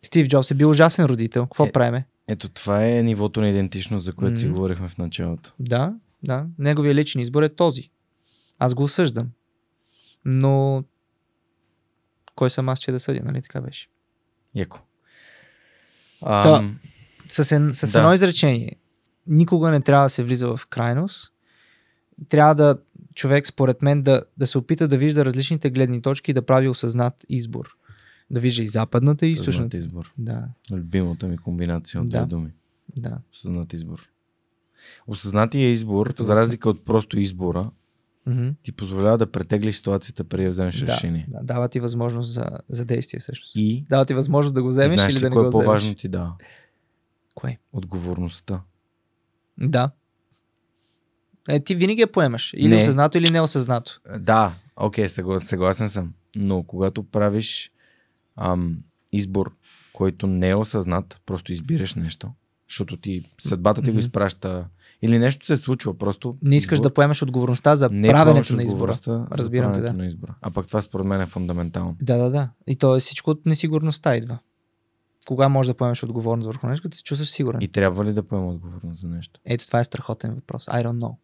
Стив 0.02 0.28
Джобс 0.28 0.52
е 0.52 0.56
бил 0.56 0.70
ужасен 0.70 1.06
родител. 1.06 1.46
Какво 1.46 1.66
Е. 1.66 1.72
правиме? 1.72 2.06
Ето 2.28 2.50
това 2.50 2.88
е 2.88 3.04
нивото 3.04 3.42
на 3.42 3.50
идентичност, 3.50 4.06
за 4.06 4.14
което 4.14 4.40
си 4.40 4.46
Мгм. 4.46 4.56
говорихме 4.56 4.88
в 4.88 4.98
началото. 4.98 5.54
Да, 5.60 5.94
да. 6.24 6.46
Неговия 6.60 6.96
личен 6.96 7.22
избор 7.22 7.44
е 7.44 7.50
този. 7.50 7.90
Аз 8.60 8.74
го 8.74 8.84
осъждам. 8.84 9.30
Но 10.26 10.84
кой 12.36 12.50
съм 12.50 12.70
аз, 12.70 12.80
че 12.80 12.92
да 12.92 13.00
съдя, 13.00 13.22
нали 13.24 13.42
така 13.42 13.62
беше? 13.62 13.88
Яко. 14.56 14.80
Та- 16.20 16.70
С, 17.30 17.52
ен, 17.52 17.72
с 17.74 17.92
Да. 17.92 18.00
едно 18.00 18.14
изречение. 18.14 18.76
Никога 19.32 19.72
не 19.72 19.82
трябва 19.82 20.06
да 20.06 20.10
се 20.10 20.24
влиза 20.24 20.48
в 20.48 20.68
крайност. 20.70 21.32
Трябва 22.30 22.56
да 22.56 22.78
човек, 23.16 23.48
според 23.48 23.82
мен, 23.82 24.02
да, 24.02 24.24
да 24.38 24.48
се 24.48 24.58
опита 24.58 24.88
да 24.88 24.98
вижда 24.98 25.26
различните 25.26 25.70
гледни 25.70 26.02
точки 26.02 26.32
и 26.32 26.34
да 26.34 26.42
прави 26.42 26.68
осъзнат 26.70 27.26
избор. 27.30 27.76
Да 28.32 28.40
вижда 28.40 28.64
и 28.64 28.68
западната, 28.68 29.26
и 29.26 29.30
източната. 29.30 29.78
избор. 29.78 30.14
Да, 30.18 30.44
Любимата 30.72 31.28
ми 31.28 31.38
комбинация 31.38 32.02
от 32.02 32.10
Да. 32.10 32.18
две 32.18 32.26
думи. 32.26 32.50
да. 32.98 33.18
Осъзнат 33.34 33.74
избор. 33.74 34.10
Осъзнатия 35.08 35.70
избор, 35.70 36.08
Като 36.08 36.24
за 36.24 36.36
разлика 36.36 36.70
от 36.70 36.86
просто 36.86 37.20
избора, 37.20 37.72
Мгм. 38.26 38.50
ти 38.62 38.72
позволява 38.72 39.18
да 39.18 39.32
претеглиш 39.32 39.76
ситуацията 39.76 40.24
преди 40.24 40.44
да 40.44 40.50
вземеш 40.50 40.80
Да, 40.80 40.88
решение. 40.88 41.26
да, 41.30 41.40
дава 41.44 41.68
ти 41.70 41.80
възможност 41.80 42.34
за, 42.34 42.50
за 42.70 42.86
действие 42.86 43.20
всъщност. 43.20 43.56
И 43.56 43.86
Дава 43.90 44.06
ти 44.06 44.14
възможност 44.14 44.56
да 44.56 44.62
го 44.64 44.68
вземеш 44.68 44.92
знаеш 44.94 45.14
или 45.14 45.18
ли 45.18 45.22
да 45.22 45.30
не 45.30 45.34
кое 45.34 45.44
го 45.44 45.48
е 45.48 45.52
по-важно 45.52 45.96
ти 45.96 46.08
дава? 46.08 46.34
Кое? 47.36 47.58
Отговорността. 47.74 48.62
Да. 49.62 49.92
Е, 51.50 51.60
ти 51.60 51.76
винаги 51.76 52.02
я 52.02 52.12
поемаш. 52.12 52.54
Или 52.58 52.76
Не. 52.76 52.82
осъзнато, 52.82 53.18
или 53.18 53.30
неосъзнато. 53.30 54.00
Да, 54.20 54.54
окей, 54.76 55.10
съгласен, 55.10 55.48
съгласен 55.48 55.90
съм. 55.90 56.14
Но 56.36 56.64
когато 56.64 57.04
правиш 57.04 57.72
ам, 58.36 58.78
избор, 59.14 59.52
който 59.94 60.28
не 60.28 60.50
е 60.50 60.56
осъзнат, 60.56 61.22
просто 61.26 61.52
избираш 61.52 61.96
нещо, 61.96 62.30
защото 62.70 62.98
ти 62.98 63.24
съдбата 63.40 63.82
ти 63.82 63.90
го 63.90 63.94
Мгм. 63.94 64.00
изпраща 64.00 64.68
или 65.02 65.20
нещо 65.20 65.46
се 65.46 65.58
случва, 65.58 65.98
просто 65.98 66.38
Не 66.42 66.56
искаш 66.56 66.80
избор- 66.80 66.84
да 66.84 66.94
поемаш 66.94 67.22
отговорността 67.22 67.76
за 67.76 67.90
не 67.92 68.10
правенето 68.10 68.56
на 68.56 68.64
избора. 68.64 68.98
Разбирам 69.32 69.74
те, 69.74 69.82
да. 69.82 69.94
на 69.94 70.06
избора. 70.06 70.36
А 70.42 70.52
пък 70.52 70.68
това 70.68 70.82
според 70.82 71.06
мен 71.06 71.22
е 71.22 71.26
фундаментално. 71.26 71.98
Да, 72.02 72.18
да, 72.18 72.30
да. 72.30 72.50
И 72.68 72.76
то 72.76 72.96
е 72.96 73.00
всичко 73.00 73.32
от 73.32 73.46
несигурността 73.46 74.16
идва. 74.16 74.38
Кога 75.28 75.50
можеш 75.50 75.68
да 75.68 75.78
поемеш 75.78 76.04
отговорност 76.04 76.48
върху 76.48 76.68
нещо, 76.68 76.84
като 76.84 76.98
се 76.98 77.04
чувстваш 77.04 77.30
сигурен? 77.30 77.62
И 77.62 77.68
трябва 77.68 78.06
ли 78.06 78.14
да 78.14 78.24
поема 78.24 78.48
отговорност 78.48 79.02
за 79.02 79.08
нещо? 79.08 79.40
Ето 79.46 79.68
това 79.68 79.80
е 79.80 79.84
страхотен 79.84 80.36
въпрос. 80.36 80.66
I 80.66 80.86
don't 80.86 81.00
know. 81.00 81.16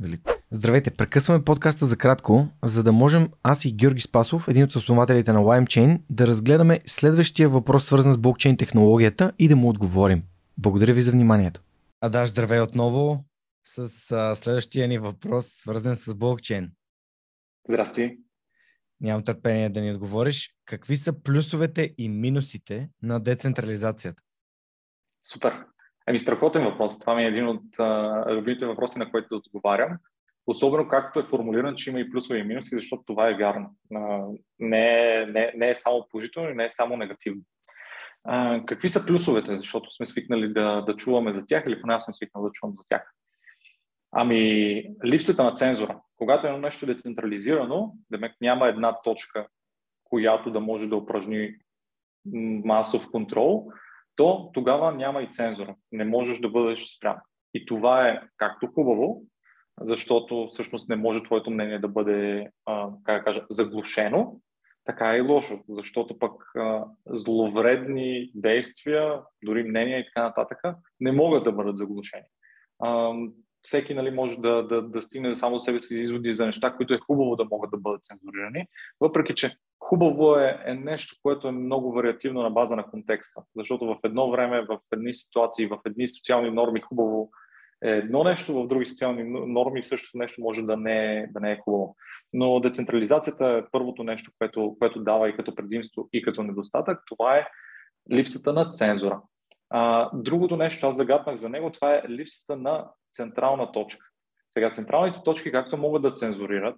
Велико. 0.00 0.30
Здравейте, 0.50 0.90
прекъсваме 0.90 1.44
подкаста 1.44 1.86
за 1.86 1.96
кратко, 1.96 2.48
за 2.64 2.82
да 2.82 2.92
можем 2.92 3.28
аз 3.42 3.64
и 3.64 3.72
Георги 3.72 4.00
Спасов, 4.00 4.48
един 4.48 4.64
от 4.64 4.76
основателите 4.76 5.32
на 5.32 5.40
LimeChain, 5.40 6.00
да 6.10 6.26
разгледаме 6.26 6.80
следващия 6.86 7.48
въпрос, 7.48 7.84
свързан 7.84 8.12
с 8.12 8.18
блокчейн 8.18 8.56
технологията 8.56 9.32
и 9.38 9.48
да 9.48 9.56
му 9.56 9.68
отговорим. 9.68 10.22
Благодаря 10.58 10.92
ви 10.92 11.02
за 11.02 11.12
вниманието. 11.12 11.60
А 12.00 12.08
да, 12.08 12.26
здравей 12.26 12.60
отново 12.60 13.24
с 13.64 14.10
а, 14.10 14.34
следващия 14.34 14.88
ни 14.88 14.98
въпрос, 14.98 15.46
свързан 15.46 15.96
с 15.96 16.14
блокчейн. 16.14 16.70
Здрасти. 17.68 18.18
Нямам 19.02 19.24
търпение 19.24 19.68
да 19.68 19.80
ни 19.80 19.90
отговориш. 19.90 20.54
Какви 20.64 20.96
са 20.96 21.22
плюсовете 21.22 21.94
и 21.98 22.08
минусите 22.08 22.90
на 23.02 23.20
децентрализацията? 23.20 24.22
Супер. 25.24 25.64
Еми, 26.08 26.18
страхотен 26.18 26.64
въпрос. 26.64 26.98
Това 26.98 27.14
ми 27.14 27.24
е 27.24 27.28
един 27.28 27.48
от 27.48 27.62
а, 27.78 28.24
любимите 28.28 28.66
въпроси, 28.66 28.98
на 28.98 29.10
които 29.10 29.28
да 29.28 29.36
отговарям. 29.36 29.98
Особено 30.46 30.88
както 30.88 31.20
е 31.20 31.26
формулиран, 31.26 31.76
че 31.76 31.90
има 31.90 32.00
и 32.00 32.10
плюсове 32.10 32.38
и 32.38 32.42
минуси, 32.42 32.74
защото 32.74 33.02
това 33.06 33.28
е 33.28 33.34
вярно. 33.34 33.76
А, 33.94 34.26
не, 34.58 35.14
е, 35.20 35.26
не, 35.26 35.52
не 35.56 35.70
е 35.70 35.74
само 35.74 36.06
положително 36.10 36.50
и 36.50 36.54
не 36.54 36.64
е 36.64 36.70
само 36.70 36.96
негативно. 36.96 37.42
А, 38.24 38.62
какви 38.66 38.88
са 38.88 39.06
плюсовете? 39.06 39.56
Защото 39.56 39.90
сме 39.90 40.06
свикнали 40.06 40.52
да, 40.52 40.80
да 40.80 40.96
чуваме 40.96 41.32
за 41.32 41.46
тях 41.46 41.64
или 41.66 41.80
поне 41.80 41.94
аз 41.94 42.04
съм 42.04 42.14
свикнал 42.14 42.44
да 42.44 42.50
чувам 42.52 42.74
за 42.80 42.88
тях. 42.88 43.14
Ами, 44.12 44.84
липсата 45.04 45.44
на 45.44 45.54
цензура. 45.54 46.00
Когато 46.16 46.46
едно 46.46 46.58
нещо 46.58 46.84
е 46.84 46.94
децентрализирано, 46.94 47.94
демек 48.10 48.32
няма 48.40 48.68
една 48.68 49.02
точка, 49.02 49.46
която 50.04 50.50
да 50.50 50.60
може 50.60 50.88
да 50.88 50.96
упражни 50.96 51.54
масов 52.64 53.10
контрол, 53.10 53.70
то 54.16 54.50
тогава 54.54 54.92
няма 54.92 55.22
и 55.22 55.30
цензура. 55.30 55.74
Не 55.92 56.04
можеш 56.04 56.38
да 56.38 56.48
бъдеш 56.48 56.96
спрям. 56.96 57.16
И 57.54 57.66
това 57.66 58.08
е 58.08 58.22
както 58.36 58.66
хубаво, 58.66 59.22
защото 59.80 60.48
всъщност 60.52 60.88
не 60.88 60.96
може 60.96 61.22
твоето 61.22 61.50
мнение 61.50 61.78
да 61.78 61.88
бъде, 61.88 62.50
а, 62.66 62.88
как 63.04 63.20
да 63.20 63.24
кажа, 63.24 63.46
заглушено, 63.50 64.40
така 64.84 65.16
и 65.16 65.20
лошо, 65.20 65.60
защото 65.68 66.18
пък 66.18 66.32
а, 66.56 66.84
зловредни 67.06 68.30
действия, 68.34 69.20
дори 69.44 69.62
мнения 69.62 69.98
и 69.98 70.04
така 70.04 70.22
нататък, 70.22 70.58
не 71.00 71.12
могат 71.12 71.44
да 71.44 71.52
бъдат 71.52 71.76
заглушени. 71.76 72.26
А, 72.78 73.12
всеки 73.62 73.94
нали, 73.94 74.10
може 74.10 74.36
да, 74.36 74.62
да, 74.62 74.82
да 74.82 75.02
стигне 75.02 75.36
само 75.36 75.58
себе 75.58 75.78
си 75.78 75.98
изводи 75.98 76.32
за 76.32 76.46
неща, 76.46 76.72
които 76.76 76.94
е 76.94 76.98
хубаво 76.98 77.36
да 77.36 77.44
могат 77.44 77.70
да 77.70 77.76
бъдат 77.76 78.04
цензурирани, 78.04 78.66
въпреки 79.00 79.34
че 79.34 79.56
хубаво 79.80 80.36
е, 80.36 80.62
е 80.66 80.74
нещо, 80.74 81.16
което 81.22 81.48
е 81.48 81.52
много 81.52 81.92
вариативно 81.92 82.42
на 82.42 82.50
база 82.50 82.76
на 82.76 82.90
контекста. 82.90 83.42
Защото 83.56 83.86
в 83.86 83.96
едно 84.04 84.30
време, 84.30 84.66
в 84.68 84.78
едни 84.92 85.14
ситуации, 85.14 85.66
в 85.66 85.78
едни 85.86 86.08
социални 86.08 86.50
норми 86.50 86.80
хубаво 86.80 87.30
е 87.84 87.90
едно 87.90 88.24
нещо, 88.24 88.54
в 88.54 88.66
други 88.66 88.86
социални 88.86 89.22
норми 89.46 89.82
също 89.82 90.18
нещо 90.18 90.40
може 90.40 90.62
да 90.62 90.76
не, 90.76 91.16
е, 91.16 91.26
да 91.26 91.40
не 91.40 91.52
е 91.52 91.58
хубаво. 91.64 91.96
Но 92.32 92.60
децентрализацията 92.60 93.46
е 93.46 93.70
първото 93.72 94.04
нещо, 94.04 94.30
което, 94.38 94.76
което 94.78 95.02
дава 95.02 95.28
и 95.28 95.36
като 95.36 95.54
предимство, 95.54 96.08
и 96.12 96.22
като 96.22 96.42
недостатък. 96.42 96.98
Това 97.06 97.36
е 97.36 97.46
липсата 98.12 98.52
на 98.52 98.70
цензура. 98.70 99.20
Другото 100.12 100.56
нещо, 100.56 100.86
аз 100.86 100.96
загаднах 100.96 101.36
за 101.36 101.48
него, 101.48 101.72
това 101.72 101.94
е 101.94 102.02
липсата 102.08 102.56
на 102.56 102.90
централна 103.12 103.72
точка. 103.72 104.06
Сега, 104.50 104.70
централните 104.70 105.22
точки 105.22 105.52
както 105.52 105.76
могат 105.76 106.02
да 106.02 106.12
цензурират, 106.12 106.76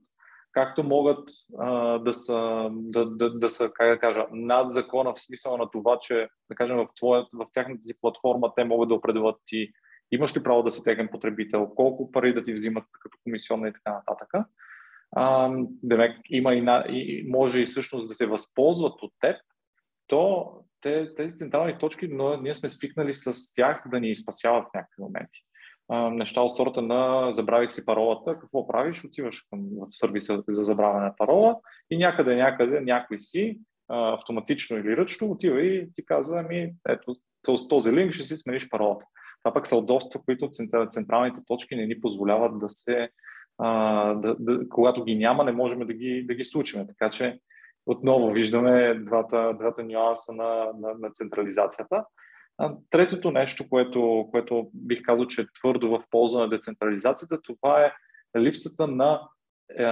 както 0.52 0.82
могат 0.82 1.28
а, 1.58 1.98
да, 1.98 2.14
са, 2.14 2.68
да, 2.72 3.06
да, 3.06 3.38
да 3.38 3.48
са, 3.48 3.70
как 3.74 3.88
да 3.88 3.98
кажа, 3.98 4.26
над 4.32 4.70
закона 4.70 5.14
в 5.14 5.20
смисъл 5.20 5.56
на 5.56 5.70
това, 5.70 5.98
че, 5.98 6.28
да 6.50 6.56
кажем, 6.56 6.76
в, 6.76 6.86
твоя, 6.96 7.26
в 7.32 7.46
тяхната 7.52 7.82
си 7.82 8.00
платформа 8.00 8.52
те 8.56 8.64
могат 8.64 8.88
да 8.88 8.94
определят 8.94 9.36
ти 9.46 9.68
имаш 10.12 10.36
ли 10.36 10.42
право 10.42 10.62
да 10.62 10.70
си 10.70 10.84
техен 10.84 11.08
потребител, 11.08 11.68
колко 11.74 12.12
пари 12.12 12.34
да 12.34 12.42
ти 12.42 12.52
взимат 12.52 12.84
като 13.00 13.18
комисионна 13.24 13.68
и 13.68 13.72
така 13.72 13.92
нататък. 13.92 14.46
А, 15.16 15.50
демек, 15.82 16.18
има 16.30 16.54
и, 16.54 16.60
на, 16.60 16.84
и 16.88 17.26
може 17.28 17.60
и 17.60 17.66
всъщност 17.66 18.08
да 18.08 18.14
се 18.14 18.26
възползват 18.26 19.02
от 19.02 19.12
теб, 19.20 19.36
то 20.06 20.50
те, 20.84 21.14
тези 21.14 21.34
централни 21.34 21.78
точки, 21.78 22.08
но 22.08 22.36
ние 22.36 22.54
сме 22.54 22.68
свикнали 22.68 23.14
с 23.14 23.54
тях 23.54 23.82
да 23.90 24.00
ни 24.00 24.16
спасяват 24.16 24.64
в 24.64 24.74
някакви 24.74 25.02
моменти. 25.02 25.40
Неща 25.90 26.40
от 26.40 26.56
сорта 26.56 26.82
на 26.82 27.32
забравих 27.32 27.72
си 27.72 27.84
паролата, 27.84 28.38
какво 28.40 28.66
правиш? 28.66 29.04
Отиваш 29.04 29.46
към, 29.50 29.60
в 29.60 29.86
сервиса 29.90 30.42
за 30.48 30.64
забравяне 30.64 31.04
на 31.04 31.16
парола 31.16 31.56
и 31.90 31.96
някъде, 31.96 32.36
някъде, 32.36 32.80
някой 32.80 33.20
си, 33.20 33.58
автоматично 33.88 34.76
или 34.78 34.96
ръчно, 34.96 35.30
отива 35.30 35.62
и 35.62 35.88
ти 35.94 36.04
казва, 36.04 36.40
ами, 36.40 36.74
ето, 36.88 37.14
с 37.58 37.68
този 37.68 37.92
линк 37.92 38.12
ще 38.12 38.24
си 38.24 38.36
смениш 38.36 38.68
паролата. 38.68 39.06
Това 39.42 39.54
пък 39.54 39.66
са 39.66 39.76
удобства, 39.76 40.20
които 40.24 40.50
централните 40.90 41.40
точки 41.46 41.76
не 41.76 41.86
ни 41.86 42.00
позволяват 42.00 42.58
да 42.58 42.68
се, 42.68 43.08
да, 44.14 44.36
да, 44.38 44.68
когато 44.68 45.04
ги 45.04 45.14
няма, 45.14 45.44
не 45.44 45.52
можем 45.52 45.86
да 45.86 45.94
ги, 45.94 46.24
да 46.28 46.34
ги 46.34 46.44
случим. 46.44 46.86
Така 46.86 47.10
че 47.10 47.38
отново 47.86 48.32
виждаме 48.32 48.94
двата, 48.94 49.54
двата 49.58 49.82
нюанса 49.82 50.32
на, 50.32 50.70
на, 50.78 50.94
на 50.98 51.10
централизацията. 51.10 52.04
Третото 52.90 53.30
нещо, 53.30 53.68
което, 53.68 54.28
което 54.30 54.70
бих 54.74 55.02
казал, 55.02 55.26
че 55.26 55.40
е 55.40 55.46
твърдо 55.58 55.90
в 55.90 56.02
полза 56.10 56.38
на 56.38 56.48
децентрализацията, 56.48 57.42
това 57.42 57.84
е 57.84 57.92
липсата 58.38 58.86
на 58.86 59.28
е, 59.78 59.84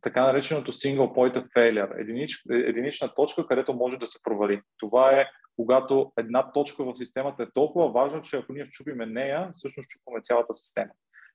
така 0.00 0.22
нареченото 0.22 0.72
single 0.72 1.16
point 1.16 1.36
of 1.36 1.52
failure, 1.56 2.00
единич, 2.00 2.42
единична 2.50 3.14
точка, 3.14 3.46
където 3.46 3.74
може 3.74 3.98
да 3.98 4.06
се 4.06 4.22
провали. 4.22 4.62
Това 4.78 5.10
е 5.20 5.26
когато 5.56 6.12
една 6.18 6.52
точка 6.52 6.84
в 6.84 6.96
системата 6.96 7.42
е 7.42 7.50
толкова 7.54 7.88
важна, 7.88 8.20
че 8.20 8.36
ако 8.36 8.52
ние 8.52 8.64
щупиме 8.64 9.06
нея, 9.06 9.50
всъщност 9.52 9.90
щупваме 9.90 10.20
цялата 10.22 10.54
система. 10.54 10.90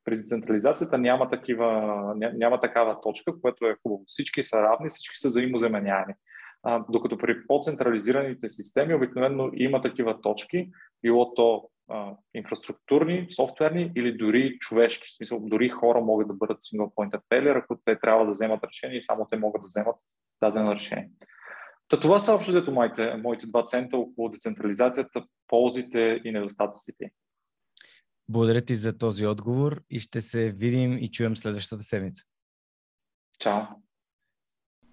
При 0.05 0.15
децентрализацията 0.15 0.97
няма, 0.97 1.30
такива, 1.30 1.67
няма 2.15 2.59
такава 2.59 3.01
точка, 3.01 3.41
което 3.41 3.65
е 3.65 3.75
хубаво. 3.83 4.03
Всички 4.07 4.43
са 4.43 4.61
равни, 4.61 4.89
всички 4.89 5.17
са 5.17 5.27
взаимозаменяеми. 5.27 6.13
Докато 6.89 7.17
при 7.17 7.47
по-централизираните 7.47 8.49
системи 8.49 8.95
обикновено 8.95 9.49
има 9.53 9.81
такива 9.81 10.21
точки, 10.21 10.69
било 11.01 11.33
то 11.33 11.69
а, 11.89 12.15
инфраструктурни, 12.33 13.27
софтуерни 13.31 13.91
или 13.95 14.17
дори 14.17 14.57
човешки. 14.59 15.07
В 15.07 15.15
смисъл, 15.15 15.39
дори 15.39 15.69
хора 15.69 16.01
могат 16.01 16.27
да 16.27 16.33
бъдат 16.33 16.57
single 16.57 16.93
point 16.93 17.21
failure, 17.31 17.59
ако 17.63 17.77
те 17.85 17.99
трябва 17.99 18.25
да 18.25 18.31
вземат 18.31 18.63
решение 18.63 18.97
и 18.97 19.01
само 19.01 19.27
те 19.30 19.38
могат 19.38 19.61
да 19.61 19.65
вземат 19.65 19.95
дадено 20.41 20.75
решение. 20.75 21.09
Та 21.88 21.99
това 21.99 22.19
са 22.19 22.33
общо 22.33 22.51
взето 22.51 22.71
моите, 22.71 23.15
моите 23.15 23.47
два 23.47 23.65
цента 23.65 23.97
около 23.97 24.30
децентрализацията, 24.30 25.23
ползите 25.47 26.21
и 26.23 26.31
недостатъците. 26.31 27.11
Благодаря 28.32 28.61
ти 28.61 28.76
за 28.76 28.98
този 28.98 29.26
отговор 29.26 29.82
и 29.90 30.00
ще 30.00 30.22
се 30.22 30.50
видим 30.50 30.98
и 30.98 31.08
чуем 31.08 31.38
следващата 31.38 31.84
седмица. 31.84 32.24
Чао! 33.40 33.61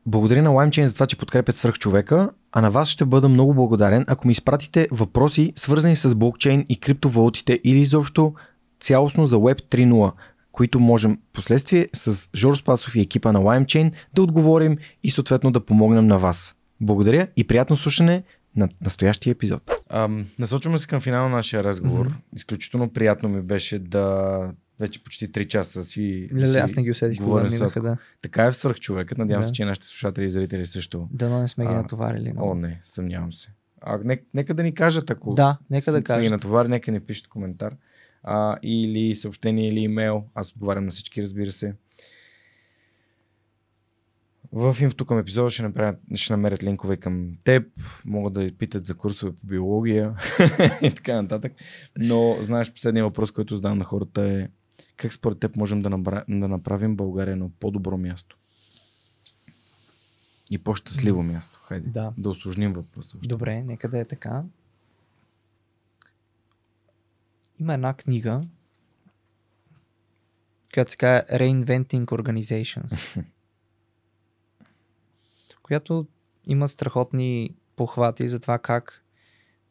Благодаря 0.07 0.43
на 0.43 0.51
LimeChain 0.51 0.85
за 0.85 0.95
това, 0.95 1.07
че 1.07 1.17
подкрепят 1.17 1.57
свърх 1.57 1.79
човека, 1.79 2.31
а 2.53 2.61
на 2.61 2.71
вас 2.71 2.89
ще 2.89 3.05
бъда 3.05 3.29
много 3.29 3.55
благодарен, 3.55 4.05
ако 4.09 4.27
ми 4.27 4.33
изпратите 4.33 4.89
въпроси, 4.91 5.53
свързани 5.57 5.97
с 5.97 6.15
блокчейн 6.15 6.65
и 6.69 6.77
криптовалутите 6.77 7.61
или 7.65 7.79
изобщо 7.79 8.35
цялостно 8.81 9.27
за 9.27 9.37
Web 9.37 9.63
3.0, 9.63 10.13
които 10.53 10.81
можем 10.81 11.19
последствие 11.33 11.89
с 11.93 12.31
Жор 12.37 12.55
Спасов 12.55 12.97
и 12.97 13.01
екипа 13.01 13.33
на 13.33 13.41
LimeChain 13.41 13.93
да 14.15 14.23
отговорим 14.23 14.79
и 15.03 15.11
съответно 15.11 15.51
да 15.51 15.65
помогнем 15.65 16.07
на 16.07 16.19
вас. 16.19 16.57
Благодаря 16.81 17.27
и 17.37 17.47
приятно 17.47 17.77
слушане 17.77 18.23
на 18.59 18.69
настоящия 18.85 19.31
епизод. 19.31 19.71
Ам, 19.89 20.27
насочваме 20.39 20.79
се 20.79 20.87
към 20.87 21.01
финала 21.01 21.29
на 21.29 21.37
нашия 21.37 21.65
разговор. 21.65 22.09
Mm-hmm. 22.09 22.37
Изключително 22.37 22.93
приятно 22.93 23.29
ми 23.29 23.43
беше 23.43 23.79
да 23.79 24.39
вече 24.81 25.05
почти 25.05 25.33
3 25.33 25.47
часа 25.47 25.85
си. 25.85 26.29
Леле, 26.35 26.59
аз 26.59 26.77
не 26.77 26.83
ги 26.83 26.91
усетих, 26.91 27.19
кога 27.19 27.45
минаха, 27.45 27.83
да. 27.83 27.97
Така 28.23 28.45
е 28.45 28.51
в 28.51 28.57
свърх 28.57 28.77
човекът. 28.77 29.19
Надявам 29.19 29.43
да. 29.43 29.47
се, 29.47 29.53
че 29.53 29.65
нашите 29.65 29.87
слушатели 29.87 30.25
и 30.25 30.29
зрители 30.29 30.67
също. 30.67 31.09
Да, 31.11 31.39
не 31.39 31.49
сме 31.49 31.67
ги 31.67 31.75
натоварили. 31.75 32.33
Но... 32.33 32.45
О, 32.45 32.55
не, 32.55 32.81
съмнявам 32.83 33.33
се. 33.33 33.53
А, 33.81 33.99
нека, 34.05 34.25
нека 34.35 34.55
да 34.55 34.63
ни 34.63 34.75
кажат, 34.75 35.11
ако 35.11 35.35
да, 35.35 35.59
нека 35.71 35.93
да 35.93 36.03
кажат. 36.03 36.23
ги 36.23 36.31
натовари, 36.31 36.69
нека 36.69 36.93
ни 36.93 37.01
пишат 37.01 37.29
коментар. 37.29 37.77
А, 38.23 38.57
или 38.63 39.15
съобщение, 39.15 39.69
или 39.69 39.81
имейл. 39.81 40.25
Аз 40.35 40.53
отговарям 40.53 40.85
на 40.85 40.91
всички, 40.91 41.23
разбира 41.23 41.53
се. 41.53 41.75
В 44.53 44.77
инфото 44.81 45.07
към 45.07 45.19
епизода 45.19 45.51
ще, 45.51 45.63
направят, 45.63 46.01
ще 46.15 46.33
намерят 46.33 46.63
линкове 46.63 46.97
към 46.97 47.37
теб, 47.45 47.67
могат 48.05 48.33
да 48.33 48.53
питат 48.59 48.87
за 48.87 48.95
курсове 48.95 49.33
по 49.33 49.47
биология 49.47 50.15
и 50.83 50.95
така 50.95 51.23
нататък. 51.23 51.53
Но 51.99 52.37
знаеш, 52.41 52.73
последния 52.73 53.05
въпрос, 53.05 53.31
който 53.31 53.57
задавам 53.57 53.79
на 53.79 53.85
хората 53.85 54.23
е 54.23 54.49
как 54.97 55.13
според 55.13 55.39
теб 55.39 55.57
можем 55.57 55.83
да, 55.83 55.91
набра... 55.91 56.25
да 56.29 56.49
направим 56.49 56.97
България 56.97 57.37
на 57.37 57.51
по-добро 57.61 57.97
място? 57.97 58.39
И 60.51 60.59
по-щастливо 60.59 61.23
място. 61.23 61.61
Хайде, 61.65 61.89
да, 61.89 62.13
да 62.19 62.29
осложним 62.29 62.73
въпроса. 62.73 63.19
Добре, 63.23 63.63
нека 63.63 63.89
да 63.89 63.99
е 63.99 64.05
така. 64.05 64.43
Има 67.61 67.75
една 67.75 67.95
книга, 67.95 68.41
която 70.75 70.91
се 70.91 70.97
казва 70.97 71.39
Reinventing 71.39 72.05
Organizations. 72.05 73.25
която 75.69 76.07
има 76.47 76.69
страхотни 76.69 77.55
похвати 77.77 78.29
за 78.29 78.41
това 78.41 78.59
как 78.59 79.05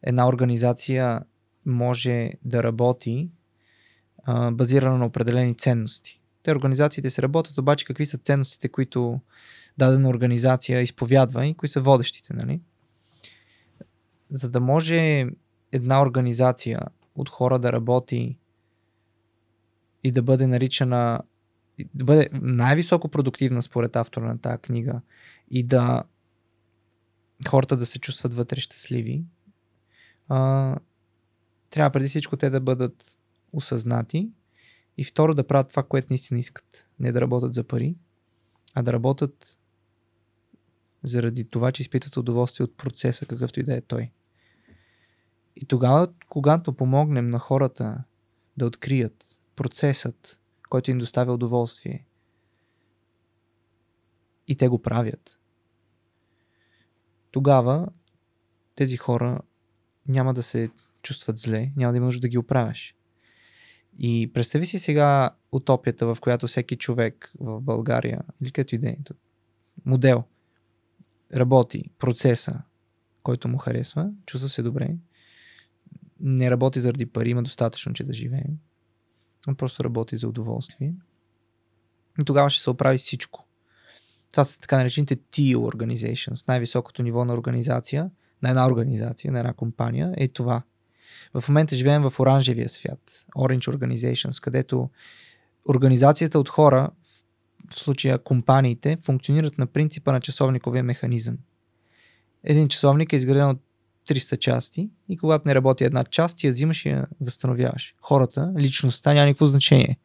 една 0.03 0.27
организация 0.27 1.21
може 1.65 2.31
да 2.45 2.63
работи 2.63 3.29
а, 4.23 4.51
базирана 4.51 4.97
на 4.97 5.05
определени 5.05 5.57
ценности. 5.57 6.21
Те 6.43 6.51
организациите 6.51 7.09
се 7.09 7.21
работят, 7.21 7.57
обаче 7.57 7.85
какви 7.85 8.05
са 8.05 8.17
ценностите, 8.17 8.69
които 8.69 9.19
дадена 9.77 10.09
организация 10.09 10.81
изповядва 10.81 11.45
и 11.45 11.53
кои 11.53 11.69
са 11.69 11.81
водещите, 11.81 12.33
нали? 12.33 12.61
За 14.29 14.49
да 14.49 14.59
може 14.59 15.27
една 15.71 16.01
организация 16.01 16.81
от 17.15 17.29
хора 17.29 17.59
да 17.59 17.73
работи 17.73 18.37
и 20.03 20.11
да 20.11 20.21
бъде 20.21 20.47
наричана 20.47 21.21
да 21.93 22.03
бъде 22.03 22.29
най-високо 22.33 23.09
продуктивна 23.09 23.61
според 23.61 23.95
автора 23.95 24.25
на 24.25 24.37
тази 24.37 24.61
книга 24.61 25.01
и 25.51 25.63
да 25.63 26.03
хората 27.47 27.77
да 27.77 27.85
се 27.85 27.99
чувстват 27.99 28.33
вътре 28.33 28.59
щастливи, 28.59 29.23
а, 30.27 30.75
трябва 31.69 31.91
преди 31.91 32.09
всичко 32.09 32.37
те 32.37 32.49
да 32.49 32.59
бъдат 32.59 33.17
осъзнати 33.53 34.31
и 34.97 35.03
второ 35.03 35.35
да 35.35 35.47
правят 35.47 35.69
това, 35.69 35.83
което 35.83 36.07
наистина 36.09 36.39
искат. 36.39 36.87
Не 36.99 37.11
да 37.11 37.21
работят 37.21 37.53
за 37.53 37.63
пари, 37.63 37.95
а 38.73 38.81
да 38.81 38.93
работят 38.93 39.57
заради 41.03 41.49
това, 41.49 41.71
че 41.71 41.81
изпитват 41.81 42.17
удоволствие 42.17 42.63
от 42.63 42.77
процеса, 42.77 43.25
какъвто 43.25 43.59
и 43.59 43.63
да 43.63 43.75
е 43.75 43.81
той. 43.81 44.11
И 45.55 45.65
тогава, 45.65 46.13
когато 46.29 46.73
помогнем 46.73 47.29
на 47.29 47.39
хората 47.39 48.03
да 48.57 48.65
открият 48.65 49.39
процесът, 49.55 50.39
който 50.69 50.91
им 50.91 50.97
доставя 50.97 51.33
удоволствие, 51.33 52.05
и 54.47 54.55
те 54.55 54.67
го 54.67 54.81
правят, 54.81 55.36
тогава 57.37 57.87
тези 58.75 58.97
хора 58.97 59.39
няма 60.07 60.33
да 60.33 60.43
се 60.43 60.69
чувстват 61.01 61.37
зле, 61.37 61.71
няма 61.75 61.93
да 61.93 61.97
има 61.97 62.05
нужда 62.05 62.21
да 62.21 62.27
ги 62.27 62.37
оправяш. 62.37 62.95
И 63.99 64.31
представи 64.33 64.65
си 64.65 64.79
сега 64.79 65.29
утопията, 65.51 66.07
в 66.07 66.17
която 66.21 66.47
всеки 66.47 66.75
човек 66.75 67.31
в 67.39 67.61
България, 67.61 68.21
или 68.41 68.51
като 68.51 68.75
и 68.75 68.79
е, 68.83 68.97
модел, 69.85 70.23
работи 71.33 71.89
процеса, 71.99 72.61
който 73.23 73.47
му 73.47 73.57
харесва, 73.57 74.11
чувства 74.25 74.49
се 74.49 74.63
добре, 74.63 74.95
не 76.19 76.51
работи 76.51 76.79
заради 76.79 77.05
пари, 77.05 77.29
има 77.29 77.43
достатъчно, 77.43 77.93
че 77.93 78.03
да 78.03 78.13
живее. 78.13 78.49
Просто 79.57 79.83
работи 79.83 80.17
за 80.17 80.27
удоволствие. 80.27 80.93
И 82.21 82.25
тогава 82.25 82.49
ще 82.49 82.63
се 82.63 82.69
оправи 82.69 82.97
всичко. 82.97 83.46
Това 84.31 84.43
са 84.43 84.59
така 84.59 84.77
наречените 84.77 85.15
T 85.15 85.55
organizations. 85.55 86.47
Най-високото 86.47 87.03
ниво 87.03 87.25
на 87.25 87.33
организация, 87.33 88.09
на 88.41 88.49
една 88.49 88.67
организация, 88.67 89.31
на 89.31 89.39
една 89.39 89.53
компания 89.53 90.13
е 90.17 90.27
това. 90.27 90.61
В 91.33 91.49
момента 91.49 91.75
живеем 91.75 92.01
в 92.01 92.19
оранжевия 92.19 92.69
свят, 92.69 93.25
Orange 93.37 93.77
Organizations, 93.77 94.43
където 94.43 94.89
организацията 95.69 96.39
от 96.39 96.49
хора, 96.49 96.89
в 97.69 97.79
случая 97.79 98.17
компаниите, 98.17 98.97
функционират 99.03 99.57
на 99.57 99.67
принципа 99.67 100.11
на 100.11 100.21
часовниковия 100.21 100.83
механизъм. 100.83 101.37
Един 102.43 102.67
часовник 102.67 103.13
е 103.13 103.15
изграден 103.15 103.49
от 103.49 103.59
300 104.09 104.37
части 104.39 104.89
и 105.09 105.17
когато 105.17 105.47
не 105.47 105.55
работи 105.55 105.83
една 105.83 106.03
част, 106.03 106.37
ти 106.37 106.47
я 106.47 106.53
взимаш 106.53 106.85
и 106.85 106.89
я 106.89 107.07
възстановяваш. 107.21 107.95
Хората, 108.01 108.53
личността 108.57 109.13
няма 109.13 109.25
никакво 109.25 109.45
значение. 109.45 109.97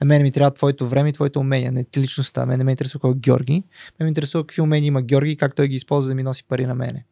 На 0.00 0.06
мен 0.06 0.22
ми 0.22 0.32
трябва 0.32 0.50
твоето 0.50 0.88
време 0.88 1.08
и 1.08 1.12
твоето 1.12 1.40
умения, 1.40 1.72
не 1.72 1.84
ти 1.84 2.00
личността. 2.00 2.46
Мен 2.46 2.58
не 2.58 2.64
ме 2.64 2.70
интересува 2.70 3.00
кой 3.00 3.10
е 3.10 3.14
Георги. 3.14 3.62
Мен 4.00 4.06
ме 4.06 4.08
интересува 4.08 4.46
какви 4.46 4.62
умения 4.62 4.88
има 4.88 5.02
Георги 5.02 5.30
и 5.30 5.36
как 5.36 5.54
той 5.54 5.68
ги 5.68 5.76
използва 5.76 6.08
да 6.08 6.14
ми 6.14 6.22
носи 6.22 6.44
пари 6.44 6.66
на 6.66 6.74
мене. 6.74 7.04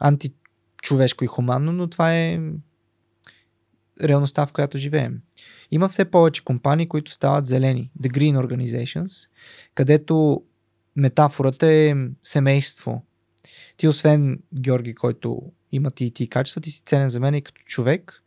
Античовешко 0.00 1.24
и 1.24 1.26
хуманно, 1.26 1.72
но 1.72 1.90
това 1.90 2.14
е 2.14 2.40
реалността, 4.02 4.46
в 4.46 4.52
която 4.52 4.78
живеем. 4.78 5.20
Има 5.70 5.88
все 5.88 6.04
повече 6.04 6.44
компании, 6.44 6.88
които 6.88 7.12
стават 7.12 7.46
зелени, 7.46 7.90
The 8.02 8.08
Green 8.08 8.46
Organizations, 8.46 9.28
където 9.74 10.42
метафората 10.96 11.66
е 11.66 11.94
семейство. 12.22 13.04
Ти 13.76 13.88
освен 13.88 14.38
Георги, 14.60 14.94
който 14.94 15.42
има 15.72 15.90
ти 15.90 16.04
и 16.04 16.10
ти 16.10 16.28
качества, 16.28 16.60
ти 16.60 16.70
си 16.70 16.82
ценен 16.86 17.08
за 17.08 17.20
мен 17.20 17.34
и 17.34 17.42
като 17.42 17.62
човек. 17.62 18.22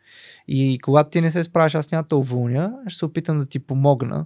И 0.47 0.79
когато 0.83 1.09
ти 1.09 1.21
не 1.21 1.31
се 1.31 1.43
справиш, 1.43 1.75
аз 1.75 1.91
няма 1.91 2.03
да 2.03 2.17
уволня, 2.17 2.73
ще 2.87 2.97
се 2.97 3.05
опитам 3.05 3.39
да 3.39 3.45
ти 3.45 3.59
помогна 3.59 4.25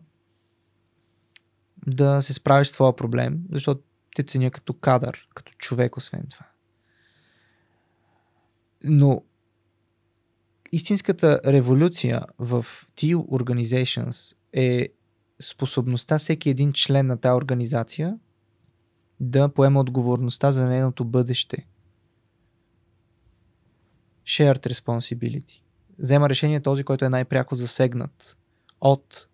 да 1.87 2.21
се 2.21 2.33
справиш 2.33 2.67
с 2.67 2.71
твоя 2.71 2.95
проблем, 2.95 3.39
защото 3.51 3.81
те 4.15 4.23
ценя 4.23 4.51
като 4.51 4.73
кадър, 4.73 5.27
като 5.35 5.51
човек, 5.57 5.97
освен 5.97 6.27
това. 6.29 6.45
Но 8.83 9.23
истинската 10.71 11.41
революция 11.45 12.21
в 12.39 12.65
Teal 12.95 13.15
Organizations 13.15 14.37
е 14.53 14.87
способността 15.41 16.17
всеки 16.17 16.49
един 16.49 16.73
член 16.73 17.07
на 17.07 17.17
тази 17.17 17.37
организация 17.37 18.17
да 19.19 19.49
поема 19.49 19.79
отговорността 19.79 20.51
за 20.51 20.67
нейното 20.67 21.05
бъдеще. 21.05 21.67
Shared 24.25 24.67
responsibility. 24.67 25.60
Взема 26.01 26.29
решение 26.29 26.59
този, 26.59 26.83
който 26.83 27.05
е 27.05 27.09
най-пряко 27.09 27.55
засегнат 27.55 28.37
от, 28.81 29.27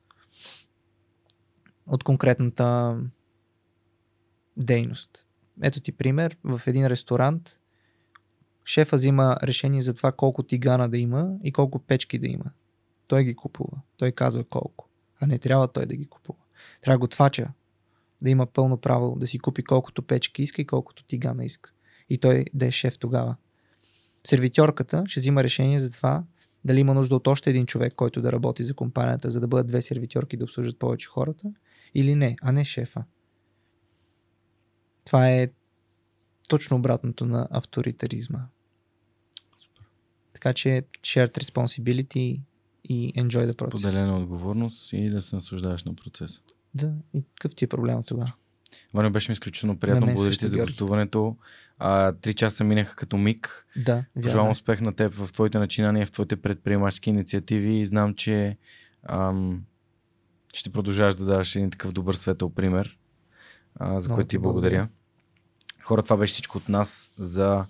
от 1.87 2.03
конкретната 2.03 2.97
дейност. 4.57 5.25
Ето 5.61 5.79
ти 5.79 5.91
пример. 5.91 6.37
В 6.43 6.61
един 6.67 6.87
ресторант 6.87 7.59
шефа 8.65 8.95
взима 8.95 9.37
решение 9.43 9.81
за 9.81 9.93
това 9.93 10.11
колко 10.11 10.43
тигана 10.43 10.89
да 10.89 10.97
има 10.97 11.31
и 11.43 11.51
колко 11.51 11.79
печки 11.79 12.19
да 12.19 12.27
има. 12.27 12.45
Той 13.07 13.23
ги 13.23 13.35
купува. 13.35 13.77
Той 13.97 14.11
казва 14.11 14.43
колко. 14.43 14.89
А 15.19 15.27
не 15.27 15.39
трябва 15.39 15.67
той 15.67 15.85
да 15.85 15.95
ги 15.95 16.07
купува. 16.07 16.39
Трябва 16.81 16.97
готвача 16.97 17.47
да 18.21 18.29
има 18.29 18.45
пълно 18.45 18.77
право 18.77 19.15
да 19.19 19.27
си 19.27 19.39
купи 19.39 19.63
колкото 19.63 20.03
печки 20.03 20.43
иска 20.43 20.61
и 20.61 20.67
колкото 20.67 21.03
тигана 21.03 21.45
иска. 21.45 21.71
И 22.09 22.17
той 22.17 22.45
да 22.53 22.65
е 22.65 22.71
шеф 22.71 22.99
тогава. 22.99 23.35
Сервитьорката 24.27 25.03
ще 25.07 25.19
взима 25.19 25.43
решение 25.43 25.79
за 25.79 25.91
това 25.91 26.23
дали 26.67 26.79
има 26.79 26.93
нужда 26.93 27.15
от 27.15 27.27
още 27.27 27.49
един 27.49 27.65
човек, 27.65 27.93
който 27.95 28.21
да 28.21 28.31
работи 28.31 28.63
за 28.63 28.73
компанията, 28.73 29.29
за 29.29 29.39
да 29.39 29.47
бъдат 29.47 29.67
две 29.67 29.81
сервитьорки 29.81 30.37
да 30.37 30.43
обслужат 30.43 30.79
повече 30.79 31.07
хората, 31.07 31.51
или 31.95 32.15
не, 32.15 32.35
а 32.41 32.51
не 32.51 32.65
шефа. 32.65 33.03
Това 35.05 35.29
е 35.29 35.49
точно 36.49 36.77
обратното 36.77 37.25
на 37.25 37.47
авторитаризма. 37.51 38.39
Така 40.33 40.53
че 40.53 40.83
shared 41.01 41.43
responsibility 41.43 42.41
и 42.83 43.13
enjoy 43.13 43.45
the 43.45 43.53
process. 43.53 43.71
Поделена 43.71 44.17
отговорност 44.17 44.93
и 44.93 45.09
да 45.09 45.21
се 45.21 45.35
наслаждаваш 45.35 45.83
на 45.83 45.95
процеса. 45.95 46.41
Да, 46.73 46.93
и 47.13 47.23
какъв 47.23 47.55
ти 47.55 47.65
е 47.65 47.67
проблем 47.67 48.03
с 48.03 48.07
това? 48.07 48.33
Ваня, 48.93 49.11
беше 49.11 49.31
ми 49.31 49.33
изключително 49.33 49.79
приятно. 49.79 50.05
Благодаря 50.05 50.35
ти 50.35 50.47
за 50.47 50.57
гостуването. 50.57 51.37
А, 51.79 52.11
три 52.11 52.33
часа 52.33 52.63
минаха 52.63 52.95
като 52.95 53.17
миг. 53.17 53.67
Да, 53.75 54.05
Пожелавам 54.21 54.51
успех 54.51 54.81
на 54.81 54.93
теб 54.93 55.13
в 55.13 55.31
твоите 55.33 55.59
начинания, 55.59 56.05
в 56.05 56.11
твоите 56.11 56.35
предприемачески 56.35 57.09
инициативи 57.09 57.79
и 57.79 57.85
знам, 57.85 58.13
че 58.15 58.57
ам, 59.03 59.63
ще 60.53 60.69
продължаваш 60.69 61.15
да 61.15 61.25
даваш 61.25 61.55
един 61.55 61.71
такъв 61.71 61.91
добър 61.91 62.13
светъл 62.13 62.49
пример, 62.49 62.97
а, 63.75 63.99
за 63.99 64.09
който 64.09 64.27
ти 64.27 64.37
благодаря. 64.37 64.75
благодаря. 64.75 64.89
Хора, 65.83 66.03
това 66.03 66.17
беше 66.17 66.33
всичко 66.33 66.57
от 66.57 66.69
нас 66.69 67.13
за 67.17 67.65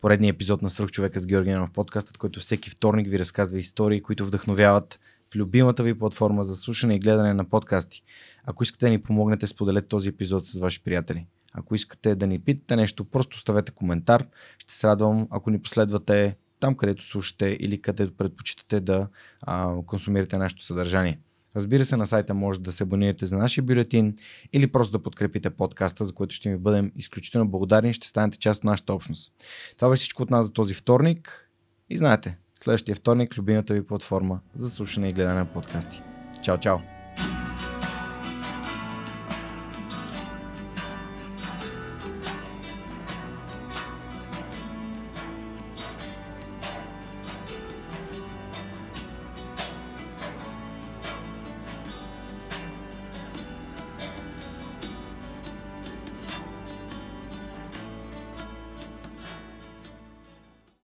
поредния 0.00 0.30
епизод 0.30 0.62
на 0.62 0.70
Сръх 0.70 0.90
човека 0.90 1.20
с 1.20 1.26
Георги 1.26 1.54
в 1.54 1.68
подкастът, 1.74 2.18
който 2.18 2.40
всеки 2.40 2.70
вторник 2.70 3.08
ви 3.08 3.18
разказва 3.18 3.58
истории, 3.58 4.02
които 4.02 4.26
вдъхновяват 4.26 5.00
в 5.32 5.36
любимата 5.36 5.82
ви 5.82 5.98
платформа 5.98 6.44
за 6.44 6.56
слушане 6.56 6.94
и 6.94 6.98
гледане 6.98 7.34
на 7.34 7.44
подкасти. 7.44 8.02
Ако 8.44 8.62
искате 8.62 8.86
да 8.86 8.90
ни 8.90 9.02
помогнете, 9.02 9.46
споделете 9.46 9.88
този 9.88 10.08
епизод 10.08 10.46
с 10.46 10.58
ваши 10.58 10.82
приятели. 10.82 11.26
Ако 11.52 11.74
искате 11.74 12.14
да 12.14 12.26
ни 12.26 12.38
питате 12.38 12.76
нещо, 12.76 13.04
просто 13.04 13.36
оставете 13.36 13.72
коментар. 13.72 14.26
Ще 14.58 14.72
се 14.72 14.86
радвам, 14.86 15.28
ако 15.30 15.50
ни 15.50 15.62
последвате 15.62 16.36
там, 16.60 16.76
където 16.76 17.04
слушате 17.04 17.56
или 17.60 17.82
където 17.82 18.16
предпочитате 18.16 18.80
да 18.80 19.08
а, 19.42 19.74
консумирате 19.86 20.38
нашето 20.38 20.64
съдържание. 20.64 21.18
Разбира 21.56 21.84
се, 21.84 21.96
на 21.96 22.06
сайта 22.06 22.34
може 22.34 22.60
да 22.60 22.72
се 22.72 22.82
абонирате 22.82 23.26
за 23.26 23.36
нашия 23.36 23.64
бюлетин 23.64 24.16
или 24.52 24.66
просто 24.66 24.92
да 24.92 25.02
подкрепите 25.02 25.50
подкаста, 25.50 26.04
за 26.04 26.14
което 26.14 26.34
ще 26.34 26.48
ми 26.48 26.56
бъдем 26.56 26.92
изключително 26.96 27.50
благодарни 27.50 27.90
и 27.90 27.92
ще 27.92 28.08
станете 28.08 28.38
част 28.38 28.58
от 28.58 28.64
нашата 28.64 28.94
общност. 28.94 29.32
Това 29.76 29.90
беше 29.90 30.00
всичко 30.00 30.22
от 30.22 30.30
нас 30.30 30.46
за 30.46 30.52
този 30.52 30.74
вторник. 30.74 31.50
И 31.90 31.96
знаете, 31.96 32.36
следващия 32.64 32.94
вторник 32.94 33.38
любимата 33.38 33.74
ви 33.74 33.86
платформа 33.86 34.40
за 34.54 34.70
слушане 34.70 35.08
и 35.08 35.12
гледане 35.12 35.38
на 35.38 35.46
подкасти. 35.46 36.02
Чао, 36.42 36.58
чао! 36.58 36.91